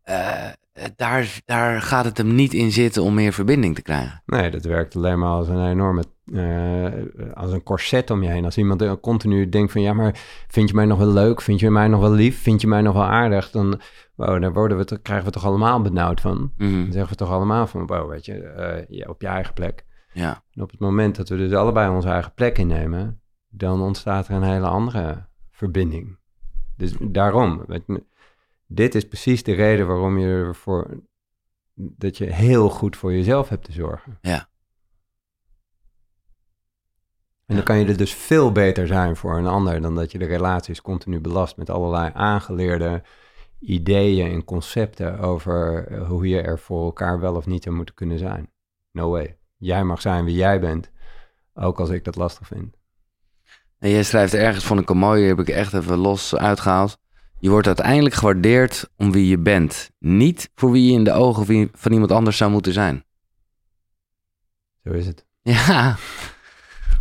eh, 0.02 0.48
daar, 0.96 1.40
daar 1.44 1.82
gaat 1.82 2.04
het 2.04 2.16
hem 2.16 2.34
niet 2.34 2.52
in 2.52 2.72
zitten 2.72 3.02
om 3.02 3.14
meer 3.14 3.32
verbinding 3.32 3.74
te 3.74 3.82
krijgen. 3.82 4.22
Nee, 4.26 4.50
dat 4.50 4.64
werkt 4.64 4.96
alleen 4.96 5.18
maar 5.18 5.30
als 5.30 5.48
een 5.48 5.70
enorme, 5.70 6.04
eh, 6.32 7.34
als 7.34 7.52
een 7.52 7.62
corset 7.62 8.10
om 8.10 8.22
je 8.22 8.28
heen. 8.28 8.44
Als 8.44 8.58
iemand 8.58 9.00
continu 9.00 9.48
denkt 9.48 9.72
van, 9.72 9.80
ja, 9.80 9.92
maar 9.92 10.44
vind 10.48 10.68
je 10.68 10.74
mij 10.74 10.84
nog 10.84 10.98
wel 10.98 11.12
leuk? 11.12 11.40
Vind 11.40 11.60
je 11.60 11.70
mij 11.70 11.88
nog 11.88 12.00
wel 12.00 12.12
lief? 12.12 12.42
Vind 12.42 12.60
je 12.60 12.66
mij 12.66 12.82
nog 12.82 12.94
wel 12.94 13.04
aardig? 13.04 13.50
Dan, 13.50 13.80
wow, 14.14 14.40
daar 14.40 14.52
worden 14.52 14.76
we, 14.78 15.00
krijgen 15.02 15.26
we 15.26 15.32
toch 15.32 15.44
allemaal 15.44 15.82
benauwd 15.82 16.20
van. 16.20 16.52
Mhm, 16.56 16.82
Dan 16.82 16.92
zeggen 16.92 17.10
we 17.10 17.16
toch 17.16 17.30
allemaal 17.30 17.66
van, 17.66 17.86
wow, 17.86 18.10
weet 18.10 18.24
je, 18.24 18.34
eh, 18.42 18.84
ja, 18.98 19.06
op 19.08 19.20
je 19.20 19.26
eigen 19.26 19.54
plek. 19.54 19.84
Ja, 20.12 20.42
En 20.54 20.62
op 20.62 20.70
het 20.70 20.80
moment 20.80 21.16
dat 21.16 21.28
we 21.28 21.36
dus 21.36 21.52
allebei 21.52 21.94
onze 21.94 22.08
eigen 22.08 22.32
plek 22.34 22.58
innemen, 22.58 23.20
dan 23.48 23.80
ontstaat 23.80 24.28
er 24.28 24.34
een 24.34 24.42
hele 24.42 24.66
andere 24.66 25.26
verbinding. 25.50 26.18
Dus 26.76 26.94
daarom, 27.00 27.64
je, 27.68 28.04
dit 28.66 28.94
is 28.94 29.08
precies 29.08 29.42
de 29.42 29.52
reden 29.52 29.86
waarom 29.86 30.18
je 30.18 30.26
ervoor, 30.26 31.00
dat 31.74 32.18
je 32.18 32.24
heel 32.24 32.68
goed 32.68 32.96
voor 32.96 33.12
jezelf 33.12 33.48
hebt 33.48 33.64
te 33.64 33.72
zorgen. 33.72 34.18
Ja. 34.20 34.48
En 37.50 37.56
dan 37.56 37.64
kan 37.64 37.78
je 37.78 37.86
er 37.86 37.96
dus 37.96 38.14
veel 38.14 38.52
beter 38.52 38.86
zijn 38.86 39.16
voor 39.16 39.38
een 39.38 39.46
ander 39.46 39.80
dan 39.80 39.94
dat 39.94 40.12
je 40.12 40.18
de 40.18 40.24
relaties 40.24 40.82
continu 40.82 41.20
belast 41.20 41.56
met 41.56 41.70
allerlei 41.70 42.10
aangeleerde 42.14 43.02
ideeën 43.60 44.32
en 44.32 44.44
concepten 44.44 45.18
over 45.18 45.86
eh, 45.86 46.08
hoe 46.08 46.28
je 46.28 46.40
er 46.40 46.58
voor 46.58 46.84
elkaar 46.84 47.20
wel 47.20 47.34
of 47.34 47.46
niet 47.46 47.62
zou 47.62 47.74
moeten 47.76 47.94
kunnen 47.94 48.18
zijn. 48.18 48.50
No 48.92 49.10
way. 49.10 49.36
Jij 49.56 49.84
mag 49.84 50.00
zijn 50.00 50.24
wie 50.24 50.34
jij 50.34 50.60
bent, 50.60 50.90
ook 51.54 51.80
als 51.80 51.88
ik 51.90 52.04
dat 52.04 52.16
lastig 52.16 52.46
vind. 52.46 52.76
En 53.78 53.90
jij 53.90 54.02
schrijft 54.02 54.34
ergens, 54.34 54.64
vond 54.64 54.80
ik 54.80 54.90
een 54.90 54.96
mooie, 54.98 55.26
heb 55.26 55.40
ik 55.40 55.48
echt 55.48 55.72
even 55.74 55.96
los 55.98 56.36
uitgehaald. 56.36 56.98
Je 57.38 57.50
wordt 57.50 57.66
uiteindelijk 57.66 58.14
gewaardeerd 58.14 58.88
om 58.96 59.12
wie 59.12 59.26
je 59.28 59.38
bent. 59.38 59.90
Niet 59.98 60.50
voor 60.54 60.70
wie 60.70 60.86
je 60.86 60.92
in 60.98 61.04
de 61.04 61.12
ogen 61.12 61.46
van- 61.46 61.68
van 61.72 61.92
iemand 61.92 62.12
anders 62.12 62.36
zou 62.36 62.50
moeten 62.50 62.72
zijn. 62.72 63.04
Zo 64.84 64.90
is 64.90 65.06
het. 65.06 65.26
Ja, 65.42 65.96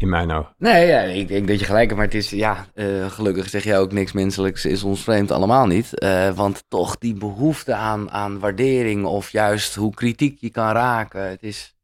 in 0.01 0.09
mijn 0.09 0.31
ogen. 0.31 0.53
Nee, 0.57 0.87
ja, 0.87 1.01
ik 1.01 1.27
denk 1.27 1.47
dat 1.47 1.59
je 1.59 1.65
gelijk 1.65 1.85
hebt, 1.85 1.95
maar 1.95 2.05
het 2.05 2.15
is, 2.15 2.29
ja, 2.29 2.65
eh, 2.73 3.09
gelukkig 3.09 3.49
zeg 3.49 3.63
jij 3.63 3.79
ook 3.79 3.91
niks 3.91 4.11
menselijks 4.11 4.65
is 4.65 4.83
ons 4.83 5.03
vreemd, 5.03 5.31
allemaal 5.31 5.65
niet. 5.65 5.99
Eh, 5.99 6.35
want 6.35 6.63
toch 6.67 6.97
die 6.97 7.13
behoefte 7.13 7.73
aan, 7.73 8.11
aan 8.11 8.39
waardering 8.39 9.05
of 9.05 9.29
juist 9.29 9.75
hoe 9.75 9.93
kritiek 9.93 10.39
je 10.39 10.49
kan 10.49 10.71
raken, 10.71 11.29
het 11.29 11.43
is... 11.43 11.77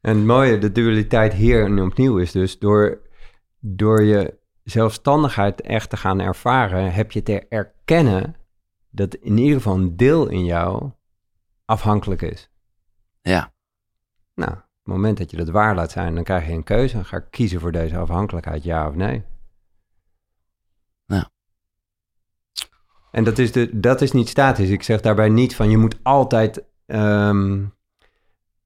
En 0.00 0.16
het 0.16 0.26
mooie, 0.26 0.58
de 0.58 0.72
dualiteit 0.72 1.32
hier 1.32 1.64
en 1.64 1.82
opnieuw 1.82 2.18
is 2.18 2.32
dus 2.32 2.58
door, 2.58 3.00
door 3.60 4.02
je 4.02 4.34
zelfstandigheid 4.64 5.60
echt 5.60 5.90
te 5.90 5.96
gaan 5.96 6.20
ervaren, 6.20 6.92
heb 6.92 7.12
je 7.12 7.22
te 7.22 7.46
erkennen 7.48 8.36
dat 8.90 9.14
in 9.14 9.38
ieder 9.38 9.56
geval 9.56 9.74
een 9.74 9.96
deel 9.96 10.28
in 10.28 10.44
jou 10.44 10.90
afhankelijk 11.64 12.22
is. 12.22 12.50
Ja. 13.22 13.52
Nou, 14.34 14.54
het 14.82 14.94
moment 14.94 15.18
dat 15.18 15.30
je 15.30 15.36
dat 15.36 15.48
waar 15.48 15.74
laat 15.74 15.90
zijn, 15.90 16.14
dan 16.14 16.24
krijg 16.24 16.46
je 16.46 16.52
een 16.52 16.64
keuze. 16.64 16.94
Dan 16.94 17.04
ga 17.04 17.16
ik 17.16 17.26
kiezen 17.30 17.60
voor 17.60 17.72
deze 17.72 17.96
afhankelijkheid, 17.96 18.62
ja 18.62 18.88
of 18.88 18.94
nee. 18.94 19.22
Ja. 21.06 21.30
En 23.10 23.24
dat 23.24 23.38
is, 23.38 23.52
de, 23.52 23.80
dat 23.80 24.00
is 24.00 24.12
niet 24.12 24.28
statisch. 24.28 24.70
Ik 24.70 24.82
zeg 24.82 25.00
daarbij 25.00 25.28
niet 25.28 25.56
van 25.56 25.70
je 25.70 25.76
moet 25.76 25.98
altijd 26.02 26.64
ehm, 26.86 27.64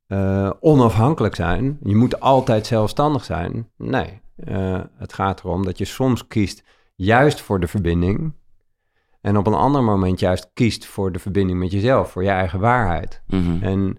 eh, 0.07 0.51
onafhankelijk 0.61 1.35
zijn. 1.35 1.79
Je 1.83 1.97
moet 1.97 2.21
altijd 2.21 2.67
zelfstandig 2.67 3.25
zijn. 3.25 3.71
Nee, 3.77 4.21
uh, 4.37 4.81
het 4.97 5.12
gaat 5.12 5.41
erom 5.45 5.64
dat 5.64 5.79
je 5.79 5.85
soms 5.85 6.27
kiest 6.27 6.64
juist 6.95 7.41
voor 7.41 7.61
de 7.61 7.67
verbinding. 7.69 8.33
En 9.21 9.37
op 9.37 9.47
een 9.47 9.55
ander 9.55 9.83
moment 9.83 10.21
juist 10.21 10.51
kiest 10.55 10.87
voor 10.87 11.12
de 11.12 11.19
verbinding 11.19 11.59
met 11.59 11.73
jezelf, 11.73 12.11
voor 12.11 12.23
je 12.23 12.31
eigen 12.31 12.61
waarheid. 12.61 13.23
Mhm. 13.27 13.62
En 13.62 13.99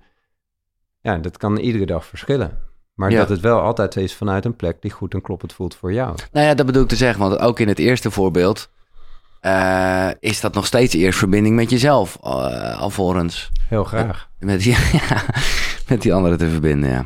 ja, 1.14 1.18
dat 1.18 1.38
kan 1.38 1.58
iedere 1.58 1.86
dag 1.86 2.06
verschillen. 2.06 2.58
Maar 2.94 3.12
Ja. 3.12 3.18
dat 3.18 3.30
het 3.30 3.40
wel 3.40 3.60
altijd 3.60 3.96
is 3.96 4.16
vanuit 4.16 4.46
een 4.46 4.56
plek 4.56 4.82
die 4.82 4.92
goed 4.92 5.14
en 5.14 5.22
kloppend 5.22 5.54
voelt 5.54 5.76
voor 5.76 5.94
jou. 5.94 6.16
Nou 6.32 6.46
ja, 6.46 6.54
dat 6.54 6.66
bedoel 6.66 6.84
ik 6.84 6.88
te 6.90 6.96
zeggen, 6.96 7.20
want 7.30 7.40
ook 7.40 7.60
in 7.60 7.68
het 7.68 7.80
eerste 7.80 8.12
voorbeeld 8.12 8.70
eh, 9.40 10.10
is 10.20 10.42
dat 10.42 10.54
nog 10.54 10.66
steeds 10.66 10.94
eerst 10.94 11.20
verbinding 11.20 11.56
met 11.56 11.70
jezelf, 11.70 12.18
eh, 12.24 12.80
alvorens 12.82 13.52
Heel 13.70 13.84
graag. 13.84 14.30
met 14.40 14.60
die, 14.62 14.72
ja, 15.10 15.24
met 15.88 16.02
die 16.02 16.14
anderen 16.14 16.38
te 16.38 16.50
verbinden, 16.50 16.90
ja. 16.90 17.06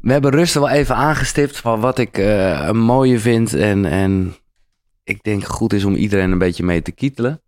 We 0.00 0.12
hebben 0.12 0.30
Rusten 0.30 0.60
wel 0.60 0.70
even 0.70 0.94
aangestipt 0.96 1.56
van 1.58 1.80
wat 1.80 1.98
ik 1.98 2.18
eh, 2.18 2.66
een 2.66 2.78
mooie 2.78 3.18
vind 3.18 3.54
en, 3.54 3.84
en 3.84 4.36
ik 5.04 5.22
denk 5.22 5.44
goed 5.44 5.72
is 5.72 5.84
om 5.84 5.94
iedereen 5.94 6.30
een 6.32 6.38
beetje 6.38 6.64
mee 6.64 6.82
te 6.82 6.92
kietelen. 6.92 7.40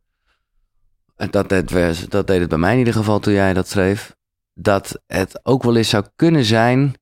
En 1.17 1.31
Dat, 1.31 1.49
deed, 1.49 2.11
dat 2.11 2.27
deed 2.27 2.41
het 2.41 2.49
bij 2.49 2.59
mij 2.59 2.73
in 2.73 2.79
ieder 2.79 2.95
geval 2.95 3.19
toen 3.19 3.33
jij 3.33 3.53
dat 3.53 3.69
schreef. 3.69 4.15
Dat 4.63 5.03
het 5.07 5.41
ook 5.43 5.63
wel 5.63 5.77
eens 5.77 5.89
zou 5.89 6.05
kunnen 6.17 6.45
zijn 6.45 6.95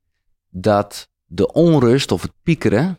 dat 0.48 1.08
de 1.24 1.52
onrust 1.52 2.12
of 2.12 2.22
het 2.22 2.32
piekeren, 2.42 2.98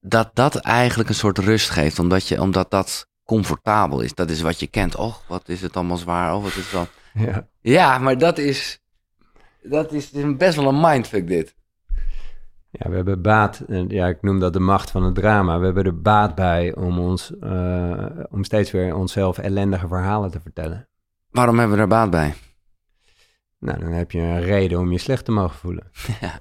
dat 0.00 0.30
dat 0.34 0.56
eigenlijk 0.56 1.08
een 1.08 1.14
soort 1.14 1.38
rust 1.38 1.70
geeft. 1.70 1.98
Omdat, 1.98 2.28
je, 2.28 2.40
omdat 2.40 2.70
dat 2.70 3.08
comfortabel 3.24 4.00
is. 4.00 4.14
Dat 4.14 4.30
is 4.30 4.40
wat 4.40 4.60
je 4.60 4.66
kent. 4.66 4.96
Och, 4.96 5.22
wat 5.28 5.48
is 5.48 5.62
het 5.62 5.76
allemaal 5.76 5.96
zwaar. 5.96 6.34
Oh, 6.34 6.42
wat 6.42 6.54
is 6.54 6.70
dat? 6.70 6.88
Ja. 7.18 7.48
Ja, 7.60 7.98
maar 7.98 8.18
dat 8.18 8.38
is, 8.38 8.82
dat 9.62 9.92
is, 9.92 10.10
best 10.36 10.56
wel 10.56 10.68
een 10.68 10.80
mindfuck 10.80 11.26
dit. 11.26 11.54
ja, 12.70 12.90
we 12.90 12.96
hebben 12.96 13.22
baat, 13.22 13.60
en 13.68 13.88
ja, 13.88 14.06
ik 14.06 14.22
noem 14.22 14.40
dat 14.40 14.52
de 14.52 14.60
macht 14.60 14.90
van 14.90 15.02
het 15.02 15.14
drama. 15.14 15.58
We 15.58 15.64
hebben 15.64 15.84
er 15.84 16.00
baat 16.00 16.34
bij 16.34 16.74
om, 16.74 16.98
ons, 16.98 17.38
eh, 17.38 18.06
om 18.30 18.44
steeds 18.44 18.70
weer 18.70 18.94
onszelf 18.94 19.38
ellendige 19.38 19.88
verhalen 19.88 20.30
te 20.30 20.40
vertellen. 20.40 20.88
Waarom 21.36 21.58
hebben 21.58 21.76
we 21.76 21.82
er 21.82 21.88
baat 21.88 22.10
bij? 22.10 22.34
Nou, 23.58 23.78
dan 23.80 23.92
heb 23.92 24.10
je 24.10 24.18
een 24.18 24.42
reden 24.42 24.78
om 24.78 24.92
je 24.92 24.98
slecht 24.98 25.24
te 25.24 25.32
mogen 25.32 25.58
voelen. 25.58 25.90
Ja. 26.20 26.38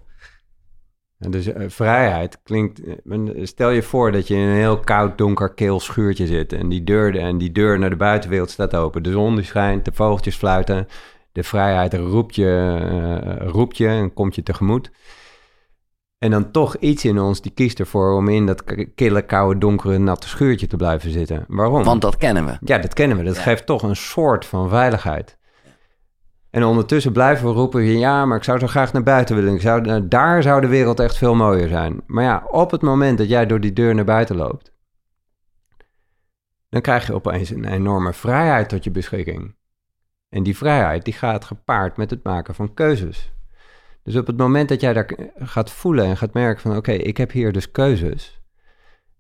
En 1.20 1.32
dus 1.32 1.48
eh, 1.48 1.70
vrijheid 1.70 2.40
klinkt. 2.44 2.82
eh, 2.84 3.46
Stel 3.46 3.70
je 3.70 3.84
voor 3.84 4.12
dat 4.12 4.28
je 4.28 4.36
in 4.36 4.40
een 4.42 4.56
heel 4.56 4.80
koud, 4.80 5.18
donker, 5.18 5.54
keel 5.54 5.80
schuurtje 5.80 6.28
zit. 6.28 6.54
En 6.54 6.70
die 6.70 6.84
deur, 6.84 7.18
en 7.18 7.38
die 7.38 7.52
deur 7.52 7.80
naar 7.80 7.90
de 7.90 7.96
buitenwereld 7.96 8.50
staat 8.50 8.76
open. 8.76 9.04
De 9.04 9.12
zon 9.12 9.36
die 9.36 9.44
schijnt, 9.46 9.86
de 9.86 9.92
vogeltjes 9.94 10.36
fluiten. 10.36 10.88
De 11.32 11.44
vrijheid 11.44 11.94
roept 11.94 12.36
je, 12.36 12.78
eh, 13.40 13.48
roept 13.48 13.78
je 13.78 13.88
en 13.88 14.14
komt 14.14 14.36
je 14.36 14.44
tegemoet. 14.44 14.92
En 16.18 16.32
dan 16.32 16.52
toch 16.52 16.76
iets 16.78 17.06
in 17.06 17.20
ons 17.20 17.42
die 17.42 17.52
kiest 17.52 17.80
ervoor 17.80 18.14
om 18.16 18.28
in 18.28 18.46
dat 18.46 18.64
kille, 18.96 19.22
koude, 19.22 19.60
donkere, 19.60 19.98
natte 19.98 20.28
schuurtje 20.28 20.68
te 20.68 20.76
blijven 20.78 21.12
zitten. 21.12 21.46
Waarom? 21.48 21.84
Want 21.84 22.02
dat 22.02 22.18
kennen 22.18 22.46
we. 22.46 22.58
Ja, 22.62 22.78
dat 22.78 22.94
kennen 22.94 23.18
we. 23.18 23.24
Dat 23.24 23.36
Ja. 23.36 23.42
geeft 23.42 23.66
toch 23.66 23.84
een 23.84 23.96
soort 23.96 24.46
van 24.46 24.70
veiligheid. 24.70 25.38
En 26.50 26.64
ondertussen 26.64 27.12
blijven 27.12 27.48
we 27.48 27.54
roepen, 27.54 27.84
ja, 27.84 28.26
maar 28.26 28.38
ik 28.38 28.44
zou 28.44 28.60
zo 28.60 28.68
graag 28.68 28.94
naar 28.94 29.04
buiten 29.04 29.36
willen. 29.36 29.54
Ik 29.54 29.62
zou, 29.62 29.90
eh, 29.90 30.02
daar 30.04 30.42
zou 30.44 30.62
de 30.62 30.68
wereld 30.68 31.00
echt 31.00 31.18
veel 31.18 31.36
mooier 31.36 31.68
zijn. 31.68 32.02
Maar 32.08 32.24
ja, 32.24 32.44
op 32.52 32.72
het 32.72 32.82
moment 32.82 33.18
dat 33.18 33.30
jij 33.30 33.46
door 33.46 33.60
die 33.60 33.74
deur 33.74 33.96
naar 33.96 34.06
buiten 34.06 34.36
loopt, 34.36 34.74
dan 36.70 36.82
krijg 36.82 37.08
je 37.08 37.14
opeens 37.14 37.50
een 37.50 37.66
enorme 37.66 38.14
vrijheid 38.14 38.70
tot 38.70 38.84
je 38.84 38.92
beschikking. 38.92 39.56
En 40.30 40.44
die 40.44 40.58
vrijheid 40.58 41.06
die 41.06 41.14
gaat 41.14 41.46
gepaard 41.46 41.98
met 41.98 42.10
het 42.10 42.24
maken 42.24 42.56
van 42.56 42.74
keuzes. 42.74 43.34
Dus 44.06 44.16
op 44.16 44.28
het 44.28 44.38
moment 44.38 44.70
dat 44.70 44.82
jij 44.82 44.94
daar 44.94 45.10
gaat 45.36 45.72
voelen 45.72 46.06
en 46.06 46.18
gaat 46.18 46.34
merken 46.34 46.62
van 46.62 46.78
oké, 46.78 46.92
ik 46.92 47.18
heb 47.18 47.32
hier 47.32 47.52
dus 47.52 47.72
keuzes. 47.72 48.42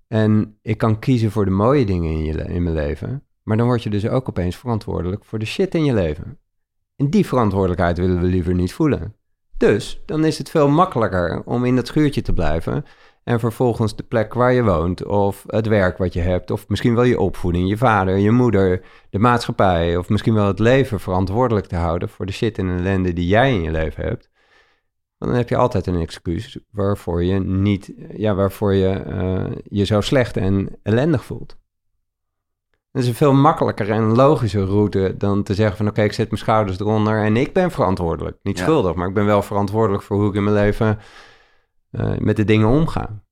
En 0.08 0.58
ik 0.62 0.78
kan 0.78 1.00
kiezen 1.00 1.32
voor 1.32 1.46
de 1.46 1.52
mooie 1.52 1.86
dingen 1.86 2.12
in, 2.12 2.24
je, 2.24 2.34
in 2.34 2.64
mijn 2.64 2.76
leven. 2.76 3.24
Maar 3.44 3.58
dan 3.58 3.66
word 3.66 3.84
je 3.84 3.90
dus 3.90 4.08
ook 4.08 4.30
opeens 4.30 4.56
verantwoordelijk 4.56 5.26
voor 5.26 5.40
de 5.40 5.46
shit 5.46 5.76
in 5.76 5.86
je 5.86 5.94
leven. 5.94 6.40
En 6.96 7.10
die 7.10 7.26
verantwoordelijkheid 7.26 7.98
willen 7.98 8.22
we 8.22 8.28
liever 8.28 8.54
niet 8.54 8.74
voelen. 8.74 9.16
Dus 9.58 10.02
dan 10.06 10.26
is 10.26 10.38
het 10.38 10.50
veel 10.50 10.70
makkelijker 10.70 11.42
om 11.46 11.66
in 11.66 11.76
dat 11.76 11.88
schuurtje 11.88 12.22
te 12.22 12.34
blijven. 12.34 12.86
En 13.24 13.40
vervolgens 13.40 13.96
de 13.96 14.04
plek 14.04 14.34
waar 14.34 14.54
je 14.54 14.64
woont, 14.64 15.06
of 15.06 15.44
het 15.48 15.68
werk 15.68 15.98
wat 15.98 16.14
je 16.14 16.22
hebt, 16.22 16.52
of 16.52 16.68
misschien 16.68 16.96
wel 16.96 17.04
je 17.04 17.20
opvoeding, 17.20 17.70
je 17.70 17.78
vader, 17.78 18.18
je 18.18 18.32
moeder, 18.32 18.82
de 19.10 19.20
maatschappij, 19.20 19.98
of 19.98 20.10
misschien 20.10 20.34
wel 20.34 20.48
het 20.48 20.60
leven 20.60 21.00
verantwoordelijk 21.00 21.66
te 21.66 21.76
houden 21.76 22.10
voor 22.10 22.26
de 22.26 22.32
shit 22.32 22.58
en 22.58 22.70
ellende 22.70 23.14
die 23.14 23.28
jij 23.28 23.54
in 23.54 23.62
je 23.62 23.72
leven 23.72 24.04
hebt. 24.04 24.34
Want 25.18 25.32
dan 25.32 25.40
heb 25.40 25.50
je 25.50 25.56
altijd 25.58 25.88
een 25.88 26.00
excuus 26.02 26.60
waarvoor 26.72 27.24
je 27.24 27.40
niet, 27.40 27.94
ja, 28.16 28.36
waarvoor 28.36 28.74
je 28.74 28.90
eh, 28.90 29.62
je 29.64 29.84
zo 29.84 30.02
slecht 30.02 30.38
en 30.38 30.70
ellendig 30.84 31.26
voelt. 31.26 31.58
Dat 32.92 33.04
is 33.04 33.10
een 33.10 33.16
veel 33.16 33.34
makkelijker 33.34 33.92
en 33.92 34.16
logischer 34.16 34.66
route 34.66 35.16
dan 35.18 35.44
te 35.44 35.54
zeggen 35.54 35.78
van 35.78 35.88
oké, 35.88 36.02
ik 36.02 36.14
zet 36.14 36.30
mijn 36.30 36.42
schouders 36.42 36.80
eronder 36.80 37.24
en 37.24 37.38
ik 37.38 37.54
ben 37.54 37.72
verantwoordelijk. 37.72 38.38
Niet 38.44 38.58
Ja. 38.58 38.64
schuldig, 38.64 38.96
maar 38.96 39.08
ik 39.08 39.14
ben 39.14 39.26
wel 39.26 39.42
verantwoordelijk 39.42 40.04
voor 40.04 40.18
hoe 40.18 40.30
ik 40.30 40.36
in 40.36 40.44
mijn 40.44 40.56
leven 40.56 41.00
eh, 41.92 42.18
met 42.18 42.36
de 42.36 42.44
dingen 42.44 42.68
omga. 42.68 43.24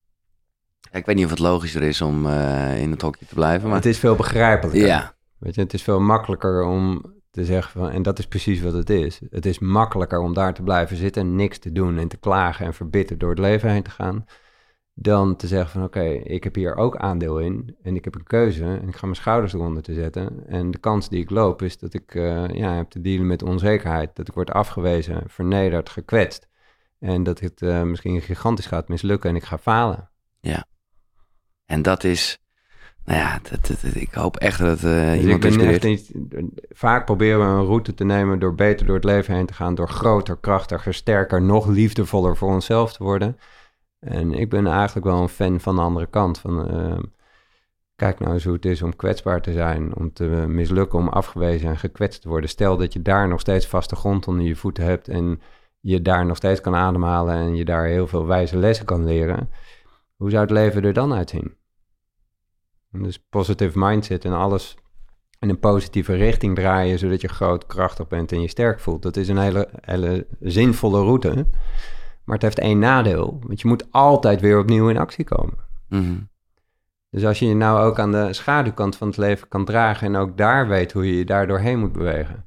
Ik 0.91 1.05
weet 1.05 1.15
niet 1.15 1.25
of 1.25 1.31
het 1.31 1.39
logischer 1.39 1.81
is 1.81 2.01
om 2.01 2.25
eh, 2.25 2.81
in 2.81 2.91
het 2.91 3.01
hokje 3.01 3.25
te 3.25 3.33
blijven, 3.35 3.67
maar... 3.67 3.77
het 3.77 3.85
is 3.85 3.99
veel 3.99 4.15
begrijpelijker. 4.15 4.85
Ja, 4.85 5.15
Weet 5.37 5.55
je, 5.55 5.61
het 5.61 5.73
is 5.73 5.83
veel 5.83 5.99
makkelijker 5.99 6.63
om 6.63 7.05
te 7.33 7.45
zeggen 7.45 7.71
van, 7.71 7.89
en 7.89 8.01
dat 8.01 8.19
is 8.19 8.27
precies 8.27 8.61
wat 8.61 8.73
het 8.73 8.89
is. 8.89 9.21
Het 9.29 9.45
is 9.45 9.59
makkelijker 9.59 10.19
om 10.19 10.33
daar 10.33 10.53
te 10.53 10.63
blijven 10.63 10.97
zitten 10.97 11.21
en 11.21 11.35
niks 11.35 11.57
te 11.57 11.71
doen 11.71 11.97
en 11.97 12.07
te 12.07 12.17
klagen 12.17 12.65
en 12.65 12.73
verbitterd 12.73 13.19
door 13.19 13.29
het 13.29 13.39
leven 13.39 13.69
heen 13.69 13.83
te 13.83 13.89
gaan, 13.89 14.25
dan 14.93 15.35
te 15.35 15.47
zeggen 15.47 15.69
van, 15.71 15.83
oké, 15.83 16.03
ik 16.09 16.43
heb 16.43 16.55
hier 16.55 16.75
ook 16.75 16.97
aandeel 16.97 17.39
in 17.39 17.75
en 17.81 17.95
ik 17.95 18.03
heb 18.03 18.15
een 18.15 18.23
keuze 18.23 18.65
en 18.65 18.87
ik 18.87 18.95
ga 18.95 19.05
mijn 19.05 19.17
schouders 19.17 19.53
eronder 19.53 19.83
te 19.83 19.93
zetten. 19.93 20.47
En 20.47 20.71
de 20.71 20.77
kans 20.77 21.09
die 21.09 21.21
ik 21.21 21.29
loop 21.29 21.61
is 21.61 21.77
dat 21.77 21.93
ik 21.93 22.15
eh, 22.15 22.47
ja, 22.47 22.75
heb 22.75 22.89
te 22.89 23.01
dealen 23.01 23.27
met 23.27 23.43
onzekerheid, 23.43 24.15
dat 24.15 24.27
ik 24.27 24.33
word 24.33 24.51
afgewezen, 24.51 25.23
vernederd, 25.27 25.89
gekwetst. 25.89 26.47
En 26.99 27.23
dat 27.23 27.39
het 27.39 27.61
eh, 27.61 27.81
misschien 27.83 28.21
gigantisch 28.21 28.65
gaat 28.65 28.87
mislukken 28.87 29.29
en 29.29 29.35
ik 29.35 29.43
ga 29.43 29.57
falen. 29.57 30.09
en 31.65 31.81
dat 31.81 32.03
is... 32.03 32.42
Nou 33.05 33.19
ja, 33.19 33.39
dat, 33.49 33.67
dat- 33.67 33.81
dat- 33.81 33.95
ik 33.95 34.13
hoop 34.13 34.37
echt 34.37 34.59
dat 34.59 34.83
eh 34.83 35.11
Dus 35.11 35.19
iemand 35.21 35.45
inspireert. 35.45 35.73
echt 35.73 35.83
niet, 35.83 36.11
vaak 36.69 37.05
proberen 37.05 37.39
we 37.39 37.45
een 37.59 37.65
route 37.65 37.93
te 37.93 38.03
nemen 38.03 38.39
door 38.39 38.55
beter 38.55 38.85
door 38.85 38.95
het 38.95 39.03
leven 39.03 39.35
heen 39.35 39.45
te 39.45 39.53
gaan, 39.53 39.75
door 39.75 39.89
groter, 39.89 40.37
krachtiger, 40.37 40.93
sterker, 40.93 41.41
nog 41.41 41.67
liefdevoller 41.67 42.37
voor 42.37 42.49
onszelf 42.53 42.93
te 42.93 43.03
worden. 43.03 43.37
En 43.99 44.31
ik 44.33 44.49
ben 44.49 44.67
eigenlijk 44.67 45.05
wel 45.05 45.21
een 45.21 45.29
fan 45.29 45.59
van 45.59 45.75
de 45.75 45.81
andere 45.81 46.05
kant. 46.07 46.39
Van, 46.39 46.69
eh, 46.69 46.97
kijk 47.95 48.19
nou 48.19 48.33
eens 48.33 48.43
hoe 48.43 48.53
het 48.53 48.65
is 48.65 48.81
om 48.81 48.95
kwetsbaar 48.95 49.41
te 49.41 49.51
zijn, 49.51 49.95
om 49.95 50.13
te 50.13 50.23
mislukken, 50.47 50.99
om 50.99 51.07
afgewezen 51.07 51.69
en 51.69 51.77
gekwetst 51.77 52.21
te 52.21 52.27
worden. 52.29 52.49
Stel 52.49 52.77
dat 52.77 52.93
je 52.93 53.01
daar 53.01 53.27
nog 53.27 53.39
steeds 53.39 53.67
vaste 53.67 53.95
grond 53.95 54.27
onder 54.27 54.45
je 54.45 54.55
voeten 54.55 54.83
hebt 54.83 55.07
en 55.07 55.41
je 55.79 56.01
daar 56.01 56.25
nog 56.25 56.37
steeds 56.37 56.61
kan 56.61 56.75
ademhalen 56.75 57.35
en 57.35 57.55
je 57.55 57.65
daar 57.65 57.85
heel 57.85 58.07
veel 58.07 58.25
wijze 58.25 58.57
lessen 58.57 58.85
kan 58.85 59.03
leren. 59.05 59.49
Hoe 60.15 60.29
zou 60.29 60.41
het 60.41 60.51
leven 60.51 60.83
er 60.83 60.93
dan 60.93 61.13
uitzien? 61.13 61.55
Dus 63.01 63.17
positive 63.29 63.79
mindset 63.79 64.25
en 64.25 64.33
alles 64.33 64.77
in 65.39 65.49
een 65.49 65.59
positieve 65.59 66.13
richting 66.13 66.55
draaien, 66.55 66.99
zodat 66.99 67.21
je 67.21 67.27
groot, 67.27 67.65
krachtig 67.65 68.07
bent 68.07 68.31
en 68.31 68.41
je 68.41 68.47
sterk 68.47 68.79
voelt. 68.79 69.01
Dat 69.01 69.17
is 69.17 69.27
een 69.27 69.37
hele, 69.37 69.69
hele 69.81 70.27
zinvolle 70.39 71.01
route. 71.01 71.47
Maar 72.23 72.35
het 72.35 72.41
heeft 72.41 72.59
één 72.59 72.79
nadeel, 72.79 73.39
want 73.47 73.61
je 73.61 73.67
moet 73.67 73.91
altijd 73.91 74.41
weer 74.41 74.59
opnieuw 74.59 74.89
in 74.89 74.97
actie 74.97 75.25
komen. 75.25 75.57
Mhm. 75.89 76.19
Dus 77.09 77.25
als 77.25 77.39
je 77.39 77.45
je 77.45 77.55
nou 77.55 77.85
ook 77.85 77.99
aan 77.99 78.11
de 78.11 78.33
schaduwkant 78.33 78.95
van 78.95 79.07
het 79.07 79.17
leven 79.17 79.47
kan 79.47 79.65
dragen 79.65 80.07
en 80.07 80.15
ook 80.15 80.37
daar 80.37 80.67
weet 80.67 80.91
hoe 80.91 81.07
je 81.07 81.17
je 81.17 81.25
daar 81.25 81.47
doorheen 81.47 81.79
moet 81.79 81.91
bewegen, 81.91 82.45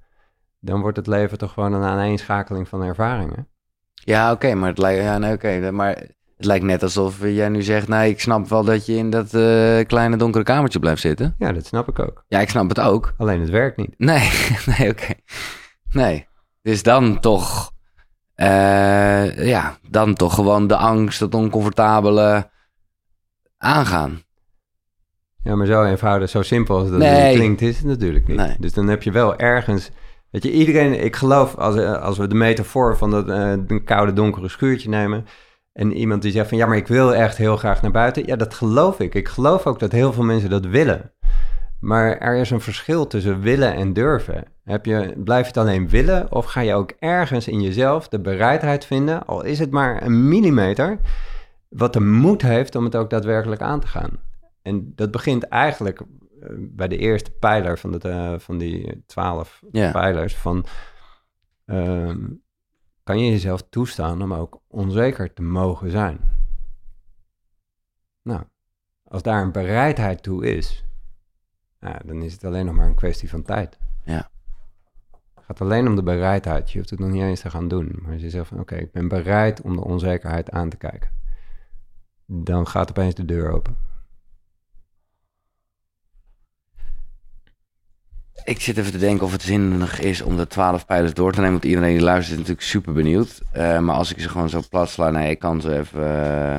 dan 0.60 0.80
wordt 0.80 0.96
het 0.96 1.06
leven 1.06 1.38
toch 1.38 1.52
gewoon 1.52 1.72
een 1.72 1.82
aaneenschakeling 1.82 2.68
van 2.68 2.82
ervaringen. 2.82 3.48
Ja, 3.94 4.32
oké, 4.32 4.54
maar 4.54 4.68
het 4.68 4.78
lijkt, 4.78 5.02
ja, 5.02 5.18
nee, 5.18 5.32
oké, 5.32 5.70
maar 5.70 6.06
het 6.36 6.46
lijkt 6.46 6.64
net 6.64 6.82
alsof 6.82 7.20
jij 7.22 7.48
nu 7.48 7.62
zegt, 7.62 7.88
nee, 7.88 8.10
ik 8.10 8.20
snap 8.20 8.48
wel 8.48 8.64
dat 8.64 8.86
je 8.86 8.96
in 8.96 9.10
dat 9.10 9.34
eh, 9.34 9.86
kleine 9.86 10.16
donkere 10.16 10.44
kamertje 10.44 10.78
blijft 10.78 11.00
zitten. 11.00 11.34
Ja, 11.38 11.52
dat 11.52 11.66
snap 11.66 11.88
ik 11.88 11.98
ook. 11.98 12.24
Ja, 12.28 12.40
ik 12.40 12.48
snap 12.48 12.68
het 12.68 12.80
ook. 12.80 13.14
Alleen 13.16 13.40
het 13.40 13.50
werkt 13.50 13.76
niet. 13.76 13.94
Nee, 13.98 14.30
nee, 14.78 14.90
oké. 14.90 15.12
Nee, 15.90 16.26
dus 16.62 16.82
dan 16.82 17.20
toch, 17.20 17.72
eh, 18.34 19.46
ja, 19.46 19.78
dan 19.90 20.14
toch 20.14 20.34
gewoon 20.34 20.66
de 20.66 20.76
angst, 20.76 21.20
het 21.20 21.34
oncomfortabele 21.34 22.50
aangaan. 23.58 24.22
Ja, 25.42 25.54
maar 25.54 25.66
zo 25.66 25.84
eenvoudig, 25.84 26.28
zo 26.28 26.42
simpel 26.42 26.78
als 26.78 26.90
dat 26.90 26.98
Nee. 26.98 27.34
klinkt, 27.34 27.60
is 27.60 27.76
het 27.76 27.86
natuurlijk 27.86 28.26
niet. 28.26 28.36
Nee. 28.36 28.56
Dus 28.58 28.72
dan 28.72 28.88
heb 28.88 29.02
je 29.02 29.10
wel 29.10 29.36
ergens... 29.36 29.90
Weet 30.30 30.42
je, 30.42 30.52
iedereen... 30.52 31.04
Ik 31.04 31.16
geloof, 31.16 31.54
als, 31.54 31.76
eh, 31.76 32.02
als 32.02 32.18
we 32.18 32.26
de 32.26 32.34
metafoor 32.34 32.96
van 32.96 33.10
dat 33.10 33.28
een 33.28 33.82
koude 33.84 34.12
donkere 34.12 34.48
schuurtje 34.48 34.88
nemen... 34.88 35.26
en 35.76 35.92
iemand 35.92 36.22
die 36.22 36.32
zegt 36.32 36.48
van... 36.48 36.58
ja, 36.58 36.66
maar 36.66 36.76
ik 36.76 36.86
wil 36.86 37.14
echt 37.14 37.36
heel 37.36 37.56
graag 37.56 37.82
naar 37.82 37.90
buiten. 37.90 38.26
Ja, 38.26 38.36
dat 38.36 38.54
geloof 38.54 39.00
ik. 39.00 39.14
Ik 39.14 39.28
geloof 39.28 39.66
ook 39.66 39.78
dat 39.78 39.92
heel 39.92 40.12
veel 40.12 40.24
mensen 40.24 40.50
dat 40.50 40.66
willen. 40.66 41.12
Maar 41.80 42.18
er 42.18 42.36
is 42.36 42.50
een 42.50 42.60
verschil 42.60 43.06
tussen 43.06 43.40
willen 43.40 43.74
en 43.74 43.92
durven. 43.92 44.44
Heb 44.64 44.86
je, 44.86 45.14
blijf 45.16 45.40
je 45.40 45.46
het 45.46 45.56
alleen 45.56 45.88
willen 45.88 46.32
of 46.32 46.44
ga 46.44 46.60
je 46.60 46.74
ook 46.74 46.92
ergens 46.98 47.48
in 47.48 47.60
jezelf 47.60 48.08
de 48.08 48.20
bereidheid 48.20 48.84
vinden... 48.84 49.26
al 49.26 49.44
is 49.44 49.58
het 49.58 49.70
maar 49.70 50.02
een 50.02 50.28
millimeter... 50.28 50.98
wat 51.68 51.92
de 51.92 52.00
moed 52.00 52.42
heeft 52.42 52.74
om 52.74 52.84
het 52.84 52.96
ook 52.96 53.10
daadwerkelijk 53.10 53.60
aan 53.60 53.80
te 53.80 53.86
gaan. 53.86 54.10
En 54.62 54.92
dat 54.94 55.10
begint 55.10 55.42
eigenlijk 55.48 56.00
eh, 56.00 56.48
bij 56.58 56.88
de 56.88 56.96
eerste 56.98 57.30
pijler 57.30 57.78
van, 57.78 57.92
het, 57.92 58.04
eh, 58.04 58.34
van 58.38 58.58
die 58.58 59.02
twaalf 59.06 59.62
Ja. 59.72 59.90
pijlers. 59.90 60.36
Van, 60.36 60.64
ehm, 61.66 62.18
kan 63.06 63.18
je 63.18 63.30
jezelf 63.30 63.68
toestaan 63.68 64.22
om 64.22 64.34
ook 64.34 64.60
onzeker 64.66 65.32
te 65.32 65.42
mogen 65.42 65.90
zijn? 65.90 66.20
Nou, 68.22 68.42
als 69.04 69.22
daar 69.22 69.42
een 69.42 69.52
bereidheid 69.52 70.22
toe 70.22 70.56
is, 70.56 70.84
ja, 71.80 72.00
dan 72.04 72.22
is 72.22 72.32
het 72.32 72.44
alleen 72.44 72.66
nog 72.66 72.74
maar 72.74 72.86
een 72.86 72.94
kwestie 72.94 73.28
van 73.28 73.42
tijd. 73.42 73.78
Ja. 74.04 74.30
Het 75.34 75.44
gaat 75.44 75.60
alleen 75.60 75.86
om 75.88 75.96
de 75.96 76.02
bereidheid. 76.02 76.70
Je 76.70 76.78
hoeft 76.78 76.90
het 76.90 76.98
nog 76.98 77.10
niet 77.10 77.22
eens 77.22 77.40
te 77.40 77.50
gaan 77.50 77.68
doen. 77.68 77.98
Maar 78.02 78.12
als 78.12 78.22
je 78.22 78.30
zegt 78.30 78.48
van 78.48 78.60
oké, 78.60 78.74
ik 78.74 78.92
ben 78.92 79.08
bereid 79.08 79.60
om 79.60 79.76
de 79.76 79.84
onzekerheid 79.84 80.50
aan 80.50 80.68
te 80.68 80.76
kijken. 80.76 81.10
Dan 82.26 82.66
gaat 82.66 82.90
opeens 82.90 83.14
de 83.14 83.24
deur 83.24 83.50
open. 83.52 83.76
Ik 88.44 88.60
zit 88.60 88.76
even 88.78 88.92
te 88.92 88.98
denken 88.98 89.26
of 89.26 89.32
het 89.32 89.42
zinnig 89.42 90.00
is 90.00 90.20
om 90.22 90.36
de 90.36 90.46
twaalf 90.46 90.86
pijlers 90.86 91.14
door 91.14 91.30
te 91.32 91.36
nemen. 91.38 91.52
Want 91.52 91.64
iedereen 91.64 91.92
die 91.96 92.02
luistert 92.04 92.30
is 92.32 92.38
natuurlijk 92.38 92.66
super 92.66 92.92
benieuwd. 92.92 93.40
Eh, 93.52 93.78
maar 93.78 93.94
als 93.94 94.12
ik 94.12 94.20
ze 94.20 94.28
gewoon 94.28 94.48
zo 94.48 94.62
plat 94.70 94.88
sla, 94.90 95.10
nee, 95.10 95.30
ik 95.30 95.38
kan 95.38 95.60
ze 95.60 95.78
even... 95.78 96.00
eh, 96.02 96.58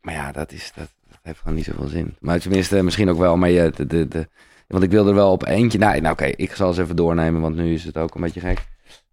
Maar 0.00 0.14
ja, 0.14 0.32
dat, 0.32 0.52
is, 0.52 0.72
dat, 0.74 0.88
heeft 1.22 1.38
gewoon 1.38 1.54
niet 1.54 1.64
zoveel 1.64 1.86
zin. 1.88 2.16
Maar 2.20 2.40
tenminste, 2.40 2.82
misschien 2.82 3.10
ook 3.10 3.18
wel. 3.18 3.36
Maar 3.36 3.50
je, 3.50 3.72
de, 3.76 3.86
de, 3.86 4.08
de- 4.08 4.28
want 4.68 4.82
ik 4.84 4.90
wil 4.90 5.08
er 5.08 5.14
wel 5.14 5.32
op 5.32 5.44
eentje... 5.46 5.78
Nou, 5.78 6.00
nou 6.00 6.12
oké, 6.12 6.24
ik 6.24 6.54
zal 6.54 6.72
ze 6.72 6.82
even 6.82 6.96
doornemen, 6.96 7.40
want 7.40 7.56
nu 7.56 7.74
is 7.74 7.84
het 7.84 7.96
ook 7.96 8.14
een 8.14 8.20
beetje 8.20 8.40
gek. 8.40 8.66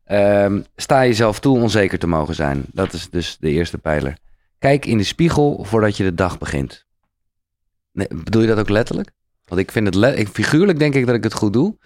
Ehm, 0.03 0.61
sta 0.75 1.05
jezelf 1.05 1.39
toe 1.39 1.59
onzeker 1.59 1.99
te 1.99 2.07
mogen 2.07 2.35
zijn. 2.35 2.63
Dat 2.71 2.93
is 2.93 3.09
dus 3.09 3.37
de 3.39 3.49
eerste 3.49 3.77
pijler. 3.77 4.17
Kijk 4.59 4.85
in 4.85 4.97
de 4.97 5.03
spiegel 5.03 5.63
voordat 5.63 5.97
je 5.97 6.03
de 6.03 6.13
dag 6.13 6.37
begint. 6.37 6.85
Nee, 7.91 8.07
bedoel 8.23 8.41
je 8.41 8.47
dat 8.47 8.59
ook 8.59 8.69
letterlijk? 8.69 9.11
Want 9.51 9.63
ik 9.63 9.71
vind 9.71 9.95
het 9.95 10.17
ik, 10.19 10.27
figuurlijk 10.27 10.79
denk 10.79 10.93
ik 10.93 11.05
dat 11.05 11.15
ik 11.15 11.23
het 11.23 11.33
goed 11.33 11.53
doe. 11.53 11.77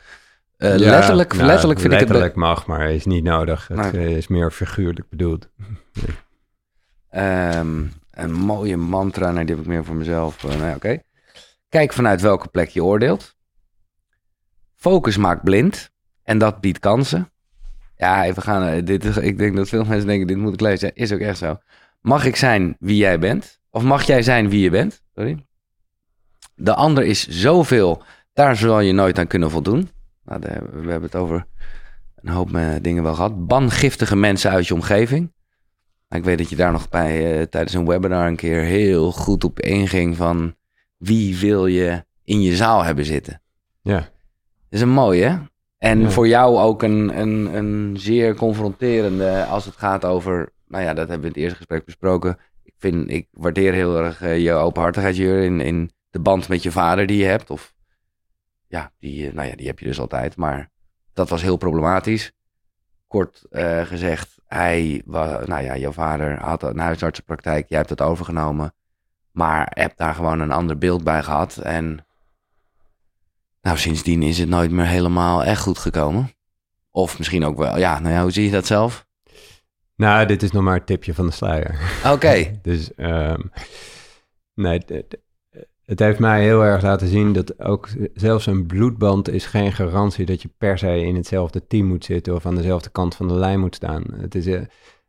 Eh, 0.57 0.77
Ja, 0.77 0.89
letterlijk, 0.89 1.33
nou, 1.33 1.45
letterlijk 1.45 1.79
vind 1.79 1.91
letterlijk 1.91 2.25
ik 2.25 2.31
het. 2.31 2.39
mag, 2.41 2.65
maar 2.65 2.91
is 2.91 3.05
niet 3.05 3.23
nodig. 3.23 3.67
Het 3.67 3.77
Nou. 3.77 3.97
eh, 3.97 4.17
is 4.17 4.27
meer 4.27 4.51
figuurlijk 4.51 5.09
bedoeld. 5.09 5.49
be- 5.55 6.01
Ehm, 7.09 7.83
een 8.11 8.33
mooie 8.33 8.77
mantra, 8.77 9.31
nee, 9.31 9.45
die 9.45 9.55
heb 9.55 9.63
ik 9.63 9.69
meer 9.69 9.85
voor 9.85 9.95
mezelf. 9.95 10.43
Eh, 10.43 10.55
nou 10.59 10.75
oké. 10.75 10.99
Kijk 11.69 11.93
vanuit 11.93 12.21
welke 12.21 12.47
plek 12.47 12.69
je 12.69 12.83
oordeelt. 12.83 13.35
Focus 14.75 15.17
maakt 15.17 15.43
blind 15.43 15.89
en 16.23 16.37
dat 16.37 16.61
biedt 16.61 16.79
kansen. 16.79 17.31
Ja, 17.97 18.25
even 18.25 18.41
gaan. 18.43 18.85
Dit 18.85 19.05
is, 19.05 19.17
ik 19.17 19.37
denk 19.37 19.55
dat 19.55 19.69
veel 19.69 19.83
mensen 19.85 20.07
denken: 20.07 20.27
dit 20.27 20.37
moet 20.37 20.53
ik 20.53 20.61
lezen. 20.61 20.95
Is 20.95 21.11
ook 21.13 21.19
echt 21.19 21.37
zo. 21.37 21.57
Mag 22.01 22.25
ik 22.25 22.35
zijn 22.35 22.75
wie 22.79 22.97
jij 22.97 23.19
bent? 23.19 23.59
Of 23.69 23.83
mag 23.83 24.03
jij 24.03 24.21
zijn 24.23 24.49
wie 24.49 24.61
je 24.61 24.69
bent? 24.69 25.01
Sorry. 25.15 25.45
De 26.55 26.73
ander 26.73 27.03
is 27.03 27.27
zoveel, 27.27 28.01
daar 28.33 28.55
zal 28.55 28.79
je 28.79 28.93
nooit 28.93 29.19
aan 29.19 29.27
kunnen 29.27 29.51
voldoen. 29.51 29.89
Nou, 30.25 30.39
we, 30.41 30.47
hebben 30.91 31.01
het 31.01 31.15
over 31.15 31.45
een 32.15 32.33
hoop 32.33 32.55
eh, 32.55 32.69
dingen 32.81 33.03
wel 33.03 33.15
gehad. 33.15 33.47
Ban 33.47 33.71
giftige 33.71 34.15
mensen 34.15 34.51
uit 34.51 34.67
je 34.67 34.73
omgeving. 34.73 35.33
Nou, 36.09 36.21
ik 36.21 36.27
weet 36.27 36.37
dat 36.37 36.49
je 36.49 36.55
daar 36.55 36.71
nog 36.71 36.89
bij 36.89 37.39
eh, 37.39 37.45
tijdens 37.45 37.73
een 37.73 37.85
webinar 37.87 38.27
een 38.27 38.35
keer 38.35 38.61
heel 38.61 39.11
goed 39.11 39.43
op 39.43 39.59
inging 39.59 40.15
van 40.15 40.55
wie 40.97 41.37
wil 41.37 41.65
je 41.65 42.05
in 42.23 42.41
je 42.41 42.55
zaal 42.55 42.83
hebben 42.83 43.05
zitten. 43.05 43.41
Ja. 43.81 43.97
Dat 43.99 44.09
is 44.69 44.81
een 44.81 44.89
mooie, 44.89 45.23
hè? 45.23 45.37
En 45.77 45.99
Ja. 45.99 46.09
voor 46.09 46.27
jou 46.27 46.57
ook 46.57 46.83
een, 46.83 47.19
een, 47.19 47.55
een 47.55 47.95
zeer 47.99 48.35
confronterende 48.35 49.43
als 49.43 49.65
het 49.65 49.75
gaat 49.75 50.05
over... 50.05 50.53
Nou 50.67 50.83
ja, 50.83 50.93
dat 50.93 51.07
hebben 51.09 51.19
we 51.19 51.25
in 51.25 51.31
het 51.33 51.41
eerste 51.41 51.57
gesprek 51.57 51.85
besproken. 51.85 52.37
Ik, 52.63 52.73
vind, 52.77 53.09
ik 53.11 53.27
waardeer 53.31 53.73
heel 53.73 53.97
erg 53.97 54.21
eh, 54.21 54.39
je 54.39 54.51
openhartigheid, 54.51 55.15
Jur, 55.15 55.43
in, 55.43 55.61
in 55.61 55.91
de 56.15 56.21
band 56.21 56.47
met 56.47 56.63
je 56.63 56.71
vader 56.71 57.05
die 57.07 57.17
je 57.17 57.25
hebt. 57.25 57.49
Of 57.49 57.73
ja, 58.67 58.91
die, 58.99 59.27
eh, 59.27 59.33
nou 59.33 59.47
ja, 59.47 59.55
die 59.55 59.67
heb 59.67 59.79
je 59.79 59.85
dus 59.85 59.99
altijd. 59.99 60.35
Maar 60.35 60.69
dat 61.13 61.29
was 61.29 61.41
heel 61.41 61.57
problematisch. 61.57 62.31
Kort 63.07 63.45
eh, 63.49 63.81
gezegd, 63.81 64.39
hij, 64.47 65.01
wa- 65.05 65.41
nou 65.45 65.63
ja, 65.63 65.77
jouw 65.77 65.91
vader 65.91 66.39
had 66.39 66.63
een 66.63 66.79
huisartsenpraktijk. 66.79 67.69
Jij 67.69 67.77
hebt 67.77 67.89
het 67.89 68.01
overgenomen. 68.01 68.73
Maar 69.31 69.71
hebt 69.73 69.97
daar 69.97 70.13
gewoon 70.15 70.39
een 70.39 70.51
ander 70.51 70.77
beeld 70.77 71.03
bij 71.03 71.23
gehad. 71.23 71.57
En 71.57 72.05
nou, 73.61 73.77
sindsdien 73.77 74.23
is 74.23 74.37
het 74.37 74.49
nooit 74.49 74.71
meer 74.71 74.85
helemaal 74.85 75.43
echt 75.43 75.61
goed 75.61 75.77
gekomen. 75.77 76.31
Of 76.91 77.17
misschien 77.17 77.45
ook 77.45 77.57
wel. 77.57 77.77
Ja, 77.77 77.99
nou 77.99 78.13
ja, 78.13 78.21
hoe 78.21 78.31
zie 78.31 78.45
je 78.45 78.51
dat 78.51 78.65
zelf? 78.65 79.05
Nou, 79.95 80.25
dit 80.25 80.43
is 80.43 80.51
nog 80.51 80.63
maar 80.63 80.75
een 80.75 80.85
tipje 80.85 81.13
van 81.13 81.25
de 81.25 81.31
sluier. 81.31 81.79
Oké. 82.05 82.51
Dus 82.61 82.93
ehm, 82.93 83.41
nee, 84.53 84.81
het- 85.85 85.99
heeft 85.99 86.19
mij 86.19 86.43
heel 86.43 86.63
erg 86.63 86.81
laten 86.81 87.07
zien 87.07 87.33
dat 87.33 87.59
ook 87.59 87.87
zelfs 88.13 88.45
een 88.45 88.65
bloedband 88.65 89.29
is 89.29 89.45
geen 89.45 89.71
garantie 89.71 90.25
dat 90.25 90.41
je 90.41 90.49
per 90.57 90.77
se 90.77 90.99
in 91.05 91.15
hetzelfde 91.15 91.67
team 91.67 91.85
moet 91.87 92.05
zitten 92.05 92.35
of 92.35 92.45
aan 92.45 92.55
dezelfde 92.55 92.89
kant 92.89 93.15
van 93.15 93.27
de 93.27 93.33
lijn 93.33 93.59
moet 93.59 93.75
staan. 93.75 94.03
Het 94.17 94.35
is, 94.35 94.45
eh, 94.47 94.61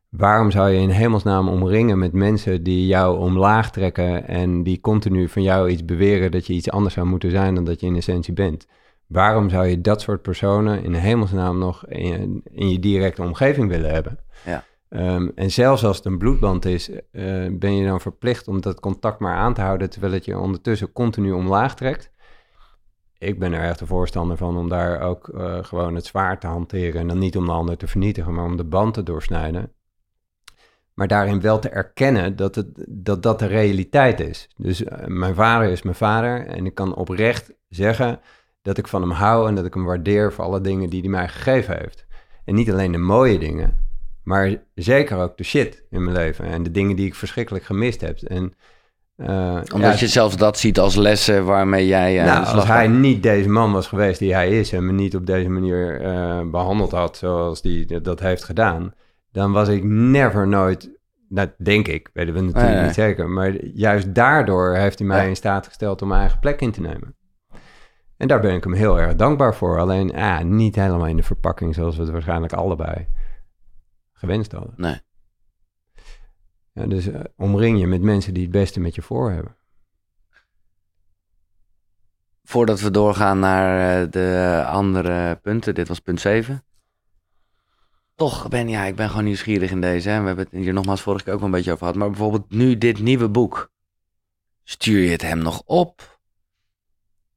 waarom 0.08 0.50
zou 0.50 0.70
je 0.70 0.80
in 0.80 0.88
hemelsnaam 0.90 1.48
omringen 1.48 1.98
met 1.98 2.12
mensen 2.12 2.62
die 2.62 2.86
jou 2.86 3.18
omlaag 3.18 3.70
trekken 3.70 4.28
en 4.28 4.62
die 4.62 4.80
continu 4.80 5.28
van 5.28 5.42
jou 5.42 5.68
iets 5.68 5.84
beweren 5.84 6.30
dat 6.30 6.46
je 6.46 6.52
iets 6.52 6.70
anders 6.70 6.94
zou 6.94 7.06
moeten 7.06 7.30
zijn 7.30 7.54
dan 7.54 7.64
dat 7.64 7.80
je 7.80 7.86
in 7.86 7.96
essentie 7.96 8.32
bent? 8.32 8.66
Waarom 9.06 9.50
zou 9.50 9.66
je 9.66 9.80
dat 9.80 10.00
soort 10.00 10.22
personen 10.22 10.82
in 10.84 10.94
hemelsnaam 10.94 11.58
nog 11.58 11.86
in 11.86 12.42
in 12.50 12.70
je 12.70 12.78
directe 12.78 13.22
omgeving 13.22 13.68
willen 13.68 13.90
hebben? 13.92 14.18
Ehm, 14.96 15.28
en 15.34 15.50
zelfs 15.50 15.84
als 15.84 15.96
het 15.96 16.06
een 16.06 16.18
bloedband 16.18 16.64
is, 16.64 16.90
eh, 16.90 17.02
ben 17.52 17.76
je 17.76 17.86
dan 17.86 18.00
verplicht 18.00 18.48
om 18.48 18.60
dat 18.60 18.80
contact 18.80 19.18
maar 19.18 19.36
aan 19.36 19.54
te 19.54 19.60
houden, 19.60 19.90
terwijl 19.90 20.12
het 20.12 20.24
je 20.24 20.38
ondertussen 20.38 20.92
continu 20.92 21.32
omlaag 21.32 21.74
trekt. 21.74 22.10
Ik 23.18 23.38
ben 23.38 23.52
er 23.52 23.62
echt 23.62 23.80
een 23.80 23.86
voorstander 23.86 24.36
van 24.36 24.56
om 24.56 24.68
daar 24.68 25.00
ook 25.00 25.28
eh, 25.28 25.64
gewoon 25.64 25.94
het 25.94 26.06
zwaar 26.06 26.40
te 26.40 26.46
hanteren. 26.46 27.00
En 27.00 27.08
dan 27.08 27.18
niet 27.18 27.36
om 27.36 27.46
de 27.46 27.52
ander 27.52 27.76
te 27.76 27.86
vernietigen, 27.86 28.34
maar 28.34 28.44
om 28.44 28.56
de 28.56 28.64
band 28.64 28.94
te 28.94 29.02
doorsnijden. 29.02 29.72
Maar 30.94 31.08
daarin 31.08 31.40
wel 31.40 31.58
te 31.58 31.68
erkennen 31.68 32.36
dat 32.36 32.54
het, 32.54 32.84
dat, 32.88 33.22
dat 33.22 33.38
de 33.38 33.46
realiteit 33.46 34.20
is. 34.20 34.48
Dus 34.56 34.84
eh, 34.84 35.06
mijn 35.06 35.34
vader 35.34 35.70
is 35.70 35.82
mijn 35.82 35.96
vader 35.96 36.46
en 36.46 36.66
ik 36.66 36.74
kan 36.74 36.94
oprecht 36.94 37.54
zeggen 37.68 38.20
dat 38.62 38.78
ik 38.78 38.88
van 38.88 39.00
hem 39.00 39.10
hou 39.10 39.48
en 39.48 39.54
dat 39.54 39.64
ik 39.64 39.74
hem 39.74 39.84
waardeer 39.84 40.32
voor 40.32 40.44
alle 40.44 40.60
dingen 40.60 40.90
die 40.90 41.00
hij 41.00 41.10
mij 41.10 41.28
gegeven 41.28 41.78
heeft. 41.78 42.06
En 42.44 42.54
niet 42.54 42.70
alleen 42.70 42.92
de 42.92 42.98
mooie 42.98 43.38
dingen, 43.38 43.85
maar 44.26 44.54
zeker 44.74 45.18
ook 45.18 45.36
de 45.36 45.44
shit 45.44 45.84
in 45.90 46.04
mijn 46.04 46.16
leven 46.16 46.44
en 46.44 46.62
de 46.62 46.70
dingen 46.70 46.96
die 46.96 47.06
ik 47.06 47.14
verschrikkelijk 47.14 47.64
gemist 47.64 48.00
heb. 48.00 48.18
En, 48.18 48.54
eh, 49.16 49.60
Omdat 49.74 49.92
ja, 49.92 49.98
je 49.98 50.08
zelfs 50.08 50.36
dat 50.36 50.58
ziet 50.58 50.78
als 50.78 50.94
lessen 50.94 51.44
waarmee 51.44 51.86
jij 51.86 52.18
eh, 52.20 52.26
nou, 52.26 52.46
als 52.56 52.66
hij 52.66 52.88
niet 52.88 53.22
deze 53.22 53.48
man 53.48 53.72
was 53.72 53.86
geweest 53.86 54.18
die 54.18 54.34
hij 54.34 54.58
is 54.58 54.72
en 54.72 54.86
me 54.86 54.92
niet 54.92 55.16
op 55.16 55.26
deze 55.26 55.48
manier 55.48 56.00
eh, 56.00 56.40
behandeld 56.50 56.90
had 56.90 57.16
zoals 57.16 57.62
hij 57.62 58.00
dat 58.02 58.20
heeft 58.20 58.44
gedaan, 58.44 58.94
dan 59.32 59.52
was 59.52 59.68
ik 59.68 59.84
never 59.84 60.48
nooit, 60.48 60.90
dat 61.28 61.50
denk 61.58 61.88
ik, 61.88 62.10
weten 62.12 62.34
we 62.34 62.40
natuurlijk 62.40 62.82
niet 62.82 62.94
zeker, 62.94 63.28
maar 63.28 63.64
juist 63.64 64.14
daardoor 64.14 64.74
heeft 64.74 64.98
hij 64.98 65.08
mij 65.08 65.22
Ja. 65.22 65.28
in 65.28 65.36
staat 65.36 65.66
gesteld 65.66 66.02
om 66.02 66.08
mijn 66.08 66.20
eigen 66.20 66.38
plek 66.38 66.60
in 66.60 66.72
te 66.72 66.80
nemen. 66.80 67.16
En 68.16 68.28
daar 68.28 68.40
ben 68.40 68.54
ik 68.54 68.64
hem 68.64 68.72
heel 68.72 69.00
erg 69.00 69.14
dankbaar 69.14 69.54
voor. 69.54 69.78
Alleen 69.78 70.14
ah, 70.14 70.40
niet 70.40 70.74
helemaal 70.74 71.06
in 71.06 71.16
de 71.16 71.22
verpakking 71.22 71.74
zoals 71.74 71.96
we 71.96 72.02
het 72.02 72.10
waarschijnlijk 72.12 72.52
allebei 72.52 73.06
gewenst 74.16 74.52
hadden. 74.52 74.74
Nee. 74.76 75.00
Ja, 76.72 76.86
dus 76.86 77.06
eh, 77.06 77.20
omring 77.36 77.78
je 77.78 77.86
met 77.86 78.02
mensen 78.02 78.34
die 78.34 78.42
het 78.42 78.52
beste 78.52 78.80
met 78.80 78.94
je 78.94 79.02
voor 79.02 79.30
hebben. 79.30 79.56
Voordat 82.44 82.80
we 82.80 82.90
doorgaan 82.90 83.38
naar 83.38 84.02
eh, 84.02 84.10
de 84.10 84.62
andere 84.66 85.36
punten. 85.42 85.74
Dit 85.74 85.88
was 85.88 86.00
punt 86.00 86.20
7. 86.20 86.64
toch 88.14 88.48
ben, 88.48 88.68
ja, 88.68 88.84
ik 88.84 88.96
ben 88.96 89.08
gewoon 89.08 89.24
nieuwsgierig 89.24 89.70
in 89.70 89.80
deze. 89.80 90.08
Hè. 90.08 90.20
We 90.20 90.26
hebben 90.26 90.44
het 90.50 90.62
hier 90.62 90.72
nogmaals 90.72 91.00
vorige 91.00 91.24
keer 91.24 91.32
ook 91.32 91.38
wel 91.38 91.48
een 91.48 91.54
beetje 91.54 91.70
over 91.72 91.82
gehad. 91.86 91.98
Maar 91.98 92.10
bijvoorbeeld 92.10 92.50
nu 92.50 92.78
dit 92.78 92.98
nieuwe 93.00 93.28
boek. 93.28 93.70
Stuur 94.64 95.02
je 95.02 95.10
het 95.10 95.22
hem 95.22 95.38
nog 95.38 95.62
op? 95.64 96.18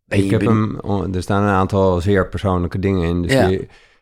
Ben 0.05 0.23
ik 0.23 0.29
heb 0.31 0.39
ben- 0.39 0.79
hem, 0.83 1.13
er 1.13 1.21
staan 1.21 1.43
een 1.43 1.53
aantal 1.53 2.01
zeer 2.01 2.29
persoonlijke 2.29 2.79
dingen 2.79 3.07
in. 3.09 3.21
Dus 3.21 3.31
Ja. 3.31 3.59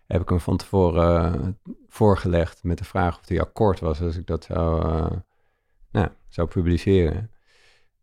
Heb 0.08 0.22
ik 0.22 0.30
hem 0.30 0.40
van 0.40 0.58
tevoren 0.58 1.34
eh, 1.34 1.74
voorgelegd 1.88 2.64
met 2.64 2.78
de 2.78 2.84
vraag 2.84 3.20
of 3.20 3.28
hij 3.28 3.42
akkoord 3.42 3.80
was 3.80 4.02
als 4.02 4.18
ik 4.18 4.28
dat 4.28 4.44
zou, 4.44 4.82
eh, 4.82 5.18
nou, 5.92 6.10
zou 6.28 6.48
publiceren. 6.48 7.32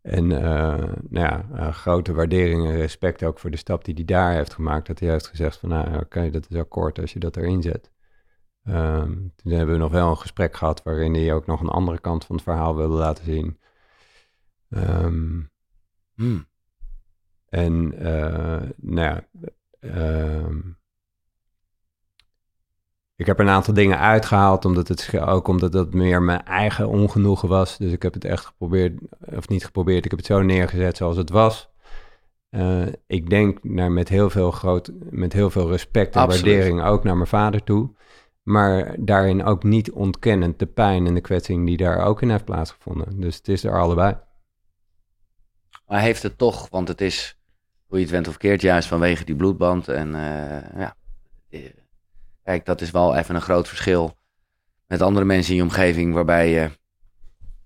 En 0.01 0.31
eh, 0.31 0.93
nou 1.09 1.45
ja, 1.53 1.71
grote 1.71 2.13
waardering 2.13 2.65
en 2.67 2.75
respect 2.75 3.23
ook 3.23 3.39
voor 3.39 3.51
de 3.51 3.57
stap 3.57 3.85
die 3.85 3.93
hij 3.95 4.05
daar 4.05 4.33
heeft 4.33 4.53
gemaakt. 4.53 4.87
Dat 4.87 4.99
hij 4.99 5.09
heeft 5.09 5.27
gezegd 5.27 5.57
van, 5.57 5.69
nou 5.69 5.99
oké, 5.99 6.29
dat 6.29 6.45
is 6.49 6.57
akkoord 6.57 6.99
als 6.99 7.13
je 7.13 7.19
dat 7.19 7.37
erin 7.37 7.61
zet. 7.61 7.91
Ehm, 8.63 9.13
toen 9.35 9.51
hebben 9.51 9.75
we 9.75 9.81
nog 9.81 9.91
wel 9.91 10.09
een 10.09 10.17
gesprek 10.17 10.55
gehad 10.55 10.83
waarin 10.83 11.13
hij 11.13 11.33
ook 11.33 11.45
nog 11.45 11.61
een 11.61 11.67
andere 11.69 11.99
kant 11.99 12.25
van 12.25 12.35
het 12.35 12.43
verhaal 12.43 12.75
wilde 12.75 12.95
laten 12.95 13.25
zien. 13.25 13.59
Ehm, 14.69 15.41
Hmm. 16.15 16.47
en 17.49 17.87
nou 18.77 19.01
ja, 19.01 19.27
ehm, 19.79 20.59
ik 23.15 23.25
heb 23.25 23.39
er 23.39 23.45
een 23.45 23.51
aantal 23.51 23.73
dingen 23.73 23.99
uitgehaald, 23.99 24.65
omdat 24.65 24.87
het 24.87 25.19
ook 25.19 25.47
omdat 25.47 25.73
het 25.73 25.93
meer 25.93 26.21
mijn 26.21 26.43
eigen 26.43 26.87
ongenoegen 26.87 27.49
was. 27.49 27.77
Dus 27.77 27.91
ik 27.91 28.01
heb 28.01 28.13
het 28.13 28.25
echt 28.25 28.45
geprobeerd, 28.45 28.99
of 29.19 29.47
niet 29.47 29.65
geprobeerd, 29.65 30.05
ik 30.05 30.11
heb 30.11 30.19
het 30.19 30.27
zo 30.27 30.41
neergezet 30.41 30.97
zoals 30.97 31.17
het 31.17 31.29
was. 31.29 31.69
Eh, 32.49 32.85
ik 33.07 33.29
denk 33.29 33.63
naar, 33.63 33.91
met, 33.91 34.09
heel 34.09 34.29
veel 34.29 34.51
groot, 34.51 34.91
met 35.09 35.33
heel 35.33 35.49
veel 35.49 35.69
respect 35.69 36.15
en 36.15 36.21
Absoluut. 36.21 36.45
waardering 36.45 36.83
ook 36.83 37.03
naar 37.03 37.15
mijn 37.15 37.27
vader 37.27 37.63
toe. 37.63 37.93
Maar 38.43 38.95
daarin 38.99 39.43
ook 39.43 39.63
niet 39.63 39.91
ontkennend 39.91 40.59
de 40.59 40.65
pijn 40.65 41.07
en 41.07 41.13
de 41.13 41.21
kwetsing 41.21 41.65
die 41.65 41.77
daar 41.77 42.05
ook 42.05 42.21
in 42.21 42.29
heeft 42.29 42.45
plaatsgevonden. 42.45 43.19
Dus 43.19 43.35
het 43.35 43.47
is 43.47 43.63
er 43.63 43.79
allebei. 43.79 44.17
Maar 45.87 46.01
heeft 46.01 46.23
het 46.23 46.37
toch, 46.37 46.69
want 46.69 46.87
het 46.87 47.01
is, 47.01 47.39
hoe 47.85 47.97
je 47.97 48.03
het 48.03 48.13
went 48.13 48.27
of 48.27 48.37
keert, 48.37 48.61
juist 48.61 48.87
vanwege 48.87 49.25
die 49.25 49.35
bloedband. 49.35 49.87
En 49.87 50.15
eh, 50.15 50.79
ja, 50.79 50.95
eh, 51.49 51.61
kijk, 52.45 52.65
dat 52.65 52.81
is 52.81 52.91
wel 52.91 53.15
even 53.15 53.35
een 53.35 53.41
groot 53.41 53.67
verschil 53.67 54.17
met 54.87 55.01
andere 55.01 55.25
mensen 55.25 55.51
in 55.51 55.57
je 55.57 55.63
omgeving, 55.63 56.13
waarbij 56.13 56.49
je, 56.49 56.69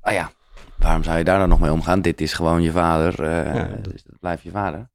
nou 0.02 0.16
ja, 0.16 0.32
waarom 0.78 1.04
zou 1.04 1.18
je 1.18 1.24
daar 1.24 1.40
dan 1.40 1.50
nog 1.50 1.60
mee 1.60 1.72
omgaan? 1.72 2.02
Dit 2.02 2.22
is 2.22 2.34
gewoon 2.34 2.62
je 2.62 2.72
vader, 2.72 3.24
Ja, 3.56 3.64
dat- 3.64 3.84
dus 3.84 4.04
dat 4.04 4.20
blijft 4.20 4.44
je 4.44 4.52
vader. 4.52 4.90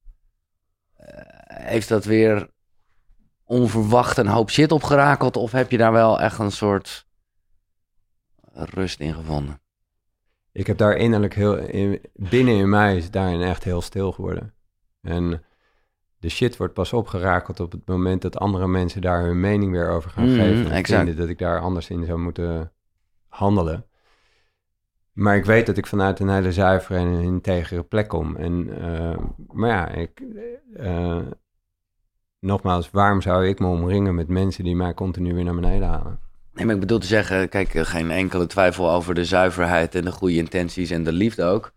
Eh, 0.97 1.67
heeft 1.67 1.89
dat 1.89 2.05
weer 2.05 2.51
onverwacht 3.45 4.17
een 4.17 4.27
hoop 4.27 4.51
shit 4.51 4.73
opgerakeld, 4.73 5.37
of 5.37 5.53
heb 5.53 5.71
je 5.71 5.77
daar 5.77 5.93
wel 5.93 6.21
echt 6.21 6.39
een 6.39 6.53
soort 6.53 7.07
rust 8.53 9.01
in 9.01 9.15
gevonden? 9.15 9.61
Ik 10.53 10.67
heb 10.67 10.79
daar 10.79 10.97
innerlijk 10.97 11.35
heel, 11.35 11.57
in, 11.57 12.01
binnen 12.15 12.55
in 12.57 12.69
mij 12.69 12.97
is 12.97 13.11
daarin 13.11 13.43
echt 13.43 13.65
heel 13.65 13.83
stil 13.83 14.13
geworden. 14.13 14.55
En 15.03 15.45
de 16.25 16.31
shit 16.31 16.57
wordt 16.57 16.75
pas 16.75 16.93
opgerakeld 16.93 17.61
op 17.61 17.73
het 17.73 17.87
moment 17.87 18.23
dat 18.23 18.39
andere 18.39 18.69
mensen 18.69 19.01
daar 19.01 19.25
hun 19.25 19.41
mening 19.41 19.73
weer 19.73 19.89
over 19.89 20.11
gaan 20.11 20.25
Mhm, 20.25 20.35
geven. 20.35 20.65
En 20.65 20.71
exact. 20.71 21.03
vinden 21.05 21.17
dat 21.17 21.29
ik 21.29 21.39
daar 21.39 21.61
anders 21.61 21.91
in 21.91 22.05
zou 22.05 22.19
moeten 22.19 22.73
handelen. 23.29 23.87
Maar 25.13 25.37
ik 25.37 25.45
weet 25.45 25.67
dat 25.67 25.77
ik 25.77 25.87
vanuit 25.87 26.21
een 26.21 26.29
hele 26.29 26.53
zuivere 26.53 26.99
en 26.99 27.07
een 27.07 27.23
integere 27.23 27.83
plek 27.83 28.09
kom. 28.09 28.37
En, 28.37 28.81
eh, 28.81 29.19
maar 29.53 29.69
ja, 29.71 29.89
ik, 29.89 30.23
eh, 30.77 31.19
nogmaals, 32.41 32.91
waarom 32.91 33.21
zou 33.23 33.47
ik 33.47 33.59
me 33.59 33.67
omringen 33.67 34.15
met 34.15 34.29
mensen 34.29 34.65
die 34.65 34.77
mij 34.77 34.95
continu 34.95 35.35
weer 35.35 35.45
naar 35.45 35.55
beneden 35.55 35.89
halen? 35.89 36.19
Nee, 36.53 36.65
maar 36.65 36.75
ik 36.75 36.81
bedoel 36.81 36.99
te 36.99 37.07
zeggen, 37.07 37.49
kijk, 37.49 37.75
eh, 37.75 37.85
geen 37.85 38.11
enkele 38.11 38.47
twijfel 38.47 38.91
over 38.91 39.15
de 39.15 39.25
zuiverheid 39.25 39.95
en 39.95 40.05
de 40.05 40.13
goede 40.13 40.37
intenties 40.37 40.91
en 40.91 41.05
de 41.05 41.13
liefde 41.13 41.45
ook. 41.45 41.73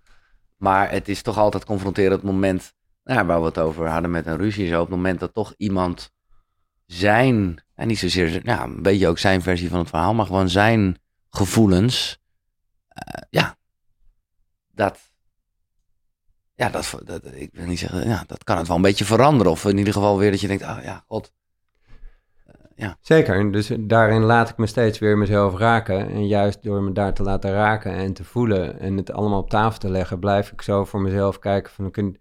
Maar 0.58 0.92
het 0.92 1.08
is 1.10 1.22
toch 1.22 1.38
altijd 1.38 1.66
confronterend 1.66 2.14
op 2.16 2.22
het 2.22 2.32
moment, 2.32 2.76
nou, 3.08 3.20
ja, 3.20 3.26
waar 3.26 3.40
we 3.40 3.46
het 3.46 3.58
over 3.58 3.88
hadden 3.88 4.12
met 4.12 4.26
een 4.26 4.38
ruzie, 4.38 4.68
zo, 4.68 4.82
op 4.82 4.88
het 4.88 4.96
moment 4.96 5.20
dat 5.20 5.34
toch 5.34 5.54
iemand 5.58 6.14
zijn, 6.86 7.64
en 7.76 7.88
niet 7.88 8.00
zozeer, 8.00 8.46
ja, 8.46 8.64
een 8.64 8.82
beetje 8.82 9.08
ook 9.08 9.18
zijn 9.18 9.42
versie 9.42 9.70
van 9.70 9.80
het 9.80 9.90
verhaal, 9.90 10.14
maar 10.14 10.26
gewoon 10.26 10.50
zijn 10.50 10.98
gevoelens, 11.30 12.22
eh, 12.88 13.22
ja, 13.30 13.58
dat, 14.72 15.00
ja, 16.54 16.70
dat, 16.70 17.00
dat, 17.04 17.26
ik 17.34 17.50
wil 17.54 17.66
niet 17.66 17.80
zeggen, 17.80 18.08
ja, 18.08 18.24
dat 18.28 18.44
kan 18.44 18.58
het 18.58 18.68
wel 18.68 18.76
een 18.76 18.82
beetje 18.82 19.06
veranderen. 19.06 19.52
Of 19.52 19.66
in 19.66 19.78
ieder 19.78 19.94
geval 19.94 20.18
weer 20.18 20.32
dat 20.32 20.42
je 20.42 20.48
denkt, 20.48 20.64
oh 20.64 20.80
ja, 20.84 21.04
god, 21.08 21.32
Zeker, 23.02 23.36
en 23.36 23.52
dus 23.52 23.72
daarin 23.80 24.24
laat 24.24 24.50
ik 24.50 24.58
me 24.58 24.68
steeds 24.68 25.00
weer 25.00 25.18
mezelf 25.18 25.58
raken. 25.58 26.10
En 26.10 26.28
juist 26.28 26.64
door 26.64 26.84
me 26.84 26.92
daar 26.92 27.14
te 27.14 27.24
laten 27.24 27.52
raken 27.52 27.94
en 27.94 28.14
te 28.14 28.24
voelen 28.24 28.80
en 28.80 28.98
het 28.98 29.12
allemaal 29.12 29.40
op 29.40 29.50
tafel 29.50 29.80
te 29.80 29.90
leggen, 29.90 30.20
blijf 30.20 30.52
ik 30.52 30.62
zo 30.62 30.86
voor 30.86 31.02
mezelf 31.02 31.40
kijken 31.40 31.74
van, 31.74 31.86
oké, 31.86 32.12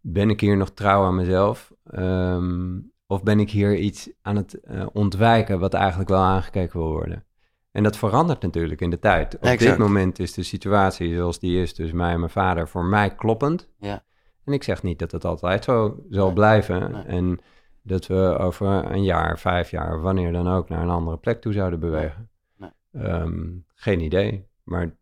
ben 0.00 0.30
ik 0.30 0.40
hier 0.40 0.56
nog 0.56 0.70
trouw 0.70 1.04
aan 1.04 1.14
mezelf? 1.14 1.72
Ehm, 1.84 2.78
of 3.06 3.22
ben 3.22 3.40
ik 3.40 3.50
hier 3.50 3.76
iets 3.76 4.10
aan 4.22 4.36
het 4.36 4.60
eh, 4.60 4.86
ontwijken 4.92 5.58
wat 5.58 5.74
eigenlijk 5.74 6.10
wel 6.10 6.22
aangekeken 6.22 6.78
wil 6.78 6.90
worden? 6.90 7.24
En 7.72 7.82
dat 7.82 7.96
verandert 7.96 8.42
natuurlijk 8.42 8.80
in 8.80 8.90
de 8.90 8.98
tijd. 8.98 9.38
Op 9.38 9.58
dit 9.58 9.78
moment 9.78 10.18
is 10.18 10.32
de 10.32 10.42
situatie 10.42 11.14
zoals 11.14 11.38
die 11.38 11.62
is 11.62 11.74
tussen 11.74 11.96
mij 11.96 12.12
en 12.12 12.18
mijn 12.18 12.30
vader 12.30 12.68
voor 12.68 12.84
mij 12.84 13.14
kloppend. 13.14 13.68
Ja. 13.78 14.04
En 14.44 14.52
ik 14.52 14.62
zeg 14.62 14.82
niet 14.82 14.98
dat 14.98 15.12
het 15.12 15.24
altijd 15.24 15.64
zo 15.64 16.04
zal 16.08 16.32
blijven. 16.32 16.92
Nee. 16.92 17.02
En 17.02 17.40
dat 17.82 18.06
we 18.06 18.36
over 18.38 18.66
een 18.66 19.04
jaar, 19.04 19.38
vijf 19.38 19.70
jaar, 19.70 20.00
wanneer 20.00 20.32
dan 20.32 20.48
ook, 20.48 20.68
naar 20.68 20.82
een 20.82 20.90
andere 20.90 21.16
plek 21.16 21.40
toe 21.40 21.52
zouden 21.52 21.80
bewegen. 21.80 22.28
Nee. 22.56 22.70
Ehm, 22.92 23.48
geen 23.74 24.00
idee. 24.00 24.48
Maar 24.62 24.94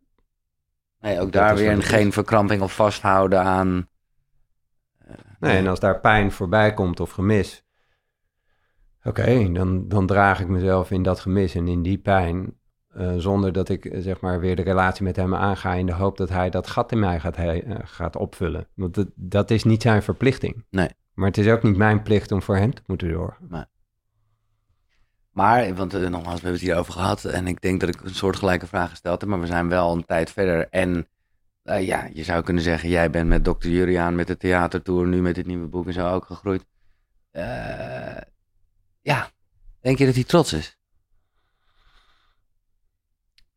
nee, 1.01 1.19
ook 1.19 1.31
daar 1.31 1.55
weer 1.55 1.83
geen 1.83 2.11
verkramping 2.11 2.61
of 2.61 2.75
vasthouden 2.75 3.41
aan... 3.41 3.87
nee, 5.39 5.57
en 5.57 5.67
als 5.67 5.79
daar 5.79 5.99
pijn 5.99 6.31
voorbij 6.31 6.73
komt 6.73 6.99
of 6.99 7.11
gemis, 7.11 7.63
oké, 9.03 9.51
dan, 9.51 9.87
dan 9.87 10.05
draag 10.07 10.39
ik 10.39 10.47
mezelf 10.47 10.91
in 10.91 11.03
dat 11.03 11.19
gemis 11.19 11.55
en 11.55 11.67
in 11.67 11.81
die 11.81 11.97
pijn. 11.97 12.57
eh, 12.89 13.13
zonder 13.17 13.51
dat 13.53 13.69
ik 13.69 13.85
eh, 13.85 14.01
zeg 14.01 14.19
maar 14.19 14.39
weer 14.39 14.55
de 14.55 14.61
relatie 14.61 15.03
met 15.03 15.15
hem 15.15 15.35
aanga 15.35 15.73
in 15.73 15.85
de 15.85 15.93
hoop 15.93 16.17
dat 16.17 16.29
hij 16.29 16.49
dat 16.49 16.67
gat 16.67 16.91
in 16.91 16.99
mij 16.99 17.19
gaat, 17.19 17.35
he- 17.35 17.57
eh, 17.59 17.75
gaat 17.83 18.15
opvullen. 18.15 18.67
Want 18.73 18.93
dat, 18.95 19.07
dat 19.15 19.51
is 19.51 19.63
niet 19.63 19.81
zijn 19.81 20.03
verplichting. 20.03 20.65
Nee. 20.69 20.89
Maar 21.13 21.27
het 21.27 21.37
is 21.37 21.47
ook 21.47 21.63
niet 21.63 21.77
mijn 21.77 22.01
plicht 22.03 22.31
om 22.31 22.41
voor 22.41 22.55
hem 22.57 22.73
te 22.73 22.81
moeten 22.85 23.09
zorgen. 23.09 23.47
Maar, 25.31 25.75
want 25.75 25.91
nogmaals, 25.93 26.23
we 26.23 26.29
hebben 26.31 26.51
het 26.51 26.61
hier 26.61 26.75
over 26.77 26.93
gehad. 26.93 27.25
En 27.25 27.47
ik 27.47 27.61
denk 27.61 27.79
dat 27.79 27.89
ik 27.89 28.01
een 28.01 28.15
soort 28.15 28.35
gelijke 28.35 28.67
vraag 28.67 28.89
gesteld 28.89 29.21
heb. 29.21 29.29
Maar 29.29 29.39
we 29.39 29.45
zijn 29.45 29.69
wel 29.69 29.91
een 29.95 30.05
tijd 30.05 30.31
verder. 30.31 30.67
En 30.69 31.07
eh, 31.63 31.85
ja, 31.85 32.09
je 32.13 32.23
zou 32.23 32.43
kunnen 32.43 32.63
zeggen, 32.63 32.89
jij 32.89 33.09
bent 33.09 33.27
met 33.27 33.43
Dr. 33.43 33.67
Juriaan 33.67 34.15
met 34.15 34.27
de 34.27 34.37
theatertour, 34.37 35.07
nu 35.07 35.21
met 35.21 35.35
dit 35.35 35.45
nieuwe 35.45 35.67
boek 35.67 35.87
en 35.87 35.93
zo 35.93 36.09
ook 36.09 36.25
gegroeid. 36.25 36.65
Eh, 37.31 38.21
ja, 39.01 39.29
denk 39.81 39.97
je 39.97 40.05
dat 40.05 40.15
hij 40.15 40.23
trots 40.23 40.53
is? 40.53 40.77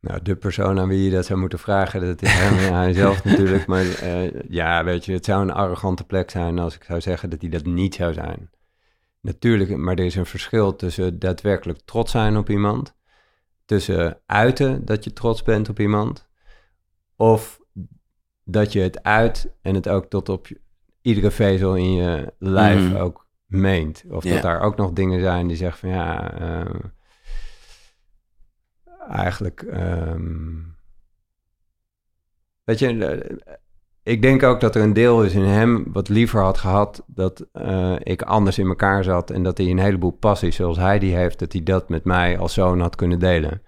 Nou, 0.00 0.22
de 0.22 0.36
persoon 0.36 0.78
aan 0.78 0.88
wie 0.88 1.04
je 1.04 1.10
dat 1.10 1.26
zou 1.26 1.38
moeten 1.38 1.58
vragen, 1.58 2.00
dat 2.00 2.22
is 2.22 2.32
hem 2.32 2.58
ja, 2.58 2.78
hij 2.78 2.92
zelf 2.92 3.24
natuurlijk. 3.24 3.66
Maar 3.66 3.88
eh, 3.88 4.40
ja, 4.48 4.84
weet 4.84 5.04
je, 5.04 5.12
het 5.12 5.24
zou 5.24 5.42
een 5.42 5.52
arrogante 5.52 6.04
plek 6.04 6.30
zijn 6.30 6.58
als 6.58 6.74
ik 6.74 6.84
zou 6.84 7.00
zeggen 7.00 7.30
dat 7.30 7.40
hij 7.40 7.50
dat 7.50 7.64
niet 7.64 7.94
zou 7.94 8.12
zijn. 8.12 8.50
Natuurlijk, 9.20 9.76
maar 9.76 9.98
er 9.98 10.04
is 10.04 10.14
een 10.14 10.26
verschil 10.26 10.76
tussen 10.76 11.18
daadwerkelijk 11.18 11.80
trots 11.84 12.10
zijn 12.10 12.36
op 12.36 12.50
iemand, 12.50 12.94
tussen 13.64 14.20
uiten 14.26 14.84
dat 14.84 15.04
je 15.04 15.12
trots 15.12 15.42
bent 15.42 15.68
op 15.68 15.80
iemand, 15.80 16.28
of 17.16 17.60
dat 18.44 18.72
je 18.72 18.80
het 18.80 19.02
uit 19.02 19.52
en 19.62 19.74
het 19.74 19.88
ook 19.88 20.06
tot 20.06 20.28
op 20.28 20.46
iedere 21.02 21.30
vezel 21.30 21.76
in 21.76 21.92
je 21.92 22.32
lijf 22.38 22.88
Mhm. 22.88 22.96
ook 22.96 23.26
meent. 23.46 24.04
Of 24.10 24.24
dat 24.24 24.42
daar 24.42 24.60
ook 24.60 24.76
nog 24.76 24.92
dingen 24.92 25.20
zijn 25.20 25.46
die 25.46 25.56
zeggen 25.56 25.78
van 25.78 25.88
ja, 25.98 26.32
eh, 26.40 26.74
eigenlijk. 29.08 29.62
ehm, 29.62 30.50
weet 32.64 32.78
je, 32.78 33.04
eh, 33.04 33.36
ik 34.02 34.22
denk 34.22 34.42
ook 34.42 34.60
dat 34.60 34.74
er 34.76 34.82
een 34.82 34.92
deel 34.92 35.24
is 35.24 35.34
in 35.34 35.42
hem 35.44 35.84
wat 35.92 36.08
liever 36.08 36.40
had 36.40 36.58
gehad 36.58 37.04
dat 37.06 37.46
eh, 37.52 37.94
ik 37.98 38.22
anders 38.22 38.58
in 38.58 38.66
elkaar 38.66 39.04
zat 39.04 39.30
en 39.30 39.42
dat 39.42 39.58
hij 39.58 39.70
een 39.70 39.78
heleboel 39.78 40.10
passies 40.10 40.56
zoals 40.56 40.76
hij 40.76 40.98
die 40.98 41.14
heeft, 41.14 41.38
dat 41.38 41.52
hij 41.52 41.62
dat 41.62 41.88
met 41.88 42.04
mij 42.04 42.38
als 42.38 42.54
zoon 42.54 42.80
had 42.80 42.96
kunnen 42.96 43.18
delen. 43.18 43.62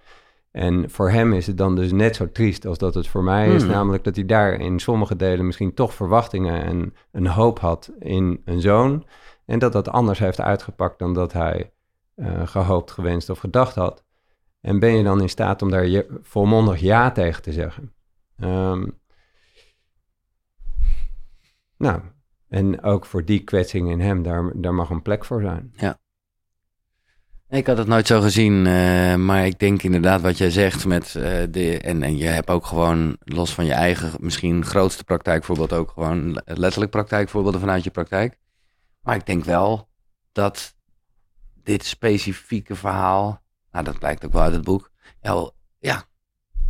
En 0.55 0.89
voor 0.89 1.09
hem 1.09 1.33
is 1.33 1.47
het 1.47 1.57
dan 1.57 1.75
dus 1.75 1.91
net 1.91 2.15
zo 2.15 2.31
triest 2.31 2.65
als 2.65 2.77
dat 2.77 2.93
het 2.93 3.07
voor 3.07 3.23
mij 3.23 3.53
is, 3.53 3.61
Hmm. 3.61 3.71
namelijk 3.71 4.03
dat 4.03 4.15
hij 4.15 4.25
daar 4.25 4.53
in 4.53 4.79
sommige 4.79 5.15
delen 5.15 5.45
misschien 5.45 5.73
toch 5.73 5.93
verwachtingen 5.93 6.63
en 6.63 6.93
een 7.11 7.27
hoop 7.27 7.59
had 7.59 7.91
in 7.99 8.41
een 8.45 8.61
zoon. 8.61 9.05
En 9.45 9.59
dat 9.59 9.73
dat 9.73 9.89
anders 9.89 10.19
heeft 10.19 10.41
uitgepakt 10.41 10.99
dan 10.99 11.13
dat 11.13 11.33
hij 11.33 11.71
eh, 12.15 12.47
gehoopt, 12.47 12.91
gewenst 12.91 13.29
of 13.29 13.39
gedacht 13.39 13.75
had. 13.75 14.03
En 14.61 14.79
ben 14.79 14.97
je 14.97 15.03
dan 15.03 15.21
in 15.21 15.29
staat 15.29 15.61
om 15.61 15.69
daar 15.69 15.85
je, 15.87 16.19
volmondig 16.21 16.79
ja 16.79 17.11
tegen 17.11 17.41
te 17.41 17.51
zeggen? 17.51 17.93
Ehm, 18.37 18.87
nou, 21.77 22.01
en 22.47 22.83
ook 22.83 23.05
voor 23.05 23.25
die 23.25 23.43
kwetsing 23.43 23.89
in 23.89 23.99
hem, 23.99 24.23
daar, 24.23 24.51
daar 24.55 24.73
mag 24.73 24.89
een 24.89 25.01
plek 25.01 25.25
voor 25.25 25.41
zijn. 25.41 25.73
Ik 27.49 27.67
had 27.67 27.77
het 27.77 27.87
nooit 27.87 28.07
zo 28.07 28.21
gezien, 28.21 28.67
eh, 28.67 29.15
maar 29.15 29.45
ik 29.45 29.59
denk 29.59 29.83
inderdaad 29.83 30.21
wat 30.21 30.37
jij 30.37 30.51
zegt 30.51 30.85
met 30.85 31.15
eh, 31.15 31.23
de 31.49 31.79
en, 31.79 32.03
en 32.03 32.17
je 32.17 32.27
hebt 32.27 32.49
ook 32.49 32.65
gewoon 32.65 33.17
los 33.19 33.53
van 33.53 33.65
je 33.65 33.73
eigen 33.73 34.11
misschien 34.19 34.65
grootste 34.65 35.03
praktijkvoorbeeld 35.03 35.73
ook 35.73 35.91
gewoon 35.91 36.41
letterlijk 36.45 36.91
praktijkvoorbeelden 36.91 37.59
vanuit 37.59 37.83
je 37.83 37.89
praktijk. 37.89 38.37
Maar 39.01 39.15
ik 39.15 39.25
denk 39.25 39.43
wel 39.43 39.87
dat 40.31 40.75
dit 41.63 41.85
specifieke 41.85 42.75
verhaal, 42.75 43.41
nou 43.71 43.85
dat 43.85 43.99
blijkt 43.99 44.25
ook 44.25 44.33
wel 44.33 44.41
uit 44.41 44.53
het 44.53 44.63
boek, 44.63 44.91
ja, 45.21 45.51
ja, 45.79 46.03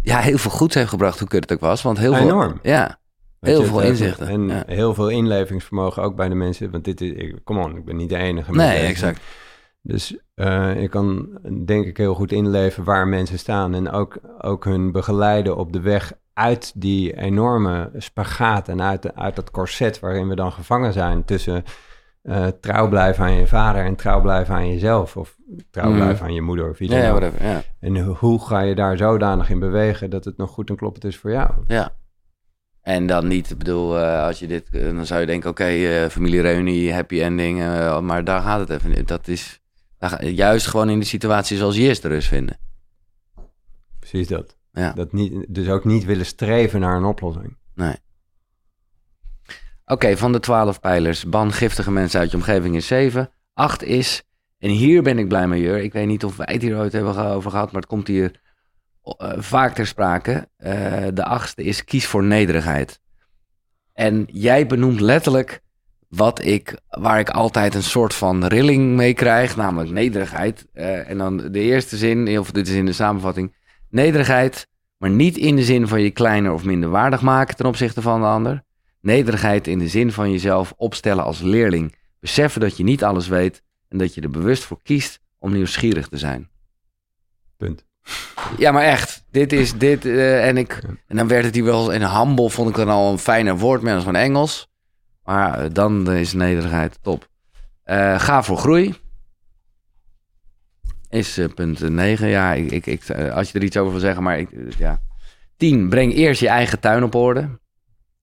ja 0.02 0.20
heel 0.20 0.38
veel 0.38 0.52
goed 0.52 0.74
heeft 0.74 0.90
gebracht 0.90 1.20
hoe 1.20 1.28
kut 1.28 1.42
het 1.42 1.52
ook 1.52 1.60
was, 1.60 1.82
want 1.82 1.98
heel 1.98 2.16
Enorm. 2.16 2.60
veel, 2.62 2.72
ja, 2.72 3.00
heel 3.40 3.64
veel 3.64 3.82
inzichten. 3.82 4.28
En 4.28 4.48
ja. 4.48 4.64
heel 4.68 4.94
veel 4.94 5.10
inlevingsvermogen 5.10 6.04
ook 6.04 6.16
bij 6.16 6.30
de 6.30 6.36
mensen. 6.36 6.72
Want 6.72 6.84
dit 6.84 7.02
is, 7.02 7.12
ik, 7.12 7.44
come 7.44 7.64
on, 7.64 7.78
ik 7.78 7.86
ben 7.86 7.96
niet 7.96 8.10
de 8.10 8.18
enige. 8.18 8.52
met 8.52 8.66
Nee, 8.66 8.86
exact. 8.86 9.22
Dus 9.88 10.18
eh, 10.34 10.82
ik 10.82 10.90
kan 10.90 11.30
denk 11.66 11.86
ik 11.86 11.98
heel 11.98 12.14
goed 12.16 12.32
inleven 12.32 12.84
waar 12.84 13.08
mensen 13.08 13.40
staan. 13.40 13.74
En 13.74 13.90
ook, 13.92 14.18
ook 14.42 14.64
hun 14.66 14.92
begeleiden 14.92 15.58
op 15.58 15.74
de 15.74 15.80
weg 15.82 16.14
uit 16.34 16.72
die 16.82 17.18
enorme 17.18 17.92
spagaat 17.98 18.68
en 18.70 18.82
uit, 18.82 19.02
de- 19.02 19.16
uit 19.16 19.36
dat 19.36 19.52
corset 19.52 20.00
waarin 20.00 20.28
we 20.28 20.36
dan 20.36 20.52
gevangen 20.52 20.94
zijn 20.94 21.26
tussen 21.26 21.64
eh, 22.22 22.48
trouw 22.48 22.90
blijven 22.90 23.24
aan 23.24 23.34
je 23.34 23.48
vader 23.48 23.84
en 23.84 23.96
trouw 23.96 24.22
blijven 24.22 24.56
aan 24.56 24.70
jezelf. 24.70 25.18
Of 25.18 25.36
trouw 25.72 25.90
Mm. 25.90 25.96
blijven 25.96 26.26
aan 26.26 26.34
je 26.34 26.42
moeder 26.42 26.70
of 26.70 26.80
iets 26.80 26.94
Ja. 27.40 27.62
En 27.80 27.98
hoe 28.04 28.46
ga 28.46 28.60
je 28.60 28.76
daar 28.76 28.98
zodanig 28.98 29.50
in 29.50 29.60
bewegen 29.60 30.10
dat 30.10 30.26
het 30.26 30.38
nog 30.38 30.50
goed 30.50 30.70
en 30.70 30.76
kloppend 30.76 31.04
is 31.06 31.18
voor 31.18 31.32
jou? 31.32 31.52
Ja. 31.68 31.96
En 32.82 33.08
dan 33.08 33.28
niet, 33.28 33.52
ik 33.52 33.58
bedoel, 33.58 34.00
eh, 34.00 34.24
als 34.24 34.40
je 34.40 34.48
dit, 34.48 34.72
dan 34.72 35.06
zou 35.06 35.20
je 35.20 35.26
denken, 35.26 35.50
oké, 35.50 35.64
eh, 35.66 36.10
familiereunie, 36.10 36.94
happy 36.94 37.22
ending, 37.22 37.58
maar 38.02 38.24
daar 38.24 38.42
gaat 38.42 38.60
het 38.60 38.70
even 38.70 38.90
niet. 38.90 39.08
Dat 39.08 39.28
is 39.28 39.60
juist 40.20 40.68
gewoon 40.68 40.90
in 40.90 41.00
de 41.00 41.06
situatie 41.06 41.58
zoals 41.58 41.76
je 41.76 41.82
eerst 41.82 42.02
de 42.02 42.08
rust 42.08 42.28
vinden. 42.28 42.60
Precies 44.00 44.28
dat. 44.28 44.58
Ja. 44.72 44.92
dat 44.92 45.14
niet, 45.14 45.46
dus 45.50 45.70
ook 45.70 45.86
niet 45.86 46.06
willen 46.06 46.26
streven 46.26 46.80
naar 46.80 46.98
een 46.98 47.04
oplossing. 47.04 47.58
Nee. 47.74 47.96
Oké, 49.86 50.18
van 50.18 50.32
de 50.32 50.40
twaalf 50.40 50.80
pijlers, 50.80 51.26
ban 51.26 51.52
giftige 51.52 51.92
mensen 51.92 52.20
uit 52.20 52.32
je 52.32 52.38
omgeving 52.38 52.76
is 52.76 52.88
zeven. 52.88 53.32
Acht 53.54 53.84
is, 53.84 54.24
en 54.58 54.70
hier 54.70 55.04
ben 55.04 55.20
ik 55.20 55.28
blij 55.28 55.48
mee, 55.48 55.62
Jur. 55.62 55.78
Ik 55.78 55.94
weet 55.94 56.08
niet 56.08 56.24
of 56.24 56.38
wij 56.38 56.50
het 56.52 56.62
hier 56.62 56.78
ooit 56.78 56.94
hebben 56.94 57.18
over 57.18 57.52
gehad, 57.52 57.72
maar 57.72 57.82
het 57.82 57.90
komt 57.90 58.08
hier 58.08 58.42
eh, 59.02 59.34
vaak 59.38 59.76
ter 59.76 59.88
sprake. 59.88 60.50
Eh, 60.58 61.08
de 61.14 61.24
achtste 61.24 61.64
is, 61.64 61.84
kies 61.84 62.06
voor 62.06 62.24
nederigheid. 62.24 63.00
En 63.94 64.28
jij 64.32 64.68
benoemt 64.68 65.00
letterlijk 65.00 65.62
wat 66.16 66.46
ik, 66.46 66.80
waar 66.90 67.20
ik 67.20 67.30
altijd 67.30 67.76
een 67.76 67.84
soort 67.84 68.14
van 68.14 68.46
rilling 68.46 68.96
mee 68.96 69.14
krijg, 69.14 69.56
namelijk 69.56 69.92
nederigheid. 69.92 70.68
Eh, 70.74 71.10
en 71.10 71.18
dan 71.18 71.38
de 71.38 71.60
eerste 71.60 71.98
zin, 71.98 72.40
of 72.40 72.52
dit 72.52 72.68
is 72.68 72.76
in 72.76 72.86
de 72.86 72.94
samenvatting, 72.94 73.56
nederigheid, 73.90 74.68
maar 74.98 75.10
niet 75.10 75.38
in 75.38 75.56
de 75.56 75.64
zin 75.64 75.88
van 75.88 76.02
je 76.02 76.12
kleiner 76.12 76.52
of 76.52 76.64
minder 76.64 76.90
waardig 76.90 77.22
maken 77.22 77.56
ten 77.56 77.66
opzichte 77.66 78.02
van 78.02 78.22
de 78.22 78.28
ander. 78.28 78.64
Nederigheid 79.02 79.68
in 79.68 79.80
de 79.80 79.88
zin 79.88 80.12
van 80.12 80.32
jezelf 80.32 80.74
opstellen 80.78 81.24
als 81.24 81.42
leerling. 81.42 81.96
Beseffen 82.20 82.62
dat 82.62 82.78
je 82.78 82.84
niet 82.84 83.04
alles 83.04 83.28
weet 83.28 83.62
en 83.90 83.98
dat 83.98 84.14
je 84.14 84.22
er 84.22 84.30
bewust 84.30 84.64
voor 84.64 84.80
kiest 84.84 85.20
om 85.40 85.54
nieuwsgierig 85.54 86.08
te 86.08 86.18
zijn. 86.18 86.50
Punt. 87.58 87.86
Ja, 88.58 88.72
maar 88.72 88.84
echt. 88.84 89.24
Dit 89.32 89.54
is 89.54 89.74
dit. 89.78 90.06
eh, 90.06 90.48
en, 90.48 90.58
ik, 90.58 90.82
en 91.08 91.16
dan 91.16 91.28
werd 91.28 91.46
het 91.46 91.56
hier 91.56 91.64
wel. 91.64 91.94
En 91.94 92.18
humble 92.18 92.50
vond 92.50 92.70
ik 92.70 92.76
dan 92.76 92.90
al 92.90 93.12
een 93.12 93.18
fijner 93.20 93.58
woord, 93.58 93.82
meer 93.82 93.94
dan 93.94 94.04
van 94.04 94.16
Engels. 94.16 94.74
Maar 95.26 95.74
dan 95.74 96.12
is 96.12 96.34
nederigheid 96.34 97.00
top. 97.02 97.28
Eh, 97.84 98.20
ga 98.20 98.44
voor 98.44 98.58
groei. 98.58 98.96
Is 101.10 101.38
eh, 101.38 101.54
punt 101.54 101.90
9. 101.90 102.28
Ja, 102.28 102.54
ik, 102.54 102.72
ik, 102.72 102.86
ik, 102.86 103.04
eh, 103.04 103.36
als 103.36 103.52
je 103.52 103.60
er 103.60 103.66
iets 103.66 103.78
over 103.78 103.92
wil 103.92 104.00
zeggen, 104.00 104.24
maar 104.24 104.40
ik, 104.40 104.50
ja. 104.78 105.02
10. 105.58 105.90
Breng 105.90 106.14
eerst 106.14 106.42
je 106.42 106.48
eigen 106.48 106.80
tuin 106.80 107.04
op 107.04 107.16
orde. 107.16 107.60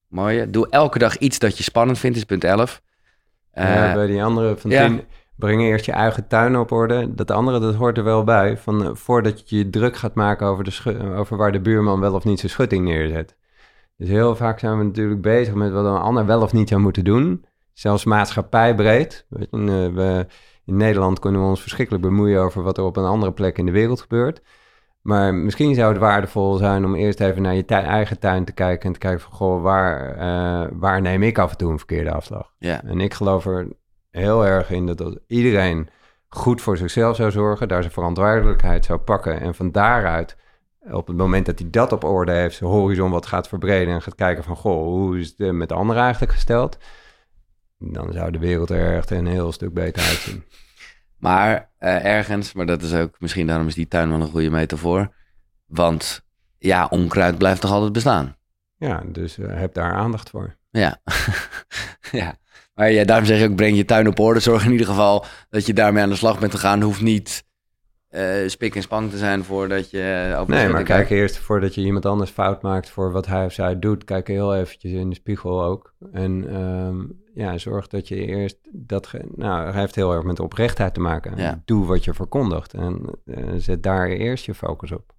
Mooi. 0.07 0.49
Doe 0.49 0.69
elke 0.69 0.99
dag 0.99 1.17
iets 1.17 1.39
dat 1.39 1.57
je 1.57 1.63
spannend 1.63 1.99
vindt, 1.99 2.17
is 2.17 2.23
punt 2.23 2.43
11. 2.43 2.81
Eh, 3.51 3.75
ja, 3.75 3.93
bij 3.93 4.07
die 4.07 4.23
andere 4.23 4.57
van 4.57 4.71
ja. 4.71 4.87
tien, 4.87 5.01
breng 5.35 5.61
eerst 5.61 5.85
je 5.85 5.91
eigen 5.91 6.27
tuin 6.27 6.57
op 6.57 6.71
orde. 6.71 7.13
Dat 7.13 7.31
andere, 7.31 7.59
dat 7.59 7.75
hoort 7.75 7.97
er 7.97 8.03
wel 8.03 8.23
bij. 8.23 8.57
Van, 8.57 8.97
voordat 8.97 9.49
je 9.49 9.57
je 9.57 9.69
druk 9.69 9.97
gaat 9.97 10.13
maken 10.13 10.47
over, 10.47 10.63
de 10.63 11.13
over 11.15 11.37
waar 11.37 11.51
de 11.51 11.61
buurman 11.61 11.99
wel 11.99 12.13
of 12.13 12.23
niet 12.23 12.39
zijn 12.39 12.51
schutting 12.51 12.85
neerzet. 12.85 13.35
Dus 14.03 14.11
heel 14.11 14.35
vaak 14.35 14.59
zijn 14.59 14.77
we 14.77 14.83
natuurlijk 14.83 15.21
bezig 15.21 15.53
met 15.53 15.71
wat 15.71 15.85
een 15.85 16.01
ander 16.01 16.25
wel 16.25 16.41
of 16.41 16.53
niet 16.53 16.69
zou 16.69 16.81
moeten 16.81 17.03
doen. 17.03 17.45
Zelfs 17.73 18.05
maatschappijbreed. 18.05 19.25
Eh, 19.29 19.47
we, 19.51 20.25
in 20.65 20.77
Nederland 20.77 21.19
kunnen 21.19 21.41
we 21.41 21.47
ons 21.47 21.61
verschrikkelijk 21.61 22.03
bemoeien 22.03 22.41
over 22.41 22.63
wat 22.63 22.77
er 22.77 22.83
op 22.83 22.97
een 22.97 23.05
andere 23.05 23.31
plek 23.31 23.57
in 23.57 23.65
de 23.65 23.71
wereld 23.71 24.01
gebeurt. 24.01 24.41
Maar 25.01 25.33
misschien 25.33 25.75
zou 25.75 25.91
het 25.91 26.01
waardevol 26.01 26.55
zijn 26.55 26.85
om 26.85 26.95
eerst 26.95 27.19
even 27.19 27.41
naar 27.41 27.55
je 27.55 27.65
eigen 27.65 28.19
tuin 28.19 28.45
te 28.45 28.53
kijken 28.53 28.87
en 28.87 28.93
te 28.93 28.99
kijken 28.99 29.21
van, 29.21 29.31
goh, 29.31 29.61
waar, 29.61 30.15
eh, 30.15 30.69
waar 30.73 31.01
neem 31.01 31.23
ik 31.23 31.37
af 31.37 31.51
en 31.51 31.57
toe 31.57 31.71
een 31.71 31.77
verkeerde 31.77 32.11
afslag? 32.11 32.53
ja. 32.59 32.83
En 32.83 32.99
ik 32.99 33.13
geloof 33.13 33.45
er 33.45 33.67
heel 34.11 34.45
erg 34.45 34.71
in 34.71 34.85
dat 34.85 35.01
als 35.01 35.17
iedereen 35.27 35.89
goed 36.27 36.61
voor 36.61 36.77
zichzelf 36.77 37.15
zou 37.15 37.31
zorgen, 37.31 37.67
daar 37.67 37.81
zijn 37.81 37.93
verantwoordelijkheid 37.93 38.85
zou 38.85 38.99
pakken 38.99 39.39
en 39.39 39.55
van 39.55 39.71
daaruit, 39.71 40.37
op 40.91 41.07
het 41.07 41.17
moment 41.17 41.45
dat 41.45 41.59
hij 41.59 41.69
dat 41.69 41.91
op 41.91 42.03
orde 42.03 42.31
heeft, 42.31 42.55
zijn 42.55 42.69
horizon 42.69 43.11
wat 43.11 43.25
gaat 43.25 43.47
verbreden 43.47 43.93
en 43.93 44.01
gaat 44.01 44.15
kijken 44.15 44.43
van, 44.43 44.55
goh, 44.55 44.83
hoe 44.83 45.19
is 45.19 45.33
het 45.37 45.51
met 45.51 45.69
de 45.69 45.75
anderen 45.75 46.03
eigenlijk 46.03 46.31
gesteld? 46.31 46.77
Dan 47.77 48.13
zou 48.13 48.31
de 48.31 48.39
wereld 48.39 48.69
er 48.69 48.95
echt 48.95 49.11
een 49.11 49.27
heel 49.27 49.51
stuk 49.51 49.73
beter 49.73 50.03
uitzien. 50.03 50.43
Maar 51.17 51.71
eh, 51.77 52.05
ergens, 52.05 52.53
maar 52.53 52.65
dat 52.65 52.81
is 52.81 52.93
ook, 52.93 53.19
misschien 53.19 53.47
daarom 53.47 53.67
is 53.67 53.75
die 53.75 53.87
tuin 53.87 54.09
wel 54.09 54.21
een 54.21 54.27
goede 54.27 54.49
metafoor. 54.49 55.15
Want 55.65 56.25
ja, 56.57 56.87
onkruid 56.89 57.37
blijft 57.37 57.61
toch 57.61 57.71
altijd 57.71 57.91
bestaan. 57.91 58.35
Ja, 58.77 59.03
dus 59.07 59.37
eh, 59.37 59.59
heb 59.59 59.73
daar 59.73 59.93
aandacht 59.93 60.29
voor. 60.29 60.55
Ja. 60.69 61.01
ja. 62.11 62.35
Maar 62.73 62.91
ja, 62.91 63.03
daarom 63.03 63.25
zeg 63.25 63.39
je 63.39 63.49
ook, 63.49 63.55
breng 63.55 63.77
je 63.77 63.85
tuin 63.85 64.07
op 64.07 64.19
orde. 64.19 64.39
Zorg 64.39 64.65
in 64.65 64.71
ieder 64.71 64.87
geval 64.87 65.25
dat 65.49 65.65
je 65.65 65.73
daarmee 65.73 66.03
aan 66.03 66.09
de 66.09 66.15
slag 66.15 66.39
bent 66.39 66.51
te 66.51 66.57
gaan. 66.57 66.81
Hoeft 66.81 67.01
niet 67.01 67.45
eh, 68.13 68.47
spik 68.47 68.75
en 68.75 68.81
span 68.81 69.09
te 69.09 69.17
zijn 69.17 69.43
voordat 69.43 69.89
je 69.89 70.33
over 70.37 70.45
de 70.53 70.59
Nee, 70.59 70.69
maar 70.69 70.83
kijk 70.83 71.09
eerst 71.09 71.37
voordat 71.37 71.75
je 71.75 71.81
iemand 71.81 72.05
anders 72.05 72.31
fout 72.31 72.61
maakt 72.61 72.89
voor 72.89 73.11
wat 73.11 73.25
hij 73.25 73.45
of 73.45 73.53
zij 73.53 73.79
doet. 73.79 74.03
Kijk 74.03 74.27
heel 74.27 74.55
eventjes 74.55 74.91
in 74.91 75.09
de 75.09 75.15
spiegel 75.15 75.63
ook. 75.63 75.93
En 76.11 76.49
ehm, 76.49 77.01
ja, 77.33 77.57
zorg 77.57 77.87
dat 77.87 78.07
je 78.07 78.15
eerst 78.25 78.57
dat... 78.71 79.07
ge- 79.07 79.25
Nou, 79.35 79.71
hij 79.71 79.79
heeft 79.79 79.95
heel 79.95 80.13
erg 80.13 80.23
met 80.23 80.39
oprechtheid 80.39 80.93
te 80.93 80.99
maken. 80.99 81.37
Ja. 81.37 81.61
Doe 81.65 81.85
wat 81.85 82.03
je 82.03 82.13
verkondigt 82.13 82.73
en 82.73 83.01
eh, 83.25 83.43
zet 83.57 83.83
daar 83.83 84.07
eerst 84.09 84.45
je 84.45 84.53
focus 84.53 84.91
op. 84.91 85.13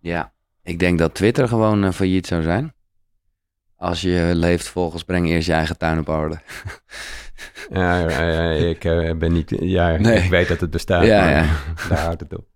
Ja, 0.00 0.32
ik 0.62 0.78
denk 0.78 0.98
dat 0.98 1.14
Twitter 1.14 1.48
gewoon 1.48 1.84
eh, 1.84 1.90
failliet 1.90 2.26
zou 2.26 2.42
zijn. 2.42 2.74
Als 3.84 4.00
je 4.00 4.30
leeft 4.34 4.68
volgens 4.68 5.04
breng 5.04 5.28
eerst 5.28 5.46
je 5.46 5.52
eigen 5.52 5.78
tuin 5.78 5.98
op 5.98 6.08
orde. 6.08 6.38
Ja, 7.70 7.98
ja, 7.98 8.22
ja, 8.28 8.50
ik 8.50 8.84
eh, 8.84 9.16
ben 9.16 9.32
niet... 9.32 9.56
Ja, 9.60 9.96
Nee. 9.96 10.22
ik 10.22 10.30
weet 10.30 10.48
dat 10.48 10.60
het 10.60 10.70
bestaat, 10.70 11.04
Ja, 11.04 11.20
maar 11.20 11.30
ja. 11.30 11.46
daar 11.88 11.98
houdt 11.98 12.20
het 12.20 12.36
op. 12.36 12.46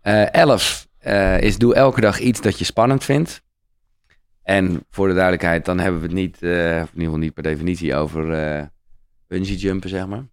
Eh, 0.00 0.34
elf 0.34 0.88
eh, 0.98 1.40
is 1.40 1.58
doe 1.58 1.74
elke 1.74 2.00
dag 2.00 2.18
iets 2.18 2.40
dat 2.40 2.58
je 2.58 2.64
spannend 2.64 3.04
vindt. 3.04 3.42
En 4.42 4.84
voor 4.90 5.08
de 5.08 5.14
duidelijkheid, 5.14 5.64
dan 5.64 5.78
hebben 5.78 6.00
we 6.00 6.06
het 6.06 6.16
niet, 6.16 6.34
of 6.34 6.40
in 6.42 6.48
ieder 6.50 7.04
geval 7.04 7.16
niet 7.16 7.34
per 7.34 7.42
definitie, 7.42 7.94
over 7.94 8.24
bungee 9.28 9.56
jumpen, 9.56 9.88
zeg 9.88 10.06
maar. 10.06 10.26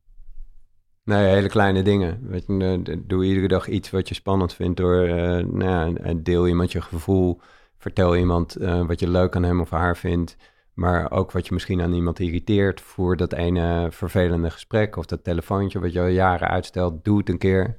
Nee, 1.04 1.34
hele 1.34 1.50
kleine 1.50 1.82
dingen. 1.82 2.20
Weet 2.22 2.44
je, 2.48 3.02
doe 3.08 3.26
iedere 3.26 3.48
dag 3.48 3.68
iets 3.68 3.90
wat 3.90 4.08
je 4.08 4.16
spannend 4.16 4.54
vindt 4.54 4.78
door... 4.78 5.08
nou, 5.48 5.98
ja, 6.04 6.14
deel 6.16 6.48
iemand 6.48 6.72
je 6.72 6.82
gevoel. 6.82 7.42
Vertel 7.82 8.16
iemand 8.16 8.56
eh, 8.56 8.86
wat 8.86 9.00
je 9.00 9.10
leuk 9.10 9.36
aan 9.36 9.44
hem 9.44 9.60
of 9.62 9.70
haar 9.70 9.98
vindt. 9.98 10.36
Maar 10.74 11.12
ook 11.12 11.32
wat 11.32 11.48
je 11.48 11.54
misschien 11.54 11.82
aan 11.82 11.94
iemand 11.94 12.20
irriteert. 12.20 12.82
Voer 12.82 13.18
dat 13.18 13.34
ene 13.34 13.88
vervelende 13.92 14.50
gesprek 14.50 14.96
of 14.98 15.06
dat 15.06 15.24
telefoontje 15.24 15.80
wat 15.80 15.94
je 15.94 16.00
al 16.00 16.08
jaren 16.08 16.48
uitstelt. 16.48 17.04
Doe 17.04 17.18
het 17.18 17.30
een 17.30 17.38
keer. 17.38 17.76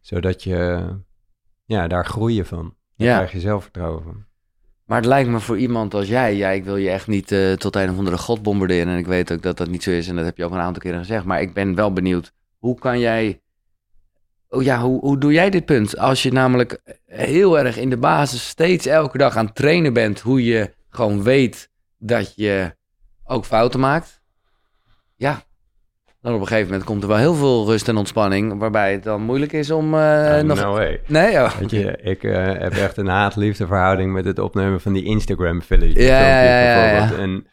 Zodat 0.00 0.42
je 0.42 0.86
ja, 1.64 1.88
daar 1.88 2.06
groeien 2.06 2.46
van. 2.46 2.74
Daar 2.96 3.08
Ja. 3.08 3.14
krijg 3.16 3.32
je 3.32 3.40
zelfvertrouwen 3.40 4.02
van. 4.02 4.24
Maar 4.84 4.96
het 4.96 5.06
lijkt 5.06 5.30
me 5.30 5.40
voor 5.40 5.58
iemand 5.58 5.94
als 5.94 6.08
jij, 6.08 6.36
ja, 6.36 6.48
ik 6.48 6.64
wil 6.64 6.76
je 6.76 6.90
echt 6.90 7.06
niet 7.06 7.32
eh, 7.32 7.52
tot 7.52 7.76
een 7.76 7.90
of 7.90 7.98
andere 7.98 8.18
god 8.18 8.42
bombarderen. 8.42 8.92
En 8.92 8.98
ik 8.98 9.06
weet 9.06 9.32
ook 9.32 9.42
dat 9.42 9.56
dat 9.56 9.68
niet 9.68 9.82
zo 9.82 9.90
is 9.90 10.08
en 10.08 10.16
dat 10.16 10.24
heb 10.24 10.36
je 10.36 10.44
ook 10.44 10.52
een 10.52 10.58
aantal 10.58 10.82
keren 10.82 10.98
gezegd. 10.98 11.24
Maar 11.24 11.40
ik 11.40 11.54
ben 11.54 11.74
wel 11.74 11.92
benieuwd, 11.92 12.32
hoe 12.58 12.78
kan 12.78 12.98
jij, 12.98 13.42
oh 14.48 14.62
ja, 14.62 14.80
hoe, 14.80 15.00
hoe 15.00 15.18
doe 15.18 15.32
jij 15.32 15.50
dit 15.50 15.64
punt? 15.64 15.98
Als 15.98 16.22
je 16.22 16.32
namelijk 16.32 16.80
heel 17.06 17.58
erg 17.58 17.76
in 17.76 17.90
de 17.90 17.96
basis 17.96 18.48
steeds 18.48 18.86
elke 18.86 19.18
dag 19.18 19.36
aan 19.36 19.46
het 19.46 19.54
trainen 19.54 19.92
bent, 19.92 20.20
hoe 20.20 20.44
je 20.44 20.74
gewoon 20.90 21.22
weet 21.22 21.70
dat 21.98 22.32
je 22.36 22.76
ook 23.24 23.44
fouten 23.44 23.80
maakt. 23.80 24.20
Ja, 25.16 25.42
dan 26.20 26.34
op 26.34 26.40
een 26.40 26.46
gegeven 26.46 26.70
moment 26.70 26.84
komt 26.84 27.02
er 27.02 27.08
wel 27.08 27.18
heel 27.18 27.34
veel 27.34 27.66
rust 27.66 27.88
en 27.88 27.96
ontspanning, 27.96 28.58
waarbij 28.58 28.92
het 28.92 29.02
dan 29.02 29.22
moeilijk 29.22 29.52
is 29.52 29.70
om 29.70 29.94
Oh, 29.94 30.40
nog... 30.40 30.60
no 30.60 30.72
way. 30.72 31.00
Nee, 31.06 31.34
oh. 31.34 31.56
Weet 31.58 31.70
je, 31.70 31.98
ik 32.02 32.22
eh, 32.22 32.46
heb 32.46 32.72
echt 32.72 32.96
een 32.96 33.06
haat-liefde 33.06 33.66
verhouding 33.66 34.12
met 34.12 34.24
het 34.24 34.38
opnemen 34.38 34.80
van 34.80 34.92
die 34.92 35.04
Instagram 35.04 35.62
village. 35.62 36.02
Ja, 36.02 36.20
ja, 36.20 36.42
ja, 36.42 36.62
ja, 36.62 36.94
ja. 36.94 37.12
En 37.18 37.46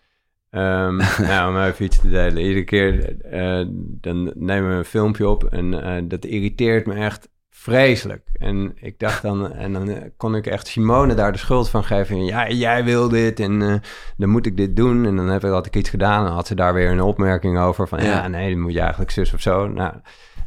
Ehm, 0.56 0.96
nou, 1.28 1.50
om 1.50 1.62
even 1.62 1.86
iets 1.86 2.00
te 2.00 2.10
delen. 2.10 2.38
Iedere 2.38 2.64
keer 2.64 3.20
eh, 3.22 3.66
dan 3.78 4.32
nemen 4.36 4.70
we 4.70 4.76
een 4.76 4.86
filmpje 4.86 5.28
op 5.28 5.44
en 5.44 5.84
eh, 5.84 6.04
dat 6.04 6.26
irriteert 6.26 6.86
me 6.86 6.94
echt 6.94 7.30
vreselijk. 7.50 8.30
En 8.34 8.74
ik 8.76 9.00
dacht 9.00 9.22
dan, 9.22 9.54
en 9.54 9.74
dan 9.74 9.90
eh, 9.90 10.02
kon 10.18 10.36
ik 10.36 10.48
echt 10.48 10.68
Simone 10.68 11.14
daar 11.14 11.32
de 11.32 11.38
schuld 11.38 11.70
van 11.70 11.84
geven. 11.84 12.26
Ja, 12.26 12.50
jij 12.50 12.84
wil 12.84 13.10
dit 13.10 13.40
en 13.40 13.82
dan 14.18 14.30
moet 14.30 14.46
ik 14.46 14.58
dit 14.58 14.76
doen. 14.76 15.06
En 15.06 15.16
dan 15.16 15.28
heb 15.28 15.44
ik, 15.44 15.50
had 15.50 15.66
ik 15.66 15.76
iets 15.76 15.90
gedaan 15.90 16.26
en 16.26 16.32
had 16.32 16.48
ze 16.48 16.56
daar 16.56 16.74
weer 16.74 16.92
een 16.92 17.02
opmerking 17.02 17.60
over 17.60 17.88
van... 17.88 18.04
Ja, 18.04 18.28
nee, 18.28 18.52
dan 18.52 18.62
moet 18.62 18.74
je 18.74 18.80
eigenlijk 18.80 19.12
zus 19.12 19.34
of 19.34 19.42
zo. 19.42 19.68
Nou, 19.68 19.94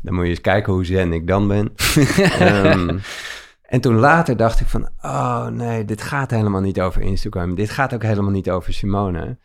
dan 0.02 0.14
moet 0.14 0.24
je 0.24 0.30
eens 0.30 0.40
kijken 0.40 0.72
hoe 0.72 0.84
zen 0.84 1.12
ik 1.12 1.26
dan 1.26 1.48
ben. 1.48 1.72
um, 2.40 3.00
En 3.68 3.80
toen 3.80 3.94
later 3.94 4.36
dacht 4.36 4.60
ik 4.60 4.66
van, 4.66 4.88
oh 5.02 5.46
nee, 5.46 5.84
dit 5.84 6.02
gaat 6.02 6.30
helemaal 6.30 6.60
niet 6.60 6.80
over 6.80 7.02
Instagram. 7.02 7.54
Dit 7.54 7.70
gaat 7.70 7.94
ook 7.94 8.02
helemaal 8.02 8.30
niet 8.30 8.50
over 8.50 8.72
Simone. 8.72 9.38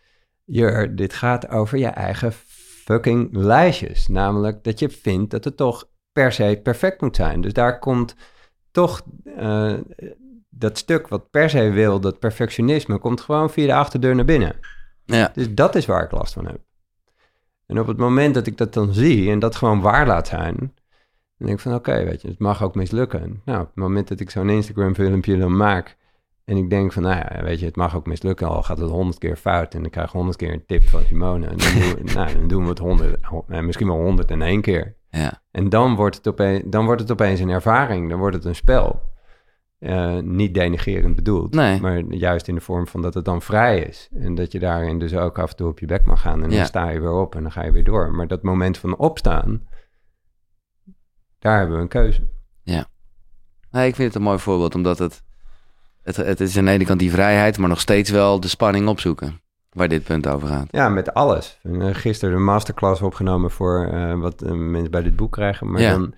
Jur, 0.46 0.96
dit 0.96 1.14
gaat 1.14 1.50
over 1.50 1.78
je 1.78 1.88
eigen 1.88 2.34
fucking 2.84 3.30
lijstjes. 3.32 4.08
Namelijk 4.08 4.64
dat 4.64 4.80
je 4.80 4.90
vindt 4.90 5.32
dat 5.32 5.44
het 5.44 5.58
toch 5.58 5.90
per 6.12 6.32
se 6.32 6.60
perfect 6.64 7.02
moet 7.02 7.16
zijn. 7.16 7.42
Dus 7.42 7.54
daar 7.54 7.80
komt 7.80 8.16
toch 8.72 9.02
uh, 9.38 9.74
dat 10.50 10.78
stuk 10.78 11.08
wat 11.08 11.30
per 11.30 11.50
se 11.50 11.70
wil, 11.70 12.00
dat 12.00 12.20
perfectionisme, 12.20 12.98
komt 12.98 13.22
gewoon 13.22 13.50
via 13.50 13.66
de 13.66 13.74
achterdeur 13.74 14.16
naar 14.16 14.26
binnen. 14.26 14.56
Ja. 15.06 15.32
Dus 15.34 15.54
dat 15.54 15.76
is 15.76 15.86
waar 15.86 16.04
ik 16.04 16.12
last 16.12 16.34
van 16.34 16.46
heb. 16.46 16.60
En 17.66 17.80
op 17.80 17.88
het 17.88 17.98
moment 17.98 18.34
dat 18.34 18.48
ik 18.48 18.58
dat 18.58 18.74
dan 18.74 18.94
zie 18.94 19.32
en 19.32 19.40
dat 19.40 19.56
gewoon 19.56 19.82
waar 19.82 20.08
laat 20.08 20.28
zijn, 20.28 20.56
en 21.38 21.46
denk 21.46 21.58
ik 21.58 21.60
van 21.60 21.74
oké, 21.74 22.04
weet 22.04 22.22
je, 22.22 22.28
het 22.28 22.40
mag 22.40 22.64
ook 22.64 22.76
mislukken. 22.76 23.42
Nou, 23.46 23.60
op 23.60 23.68
het 23.68 23.76
moment 23.76 24.08
dat 24.08 24.20
ik 24.20 24.30
zo'n 24.30 24.50
Instagram 24.50 24.96
filmpje 24.96 25.38
dan 25.38 25.58
maak 25.58 25.98
en 26.46 26.58
ik 26.58 26.70
denk 26.70 26.92
van, 26.94 27.04
nou 27.04 27.16
ja, 27.16 27.44
weet 27.44 27.60
je, 27.60 27.66
het 27.66 27.76
mag 27.76 27.96
ook 27.96 28.08
mislukken, 28.08 28.48
al 28.48 28.64
gaat 28.64 28.78
het 28.78 28.90
honderd 28.90 29.18
keer 29.18 29.36
fout 29.36 29.74
en 29.74 29.86
ik 29.86 29.92
krijg 29.92 30.12
honderd 30.12 30.38
keer 30.38 30.54
een 30.54 30.66
tip 30.66 30.84
van 30.84 31.04
Simone. 31.04 31.48
En 31.48 31.58
dan, 31.58 31.74
doen 31.80 31.96
we, 31.96 32.14
nou, 32.14 32.34
dan 32.34 32.48
doen 32.48 32.64
we 32.64 32.70
het 32.70 32.80
honderd, 32.80 33.22
misschien 33.48 33.88
wel 33.88 34.02
honderd 34.02 34.32
en 34.32 34.42
één 34.42 34.62
keer. 34.62 34.96
Ja. 35.10 35.42
En 35.52 35.70
dan 35.70 35.96
wordt, 35.96 36.16
het 36.16 36.28
opeens, 36.28 36.64
dan 36.66 36.86
wordt 36.86 37.02
het 37.02 37.12
opeens 37.12 37.40
een 37.40 37.50
ervaring, 37.50 38.10
dan 38.10 38.20
wordt 38.20 38.36
het 38.36 38.46
een 38.46 38.56
spel. 38.56 39.12
Uh, 39.80 40.18
niet 40.18 40.54
denigerend 40.54 41.16
bedoeld, 41.16 41.54
nee. 41.54 41.82
maar 41.82 42.00
juist 42.00 42.48
in 42.48 42.56
de 42.56 42.62
vorm 42.62 42.88
van 42.88 43.02
dat 43.02 43.14
het 43.14 43.26
dan 43.26 43.42
vrij 43.42 43.80
is. 43.80 44.10
En 44.14 44.36
dat 44.36 44.52
je 44.52 44.60
daarin 44.60 45.00
dus 45.00 45.16
ook 45.16 45.40
af 45.40 45.50
en 45.50 45.56
toe 45.56 45.68
op 45.68 45.80
je 45.80 45.86
bek 45.86 46.06
mag 46.06 46.22
gaan 46.22 46.44
en 46.44 46.50
dan 46.50 46.66
sta 46.66 46.90
je 46.90 47.00
weer 47.00 47.12
op 47.12 47.36
en 47.36 47.42
dan 47.42 47.52
ga 47.52 47.64
je 47.64 47.72
weer 47.72 47.84
door. 47.84 48.12
Maar 48.12 48.28
dat 48.28 48.44
moment 48.44 48.78
van 48.78 48.98
opstaan, 48.98 49.68
daar 51.40 51.58
hebben 51.58 51.76
we 51.76 51.82
een 51.82 51.88
keuze. 51.88 52.28
Ja. 52.62 52.86
Nee, 53.72 53.88
ik 53.88 53.96
vind 53.96 54.08
het 54.08 54.18
een 54.18 54.28
mooi 54.28 54.40
voorbeeld, 54.40 54.76
omdat 54.76 55.00
het, 55.00 55.24
het, 56.04 56.16
het 56.16 56.40
is 56.40 56.58
aan 56.58 56.66
de 56.66 56.72
ene 56.72 56.86
kant 56.86 57.00
die 57.00 57.12
vrijheid, 57.12 57.58
maar 57.58 57.70
nog 57.70 57.80
steeds 57.80 58.10
wel 58.10 58.40
de 58.40 58.48
spanning 58.48 58.88
opzoeken. 58.88 59.42
Waar 59.70 59.88
dit 59.88 60.04
punt 60.04 60.28
over 60.28 60.48
gaat. 60.48 60.68
Ja, 60.72 60.90
met 60.90 61.14
alles. 61.14 61.60
Uh, 61.64 61.88
gisteren 61.92 62.36
een 62.36 62.44
masterclass 62.44 63.02
opgenomen 63.02 63.52
voor 63.52 63.90
uh, 63.94 64.20
wat 64.20 64.44
uh, 64.44 64.52
mensen 64.52 64.92
bij 64.92 65.02
dit 65.02 65.16
boek 65.16 65.32
krijgen. 65.32 65.72
Maar 65.72 65.82
ja. 65.82 65.92
dan, 65.92 66.14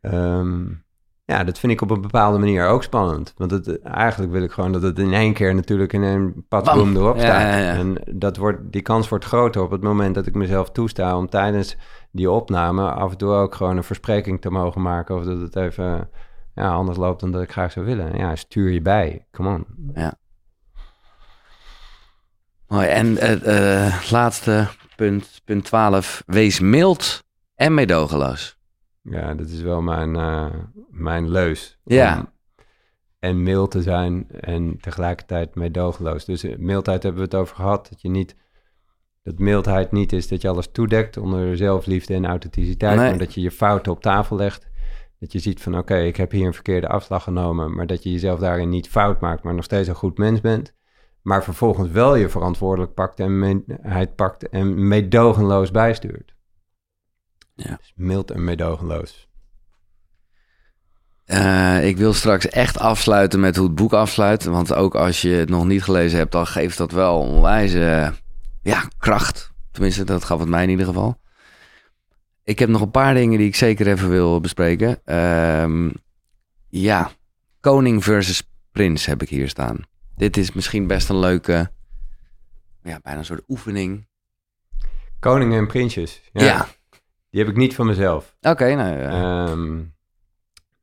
um, 0.00 0.84
ja, 1.24 1.44
dat 1.44 1.58
vind 1.58 1.72
ik 1.72 1.80
op 1.80 1.90
een 1.90 2.00
bepaalde 2.00 2.38
manier 2.38 2.66
ook 2.66 2.82
spannend. 2.82 3.34
Want 3.36 3.50
het, 3.50 3.82
eigenlijk 3.82 4.32
wil 4.32 4.42
ik 4.42 4.52
gewoon 4.52 4.72
dat 4.72 4.82
het 4.82 4.98
in 4.98 5.12
één 5.12 5.32
keer 5.32 5.54
natuurlijk 5.54 5.92
in 5.92 6.02
een 6.02 6.44
padboom 6.48 6.96
erop 6.96 7.18
staat. 7.18 7.42
Ja, 7.42 7.56
ja, 7.56 7.72
en 7.72 7.96
dat 8.10 8.36
wordt, 8.36 8.72
die 8.72 8.82
kans 8.82 9.08
wordt 9.08 9.24
groter 9.24 9.62
op 9.62 9.70
het 9.70 9.82
moment 9.82 10.14
dat 10.14 10.26
ik 10.26 10.34
mezelf 10.34 10.70
toesta 10.70 11.16
om 11.16 11.28
tijdens 11.28 11.76
die 12.10 12.30
opname 12.30 12.90
af 12.90 13.10
en 13.10 13.16
toe 13.16 13.30
ook 13.30 13.54
gewoon 13.54 13.76
een 13.76 13.84
verspreking 13.84 14.40
te 14.40 14.50
mogen 14.50 14.82
maken. 14.82 15.16
Of 15.16 15.24
dat 15.24 15.40
het 15.40 15.56
even 15.56 16.08
ja, 16.56 16.72
anders 16.72 16.98
loopt 16.98 17.20
dan 17.20 17.30
dat 17.30 17.42
ik 17.42 17.50
graag 17.50 17.72
zou 17.72 17.86
willen. 17.86 18.16
Ja, 18.16 18.36
stuur 18.36 18.70
je 18.70 18.80
bij. 18.80 19.26
Come 19.30 19.54
on. 19.54 19.66
Ja. 19.94 20.14
Mooi. 22.66 22.86
En 22.86 23.16
het 23.16 23.46
uh, 23.46 24.10
laatste 24.10 24.68
punt, 24.96 25.40
punt 25.44 25.64
12. 25.64 26.22
Wees 26.26 26.60
mild 26.60 27.24
en 27.54 27.74
meedogenloos. 27.74 28.58
Ja, 29.02 29.34
dat 29.34 29.48
is 29.48 29.60
wel 29.60 29.82
mijn, 29.82 30.14
uh, 30.14 30.46
mijn 30.90 31.30
leus. 31.30 31.78
Ja. 31.84 32.32
en 33.18 33.42
mild 33.42 33.70
te 33.70 33.82
zijn 33.82 34.26
en 34.30 34.78
tegelijkertijd 34.80 35.54
meedogenloos. 35.54 36.24
Dus 36.24 36.42
eh, 36.42 36.56
mildheid 36.58 37.02
hebben 37.02 37.20
we 37.20 37.26
het 37.26 37.36
over 37.40 37.56
gehad. 37.56 37.88
Dat 37.88 38.02
je 38.02 38.08
niet 38.08 38.36
dat 39.22 39.38
mildheid 39.38 39.92
niet 39.92 40.12
is 40.12 40.28
dat 40.28 40.42
je 40.42 40.48
alles 40.48 40.68
toedekt 40.72 41.16
onder 41.16 41.56
zelfliefde 41.56 42.14
en 42.14 42.26
authenticiteit, 42.26 42.96
maar 42.96 43.18
dat 43.18 43.34
je 43.34 43.40
je 43.40 43.50
fouten 43.50 43.92
op 43.92 44.00
tafel 44.00 44.36
legt. 44.36 44.66
Dat 45.18 45.32
je 45.32 45.38
ziet 45.38 45.62
van 45.62 45.78
oké, 45.78 45.96
ik 45.96 46.16
heb 46.16 46.30
hier 46.30 46.46
een 46.46 46.54
verkeerde 46.54 46.88
afslag 46.88 47.22
genomen, 47.22 47.74
maar 47.74 47.86
dat 47.86 48.02
je 48.02 48.12
jezelf 48.12 48.38
daarin 48.38 48.68
niet 48.68 48.88
fout 48.88 49.20
maakt, 49.20 49.42
maar 49.42 49.54
nog 49.54 49.64
steeds 49.64 49.88
een 49.88 49.94
goed 49.94 50.18
mens 50.18 50.40
bent. 50.40 50.74
Maar 51.22 51.44
vervolgens 51.44 51.90
wel 51.90 52.14
je 52.14 52.28
verantwoordelijk 52.28 52.94
pakt 52.94 53.20
en 53.20 53.38
mildheid 53.38 54.14
pakt 54.14 54.48
en 54.48 54.88
meedogenloos 54.88 55.70
bijstuurt. 55.70 56.34
Ja. 57.54 57.76
Dus 57.76 57.92
mild 57.96 58.30
en 58.30 58.44
meedogenloos. 58.44 59.28
Uh, 61.26 61.86
ik 61.86 61.96
wil 61.96 62.12
straks 62.12 62.48
echt 62.48 62.78
afsluiten 62.78 63.40
met 63.40 63.56
hoe 63.56 63.66
het 63.66 63.74
boek 63.74 63.92
afsluit. 63.92 64.44
Want 64.44 64.74
ook 64.74 64.94
als 64.94 65.22
je 65.22 65.28
het 65.28 65.48
nog 65.48 65.64
niet 65.64 65.82
gelezen 65.82 66.18
hebt, 66.18 66.32
dan 66.32 66.46
geeft 66.46 66.78
dat 66.78 66.92
wel 66.92 67.18
onwijs 67.18 67.72
ja, 68.62 68.88
kracht. 68.98 69.50
Tenminste, 69.70 70.04
dat 70.04 70.24
gaf 70.24 70.40
het 70.40 70.48
mij 70.48 70.62
in 70.62 70.70
ieder 70.70 70.86
geval. 70.86 71.20
Ik 72.46 72.58
heb 72.58 72.68
nog 72.68 72.80
een 72.80 72.90
paar 72.90 73.14
dingen 73.14 73.38
die 73.38 73.46
ik 73.46 73.54
zeker 73.54 73.86
even 73.86 74.08
wil 74.08 74.40
bespreken. 74.40 75.14
Um, 75.62 75.92
ja, 76.68 77.10
koning 77.60 78.04
versus 78.04 78.50
prins 78.72 79.06
heb 79.06 79.22
ik 79.22 79.28
hier 79.28 79.48
staan. 79.48 79.80
Dit 80.16 80.36
is 80.36 80.52
misschien 80.52 80.86
best 80.86 81.08
een 81.08 81.18
leuke, 81.18 81.70
ja, 82.82 82.98
bijna 83.02 83.18
een 83.18 83.24
soort 83.24 83.44
oefening. 83.48 84.08
Koningen 85.18 85.58
en 85.58 85.66
prinsjes. 85.66 86.22
Ja. 86.32 86.68
Die 87.30 87.40
heb 87.40 87.50
ik 87.50 87.56
niet 87.56 87.74
van 87.74 87.86
mezelf. 87.86 88.36
Oké, 88.40 88.74
nou 88.74 88.98
ja. 88.98 89.48
Um, 89.48 89.94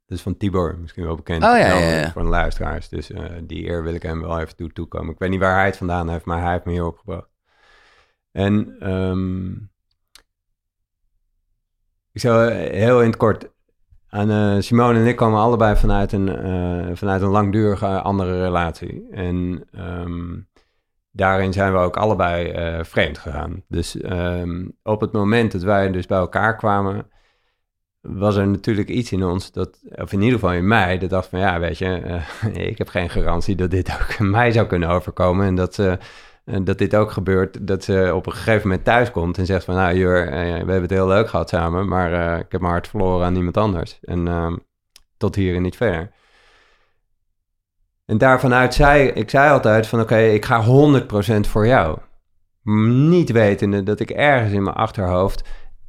dat 0.06 0.18
is 0.18 0.24
van 0.24 0.38
Tibor, 0.38 0.78
misschien 0.78 1.04
wel 1.04 1.16
bekend. 1.16 1.44
Oh 1.44 1.58
ja, 1.58 1.80
ja, 1.80 2.00
ja. 2.00 2.12
Voor 2.12 2.22
de 2.22 2.28
luisteraars. 2.28 2.90
Dus 2.90 3.10
uh, 3.10 3.26
die 3.44 3.68
eer 3.68 3.84
wil 3.84 3.94
ik 3.94 4.04
hem 4.04 4.22
wel 4.22 4.40
even 4.40 4.56
toe 4.56 4.72
toekomen. 4.72 5.14
Ik 5.14 5.20
weet 5.20 5.30
niet 5.30 5.40
waar 5.40 5.56
hij 5.56 5.66
het 5.66 5.78
vandaan 5.78 6.10
heeft, 6.10 6.26
maar 6.26 6.42
hij 6.42 6.52
heeft 6.52 6.66
me 6.66 6.72
hier 6.72 6.86
opgebracht. 6.86 7.30
En 8.32 8.88
um, 8.92 9.72
ik 12.14 12.22
zou 12.22 12.52
heel 12.52 13.02
in 13.02 13.08
het 13.08 13.18
kort. 13.18 13.52
Aan, 14.10 14.32
uh, 14.32 14.62
Simone 14.62 15.00
en 15.00 15.06
ik 15.06 15.16
komen 15.16 15.40
allebei 15.40 15.76
vanuit 15.76 16.12
een, 16.12 16.28
uh, 16.28 16.96
vanuit 16.96 17.22
een 17.22 17.30
langdurige 17.30 18.02
andere 18.02 18.42
relatie. 18.42 19.08
En 19.12 19.68
um, 19.76 20.48
daarin 21.12 21.54
zijn 21.54 21.72
we 21.74 21.78
ook 21.78 21.98
allebei 21.98 22.54
vreemd 22.84 23.18
gegaan. 23.18 23.64
Dus 23.68 24.04
um, 24.04 24.78
op 24.84 25.02
het 25.02 25.12
moment 25.12 25.52
dat 25.52 25.62
wij 25.62 25.92
dus 25.92 26.06
bij 26.06 26.18
elkaar 26.18 26.56
kwamen, 26.56 27.08
was 28.02 28.36
er 28.36 28.48
natuurlijk 28.48 28.90
iets 28.90 29.12
in 29.12 29.24
ons, 29.24 29.52
dat, 29.52 29.80
of 29.90 30.14
in 30.14 30.22
ieder 30.22 30.40
geval 30.40 30.54
in 30.54 30.68
mij, 30.68 30.98
dat 30.98 31.10
dacht 31.10 31.28
van 31.28 31.40
ja, 31.40 31.60
weet 31.60 31.78
je, 31.78 32.22
ik 32.72 32.78
heb 32.78 32.88
geen 32.88 33.10
garantie 33.10 33.56
dat 33.56 33.72
dit 33.72 33.92
ook 33.94 34.20
mij 34.38 34.52
zou 34.52 34.68
kunnen 34.68 34.90
overkomen. 34.90 35.46
En 35.46 35.56
dat 35.56 35.80
dat 36.44 36.78
dit 36.78 36.96
ook 36.96 37.12
gebeurt, 37.12 37.68
dat 37.68 37.84
ze 37.84 38.12
op 38.16 38.26
een 38.26 38.32
gegeven 38.32 38.68
moment 38.68 38.86
thuis 38.86 39.12
komt 39.12 39.38
en 39.38 39.46
zegt 39.46 39.66
van... 39.66 39.76
nou 39.76 39.98
Jur, 39.98 40.28
eh, 40.28 40.42
we 40.42 40.58
hebben 40.58 40.82
het 40.82 40.90
heel 40.90 41.08
leuk 41.08 41.30
gehad 41.30 41.50
samen, 41.50 41.88
maar 41.88 42.12
uh, 42.12 42.40
ik 42.40 42.52
heb 42.52 42.62
mijn 42.62 42.74
hart 42.74 42.88
verloren 42.88 43.26
aan 43.26 43.36
iemand 43.36 43.58
anders. 43.58 44.00
En 44.02 44.28
uh, 44.28 44.54
tot 45.18 45.36
hier 45.36 45.56
en 45.56 45.62
niet 45.62 45.76
verder. 45.76 46.12
En 48.06 48.18
daarvanuit 48.18 48.74
zei 48.74 49.08
ik 49.08 49.30
zei 49.30 49.52
altijd 49.52 49.88
van 49.88 50.00
oké, 50.00 50.18
ik 50.18 50.46
ga 50.46 50.66
100% 50.66 51.40
voor 51.40 51.68
jou. 51.68 51.98
Niet 53.10 53.32
wetende 53.32 53.84
dat 53.84 54.00
ik 54.00 54.10
ergens 54.10 54.54
in 54.54 54.64
mijn 54.64 54.76
achterhoofd 54.76 55.44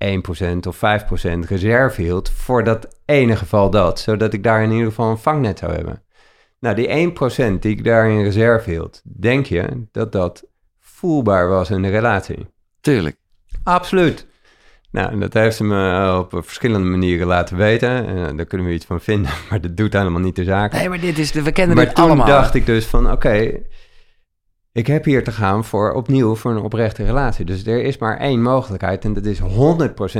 1% 0.05 0.69
of 0.69 0.77
5% 0.77 0.81
reserve 1.49 2.03
hield 2.03 2.31
voor 2.31 2.65
dat 2.65 3.01
ene 3.05 3.37
geval 3.37 3.71
dat. 3.71 4.01
Zodat 4.01 4.33
ik 4.33 4.43
daar 4.43 4.63
in 4.63 4.71
ieder 4.71 4.87
geval 4.87 5.11
een 5.11 5.19
vangnet 5.19 5.59
zou 5.59 5.73
hebben. 5.73 6.04
Nou, 6.65 6.77
die 6.77 7.13
1% 7.57 7.59
die 7.59 7.77
ik 7.77 7.85
daar 7.85 8.11
in 8.11 8.23
reserve 8.23 8.71
hield, 8.71 9.03
denk 9.05 9.47
je 9.47 9.87
dat 9.93 10.13
dat 10.13 10.45
voelbaar 10.81 11.49
was 11.49 11.71
in 11.71 11.83
de 11.83 11.89
relatie? 11.89 12.47
Tuurlijk. 12.81 13.17
Absoluut. 13.63 14.27
Nou, 14.91 15.19
dat 15.19 15.33
heeft 15.33 15.57
ze 15.57 15.65
me 15.65 16.19
op 16.19 16.45
verschillende 16.45 16.89
manieren 16.89 17.27
laten 17.27 17.57
weten. 17.57 18.07
En 18.07 18.37
daar 18.37 18.47
kunnen 18.47 18.67
we 18.67 18.73
iets 18.73 18.85
van 18.85 19.01
vinden, 19.01 19.31
maar 19.51 19.61
dat 19.61 19.77
doet 19.77 19.93
helemaal 19.93 20.21
niet 20.21 20.37
de 20.37 20.45
zaak. 20.45 20.73
Nee, 20.73 20.89
maar 20.89 21.01
dit 21.01 21.19
is, 21.19 21.33
we 21.33 21.53
kennen 21.53 21.77
maar 21.77 21.87
dit 21.87 21.95
allemaal. 21.95 22.17
Maar 22.17 22.27
toen 22.27 22.35
dacht 22.35 22.55
ik 22.55 22.67
dus 22.67 22.87
van, 22.87 23.11
oké, 23.11 23.61
ik 24.73 24.87
heb 24.87 25.05
hier 25.05 25.25
te 25.25 25.33
gaan 25.33 25.65
voor 25.65 25.93
opnieuw 25.93 26.35
voor 26.35 26.51
een 26.51 26.63
oprechte 26.63 27.05
relatie. 27.05 27.45
Dus 27.45 27.67
er 27.67 27.83
is 27.83 27.99
maar 27.99 28.19
één 28.19 28.43
mogelijkheid 28.43 29.05
en 29.05 29.13
dat 29.13 29.25
is 29.25 29.41
100% 29.41 29.45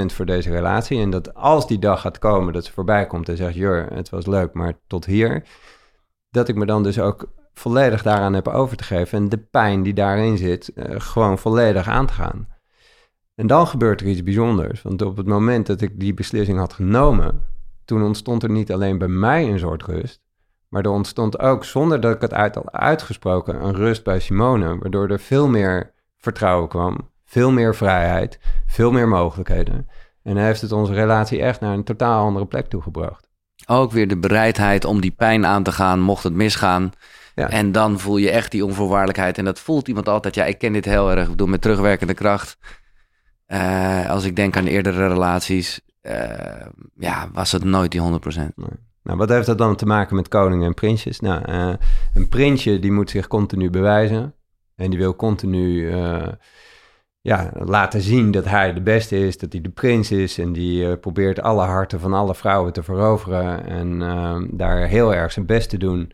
voor 0.07 0.27
deze 0.27 0.51
relatie. 0.51 1.01
En 1.01 1.11
dat 1.11 1.35
als 1.35 1.67
die 1.67 1.79
dag 1.79 2.01
gaat 2.01 2.19
komen 2.19 2.53
dat 2.53 2.65
ze 2.65 2.73
voorbij 2.73 3.07
komt 3.07 3.29
en 3.29 3.37
zegt, 3.37 3.55
Jur, 3.55 3.87
het 3.93 4.11
was 4.11 4.27
leuk, 4.27 4.53
maar 4.53 4.73
tot 4.87 5.05
hier 5.05 5.45
dat 6.35 6.49
ik 6.49 6.55
me 6.55 6.67
dan 6.67 6.83
dus 6.83 6.99
ook 6.99 7.29
volledig 7.55 8.03
daaraan 8.03 8.35
heb 8.35 8.49
over 8.49 8.77
te 8.77 8.85
geven 8.85 9.19
en 9.19 9.29
de 9.29 9.39
pijn 9.39 9.83
die 9.83 9.95
daarin 9.95 10.37
zit, 10.37 10.73
uh, 10.75 10.85
gewoon 10.89 11.39
volledig 11.39 11.89
aan 11.89 12.07
te 12.07 12.13
gaan. 12.13 12.49
En 13.35 13.47
dan 13.47 13.67
gebeurt 13.67 14.01
er 14.01 14.07
iets 14.07 14.23
bijzonders, 14.23 14.83
want 14.83 15.03
op 15.03 15.17
het 15.17 15.27
moment 15.27 15.67
dat 15.67 15.81
ik 15.81 16.01
die 16.01 16.15
beslissing 16.15 16.59
had 16.59 16.73
genomen, 16.73 17.43
toen 17.85 18.03
ontstond 18.03 18.43
er 18.43 18.51
niet 18.51 18.73
alleen 18.73 18.99
bij 18.99 19.09
mij 19.09 19.49
een 19.49 19.59
soort 19.59 19.83
rust, 19.83 20.21
maar 20.69 20.83
er 20.83 20.91
ontstond 20.91 21.39
ook, 21.39 21.65
zonder 21.65 22.01
dat 22.01 22.15
ik 22.15 22.21
het 22.21 22.35
uit 22.35 22.55
had 22.55 22.73
uitgesproken, 22.73 23.65
een 23.65 23.75
rust 23.75 24.05
bij 24.05 24.21
Simone, 24.21 24.79
waardoor 24.79 25.09
er 25.09 25.21
veel 25.21 25.49
meer 25.49 25.93
vertrouwen 26.19 26.69
kwam, 26.69 27.11
veel 27.25 27.51
meer 27.51 27.75
vrijheid, 27.75 28.39
veel 28.67 28.93
meer 28.93 29.09
mogelijkheden. 29.09 29.89
En 30.23 30.37
hij 30.37 30.47
heeft 30.47 30.61
het 30.61 30.73
onze 30.73 30.93
relatie 30.93 31.43
echt 31.43 31.61
naar 31.61 31.75
een 31.75 31.85
totaal 31.85 32.25
andere 32.25 32.47
plek 32.47 32.67
toegebracht. 32.67 33.24
Ook 33.67 33.93
weer 33.93 34.09
de 34.09 34.17
bereidheid 34.17 34.85
om 34.85 35.01
die 35.01 35.11
pijn 35.11 35.47
aan 35.47 35.63
te 35.63 35.73
gaan, 35.73 36.01
mocht 36.01 36.23
het 36.23 36.33
misgaan. 36.33 36.93
Ja. 37.35 37.49
En 37.49 37.73
dan 37.73 37.99
voel 37.99 38.17
je 38.17 38.31
echt 38.31 38.51
die 38.51 38.65
onvoorwaardelijkheid. 38.65 39.39
En 39.39 39.45
dat 39.45 39.61
voelt 39.61 39.89
iemand 39.89 40.09
altijd. 40.09 40.35
Ja, 40.35 40.45
ik 40.45 40.59
ken 40.59 40.73
dit 40.73 40.85
heel 40.85 41.11
erg. 41.11 41.23
Ik 41.23 41.31
bedoel, 41.31 41.47
met 41.47 41.63
terugwerkende 41.63 42.15
kracht. 42.15 42.59
Eh, 43.47 44.11
als 44.11 44.25
ik 44.25 44.37
denk 44.37 44.57
aan 44.57 44.67
eerdere 44.67 45.09
relaties. 45.09 45.81
eh, 46.01 46.67
ja, 46.99 47.29
was 47.33 47.53
het 47.53 47.65
nooit 47.65 47.91
die 47.91 48.01
100%. 48.01 48.55
Nou, 49.03 49.19
wat 49.19 49.29
heeft 49.29 49.47
dat 49.47 49.59
dan 49.59 49.77
te 49.77 49.87
maken 49.87 50.17
met 50.17 50.29
koningen 50.29 50.67
en 50.67 50.75
prinsjes? 50.75 51.21
Nou, 51.21 51.45
eh, 51.45 51.73
een 52.15 52.29
prinsje 52.29 52.79
die 52.79 52.93
moet 52.93 53.11
zich 53.11 53.27
continu 53.27 53.71
bewijzen. 53.71 54.35
En 54.77 54.91
die 54.91 54.99
wil 54.99 55.17
continu 55.17 55.93
ja, 57.25 57.51
laten 57.55 58.01
zien 58.01 58.31
dat 58.31 58.45
hij 58.45 58.73
de 58.73 58.83
beste 58.83 59.19
is, 59.19 59.39
dat 59.39 59.53
hij 59.53 59.61
de 59.61 59.71
prins 59.71 60.11
is. 60.11 60.39
En 60.39 60.53
die 60.53 60.91
eh, 60.91 60.99
probeert 61.01 61.41
alle 61.41 61.65
harten 61.65 62.01
van 62.01 62.13
alle 62.13 62.35
vrouwen 62.35 62.73
te 62.73 62.83
veroveren. 62.83 63.67
En 63.67 64.03
eh, 64.03 64.43
daar 64.51 64.87
heel 64.87 65.15
erg 65.15 65.33
zijn 65.33 65.47
best 65.47 65.71
te 65.71 65.77
doen. 65.77 66.13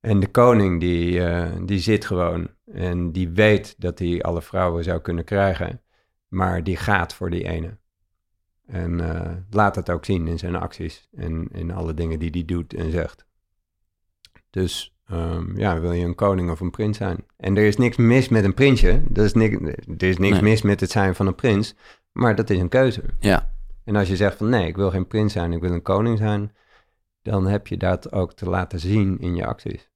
En 0.00 0.20
de 0.20 0.30
koning 0.30 0.80
die, 0.80 1.24
eh, 1.24 1.52
die 1.62 1.78
zit 1.78 2.04
gewoon. 2.04 2.48
En 2.72 3.12
die 3.12 3.28
weet 3.28 3.74
dat 3.78 3.98
hij 3.98 4.22
alle 4.22 4.42
vrouwen 4.42 4.84
zou 4.84 5.00
kunnen 5.00 5.24
krijgen. 5.24 5.82
Maar 6.28 6.64
die 6.64 6.76
gaat 6.76 7.14
voor 7.14 7.30
die 7.30 7.48
ene. 7.48 7.78
En 8.66 9.00
eh, 9.00 9.32
laat 9.50 9.74
dat 9.74 9.90
ook 9.90 10.04
zien 10.04 10.26
in 10.26 10.38
zijn 10.38 10.56
acties 10.56 11.08
en 11.16 11.48
in 11.52 11.70
alle 11.70 11.94
dingen 11.94 12.18
die 12.18 12.30
hij 12.30 12.44
doet 12.44 12.74
en 12.74 12.90
zegt. 12.90 13.26
Dus 14.50 14.95
ehm, 15.06 15.58
ja, 15.58 15.80
wil 15.80 15.92
je 15.92 16.04
een 16.04 16.14
koning 16.14 16.50
of 16.50 16.60
een 16.60 16.70
prins 16.70 16.96
zijn? 16.96 17.24
En 17.36 17.56
er 17.56 17.64
is 17.66 17.76
niks 17.76 17.96
mis 17.96 18.28
met 18.28 18.44
een 18.44 18.54
prinsje. 18.54 19.02
Er 19.14 19.24
is, 19.24 19.32
niks, 19.32 19.56
er 19.98 20.08
is 20.08 20.18
niks 20.18 20.32
Nee. 20.32 20.42
mis 20.42 20.62
met 20.62 20.80
het 20.80 20.90
zijn 20.90 21.14
van 21.14 21.26
een 21.26 21.34
prins. 21.34 21.74
Maar 22.12 22.34
dat 22.34 22.50
is 22.50 22.58
een 22.58 22.68
keuze. 22.68 23.02
Ja. 23.18 23.54
En 23.84 23.96
als 23.96 24.08
je 24.08 24.16
zegt 24.16 24.36
van 24.36 24.48
nee, 24.48 24.66
ik 24.66 24.76
wil 24.76 24.90
geen 24.90 25.06
prins 25.06 25.32
zijn, 25.32 25.52
ik 25.52 25.60
wil 25.60 25.72
een 25.72 25.82
koning 25.82 26.18
zijn. 26.18 26.52
Dan 27.22 27.46
heb 27.46 27.66
je 27.66 27.76
dat 27.76 28.12
ook 28.12 28.32
te 28.32 28.48
laten 28.48 28.80
zien 28.80 29.18
in 29.20 29.34
je 29.36 29.46
acties. 29.46 29.90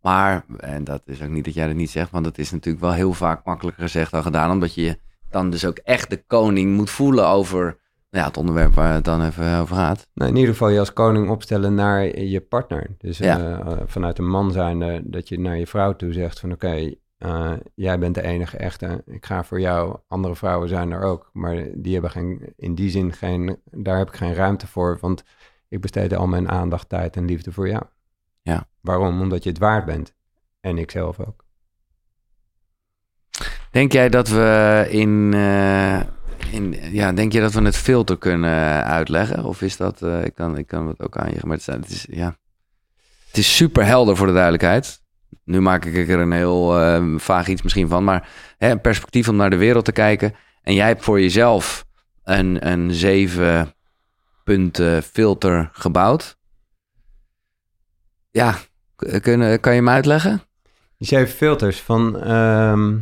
Maar, 0.00 0.44
en 0.56 0.84
dat 0.84 1.02
is 1.04 1.22
ook 1.22 1.28
niet 1.28 1.44
dat 1.44 1.54
jij 1.54 1.66
dat 1.66 1.76
niet 1.76 1.90
zegt, 1.90 2.10
want 2.10 2.24
dat 2.24 2.38
is 2.38 2.50
natuurlijk 2.50 2.84
wel 2.84 2.92
heel 2.92 3.12
vaak 3.12 3.44
makkelijker 3.44 3.82
gezegd 3.82 4.10
dan 4.10 4.22
gedaan, 4.22 4.50
omdat 4.50 4.74
je 4.74 4.98
dan 5.30 5.50
dus 5.50 5.64
ook 5.64 5.76
echt 5.78 6.10
de 6.10 6.22
koning 6.26 6.76
moet 6.76 6.90
voelen 6.90 7.26
over 7.26 7.78
ja, 8.10 8.24
het 8.24 8.36
onderwerp 8.36 8.74
waar 8.74 8.94
het 8.94 9.04
dan 9.04 9.24
even 9.24 9.58
over 9.58 9.76
gaat. 9.76 10.06
Nou, 10.14 10.30
in 10.30 10.36
ieder 10.36 10.52
geval 10.52 10.68
je 10.68 10.78
als 10.78 10.92
koning 10.92 11.28
opstellen 11.30 11.74
naar 11.74 12.18
je 12.18 12.40
partner. 12.40 12.86
Dus 12.98 13.18
Ja. 13.18 13.38
eh, 13.38 13.72
eh, 13.72 13.78
vanuit 13.86 14.18
een 14.18 14.28
man 14.28 14.52
zijnde 14.52 15.00
dat 15.04 15.28
je 15.28 15.40
naar 15.40 15.58
je 15.58 15.66
vrouw 15.66 15.96
toe 15.96 16.12
zegt 16.12 16.40
van 16.40 16.52
oké, 16.52 16.94
eh, 17.18 17.52
jij 17.74 17.98
bent 17.98 18.14
de 18.14 18.22
enige 18.22 18.56
echte. 18.56 19.02
Ik 19.06 19.26
ga 19.26 19.44
voor 19.44 19.60
jou. 19.60 19.96
Andere 20.08 20.36
vrouwen 20.36 20.68
zijn 20.68 20.90
er 20.90 21.02
ook. 21.02 21.30
Maar 21.32 21.64
die 21.74 21.92
hebben 21.92 22.10
geen, 22.10 22.52
in 22.56 22.74
die 22.74 22.90
zin 22.90 23.12
geen, 23.12 23.58
daar 23.70 23.98
heb 23.98 24.08
ik 24.08 24.16
geen 24.16 24.34
ruimte 24.34 24.66
voor. 24.66 24.98
Want 25.00 25.22
ik 25.68 25.80
besteed 25.80 26.14
al 26.14 26.26
mijn 26.26 26.48
aandacht, 26.48 26.88
tijd 26.88 27.16
en 27.16 27.24
liefde 27.24 27.52
voor 27.52 27.68
jou. 27.68 27.82
Ja. 28.42 28.66
Waarom? 28.80 29.20
Omdat 29.20 29.42
je 29.42 29.48
het 29.50 29.58
waard 29.58 29.84
bent. 29.84 30.14
En 30.60 30.78
ik 30.78 30.90
zelf 30.90 31.20
ook. 31.20 31.44
Denk 33.70 33.92
jij 33.92 34.08
dat 34.08 34.28
we 34.28 34.86
in, 34.90 35.30
ja, 36.92 37.12
denk 37.12 37.32
je 37.32 37.40
dat 37.40 37.52
we 37.52 37.62
het 37.62 37.76
filter 37.76 38.18
kunnen 38.18 38.84
uitleggen? 38.84 39.44
Of 39.44 39.62
is 39.62 39.76
dat, 39.76 40.02
eh, 40.02 40.24
ik, 40.24 40.34
kan, 40.34 40.56
ik 40.58 40.66
kan 40.66 40.88
het 40.88 41.02
ook 41.02 41.16
aan 41.16 41.30
je, 41.30 41.38
maar 41.42 41.56
het 41.56 41.68
is, 41.68 41.74
het 41.74 41.88
is, 41.90 42.06
ja, 42.10 42.36
het 43.26 43.36
is 43.36 43.56
super 43.56 43.84
helder 43.84 44.16
voor 44.16 44.26
de 44.26 44.32
duidelijkheid. 44.32 45.00
Nu 45.44 45.60
maak 45.60 45.84
ik 45.84 46.08
er 46.08 46.18
een 46.18 46.32
heel 46.32 46.78
eh, 46.80 47.04
vaag 47.16 47.48
iets 47.48 47.62
misschien 47.62 47.88
van, 47.88 48.04
maar 48.04 48.28
hè, 48.58 48.70
een 48.70 48.80
perspectief 48.80 49.28
om 49.28 49.36
naar 49.36 49.50
de 49.50 49.56
wereld 49.56 49.84
te 49.84 49.92
kijken. 49.92 50.34
En 50.62 50.74
jij 50.74 50.86
hebt 50.86 51.04
voor 51.04 51.20
jezelf 51.20 51.86
een, 52.24 52.68
een 52.68 52.94
zeven 52.94 53.74
punten 54.44 55.02
filter 55.02 55.68
gebouwd. 55.72 56.38
Ja, 58.30 58.54
kunnen, 59.20 59.60
kan 59.60 59.72
je 59.72 59.78
hem 59.78 59.88
uitleggen? 59.88 60.42
Die 60.98 61.08
zeven 61.08 61.34
filters 61.36 61.80
van 61.80 62.20
ehm, 62.20 62.96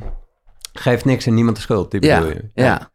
geef 0.73 1.05
niks 1.05 1.27
en 1.27 1.35
niemand 1.35 1.57
de 1.57 1.63
schuld. 1.63 1.91
Die 1.91 2.03
Ja, 2.03 2.19
bedoel 2.19 2.35
je? 2.35 2.51
ja. 2.55 2.91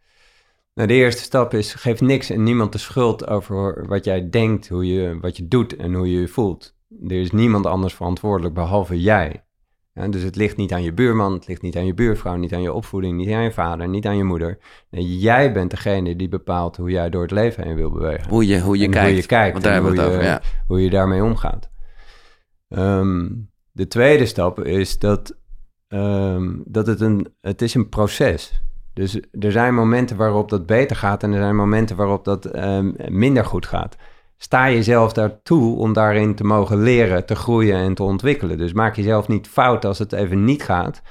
Nou, 0.74 0.88
de 0.88 0.94
eerste 0.94 1.22
stap 1.22 1.54
is 1.54 1.74
geef 1.74 2.02
niks 2.02 2.30
en 2.30 2.44
niemand 2.44 2.72
de 2.72 2.78
schuld 2.78 3.28
over 3.28 3.86
wat 3.88 4.06
jij 4.06 4.30
denkt, 4.30 4.70
hoe 4.70 4.88
je, 4.88 5.18
wat 5.22 5.38
je 5.38 5.48
doet 5.48 5.76
en 5.76 5.94
hoe 5.94 6.12
je 6.12 6.20
je 6.20 6.28
voelt. 6.28 6.76
Er 7.08 7.12
is 7.22 7.32
niemand 7.32 7.66
anders 7.66 7.94
verantwoordelijk 7.94 8.54
behalve 8.56 9.02
jij. 9.02 9.45
Ja, 9.94 10.08
dus 10.08 10.24
het 10.24 10.36
ligt 10.36 10.58
niet 10.58 10.74
aan 10.74 10.84
je 10.84 10.94
buurman, 10.94 11.34
het 11.34 11.48
ligt 11.48 11.62
niet 11.62 11.78
aan 11.78 11.86
je 11.86 11.94
buurvrouw, 11.94 12.36
niet 12.36 12.54
aan 12.54 12.62
je 12.62 12.74
opvoeding, 12.74 13.18
niet 13.18 13.32
aan 13.32 13.44
je 13.44 13.52
vader, 13.52 13.88
niet 13.88 14.06
aan 14.06 14.18
je 14.18 14.24
moeder. 14.24 14.58
Nee, 14.90 15.18
jij 15.20 15.52
bent 15.54 15.70
degene 15.72 16.16
die 16.16 16.28
bepaalt 16.30 16.78
hoe 16.78 16.90
jij 16.90 17.10
door 17.10 17.22
het 17.22 17.32
leven 17.32 17.64
heen 17.64 17.76
wil 17.76 17.91
bewegen. 17.91 18.30
Hoe 18.30 18.48
je, 18.48 18.60
hoe 18.62 18.78
je, 18.78 18.86
En 18.86 18.91
kijkt. 18.91 19.08
hoe 19.08 19.16
je 19.16 19.26
kijkt 19.26 19.52
Want 19.52 19.64
daar 19.64 19.74
en 19.76 19.84
hebben 19.84 19.98
we 19.98 20.08
het 20.08 20.12
hoe 20.12 20.20
over, 20.20 20.32
je- 20.34 20.40
ja. 20.44 20.64
hoe 20.68 20.82
je 20.84 20.90
daarmee 20.90 21.24
omgaat. 21.24 21.70
Ehm, 22.70 23.30
de 23.72 23.88
tweede 23.88 24.26
stap 24.26 24.60
is 24.64 25.00
dat, 25.00 25.38
ehm, 25.88 26.56
dat 26.66 26.88
het, 26.88 27.02
een, 27.02 27.28
het 27.41 27.62
is 27.62 27.74
een 27.74 27.90
proces 27.90 28.64
Dus 28.94 29.20
er 29.40 29.52
zijn 29.52 29.74
momenten 29.74 30.18
waarop 30.18 30.49
dat 30.49 30.65
beter 30.65 30.95
gaat 30.95 31.24
en 31.24 31.32
er 31.32 31.40
zijn 31.40 31.56
momenten 31.56 31.95
waarop 31.95 32.26
dat 32.26 32.45
ehm, 32.45 32.91
minder 33.07 33.45
goed 33.45 33.65
gaat. 33.65 33.95
Sta 34.38 34.70
jezelf 34.70 35.14
daartoe 35.14 35.78
om 35.78 35.94
daarin 35.94 36.36
te 36.36 36.44
mogen 36.44 36.82
leren, 36.82 37.26
te 37.26 37.36
groeien 37.36 37.78
en 37.78 37.94
te 37.94 38.03
ontwikkelen. 38.03 38.57
Dus 38.57 38.74
maak 38.74 38.95
jezelf 38.95 39.28
niet 39.28 39.48
fout 39.48 39.86
als 39.86 39.99
het 39.99 40.14
even 40.14 40.44
niet 40.44 40.64
gaat. 40.64 41.02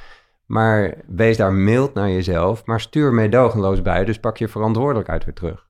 Maar 0.47 0.95
wees 1.07 1.37
daar 1.37 1.53
mild 1.53 1.95
naar 1.95 2.11
jezelf, 2.11 2.65
maar 2.65 2.81
stuur 2.81 3.13
meedogenloos 3.13 3.83
bij. 3.83 4.05
Dus 4.05 4.21
pak 4.21 4.37
je 4.37 4.49
verantwoordelijkheid 4.49 5.25
weer 5.25 5.35
terug. 5.35 5.69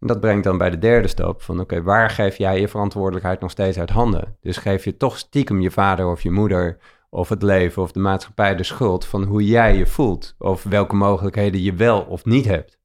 En 0.00 0.06
dat 0.06 0.20
brengt 0.20 0.44
dan 0.44 0.58
bij 0.58 0.70
de 0.70 0.78
derde 0.78 1.08
stap 1.08 1.42
van 1.42 1.60
oké, 1.60 1.82
waar 1.82 2.10
geef 2.10 2.36
jij 2.36 2.60
je 2.60 2.68
verantwoordelijkheid 2.68 3.40
nog 3.40 3.50
steeds 3.50 3.78
uit 3.78 3.90
handen? 3.90 4.36
Dus 4.40 4.56
geef 4.56 4.84
je 4.84 4.96
toch 4.96 5.18
stiekem 5.18 5.60
je 5.60 5.70
vader 5.70 6.06
of 6.06 6.22
je 6.22 6.30
moeder 6.30 6.78
of 7.14 7.28
het 7.28 7.42
leven 7.42 7.82
of 7.82 7.92
de 7.92 8.00
maatschappij 8.00 8.56
de 8.56 8.62
schuld 8.62 9.06
van 9.06 9.24
hoe 9.24 9.44
jij 9.44 9.76
je 9.76 9.86
voelt 9.86 10.34
of 10.38 10.62
welke 10.62 10.96
mogelijkheden 10.96 11.62
je 11.62 11.74
wel 11.74 12.00
of 12.00 12.24
niet 12.24 12.44
hebt. 12.44 12.78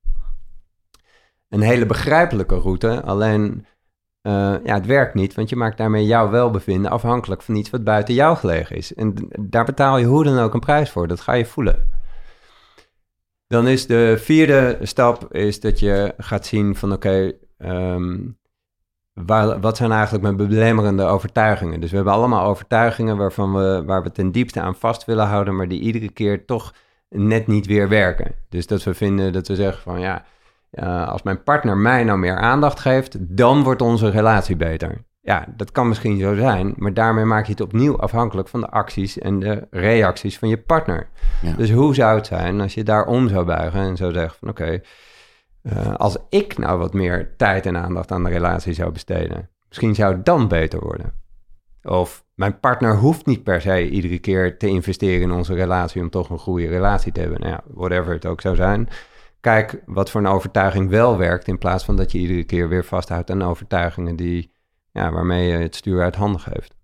Een 1.49 1.61
hele 1.61 1.85
begrijpelijke 1.85 2.55
route, 2.55 3.01
alleen 3.03 3.65
uh, 4.23 4.55
ja, 4.63 4.73
het 4.73 4.85
werkt 4.85 5.13
niet, 5.13 5.33
want 5.33 5.49
je 5.49 5.55
maakt 5.55 5.77
daarmee 5.77 6.05
jouw 6.05 6.29
welbevinden 6.29 6.91
afhankelijk 6.91 7.41
van 7.41 7.55
iets 7.55 7.69
wat 7.69 7.83
buiten 7.83 8.13
jou 8.13 8.37
gelegen 8.37 8.75
is. 8.75 8.93
En 8.93 9.13
daar 9.39 9.65
betaal 9.65 9.97
je 9.97 10.05
hoe 10.05 10.23
dan 10.23 10.39
ook 10.39 10.53
een 10.53 10.59
prijs 10.59 10.89
voor, 10.89 11.07
dat 11.07 11.21
ga 11.21 11.33
je 11.33 11.45
voelen. 11.45 11.87
Dan 13.47 13.67
is 13.67 13.87
de 13.87 14.15
vierde 14.17 14.77
stap 14.81 15.33
is 15.33 15.59
dat 15.59 15.79
je 15.79 16.13
gaat 16.17 16.45
zien 16.45 16.75
van 16.75 16.91
oké, 16.91 17.31
um, 17.57 18.39
wat 19.61 19.77
zijn 19.77 19.91
eigenlijk 19.91 20.23
mijn 20.23 20.49
belemmerende 20.49 21.03
overtuigingen? 21.03 21.79
Dus 21.79 21.89
we 21.89 21.95
hebben 21.95 22.13
allemaal 22.13 22.47
overtuigingen 22.47 23.17
waarvan 23.17 23.53
we, 23.53 23.83
waar 23.85 24.03
we 24.03 24.11
ten 24.11 24.31
diepste 24.31 24.61
aan 24.61 24.75
vast 24.75 25.05
willen 25.05 25.27
houden, 25.27 25.55
maar 25.55 25.67
die 25.67 25.81
iedere 25.81 26.11
keer 26.11 26.45
toch 26.45 26.73
net 27.09 27.47
niet 27.47 27.65
weer 27.65 27.89
werken. 27.89 28.35
Dus 28.49 28.67
dat 28.67 28.83
we 28.83 28.93
vinden 28.93 29.33
dat 29.33 29.47
we 29.47 29.55
zeggen 29.55 29.81
van 29.81 29.99
ja, 29.99 30.25
uh, 30.71 31.07
als 31.07 31.23
mijn 31.23 31.43
partner 31.43 31.77
mij 31.77 32.03
nou 32.03 32.19
meer 32.19 32.37
aandacht 32.37 32.79
geeft, 32.79 33.17
dan 33.19 33.63
wordt 33.63 33.81
onze 33.81 34.09
relatie 34.09 34.55
beter. 34.55 35.03
Ja, 35.21 35.45
dat 35.55 35.71
kan 35.71 35.87
misschien 35.87 36.19
zo 36.19 36.35
zijn, 36.35 36.73
maar 36.77 36.93
daarmee 36.93 37.25
maak 37.25 37.45
je 37.45 37.51
het 37.51 37.61
opnieuw 37.61 37.99
afhankelijk 37.99 38.47
van 38.47 38.59
de 38.59 38.69
acties 38.69 39.17
en 39.17 39.39
de 39.39 39.67
reacties 39.71 40.39
van 40.39 40.49
je 40.49 40.57
partner. 40.57 41.07
Ja. 41.41 41.53
Dus 41.53 41.71
hoe 41.71 41.95
zou 41.95 42.17
het 42.17 42.27
zijn 42.27 42.61
als 42.61 42.73
je 42.73 42.83
daarom 42.83 43.27
zou 43.27 43.45
buigen 43.45 43.79
en 43.79 43.97
zou 43.97 44.11
zeggen 44.11 44.35
van 44.39 44.49
oké, 44.49 44.61
okay, 44.61 44.83
uh, 45.73 45.93
als 45.93 46.17
ik 46.29 46.57
nou 46.57 46.79
wat 46.79 46.93
meer 46.93 47.35
tijd 47.37 47.65
en 47.65 47.77
aandacht 47.77 48.11
aan 48.11 48.23
de 48.23 48.29
relatie 48.29 48.73
zou 48.73 48.91
besteden, 48.91 49.49
misschien 49.67 49.95
zou 49.95 50.13
het 50.13 50.25
dan 50.25 50.47
beter 50.47 50.79
worden. 50.79 51.13
Of 51.83 52.23
mijn 52.35 52.59
partner 52.59 52.97
hoeft 52.97 53.25
niet 53.25 53.43
per 53.43 53.61
se 53.61 53.89
iedere 53.89 54.19
keer 54.19 54.57
te 54.57 54.67
investeren 54.67 55.21
in 55.21 55.31
onze 55.31 55.53
relatie 55.53 56.01
om 56.01 56.09
toch 56.09 56.29
een 56.29 56.39
goede 56.39 56.67
relatie 56.67 57.11
te 57.11 57.19
hebben. 57.19 57.39
Nou 57.39 57.51
ja, 57.51 57.61
whatever 57.73 58.13
het 58.13 58.25
ook 58.25 58.41
zou 58.41 58.55
zijn. 58.55 58.89
Kijk 59.39 59.81
wat 59.85 60.09
voor 60.09 60.21
een 60.21 60.27
overtuiging 60.27 60.89
wel 60.89 61.17
werkt, 61.17 61.47
in 61.47 61.57
plaats 61.57 61.83
van 61.83 61.95
dat 61.95 62.11
je 62.11 62.17
iedere 62.17 62.43
keer 62.43 62.69
weer 62.69 62.85
vasthoudt 62.85 63.31
aan 63.31 63.43
overtuigingen 63.43 64.15
die, 64.15 64.51
ja, 64.91 65.11
waarmee 65.11 65.47
je 65.47 65.57
het 65.57 65.75
stuur 65.75 66.01
uit 66.01 66.15
handen 66.15 66.41
geeft. 66.41 66.75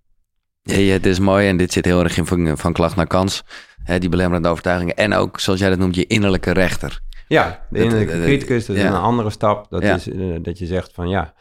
Ja, 0.61 0.77
ja, 0.77 0.93
het 0.93 1.05
is 1.05 1.19
mooi 1.19 1.47
en 1.47 1.57
dit 1.57 1.71
zit 1.71 1.85
heel 1.85 2.03
erg 2.03 2.17
in 2.17 2.25
van, 2.25 2.57
van 2.57 2.73
klacht 2.73 2.95
naar 2.95 3.07
kans. 3.07 3.43
Hè, 3.83 3.99
die 3.99 4.09
belemmerende 4.09 4.49
overtuigingen. 4.49 4.95
En 4.95 5.13
ook, 5.13 5.39
zoals 5.39 5.59
jij 5.59 5.69
dat 5.69 5.79
noemt, 5.79 5.95
je 5.95 6.07
innerlijke 6.07 6.51
rechter. 6.51 7.01
Ja, 7.27 7.65
de 7.69 7.79
innerlijke 7.79 8.21
criticus, 8.21 8.65
dat 8.65 8.75
is 8.75 8.83
een 8.83 8.93
andere 8.93 9.29
stap. 9.29 9.69
Dat 9.69 9.83
is 9.83 10.07
uh, 10.07 10.35
dat 10.41 10.57
je 10.57 10.65
zegt 10.65 10.93
van 10.93 11.09
ja, 11.09 11.33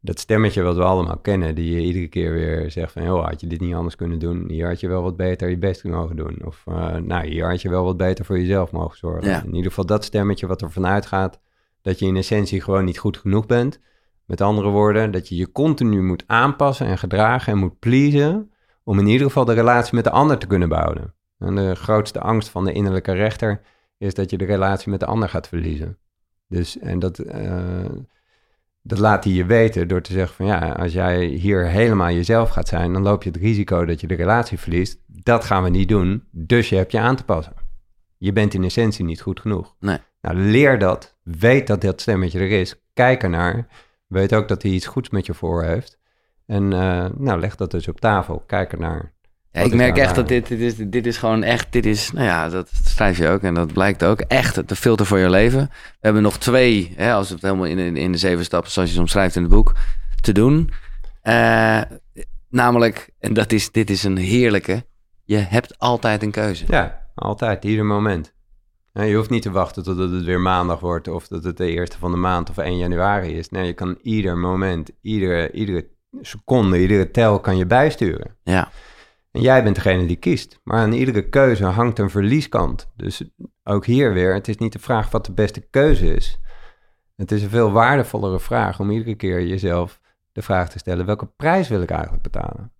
dat 0.00 0.18
stemmetje 0.18 0.62
wat 0.62 0.76
we 0.76 0.82
allemaal 0.82 1.18
kennen, 1.18 1.54
die 1.54 1.74
je 1.74 1.80
iedere 1.80 2.08
keer 2.08 2.32
weer 2.32 2.70
zegt 2.70 2.92
van, 2.92 3.02
joh, 3.02 3.26
had 3.26 3.40
je 3.40 3.46
dit 3.46 3.60
niet 3.60 3.74
anders 3.74 3.96
kunnen 3.96 4.18
doen? 4.18 4.44
Hier 4.48 4.66
had 4.66 4.80
je 4.80 4.88
wel 4.88 5.02
wat 5.02 5.16
beter 5.16 5.48
je 5.48 5.58
best 5.58 5.84
mogen 5.84 6.16
doen. 6.16 6.38
Of, 6.44 6.64
uh, 6.68 6.96
nou, 6.96 7.26
hier 7.26 7.48
had 7.48 7.62
je 7.62 7.68
wel 7.68 7.84
wat 7.84 7.96
beter 7.96 8.24
voor 8.24 8.38
jezelf 8.38 8.72
mogen 8.72 8.98
zorgen. 8.98 9.28
Ja. 9.28 9.42
In 9.42 9.54
ieder 9.54 9.68
geval 9.68 9.86
dat 9.86 10.04
stemmetje 10.04 10.46
wat 10.46 10.62
er 10.62 10.70
vanuit 10.70 11.06
gaat, 11.06 11.40
dat 11.82 11.98
je 11.98 12.06
in 12.06 12.16
essentie 12.16 12.60
gewoon 12.60 12.84
niet 12.84 12.98
goed 12.98 13.16
genoeg 13.16 13.46
bent. 13.46 13.80
Met 14.24 14.40
andere 14.40 14.68
woorden, 14.68 15.10
dat 15.10 15.28
je 15.28 15.36
je 15.36 15.52
continu 15.52 16.02
moet 16.02 16.24
aanpassen 16.26 16.86
en 16.86 16.98
gedragen 16.98 17.52
en 17.52 17.58
moet 17.58 17.78
pleasen, 17.78 18.50
om 18.84 18.98
in 18.98 19.06
ieder 19.06 19.26
geval 19.26 19.44
de 19.44 19.52
relatie 19.52 19.94
met 19.94 20.04
de 20.04 20.10
ander 20.10 20.38
te 20.38 20.46
kunnen 20.46 20.68
bouwen. 20.68 21.14
En 21.38 21.54
de 21.54 21.74
grootste 21.74 22.20
angst 22.20 22.48
van 22.48 22.64
de 22.64 22.72
innerlijke 22.72 23.12
rechter 23.12 23.60
is 24.00 24.14
dat 24.14 24.30
je 24.30 24.38
de 24.38 24.44
relatie 24.44 24.90
met 24.90 25.00
de 25.00 25.06
ander 25.06 25.28
gaat 25.28 25.48
verliezen. 25.48 25.98
Dus, 26.48 26.78
en 26.78 26.98
dat, 26.98 27.18
eh, 27.18 27.84
dat 28.82 28.98
laat 28.98 29.24
hij 29.24 29.32
je 29.32 29.44
weten 29.44 29.88
door 29.88 30.00
te 30.00 30.12
zeggen 30.12 30.34
van 30.34 30.46
ja, 30.46 30.72
als 30.72 30.92
jij 30.92 31.24
hier 31.24 31.66
helemaal 31.66 32.10
jezelf 32.10 32.48
gaat 32.48 32.68
zijn, 32.68 32.92
dan 32.92 33.02
loop 33.02 33.22
je 33.22 33.30
het 33.30 33.38
risico 33.38 33.84
dat 33.84 34.00
je 34.00 34.06
de 34.06 34.14
relatie 34.14 34.58
verliest. 34.58 34.98
Dat 35.06 35.44
gaan 35.44 35.62
we 35.62 35.68
niet 35.68 35.88
doen, 35.88 36.24
dus 36.30 36.68
je 36.68 36.76
hebt 36.76 36.92
je 36.92 36.98
aan 36.98 37.16
te 37.16 37.24
passen. 37.24 37.54
Je 38.16 38.32
bent 38.32 38.54
in 38.54 38.64
essentie 38.64 39.04
niet 39.04 39.20
goed 39.20 39.40
genoeg. 39.40 39.74
Nee. 39.80 39.98
Nou, 40.20 40.36
leer 40.36 40.78
dat, 40.78 41.16
weet 41.22 41.66
dat 41.66 41.80
dat 41.80 42.00
stemmetje 42.00 42.38
er 42.38 42.50
is, 42.50 42.82
kijk 42.92 43.22
ernaar, 43.22 43.66
weet 44.06 44.34
ook 44.34 44.48
dat 44.48 44.62
hij 44.62 44.70
iets 44.70 44.86
goeds 44.86 45.10
met 45.10 45.26
je 45.26 45.34
voor 45.34 45.64
heeft. 45.64 45.98
En 46.46 46.62
uh, 46.62 47.06
nou, 47.16 47.40
leg 47.40 47.56
dat 47.56 47.70
dus 47.70 47.88
op 47.88 48.00
tafel, 48.00 48.42
kijk 48.46 48.72
ernaar. 48.72 49.12
Ja, 49.52 49.60
ik 49.60 49.74
merk 49.74 49.98
echt 49.98 50.14
dat 50.14 50.28
dit, 50.28 50.48
dit, 50.48 50.60
is, 50.60 50.74
dit 50.76 51.06
is 51.06 51.16
gewoon 51.16 51.42
echt, 51.42 51.66
dit 51.70 51.86
is, 51.86 52.12
nou 52.12 52.26
ja, 52.26 52.48
dat 52.48 52.70
schrijf 52.84 53.18
je 53.18 53.28
ook 53.28 53.42
en 53.42 53.54
dat 53.54 53.72
blijkt 53.72 54.04
ook, 54.04 54.20
echt 54.20 54.68
de 54.68 54.76
filter 54.76 55.06
voor 55.06 55.18
je 55.18 55.30
leven. 55.30 55.60
We 55.70 55.98
hebben 56.00 56.22
nog 56.22 56.38
twee, 56.38 56.92
hè, 56.96 57.12
als 57.12 57.28
het 57.28 57.42
helemaal 57.42 57.66
in, 57.66 57.96
in 57.96 58.12
de 58.12 58.18
zeven 58.18 58.44
stappen, 58.44 58.70
zoals 58.70 58.88
je 58.88 58.94
het 58.94 59.04
omschrijft 59.04 59.36
in 59.36 59.42
het 59.42 59.50
boek, 59.50 59.72
te 60.20 60.32
doen. 60.32 60.70
Uh, 61.22 61.80
namelijk, 62.48 63.10
en 63.18 63.34
dat 63.34 63.52
is, 63.52 63.70
dit 63.70 63.90
is 63.90 64.04
een 64.04 64.16
heerlijke, 64.16 64.84
je 65.24 65.36
hebt 65.36 65.78
altijd 65.78 66.22
een 66.22 66.30
keuze. 66.30 66.64
Ja, 66.68 67.06
altijd, 67.14 67.64
ieder 67.64 67.84
moment. 67.84 68.32
je 68.92 69.14
hoeft 69.14 69.30
niet 69.30 69.42
te 69.42 69.50
wachten 69.50 69.82
totdat 69.82 70.10
het 70.10 70.24
weer 70.24 70.40
maandag 70.40 70.80
wordt 70.80 71.08
of 71.08 71.28
dat 71.28 71.44
het 71.44 71.56
de 71.56 71.70
eerste 71.70 71.98
van 71.98 72.10
de 72.10 72.16
maand 72.16 72.50
of 72.50 72.58
1 72.58 72.78
januari 72.78 73.38
is. 73.38 73.48
Nee, 73.48 73.66
je 73.66 73.72
kan 73.72 73.98
ieder 74.02 74.38
moment, 74.38 74.90
iedere, 75.00 75.50
iedere 75.50 75.88
seconde, 76.20 76.80
iedere 76.80 77.10
tel 77.10 77.40
kan 77.40 77.56
je 77.56 77.66
bijsturen. 77.66 78.36
Ja. 78.42 78.70
En 79.32 79.40
jij 79.40 79.62
bent 79.62 79.74
degene 79.74 80.06
die 80.06 80.16
kiest. 80.16 80.60
Maar 80.64 80.78
aan 80.78 80.92
iedere 80.92 81.28
keuze 81.28 81.64
hangt 81.64 81.98
een 81.98 82.10
verlieskant. 82.10 82.90
Dus 82.96 83.22
ook 83.64 83.86
hier 83.86 84.12
weer, 84.12 84.34
het 84.34 84.48
is 84.48 84.56
niet 84.56 84.72
de 84.72 84.78
vraag 84.78 85.10
wat 85.10 85.26
de 85.26 85.32
beste 85.32 85.60
keuze 85.60 86.14
is. 86.14 86.40
Het 87.16 87.32
is 87.32 87.42
een 87.42 87.50
veel 87.50 87.70
waardevollere 87.70 88.40
vraag 88.40 88.80
om 88.80 88.90
iedere 88.90 89.14
keer 89.14 89.46
jezelf 89.46 90.00
de 90.32 90.42
vraag 90.42 90.70
te 90.70 90.78
stellen: 90.78 91.06
welke 91.06 91.26
prijs 91.26 91.68
wil 91.68 91.82
ik 91.82 91.90
eigenlijk 91.90 92.22
betalen? 92.22 92.72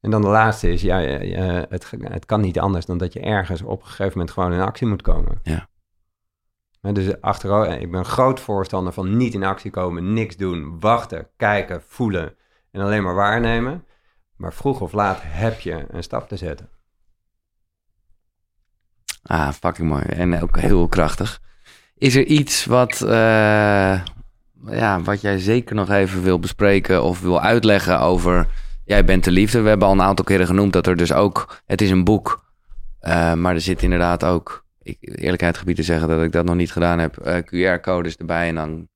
En 0.00 0.10
dan 0.10 0.22
de 0.22 0.28
laatste 0.28 0.72
is, 0.72 0.82
ja, 0.82 0.98
het, 0.98 1.90
het 2.00 2.26
kan 2.26 2.40
niet 2.40 2.58
anders 2.58 2.86
dan 2.86 2.98
dat 2.98 3.12
je 3.12 3.20
ergens 3.20 3.62
op 3.62 3.80
een 3.80 3.86
gegeven 3.86 4.12
moment 4.12 4.30
gewoon 4.30 4.52
in 4.52 4.60
actie 4.60 4.86
moet 4.86 5.02
komen. 5.02 5.40
Ja. 5.42 5.68
Dus 6.92 7.20
achterover, 7.20 7.80
ik 7.80 7.90
ben 7.90 8.04
groot 8.04 8.40
voorstander 8.40 8.92
van 8.92 9.16
niet 9.16 9.34
in 9.34 9.44
actie 9.44 9.70
komen, 9.70 10.12
niks 10.12 10.36
doen, 10.36 10.80
wachten, 10.80 11.28
kijken, 11.36 11.82
voelen 11.86 12.36
en 12.70 12.80
alleen 12.80 13.02
maar 13.02 13.14
waarnemen. 13.14 13.84
Maar 14.38 14.52
vroeg 14.52 14.80
of 14.80 14.92
laat 14.92 15.18
heb 15.22 15.60
je 15.60 15.86
een 15.88 16.02
stap 16.02 16.28
te 16.28 16.36
zetten. 16.36 16.68
Ah, 19.22 19.52
fucking 19.52 19.88
mooi. 19.88 20.02
En 20.02 20.42
ook 20.42 20.58
heel 20.58 20.88
krachtig. 20.88 21.40
Is 21.94 22.14
er 22.14 22.24
iets 22.24 22.64
wat, 22.64 23.00
uh, 23.04 24.04
ja, 24.70 25.00
wat 25.02 25.20
jij 25.20 25.38
zeker 25.38 25.74
nog 25.74 25.90
even 25.90 26.22
wil 26.22 26.38
bespreken 26.38 27.02
of 27.02 27.20
wil 27.20 27.40
uitleggen 27.40 28.00
over 28.00 28.48
Jij 28.88 29.04
bent 29.04 29.24
de 29.24 29.30
liefde? 29.30 29.60
We 29.60 29.68
hebben 29.68 29.88
al 29.88 29.94
een 29.94 30.02
aantal 30.02 30.24
keren 30.24 30.46
genoemd 30.46 30.72
dat 30.72 30.86
er 30.86 30.96
dus 30.96 31.12
ook, 31.12 31.60
het 31.66 31.80
is 31.80 31.90
een 31.90 32.04
boek, 32.04 32.44
uh, 33.02 33.34
maar 33.34 33.54
er 33.54 33.60
zit 33.60 33.82
inderdaad 33.82 34.24
ook, 34.24 34.64
ik, 34.82 34.96
eerlijkheid 35.00 35.56
gebied 35.58 35.76
te 35.76 35.82
zeggen 35.82 36.08
dat 36.08 36.22
ik 36.22 36.32
dat 36.32 36.44
nog 36.44 36.54
niet 36.54 36.72
gedaan 36.72 36.98
heb, 36.98 37.26
uh, 37.26 37.36
QR-codes 37.36 38.16
erbij 38.16 38.48
en 38.48 38.54
dan 38.54 38.88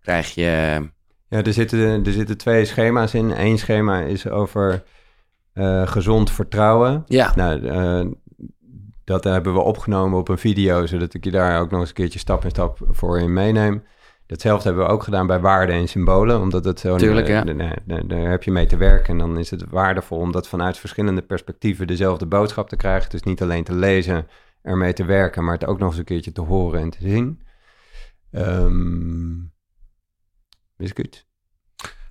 krijg 0.00 0.34
je 0.34 0.80
ja, 1.28 1.42
er 1.42 1.52
zitten, 1.52 2.04
er 2.04 2.12
zitten 2.12 2.36
twee 2.36 2.64
schema's 2.64 3.14
in. 3.14 3.40
Eén 3.40 3.58
schema 3.58 4.00
is 4.00 4.28
over 4.28 4.82
uh, 5.54 5.86
gezond 5.86 6.30
vertrouwen. 6.30 7.02
Ja. 7.06 7.32
Nou, 7.34 7.60
uh, 7.60 8.12
dat 9.04 9.24
hebben 9.24 9.52
we 9.52 9.60
opgenomen 9.60 10.18
op 10.18 10.28
een 10.28 10.38
video, 10.38 10.86
zodat 10.86 11.14
ik 11.14 11.24
je 11.24 11.30
daar 11.30 11.60
ook 11.60 11.70
nog 11.70 11.80
eens 11.80 11.88
een 11.88 11.94
keertje 11.94 12.18
stap 12.18 12.44
in 12.44 12.50
stap 12.50 12.78
voor 12.90 13.20
in 13.20 13.32
meeneem. 13.32 13.82
Datzelfde 14.26 14.68
hebben 14.68 14.86
we 14.86 14.92
ook 14.92 15.02
gedaan 15.02 15.26
bij 15.26 15.40
waarden 15.40 15.76
en 15.76 15.88
symbolen, 15.88 16.40
omdat 16.40 16.64
het 16.64 16.80
zo... 16.80 16.96
Tuurlijk, 16.96 17.26
ja. 17.26 17.44
Daar 17.84 18.30
heb 18.30 18.42
je 18.42 18.50
mee 18.50 18.66
te 18.66 18.76
werken 18.76 19.08
en 19.08 19.18
dan 19.18 19.38
is 19.38 19.50
het 19.50 19.64
waardevol 19.70 20.18
om 20.18 20.32
dat 20.32 20.48
vanuit 20.48 20.78
verschillende 20.78 21.22
perspectieven 21.22 21.86
dezelfde 21.86 22.26
boodschap 22.26 22.68
te 22.68 22.76
krijgen. 22.76 23.10
Dus 23.10 23.22
niet 23.22 23.42
alleen 23.42 23.64
te 23.64 23.74
lezen, 23.74 24.26
ermee 24.62 24.92
te 24.92 25.04
werken, 25.04 25.44
maar 25.44 25.54
het 25.54 25.66
ook 25.66 25.78
nog 25.78 25.88
eens 25.88 25.98
een 25.98 26.04
keertje 26.04 26.32
te 26.32 26.40
horen 26.40 26.80
en 26.80 26.90
te 26.90 26.98
zien. 27.00 27.42
Um, 28.30 29.52
Wist 30.76 30.98
ik 30.98 31.06
iets? 31.06 31.26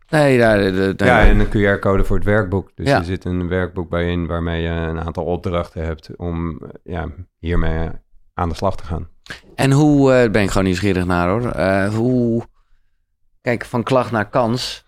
Nee, 0.10 0.38
ja, 0.38 0.54
ja, 0.96 1.26
en 1.26 1.40
een 1.40 1.48
QR-code 1.48 2.04
voor 2.04 2.16
het 2.16 2.26
werkboek. 2.26 2.72
Dus 2.76 2.90
er 2.90 3.04
zit 3.04 3.26
een 3.26 3.48
werkboek 3.48 3.90
bij 3.90 4.12
in 4.12 4.28
waarmee 4.28 4.62
je 4.62 4.70
een 4.70 5.00
aantal 5.00 5.24
opdrachten 5.24 5.86
hebt 5.86 6.16
om 6.16 6.62
ja, 6.84 7.10
hiermee 7.38 7.90
aan 8.34 8.50
de 8.50 8.56
slag 8.56 8.76
te 8.76 8.84
gaan. 8.84 9.08
En 9.56 9.72
hoe, 9.72 10.24
uh, 10.24 10.32
ben 10.32 10.44
ik 10.44 10.50
gewoon 10.50 10.64
nieuwsgierig 10.64 11.06
naar 11.06 11.30
hoor, 11.30 11.56
uh, 11.56 11.94
hoe, 11.96 12.44
kijk, 13.42 13.66
van 13.66 13.84
klacht 13.84 14.12
naar 14.12 14.30
kans. 14.30 14.86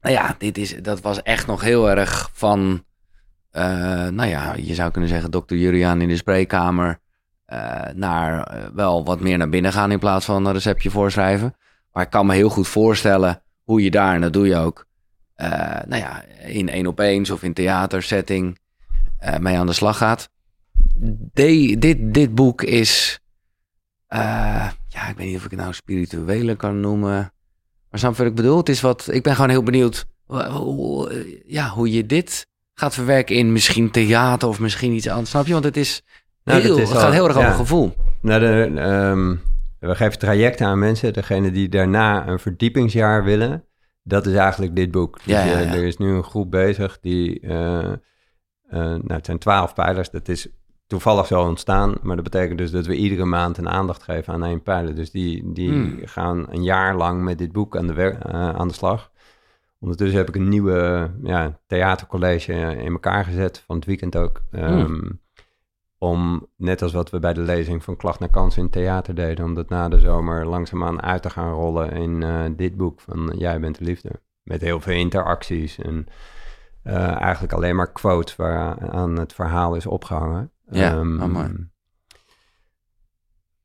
Nou 0.00 0.14
ja, 0.14 0.34
dit 0.38 0.58
is, 0.58 0.82
dat 0.82 1.00
was 1.00 1.22
echt 1.22 1.46
nog 1.46 1.60
heel 1.60 1.90
erg 1.90 2.30
van, 2.32 2.84
uh, 3.52 3.62
nou 4.08 4.26
ja, 4.26 4.54
je 4.56 4.74
zou 4.74 4.90
kunnen 4.90 5.10
zeggen 5.10 5.30
dokter 5.30 5.56
Juriaan 5.56 6.00
in 6.00 6.08
de 6.08 6.16
spreekkamer, 6.16 6.98
naar 7.94 8.48
wel 8.74 9.04
wat 9.04 9.20
meer 9.20 9.38
naar 9.38 9.48
binnen 9.48 9.72
gaan 9.72 9.92
in 9.92 9.98
plaats 9.98 10.24
van 10.24 10.46
een 10.46 10.52
receptje 10.52 10.90
voorschrijven. 10.90 11.56
Maar 11.96 12.04
ik 12.04 12.10
kan 12.10 12.26
me 12.26 12.34
heel 12.34 12.48
goed 12.48 12.68
voorstellen 12.68 13.42
hoe 13.62 13.82
je 13.82 13.90
daar, 13.90 14.14
en 14.14 14.20
dat 14.20 14.32
doe 14.32 14.46
je 14.46 14.56
ook, 14.56 14.86
uh, 15.36 15.48
nou 15.86 15.96
ja, 15.96 16.24
in 16.46 16.68
één 16.68 16.86
op 16.86 16.98
eens 16.98 17.30
of 17.30 17.42
in 17.42 17.52
theatersetting 17.52 18.58
uh, 19.24 19.36
mee 19.36 19.58
aan 19.58 19.66
de 19.66 19.72
slag 19.72 19.96
gaat. 19.96 20.28
De, 21.32 21.76
dit, 21.78 22.14
dit 22.14 22.34
boek 22.34 22.62
is, 22.62 23.20
uh, 24.08 24.18
ja, 24.88 25.08
ik 25.08 25.16
weet 25.16 25.26
niet 25.26 25.36
of 25.36 25.44
ik 25.44 25.50
het 25.50 25.60
nou 25.60 25.72
spirituele 25.72 26.56
kan 26.56 26.80
noemen. 26.80 27.32
Maar 27.90 28.00
snap 28.00 28.16
wat 28.16 28.26
ik 28.26 28.34
bedoel? 28.34 28.56
Het 28.56 28.68
is 28.68 28.80
wat, 28.80 29.08
ik 29.12 29.22
ben 29.22 29.34
gewoon 29.34 29.50
heel 29.50 29.62
benieuwd 29.62 30.06
hoe, 30.26 31.42
ja, 31.46 31.68
hoe 31.68 31.92
je 31.92 32.06
dit 32.06 32.46
gaat 32.74 32.94
verwerken 32.94 33.36
in 33.36 33.52
misschien 33.52 33.90
theater 33.90 34.48
of 34.48 34.60
misschien 34.60 34.92
iets 34.92 35.08
anders. 35.08 35.30
Snap 35.30 35.46
je? 35.46 35.52
Want 35.52 35.64
het 35.64 35.76
is, 35.76 36.02
nou, 36.44 36.60
heel, 36.60 36.76
is 36.76 36.88
het 36.88 36.98
gaat 36.98 37.12
heel 37.12 37.28
erg 37.28 37.36
over 37.36 37.52
gevoel. 37.52 37.94
Nou, 38.20 38.40
de, 38.40 38.80
um 38.80 39.54
we 39.78 39.94
geven 39.94 40.18
trajecten 40.18 40.66
aan 40.66 40.78
mensen. 40.78 41.12
Degene 41.12 41.50
die 41.50 41.68
daarna 41.68 42.28
een 42.28 42.38
verdiepingsjaar 42.38 43.24
willen, 43.24 43.64
dat 44.02 44.26
is 44.26 44.34
eigenlijk 44.34 44.76
dit 44.76 44.90
boek. 44.90 45.18
Ja, 45.24 45.42
dus, 45.44 45.52
ja, 45.52 45.74
Er 45.74 45.84
is 45.84 45.96
nu 45.96 46.14
een 46.14 46.24
groep 46.24 46.50
bezig 46.50 46.98
die, 47.00 47.40
uh, 47.42 47.50
uh, 47.50 47.92
nou 48.70 49.12
het 49.12 49.26
zijn 49.26 49.38
twaalf 49.38 49.74
pijlers. 49.74 50.10
Dat 50.10 50.28
is 50.28 50.48
toevallig 50.86 51.26
zo 51.26 51.42
ontstaan, 51.42 51.94
maar 52.02 52.16
dat 52.16 52.24
betekent 52.24 52.58
dus 52.58 52.70
dat 52.70 52.86
we 52.86 52.96
iedere 52.96 53.24
maand 53.24 53.58
een 53.58 53.68
aandacht 53.68 54.02
geven 54.02 54.32
aan 54.32 54.44
één 54.44 54.62
pijler. 54.62 54.94
Dus 54.94 55.10
die, 55.10 55.52
die 55.52 55.70
hmm. 55.70 55.98
gaan 56.04 56.46
een 56.50 56.62
jaar 56.62 56.96
lang 56.96 57.22
met 57.22 57.38
dit 57.38 57.52
boek 57.52 57.76
aan 57.76 57.86
de, 57.86 57.94
uh, 57.94 58.48
aan 58.48 58.68
de 58.68 58.74
slag. 58.74 59.10
Ondertussen 59.78 60.18
heb 60.18 60.28
ik 60.28 60.36
een 60.36 60.48
nieuwe 60.48 61.10
ja, 61.22 61.60
theatercollege 61.66 62.52
in 62.52 62.92
elkaar 62.92 63.24
gezet, 63.24 63.62
van 63.66 63.76
het 63.76 63.84
weekend 63.84 64.16
ook. 64.16 64.42
Um, 64.52 65.20
om, 65.98 66.46
net 66.56 66.82
als 66.82 66.92
wat 66.92 67.10
we 67.10 67.18
bij 67.18 67.32
de 67.32 67.40
lezing 67.40 67.84
van 67.84 67.96
Klacht 67.96 68.18
naar 68.18 68.28
Kans 68.28 68.56
in 68.56 68.70
theater 68.70 69.14
deden, 69.14 69.44
om 69.44 69.54
dat 69.54 69.68
na 69.68 69.88
de 69.88 69.98
zomer 69.98 70.46
langzaamaan 70.46 71.02
uit 71.02 71.22
te 71.22 71.30
gaan 71.30 71.52
rollen 71.52 71.92
in 71.92 72.22
uh, 72.22 72.44
dit 72.56 72.76
boek 72.76 73.00
van 73.00 73.32
Jij 73.36 73.60
bent 73.60 73.78
de 73.78 73.84
liefde. 73.84 74.10
Met 74.42 74.60
heel 74.60 74.80
veel 74.80 74.94
interacties 74.94 75.78
en 75.78 76.06
uh, 76.84 77.20
eigenlijk 77.20 77.52
alleen 77.52 77.76
maar 77.76 77.92
quotes 77.92 78.36
waar 78.36 78.90
aan 78.90 79.18
het 79.18 79.32
verhaal 79.32 79.74
is 79.74 79.86
opgehangen. 79.86 80.50
Ja, 80.70 80.94
um, 80.94 81.36
oh. 81.36 81.44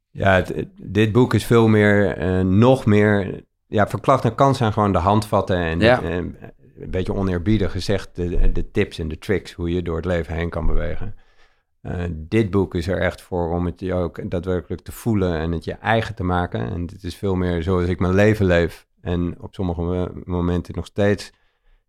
Ja, 0.09 0.33
het, 0.33 0.67
dit 0.75 1.11
boek 1.11 1.33
is 1.33 1.45
veel 1.45 1.67
meer, 1.67 2.21
uh, 2.21 2.45
nog 2.45 2.85
meer... 2.85 3.43
Ja, 3.67 3.87
van 3.87 3.99
Klacht 3.99 4.23
naar 4.23 4.35
Kans 4.35 4.57
zijn 4.57 4.73
gewoon 4.73 4.91
de 4.91 4.97
handvatten 4.97 5.57
en, 5.57 5.79
ja. 5.79 6.01
en 6.01 6.37
een 6.79 6.91
beetje 6.91 7.13
oneerbiedig 7.13 7.71
gezegd 7.71 8.15
de, 8.15 8.51
de 8.51 8.71
tips 8.71 8.99
en 8.99 9.07
de 9.07 9.17
tricks 9.17 9.53
hoe 9.53 9.73
je 9.73 9.81
door 9.81 9.95
het 9.95 10.05
leven 10.05 10.35
heen 10.35 10.49
kan 10.49 10.65
bewegen. 10.65 11.15
Uh, 11.81 12.03
dit 12.11 12.49
boek 12.49 12.75
is 12.75 12.87
er 12.87 12.97
echt 12.97 13.21
voor 13.21 13.51
om 13.51 13.65
het 13.65 13.79
je 13.79 13.93
ook 13.93 14.29
daadwerkelijk 14.29 14.81
te 14.81 14.91
voelen 14.91 15.39
en 15.39 15.51
het 15.51 15.63
je 15.63 15.73
eigen 15.73 16.15
te 16.15 16.23
maken. 16.23 16.69
En 16.71 16.85
dit 16.85 17.03
is 17.03 17.15
veel 17.15 17.35
meer 17.35 17.63
zoals 17.63 17.87
ik 17.87 17.99
mijn 17.99 18.13
leven 18.13 18.45
leef. 18.45 18.87
En 19.01 19.41
op 19.41 19.53
sommige 19.53 20.11
momenten 20.25 20.75
nog 20.75 20.85
steeds, 20.85 21.31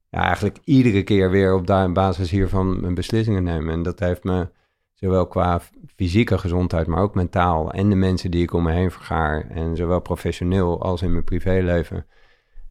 ja, 0.09 0.23
eigenlijk 0.23 0.59
iedere 0.65 1.03
keer 1.03 1.31
weer 1.31 1.55
op 1.55 1.67
basis 1.93 2.31
hiervan 2.31 2.81
mijn 2.81 2.95
beslissingen 2.95 3.45
nemen. 3.45 3.75
En 3.75 3.83
dat 3.83 3.99
heeft 3.99 4.25
me 4.25 4.49
zowel 4.93 5.27
qua 5.27 5.61
fysieke 5.97 6.39
gezondheid, 6.39 6.87
maar 6.87 7.03
ook 7.03 7.15
mentaal 7.15 7.73
en 7.73 7.89
de 7.89 7.97
mensen 7.97 8.31
die 8.31 8.43
ik 8.43 8.53
om 8.53 8.63
me 8.63 8.73
heen 8.73 8.91
vergaar. 8.91 9.51
En 9.51 9.77
zowel 9.77 10.01
professioneel 10.01 10.83
als 10.83 11.03
in 11.03 11.13
mijn 11.13 11.25
privéleven 11.25 12.07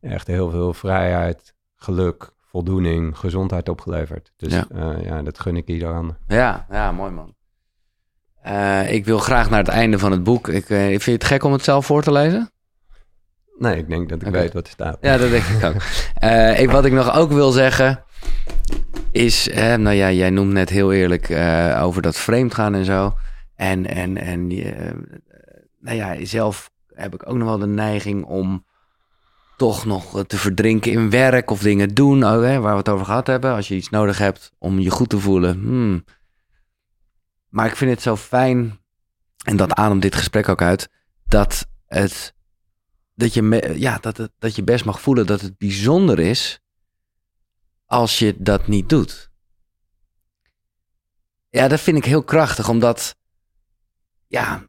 echt 0.02 0.28
heel 0.28 0.50
veel 0.50 0.74
vrijheid, 0.74 1.56
geluk, 1.76 2.34
voldoening, 2.52 3.18
gezondheid 3.18 3.70
opgeleverd. 3.70 4.32
Dus 4.36 4.54
ja, 4.54 4.66
uh, 4.76 5.04
ja 5.04 5.22
dat 5.22 5.40
gun 5.40 5.56
ik 5.56 5.68
iedereen. 5.68 6.16
Ja, 6.28 6.66
ja, 6.72 6.92
mooi 6.92 7.12
man. 7.12 7.36
Uh, 8.46 8.94
ik 8.94 9.06
wil 9.06 9.20
graag 9.20 9.50
naar 9.50 9.60
het 9.60 9.68
einde 9.68 10.00
van 10.00 10.12
het 10.12 10.24
boek. 10.24 10.48
Ik, 10.48 10.70
uh, 10.70 10.86
vind 10.88 11.04
je 11.04 11.12
het 11.12 11.24
gek 11.24 11.44
om 11.44 11.52
het 11.52 11.64
zelf 11.64 11.86
voor 11.86 12.04
te 12.04 12.12
lezen? 12.12 12.52
Nee, 13.58 13.78
ik 13.78 13.90
denk 13.90 14.10
dat 14.10 14.22
ik 14.22 14.28
okay. 14.28 14.42
weet 14.42 14.54
wat 14.54 14.66
er 14.66 14.72
staat. 14.72 14.98
Ja, 15.02 15.18
dat 15.18 15.30
denk 15.30 15.44
ik 15.44 15.64
ook. 15.64 15.82
ik, 16.58 16.72
wat 16.72 16.86
ik 16.86 16.92
nog 16.92 17.16
ook 17.16 17.32
wil 17.32 17.52
zeggen. 17.52 18.04
is, 19.12 19.48
nou 19.54 19.92
ja, 19.92 20.12
jij 20.12 20.30
noemt 20.30 20.52
net 20.52 20.70
heel 20.70 20.94
eerlijk 20.94 21.32
over 21.82 22.02
dat 22.02 22.18
vreemd 22.18 22.54
gaan 22.54 22.76
en 22.76 22.86
zo. 22.86 23.14
En, 23.56 23.86
en, 23.88 24.18
en 24.18 24.48
nou 25.80 25.98
ja, 25.98 26.26
zelf 26.26 26.72
heb 26.94 27.14
ik 27.14 27.30
ook 27.30 27.38
nog 27.38 27.48
wel 27.48 27.58
de 27.58 27.68
neiging 27.68 28.26
om 28.26 28.66
toch 29.62 29.86
nog 29.86 30.24
te 30.28 30.38
verdrinken 30.38 30.92
in 30.92 31.10
werk 31.10 31.52
of 31.52 31.62
dingen 31.62 31.94
doen, 31.94 32.24
oh, 32.24 32.42
hè, 32.42 32.60
waar 32.60 32.72
we 32.72 32.78
het 32.78 32.90
over 32.90 33.06
gehad 33.06 33.28
hebben. 33.28 33.54
Als 33.54 33.68
je 33.68 33.76
iets 33.76 33.90
nodig 33.90 34.18
hebt 34.18 34.52
om 34.58 34.80
je 34.80 34.90
goed 34.90 35.10
te 35.10 35.20
voelen. 35.20 35.60
Hmm. 35.60 36.06
Maar 37.50 37.66
ik 37.66 37.76
vind 37.76 37.92
het 37.92 38.02
zo 38.02 38.16
fijn, 38.16 38.80
en 39.44 39.58
dat 39.58 39.74
ademt 39.74 40.02
dit 40.02 40.16
gesprek 40.16 40.50
ook 40.50 40.62
uit, 40.62 40.90
dat 41.26 41.68
het 41.86 42.36
dat 43.16 43.34
je, 43.34 43.74
ja, 43.76 43.98
dat, 43.98 44.30
dat 44.40 44.56
je 44.56 44.64
best 44.64 44.86
mag 44.86 45.02
voelen 45.02 45.26
dat 45.26 45.42
het 45.42 45.58
bijzonder 45.58 46.20
is 46.20 46.60
als 47.86 48.20
je 48.20 48.36
dat 48.38 48.68
niet 48.68 48.90
doet. 48.90 49.32
Ja, 51.50 51.68
dat 51.68 51.80
vind 51.80 51.98
ik 51.98 52.06
heel 52.06 52.24
krachtig, 52.24 52.70
omdat 52.70 53.16
ja, 54.28 54.68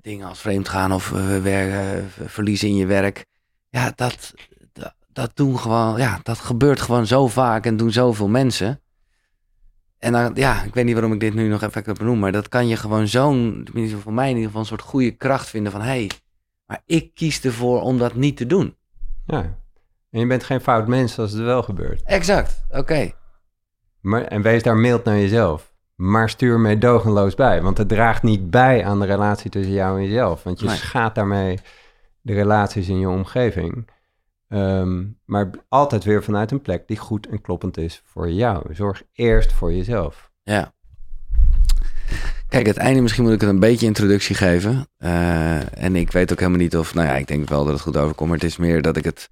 dingen 0.00 0.28
als 0.28 0.40
vreemdgaan 0.40 0.92
of 0.92 1.10
uh, 1.10 1.42
werken, 1.42 2.10
verliezen 2.28 2.68
in 2.68 2.76
je 2.76 2.86
werk, 2.86 3.26
ja, 3.74 3.92
dat, 3.94 4.34
dat, 4.72 4.94
dat, 5.12 5.30
doen 5.34 5.58
gewoon, 5.58 5.98
ja, 5.98 6.20
dat 6.22 6.38
gebeurt 6.38 6.80
gewoon 6.80 7.06
zo 7.06 7.26
vaak 7.26 7.66
en 7.66 7.76
doen 7.76 7.92
zoveel 7.92 8.28
mensen. 8.28 8.80
En 9.98 10.12
dan, 10.12 10.30
ja, 10.34 10.62
ik 10.62 10.74
weet 10.74 10.84
niet 10.84 10.94
waarom 10.94 11.12
ik 11.12 11.20
dit 11.20 11.34
nu 11.34 11.48
nog 11.48 11.62
even 11.62 11.94
benoem, 11.94 12.18
maar 12.18 12.32
dat 12.32 12.48
kan 12.48 12.68
je 12.68 12.76
gewoon 12.76 13.08
zo'n, 13.08 13.60
tenminste 13.64 13.98
voor 13.98 14.12
mij 14.12 14.24
in 14.28 14.34
ieder 14.34 14.46
geval, 14.46 14.60
een 14.60 14.66
soort 14.66 14.80
goede 14.80 15.10
kracht 15.10 15.48
vinden 15.48 15.72
van, 15.72 15.80
hé, 15.80 15.86
hey, 15.86 16.10
maar 16.66 16.82
ik 16.86 17.14
kies 17.14 17.44
ervoor 17.44 17.80
om 17.80 17.98
dat 17.98 18.14
niet 18.14 18.36
te 18.36 18.46
doen. 18.46 18.76
Ja, 19.26 19.58
en 20.10 20.20
je 20.20 20.26
bent 20.26 20.44
geen 20.44 20.60
fout 20.60 20.88
mens 20.88 21.18
als 21.18 21.32
het 21.32 21.42
wel 21.42 21.62
gebeurt. 21.62 22.02
Exact, 22.04 22.64
oké. 22.70 23.10
Maar 24.00 24.22
En 24.22 24.42
wees 24.42 24.62
daar 24.62 24.76
mild 24.76 25.04
naar 25.04 25.16
jezelf. 25.16 25.72
Maar 25.94 26.30
stuur 26.30 26.60
meedogenloos 26.60 27.34
bij. 27.34 27.62
Want 27.62 27.78
het 27.78 27.88
draagt 27.88 28.22
niet 28.22 28.50
bij 28.50 28.84
aan 28.84 29.00
de 29.00 29.06
relatie 29.06 29.50
tussen 29.50 29.74
jou 29.74 29.98
en 29.98 30.04
jezelf. 30.04 30.42
Want 30.42 30.60
je 30.60 30.68
schaadt 30.68 31.14
daarmee 31.14 31.58
de 32.24 32.32
relaties 32.32 32.88
in 32.88 32.98
je 32.98 33.08
omgeving. 33.08 33.88
Ehm, 34.48 35.04
maar 35.24 35.50
altijd 35.68 36.04
weer 36.04 36.24
vanuit 36.24 36.50
een 36.50 36.62
plek 36.62 36.88
die 36.88 36.96
goed 36.96 37.26
en 37.26 37.40
kloppend 37.40 37.76
is 37.76 38.02
voor 38.04 38.30
jou. 38.30 38.74
Zorg 38.74 39.02
eerst 39.12 39.52
voor 39.52 39.72
jezelf. 39.72 40.30
Ja. 40.42 40.72
Kijk, 42.48 42.66
het 42.66 42.76
einde 42.76 43.00
misschien 43.00 43.24
moet 43.24 43.32
ik 43.32 43.40
het 43.40 43.50
een 43.50 43.60
beetje 43.60 43.86
introductie 43.86 44.34
geven. 44.34 44.88
Uh, 44.98 45.82
en 45.82 45.96
ik 45.96 46.12
weet 46.12 46.32
ook 46.32 46.38
helemaal 46.38 46.60
niet 46.60 46.76
of, 46.76 46.94
nou 46.94 47.06
ja, 47.06 47.16
ik 47.16 47.26
denk 47.26 47.48
wel 47.48 47.64
dat 47.64 47.72
het 47.72 47.82
goed 47.82 47.96
overkomt. 47.96 48.28
Maar 48.28 48.38
het 48.38 48.48
is 48.48 48.56
meer 48.56 48.82
dat 48.82 48.96
ik 48.96 49.04
het 49.04 49.30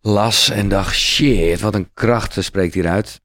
las 0.00 0.50
en 0.50 0.68
dacht, 0.68 0.94
shit, 0.94 1.60
wat 1.60 1.74
een 1.74 1.90
kracht 1.94 2.36
spreekt 2.44 2.74
hieruit. 2.74 3.20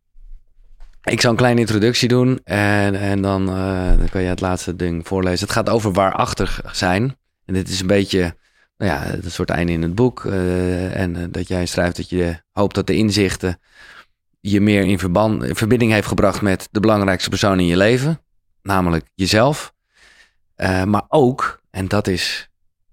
Ik 1.04 1.22
zal 1.22 1.32
een 1.32 1.38
kleine 1.38 1.60
introductie 1.60 2.08
doen 2.08 2.40
en, 2.44 2.96
en 2.96 3.22
dan, 3.22 3.50
uh, 3.50 3.98
dan 3.98 4.10
kan 4.10 4.22
je 4.22 4.28
het 4.28 4.42
laatste 4.42 4.76
ding 4.76 5.08
voorlezen. 5.08 5.46
Het 5.46 5.56
gaat 5.56 5.70
over 5.70 5.92
waarachtig 5.92 6.62
zijn. 6.72 7.18
En 7.50 7.56
dit 7.56 7.70
is 7.70 7.80
een 7.80 7.88
beetje, 7.88 8.36
nou 8.78 8.92
ja, 8.92 9.00
het 9.00 9.32
soort 9.32 9.50
einde 9.50 9.72
in 9.72 9.82
het 9.82 9.96
boek. 9.96 10.24
Uh, 10.24 10.96
en 10.96 11.32
dat 11.32 11.48
jij 11.48 11.66
schrijft 11.66 11.96
dat 11.96 12.10
je 12.10 12.42
hoopt 12.52 12.76
dat 12.76 12.88
de 12.88 12.96
inzichten 12.96 13.60
je 14.40 14.62
meer 14.62 14.82
in, 14.82 15.00
verband, 15.00 15.44
in 15.44 15.56
verbinding 15.56 15.92
heeft 15.92 16.08
gebracht 16.08 16.42
met 16.42 16.68
de 16.72 16.80
belangrijkste 16.80 17.30
persoon 17.30 17.60
in 17.60 17.66
je 17.66 17.78
leven, 17.78 18.22
namelijk 18.62 19.06
jezelf. 19.16 19.74
Uh, 20.58 20.84
maar 20.84 21.04
ook, 21.08 21.62
en 21.70 21.88
dat 21.88 22.08
is, 22.08 22.50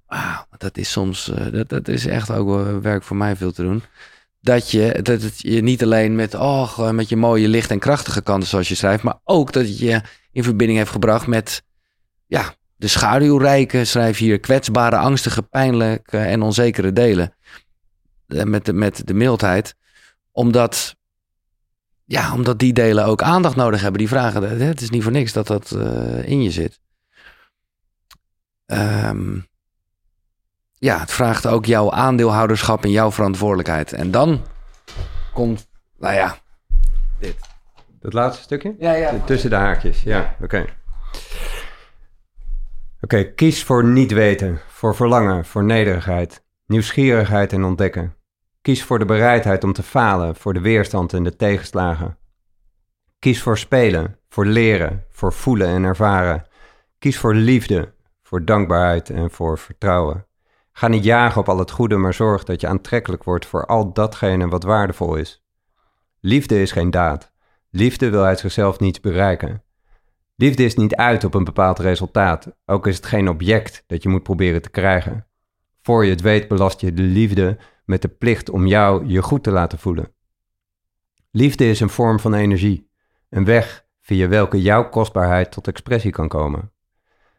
wow, 0.07 0.43
dat 0.59 0.77
is 0.77 0.91
soms, 0.91 1.33
dat, 1.53 1.69
dat 1.69 1.89
is 1.89 2.07
echt 2.07 2.31
ook 2.31 2.81
werk 2.83 3.03
voor 3.03 3.17
mij 3.17 3.37
veel 3.37 3.53
te 3.53 3.63
doen. 3.63 3.83
Dat 4.41 4.71
je, 4.71 5.03
dat 5.03 5.41
je 5.41 5.63
niet 5.63 5.83
alleen 5.83 6.15
met, 6.15 6.35
oh, 6.35 6.91
met 6.91 7.09
je 7.09 7.17
mooie 7.17 7.49
licht 7.49 7.71
en 7.71 7.79
krachtige 7.79 8.23
kanten 8.23 8.49
zoals 8.49 8.69
je 8.69 8.75
schrijft, 8.75 9.03
maar 9.03 9.19
ook 9.25 9.53
dat 9.53 9.65
het 9.65 9.79
je 9.79 10.01
in 10.33 10.45
verbinding 10.45 10.79
heeft 10.79 10.91
gebracht 10.91 11.27
met, 11.27 11.63
ja, 12.27 12.55
de 12.77 12.89
schaduwrijke, 12.89 13.85
schrijf 13.85 14.19
hier, 14.19 14.41
kwetsbare, 14.41 14.97
angstige, 14.97 15.43
pijnlijke 15.43 16.19
en 16.19 16.43
onzekere 16.43 16.93
delen. 16.93 17.35
Met 18.27 18.65
de, 18.65 18.73
met 18.73 19.07
de 19.07 19.15
mildheid. 19.15 19.75
Omdat 20.33 20.97
ja, 22.05 22.33
omdat 22.33 22.59
die 22.59 22.73
delen 22.73 23.05
ook 23.05 23.23
aandacht 23.23 23.57
nodig 23.57 23.81
hebben. 23.81 23.99
Die 23.99 24.09
vragen, 24.09 24.61
het 24.67 24.81
is 24.81 24.91
niet 24.91 25.03
voor 25.03 25.13
niks 25.13 25.33
dat 25.33 25.47
dat 25.47 25.71
uh, 25.71 26.29
in 26.29 26.43
je 26.43 26.51
zit. 26.51 26.81
Um, 28.67 29.47
ja, 30.73 31.01
het 31.01 31.11
vraagt 31.11 31.47
ook 31.47 31.65
jouw 31.65 31.91
aandeelhouderschap 31.91 32.85
en 32.85 32.91
jouw 32.91 33.13
verantwoordelijkheid. 33.13 33.93
En 33.93 34.11
dan 34.11 34.43
komt, 35.33 35.69
nou 35.99 36.15
ja, 36.15 36.39
dit. 37.21 37.37
Dat 38.01 38.13
laatste 38.13 38.43
stukje? 38.43 38.75
Ja, 38.79 38.93
ja. 38.93 39.19
Tussen 39.25 39.51
de 39.51 39.57
haakjes, 39.57 40.03
ja, 40.03 40.35
oké. 40.35 40.45
Okay. 40.45 40.75
Okay, 43.07 43.35
kies 43.35 43.65
voor 43.65 43.85
niet 43.85 44.13
weten, 44.13 44.61
voor 44.69 44.95
verlangen, 44.95 45.45
voor 45.45 45.65
nederigheid, 45.65 46.45
nieuwsgierigheid 46.67 47.53
en 47.53 47.65
ontdekken. 47.65 48.15
Kies 48.63 48.85
voor 48.85 48.99
de 48.99 49.05
bereidheid 49.05 49.65
om 49.65 49.73
te 49.73 49.83
falen, 49.83 50.37
voor 50.37 50.55
de 50.55 50.61
weerstand 50.61 51.13
en 51.13 51.23
de 51.23 51.37
tegenslagen. 51.37 52.19
Kies 53.19 53.43
voor 53.43 53.59
spelen, 53.59 54.19
voor 54.29 54.47
leren, 54.47 55.05
voor 55.11 55.33
voelen 55.33 55.69
en 55.69 55.85
ervaren. 55.85 56.47
Kies 56.99 57.19
voor 57.19 57.35
liefde, 57.35 57.95
voor 58.23 58.45
dankbaarheid 58.45 59.11
en 59.11 59.31
voor 59.31 59.59
vertrouwen. 59.59 60.27
Ga 60.73 60.89
niet 60.89 61.05
jagen 61.05 61.41
op 61.41 61.49
al 61.49 61.59
het 61.59 61.71
goede, 61.71 61.97
maar 61.97 62.15
zorg 62.15 62.45
dat 62.45 62.61
je 62.61 62.67
aantrekkelijk 62.67 63.25
wordt 63.25 63.47
voor 63.47 63.67
al 63.67 63.93
datgene 63.93 64.49
wat 64.49 64.63
waardevol 64.63 65.17
is. 65.17 65.45
Liefde 66.21 66.61
is 66.63 66.73
geen 66.73 66.91
daad. 66.91 67.33
Liefde 67.71 68.11
wil 68.11 68.25
uit 68.25 68.39
zichzelf 68.39 68.79
niets 68.81 69.01
bereiken. 69.01 69.65
Liefde 70.39 70.65
is 70.65 70.75
niet 70.75 70.95
uit 70.95 71.25
op 71.25 71.35
een 71.35 71.45
bepaald 71.45 71.79
resultaat, 71.79 72.57
ook 72.67 72.87
is 72.87 72.97
het 72.97 73.07
geen 73.07 73.29
object 73.29 73.85
dat 73.87 74.03
je 74.03 74.09
moet 74.09 74.23
proberen 74.23 74.63
te 74.63 74.71
krijgen. 74.71 75.27
Voor 75.83 76.05
je 76.05 76.11
het 76.11 76.21
weet 76.21 76.49
belast 76.49 76.81
je 76.81 76.93
de 76.93 77.03
liefde 77.03 77.59
met 77.85 78.03
de 78.03 78.09
plicht 78.09 78.51
om 78.51 78.67
jou 78.67 79.07
je 79.07 79.23
goed 79.23 79.43
te 79.43 79.51
laten 79.51 79.79
voelen. 79.79 80.13
Liefde 81.31 81.69
is 81.69 81.81
een 81.81 81.89
vorm 81.89 82.21
van 82.21 82.35
energie, 82.35 82.91
een 83.29 83.45
weg 83.45 83.87
via 84.01 84.29
welke 84.29 84.63
jouw 84.63 84.89
kostbaarheid 84.89 85.53
tot 85.53 85.69
expressie 85.69 86.11
kan 86.11 86.29
komen. 86.29 86.73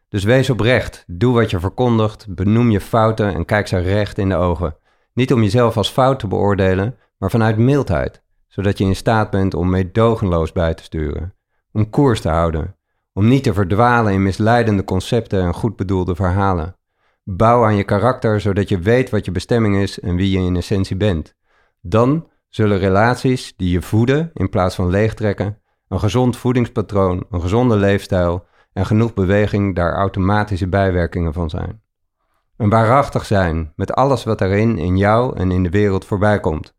Dus 0.08 0.24
wees 0.24 0.50
oprecht, 0.50 1.04
doe 1.06 1.34
wat 1.34 1.50
je 1.50 1.60
verkondigt, 1.60 2.34
benoem 2.34 2.70
je 2.70 2.80
fouten 2.80 3.34
en 3.34 3.44
kijk 3.44 3.66
ze 3.66 3.78
recht 3.78 4.18
in 4.18 4.28
de 4.28 4.36
ogen. 4.36 4.76
Niet 5.12 5.32
om 5.32 5.42
jezelf 5.42 5.76
als 5.76 5.90
fout 5.90 6.18
te 6.18 6.26
beoordelen, 6.26 6.98
maar 7.18 7.30
vanuit 7.30 7.56
mildheid, 7.56 8.22
zodat 8.46 8.78
je 8.78 8.84
in 8.84 8.96
staat 8.96 9.30
bent 9.30 9.54
om 9.54 9.70
meedogenloos 9.70 10.52
bij 10.52 10.74
te 10.74 10.82
sturen, 10.82 11.34
om 11.72 11.90
koers 11.90 12.20
te 12.20 12.28
houden, 12.28 12.76
om 13.18 13.28
niet 13.28 13.42
te 13.42 13.54
verdwalen 13.54 14.12
in 14.12 14.22
misleidende 14.22 14.84
concepten 14.84 15.42
en 15.42 15.54
goed 15.54 15.76
bedoelde 15.76 16.14
verhalen. 16.14 16.76
Bouw 17.24 17.64
aan 17.64 17.76
je 17.76 17.84
karakter 17.84 18.40
zodat 18.40 18.68
je 18.68 18.78
weet 18.78 19.10
wat 19.10 19.24
je 19.24 19.30
bestemming 19.30 19.76
is 19.76 20.00
en 20.00 20.16
wie 20.16 20.30
je 20.30 20.46
in 20.46 20.56
essentie 20.56 20.96
bent. 20.96 21.34
Dan 21.80 22.28
zullen 22.48 22.78
relaties 22.78 23.56
die 23.56 23.70
je 23.70 23.82
voeden 23.82 24.30
in 24.34 24.48
plaats 24.48 24.74
van 24.74 24.90
leegtrekken, 24.90 25.58
een 25.88 26.00
gezond 26.00 26.36
voedingspatroon, 26.36 27.26
een 27.30 27.40
gezonde 27.40 27.76
leefstijl 27.76 28.46
en 28.72 28.86
genoeg 28.86 29.14
beweging 29.14 29.74
daar 29.74 29.94
automatische 29.94 30.68
bijwerkingen 30.68 31.32
van 31.32 31.50
zijn. 31.50 31.82
Een 32.56 32.70
waarachtig 32.70 33.24
zijn 33.24 33.72
met 33.76 33.92
alles 33.92 34.24
wat 34.24 34.40
erin 34.40 34.78
in 34.78 34.96
jou 34.96 35.36
en 35.36 35.50
in 35.50 35.62
de 35.62 35.70
wereld 35.70 36.04
voorbij 36.04 36.40
komt. 36.40 36.74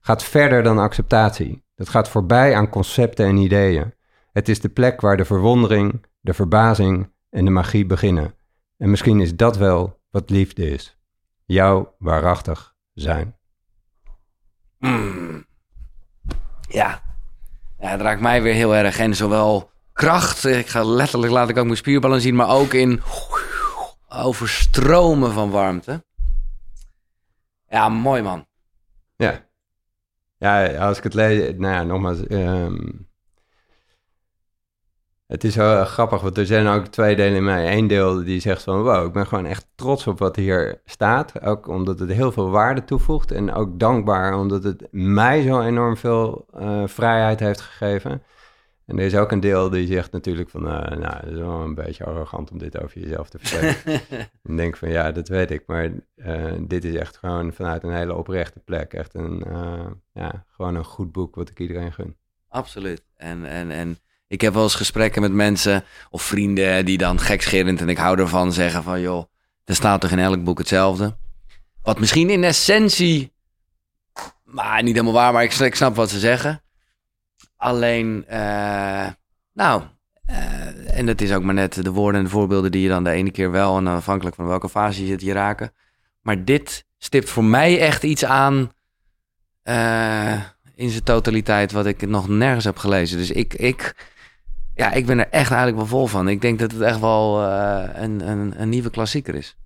Gaat 0.00 0.22
verder 0.22 0.62
dan 0.62 0.78
acceptatie. 0.78 1.64
Dat 1.74 1.88
gaat 1.88 2.08
voorbij 2.08 2.54
aan 2.54 2.68
concepten 2.68 3.26
en 3.26 3.36
ideeën. 3.36 3.94
Het 4.34 4.48
is 4.48 4.60
de 4.60 4.68
plek 4.68 5.00
waar 5.00 5.16
de 5.16 5.24
verwondering, 5.24 6.04
de 6.20 6.34
verbazing 6.34 7.12
en 7.30 7.44
de 7.44 7.50
magie 7.50 7.86
beginnen. 7.86 8.34
En 8.76 8.90
misschien 8.90 9.20
is 9.20 9.36
dat 9.36 9.56
wel 9.56 10.00
wat 10.10 10.30
liefde 10.30 10.70
is. 10.70 10.98
Jouw 11.44 11.94
waarachtig 11.98 12.74
zijn. 12.94 13.36
Mm. 14.78 15.46
Ja. 16.68 17.02
ja, 17.78 17.88
het 17.88 18.00
raakt 18.00 18.20
mij 18.20 18.42
weer 18.42 18.54
heel 18.54 18.74
erg. 18.74 18.98
En 18.98 19.14
zowel 19.14 19.70
kracht, 19.92 20.44
ik 20.44 20.66
ga 20.66 20.84
letterlijk 20.84 21.32
laat 21.32 21.48
ik 21.48 21.56
ook 21.56 21.64
mijn 21.64 21.76
spierballen 21.76 22.20
zien, 22.20 22.34
maar 22.34 22.48
ook 22.48 22.72
in 22.72 23.02
overstromen 24.08 25.32
van 25.32 25.50
warmte. 25.50 26.04
Ja, 27.68 27.88
mooi 27.88 28.22
man. 28.22 28.46
Ja. 29.16 29.46
Ja, 30.38 30.76
als 30.76 30.98
ik 30.98 31.04
het 31.04 31.14
lees, 31.14 31.54
nou 31.56 31.74
ja, 31.74 31.82
nogmaals, 31.82 32.30
um, 32.30 33.08
het 35.34 35.44
is 35.44 35.56
wel 35.56 35.84
grappig, 35.84 36.20
want 36.20 36.38
er 36.38 36.46
zijn 36.46 36.66
ook 36.66 36.86
twee 36.86 37.16
delen 37.16 37.36
in 37.36 37.44
mij. 37.44 37.76
Eén 37.76 37.86
deel 37.86 38.24
die 38.24 38.40
zegt 38.40 38.62
van, 38.62 38.82
wow, 38.82 39.06
ik 39.06 39.12
ben 39.12 39.26
gewoon 39.26 39.46
echt 39.46 39.66
trots 39.74 40.06
op 40.06 40.18
wat 40.18 40.36
hier 40.36 40.80
staat. 40.84 41.42
Ook 41.42 41.68
omdat 41.68 41.98
het 41.98 42.12
heel 42.12 42.32
veel 42.32 42.50
waarde 42.50 42.84
toevoegt. 42.84 43.30
En 43.30 43.52
ook 43.52 43.78
dankbaar 43.78 44.38
omdat 44.38 44.64
het 44.64 44.86
mij 44.90 45.42
zo 45.42 45.60
enorm 45.60 45.96
veel 45.96 46.46
uh, 46.58 46.82
vrijheid 46.86 47.40
heeft 47.40 47.60
gegeven. 47.60 48.22
En 48.86 48.98
er 48.98 49.04
is 49.04 49.16
ook 49.16 49.32
een 49.32 49.40
deel 49.40 49.70
die 49.70 49.86
zegt 49.86 50.12
natuurlijk 50.12 50.50
van, 50.50 50.66
uh, 50.66 50.88
nou, 50.88 51.16
het 51.16 51.30
is 51.30 51.38
wel 51.38 51.60
een 51.60 51.74
beetje 51.74 52.04
arrogant 52.04 52.50
om 52.50 52.58
dit 52.58 52.82
over 52.82 53.00
jezelf 53.00 53.28
te 53.28 53.38
vertellen. 53.38 54.00
en 54.42 54.56
denk 54.56 54.76
van, 54.76 54.88
ja, 54.88 55.12
dat 55.12 55.28
weet 55.28 55.50
ik, 55.50 55.62
maar 55.66 55.90
uh, 56.16 56.52
dit 56.60 56.84
is 56.84 56.94
echt 56.94 57.16
gewoon 57.16 57.52
vanuit 57.52 57.82
een 57.82 57.94
hele 57.94 58.14
oprechte 58.14 58.60
plek. 58.60 58.92
Echt 58.92 59.14
een, 59.14 59.44
ja, 60.12 60.44
gewoon 60.48 60.74
een 60.74 60.84
goed 60.84 61.12
boek 61.12 61.34
wat 61.34 61.50
ik 61.50 61.60
iedereen 61.60 61.92
gun. 61.92 62.16
Absoluut. 62.48 63.02
En, 63.16 63.44
en, 63.44 63.70
en 63.70 63.98
ik 64.26 64.40
heb 64.40 64.54
wel 64.54 64.62
eens 64.62 64.74
gesprekken 64.74 65.22
met 65.22 65.32
mensen 65.32 65.84
of 66.10 66.22
vrienden 66.22 66.84
die 66.84 66.98
dan 66.98 67.20
gekscherend, 67.20 67.80
en 67.80 67.88
ik 67.88 67.96
hou 67.96 68.18
ervan, 68.18 68.52
zeggen 68.52 68.82
van, 68.82 69.00
joh, 69.00 69.24
er 69.64 69.74
staat 69.74 70.00
toch 70.00 70.10
in 70.10 70.18
elk 70.18 70.44
boek 70.44 70.58
hetzelfde. 70.58 71.16
Wat 71.82 71.98
misschien 71.98 72.30
in 72.30 72.44
essentie, 72.44 73.32
maar 74.44 74.82
niet 74.82 74.94
helemaal 74.94 75.14
waar, 75.14 75.32
maar 75.32 75.44
ik, 75.44 75.74
snap 75.74 75.96
wat 75.96 76.10
ze 76.10 76.18
zeggen. 76.18 76.62
Alleen, 77.56 78.24
uh, 78.30 79.06
nou, 79.52 79.82
uh, 80.30 80.98
en 80.98 81.06
dat 81.06 81.20
is 81.20 81.32
ook 81.32 81.42
maar 81.42 81.54
net 81.54 81.84
de 81.84 81.90
woorden 81.90 82.20
en 82.20 82.26
de 82.26 82.32
voorbeelden 82.32 82.70
die 82.70 82.82
je 82.82 82.88
dan 82.88 83.04
de 83.04 83.10
ene 83.10 83.30
keer 83.30 83.50
wel, 83.50 83.76
en 83.76 83.86
afhankelijk 83.86 84.36
van 84.36 84.46
welke 84.46 84.68
fase 84.68 85.00
je 85.00 85.06
zit, 85.06 85.20
je 85.20 85.32
raken. 85.32 85.72
Maar 86.20 86.44
dit 86.44 86.86
stipt 86.98 87.30
voor 87.30 87.44
mij 87.44 87.80
echt 87.80 88.02
iets 88.02 88.24
aan 88.24 88.72
uh, 89.64 90.40
in 90.74 90.90
zijn 90.90 91.02
totaliteit 91.02 91.72
wat 91.72 91.86
ik 91.86 92.06
nog 92.06 92.28
nergens 92.28 92.64
heb 92.64 92.76
gelezen. 92.76 93.18
Dus 93.18 93.30
ik, 93.30 93.54
ik, 93.54 93.94
ja, 94.74 94.92
ik 94.92 95.06
ben 95.06 95.18
er 95.18 95.28
echt 95.28 95.50
eigenlijk 95.50 95.76
wel 95.76 95.86
vol 95.86 96.06
van. 96.06 96.28
Ik 96.28 96.40
denk 96.40 96.58
dat 96.58 96.72
het 96.72 96.80
echt 96.80 97.00
wel 97.00 97.42
een, 97.42 98.28
een, 98.28 98.60
een 98.60 98.68
nieuwe 98.68 98.90
klassieker 98.90 99.34
is. 99.34 99.56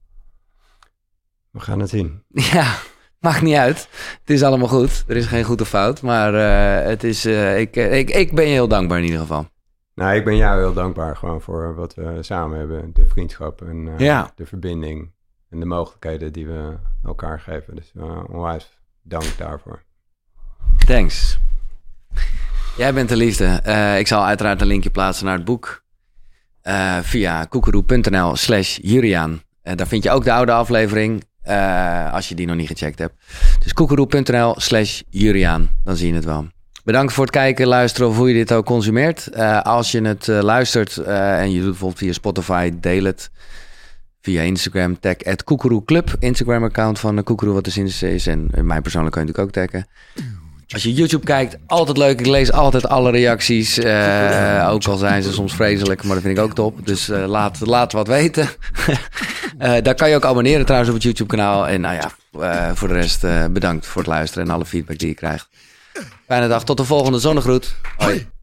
We 1.50 1.60
gaan 1.60 1.80
het 1.80 1.90
zien. 1.90 2.22
Ja. 2.52 2.76
Maakt 3.20 3.42
niet 3.42 3.56
uit. 3.56 3.88
Het 4.20 4.30
is 4.30 4.42
allemaal 4.42 4.68
goed. 4.68 5.04
Er 5.06 5.16
is 5.16 5.26
geen 5.26 5.44
goed 5.44 5.60
of 5.60 5.68
fout. 5.68 6.02
Maar 6.02 6.34
uh, 6.34 6.88
het 6.88 7.04
is, 7.04 7.26
uh, 7.26 7.60
ik, 7.60 7.76
ik, 7.76 8.10
ik 8.10 8.34
ben 8.34 8.44
je 8.44 8.50
heel 8.50 8.68
dankbaar 8.68 8.98
in 8.98 9.04
ieder 9.04 9.20
geval. 9.20 9.46
Nou, 9.94 10.16
ik 10.16 10.24
ben 10.24 10.36
jou 10.36 10.60
heel 10.60 10.72
dankbaar 10.72 11.16
gewoon 11.16 11.40
voor 11.40 11.74
wat 11.74 11.94
we 11.94 12.18
samen 12.20 12.58
hebben. 12.58 12.90
De 12.92 13.06
vriendschap 13.06 13.62
en 13.62 13.94
ja. 13.98 14.32
de 14.34 14.46
verbinding. 14.46 15.10
En 15.50 15.60
de 15.60 15.66
mogelijkheden 15.66 16.32
die 16.32 16.46
we 16.46 16.76
elkaar 17.04 17.40
geven. 17.40 17.74
Dus 17.74 17.92
onwijs 18.28 18.78
dank 19.02 19.38
daarvoor. 19.38 19.82
Thanks. 20.86 21.38
Jij 22.78 22.94
bent 22.94 23.08
de 23.08 23.16
liefde. 23.16 23.60
ik 23.98 24.06
zal 24.06 24.24
uiteraard 24.24 24.60
een 24.60 24.66
linkje 24.66 24.90
plaatsen 24.90 25.24
naar 25.24 25.34
het 25.34 25.44
boek. 25.44 25.82
via 27.02 27.44
koekeroe.nl 27.44 28.36
slash 28.36 28.78
Juriaan. 28.82 29.42
daar 29.62 29.86
vind 29.86 30.02
je 30.02 30.10
ook 30.10 30.24
de 30.24 30.32
oude 30.32 30.52
aflevering. 30.52 31.24
Uh, 31.48 32.12
als 32.12 32.28
je 32.28 32.34
die 32.34 32.46
nog 32.46 32.56
niet 32.56 32.66
gecheckt 32.66 32.98
hebt. 32.98 33.14
Dus 33.62 33.72
koekeroe.nl 33.72 34.54
slash 34.60 35.00
Juriaan. 35.10 35.70
Dan 35.84 35.96
zie 35.96 36.08
je 36.08 36.14
het 36.14 36.24
wel. 36.24 36.46
Bedankt 36.84 37.12
voor 37.12 37.24
het 37.24 37.32
kijken, 37.32 37.66
luisteren 37.66 38.08
of 38.08 38.16
hoe 38.16 38.28
je 38.28 38.34
dit 38.34 38.52
ook 38.52 38.66
consumeert. 38.66 39.28
Uh, 39.34 39.60
als 39.62 39.92
je 39.92 40.00
het 40.00 40.26
uh, 40.26 40.40
luistert 40.40 40.96
en 40.96 41.50
je 41.50 41.58
doet 41.58 41.68
bijvoorbeeld 41.68 41.98
via 41.98 42.12
Spotify, 42.12 42.72
deel 42.80 43.04
het. 43.04 43.30
Via 44.20 44.42
Instagram, 44.42 45.00
tag 45.00 45.24
at. 45.24 45.44
Instagram 46.18 46.64
account 46.64 46.98
van 46.98 47.22
Koekeroe 47.22 47.54
wat 47.54 47.64
de 47.64 47.70
zin 47.70 47.86
is. 48.00 48.26
En 48.26 48.50
mij 48.62 48.80
persoonlijk 48.80 49.14
kan 49.14 49.26
je 49.26 49.32
natuurlijk 49.32 49.38
ook 49.38 49.50
taggen. 49.50 49.86
Als 50.68 50.82
je 50.82 50.92
YouTube 50.92 51.24
kijkt, 51.24 51.56
altijd 51.66 51.96
leuk. 51.96 52.20
Ik 52.20 52.26
lees 52.26 52.52
altijd 52.52 52.88
alle 52.88 53.10
reacties. 53.10 53.78
Uh, 53.78 54.68
ook 54.70 54.84
al 54.84 54.96
zijn 54.96 55.22
ze 55.22 55.32
soms 55.32 55.54
vreselijk, 55.54 56.02
maar 56.02 56.14
dat 56.14 56.24
vind 56.24 56.38
ik 56.38 56.44
ook 56.44 56.54
top. 56.54 56.86
Dus 56.86 57.08
uh, 57.08 57.26
laat, 57.26 57.60
laat 57.60 57.92
wat 57.92 58.06
weten. 58.06 58.48
uh, 59.58 59.74
daar 59.82 59.94
kan 59.94 60.08
je 60.08 60.16
ook 60.16 60.24
abonneren 60.24 60.64
trouwens 60.64 60.90
op 60.90 60.96
het 60.96 61.04
YouTube 61.04 61.36
kanaal. 61.36 61.68
En 61.68 61.80
nou 61.80 61.94
ja, 61.94 62.74
voor 62.74 62.88
de 62.88 62.94
rest 62.94 63.26
bedankt 63.52 63.86
voor 63.86 64.02
het 64.02 64.10
luisteren 64.10 64.46
en 64.48 64.54
alle 64.54 64.66
feedback 64.66 64.98
die 64.98 65.08
je 65.08 65.14
krijgt. 65.14 65.48
Fijne 66.26 66.48
dag, 66.48 66.64
tot 66.64 66.76
de 66.76 66.84
volgende 66.84 67.18
zonnegroet. 67.18 67.74
Hoi. 67.96 68.37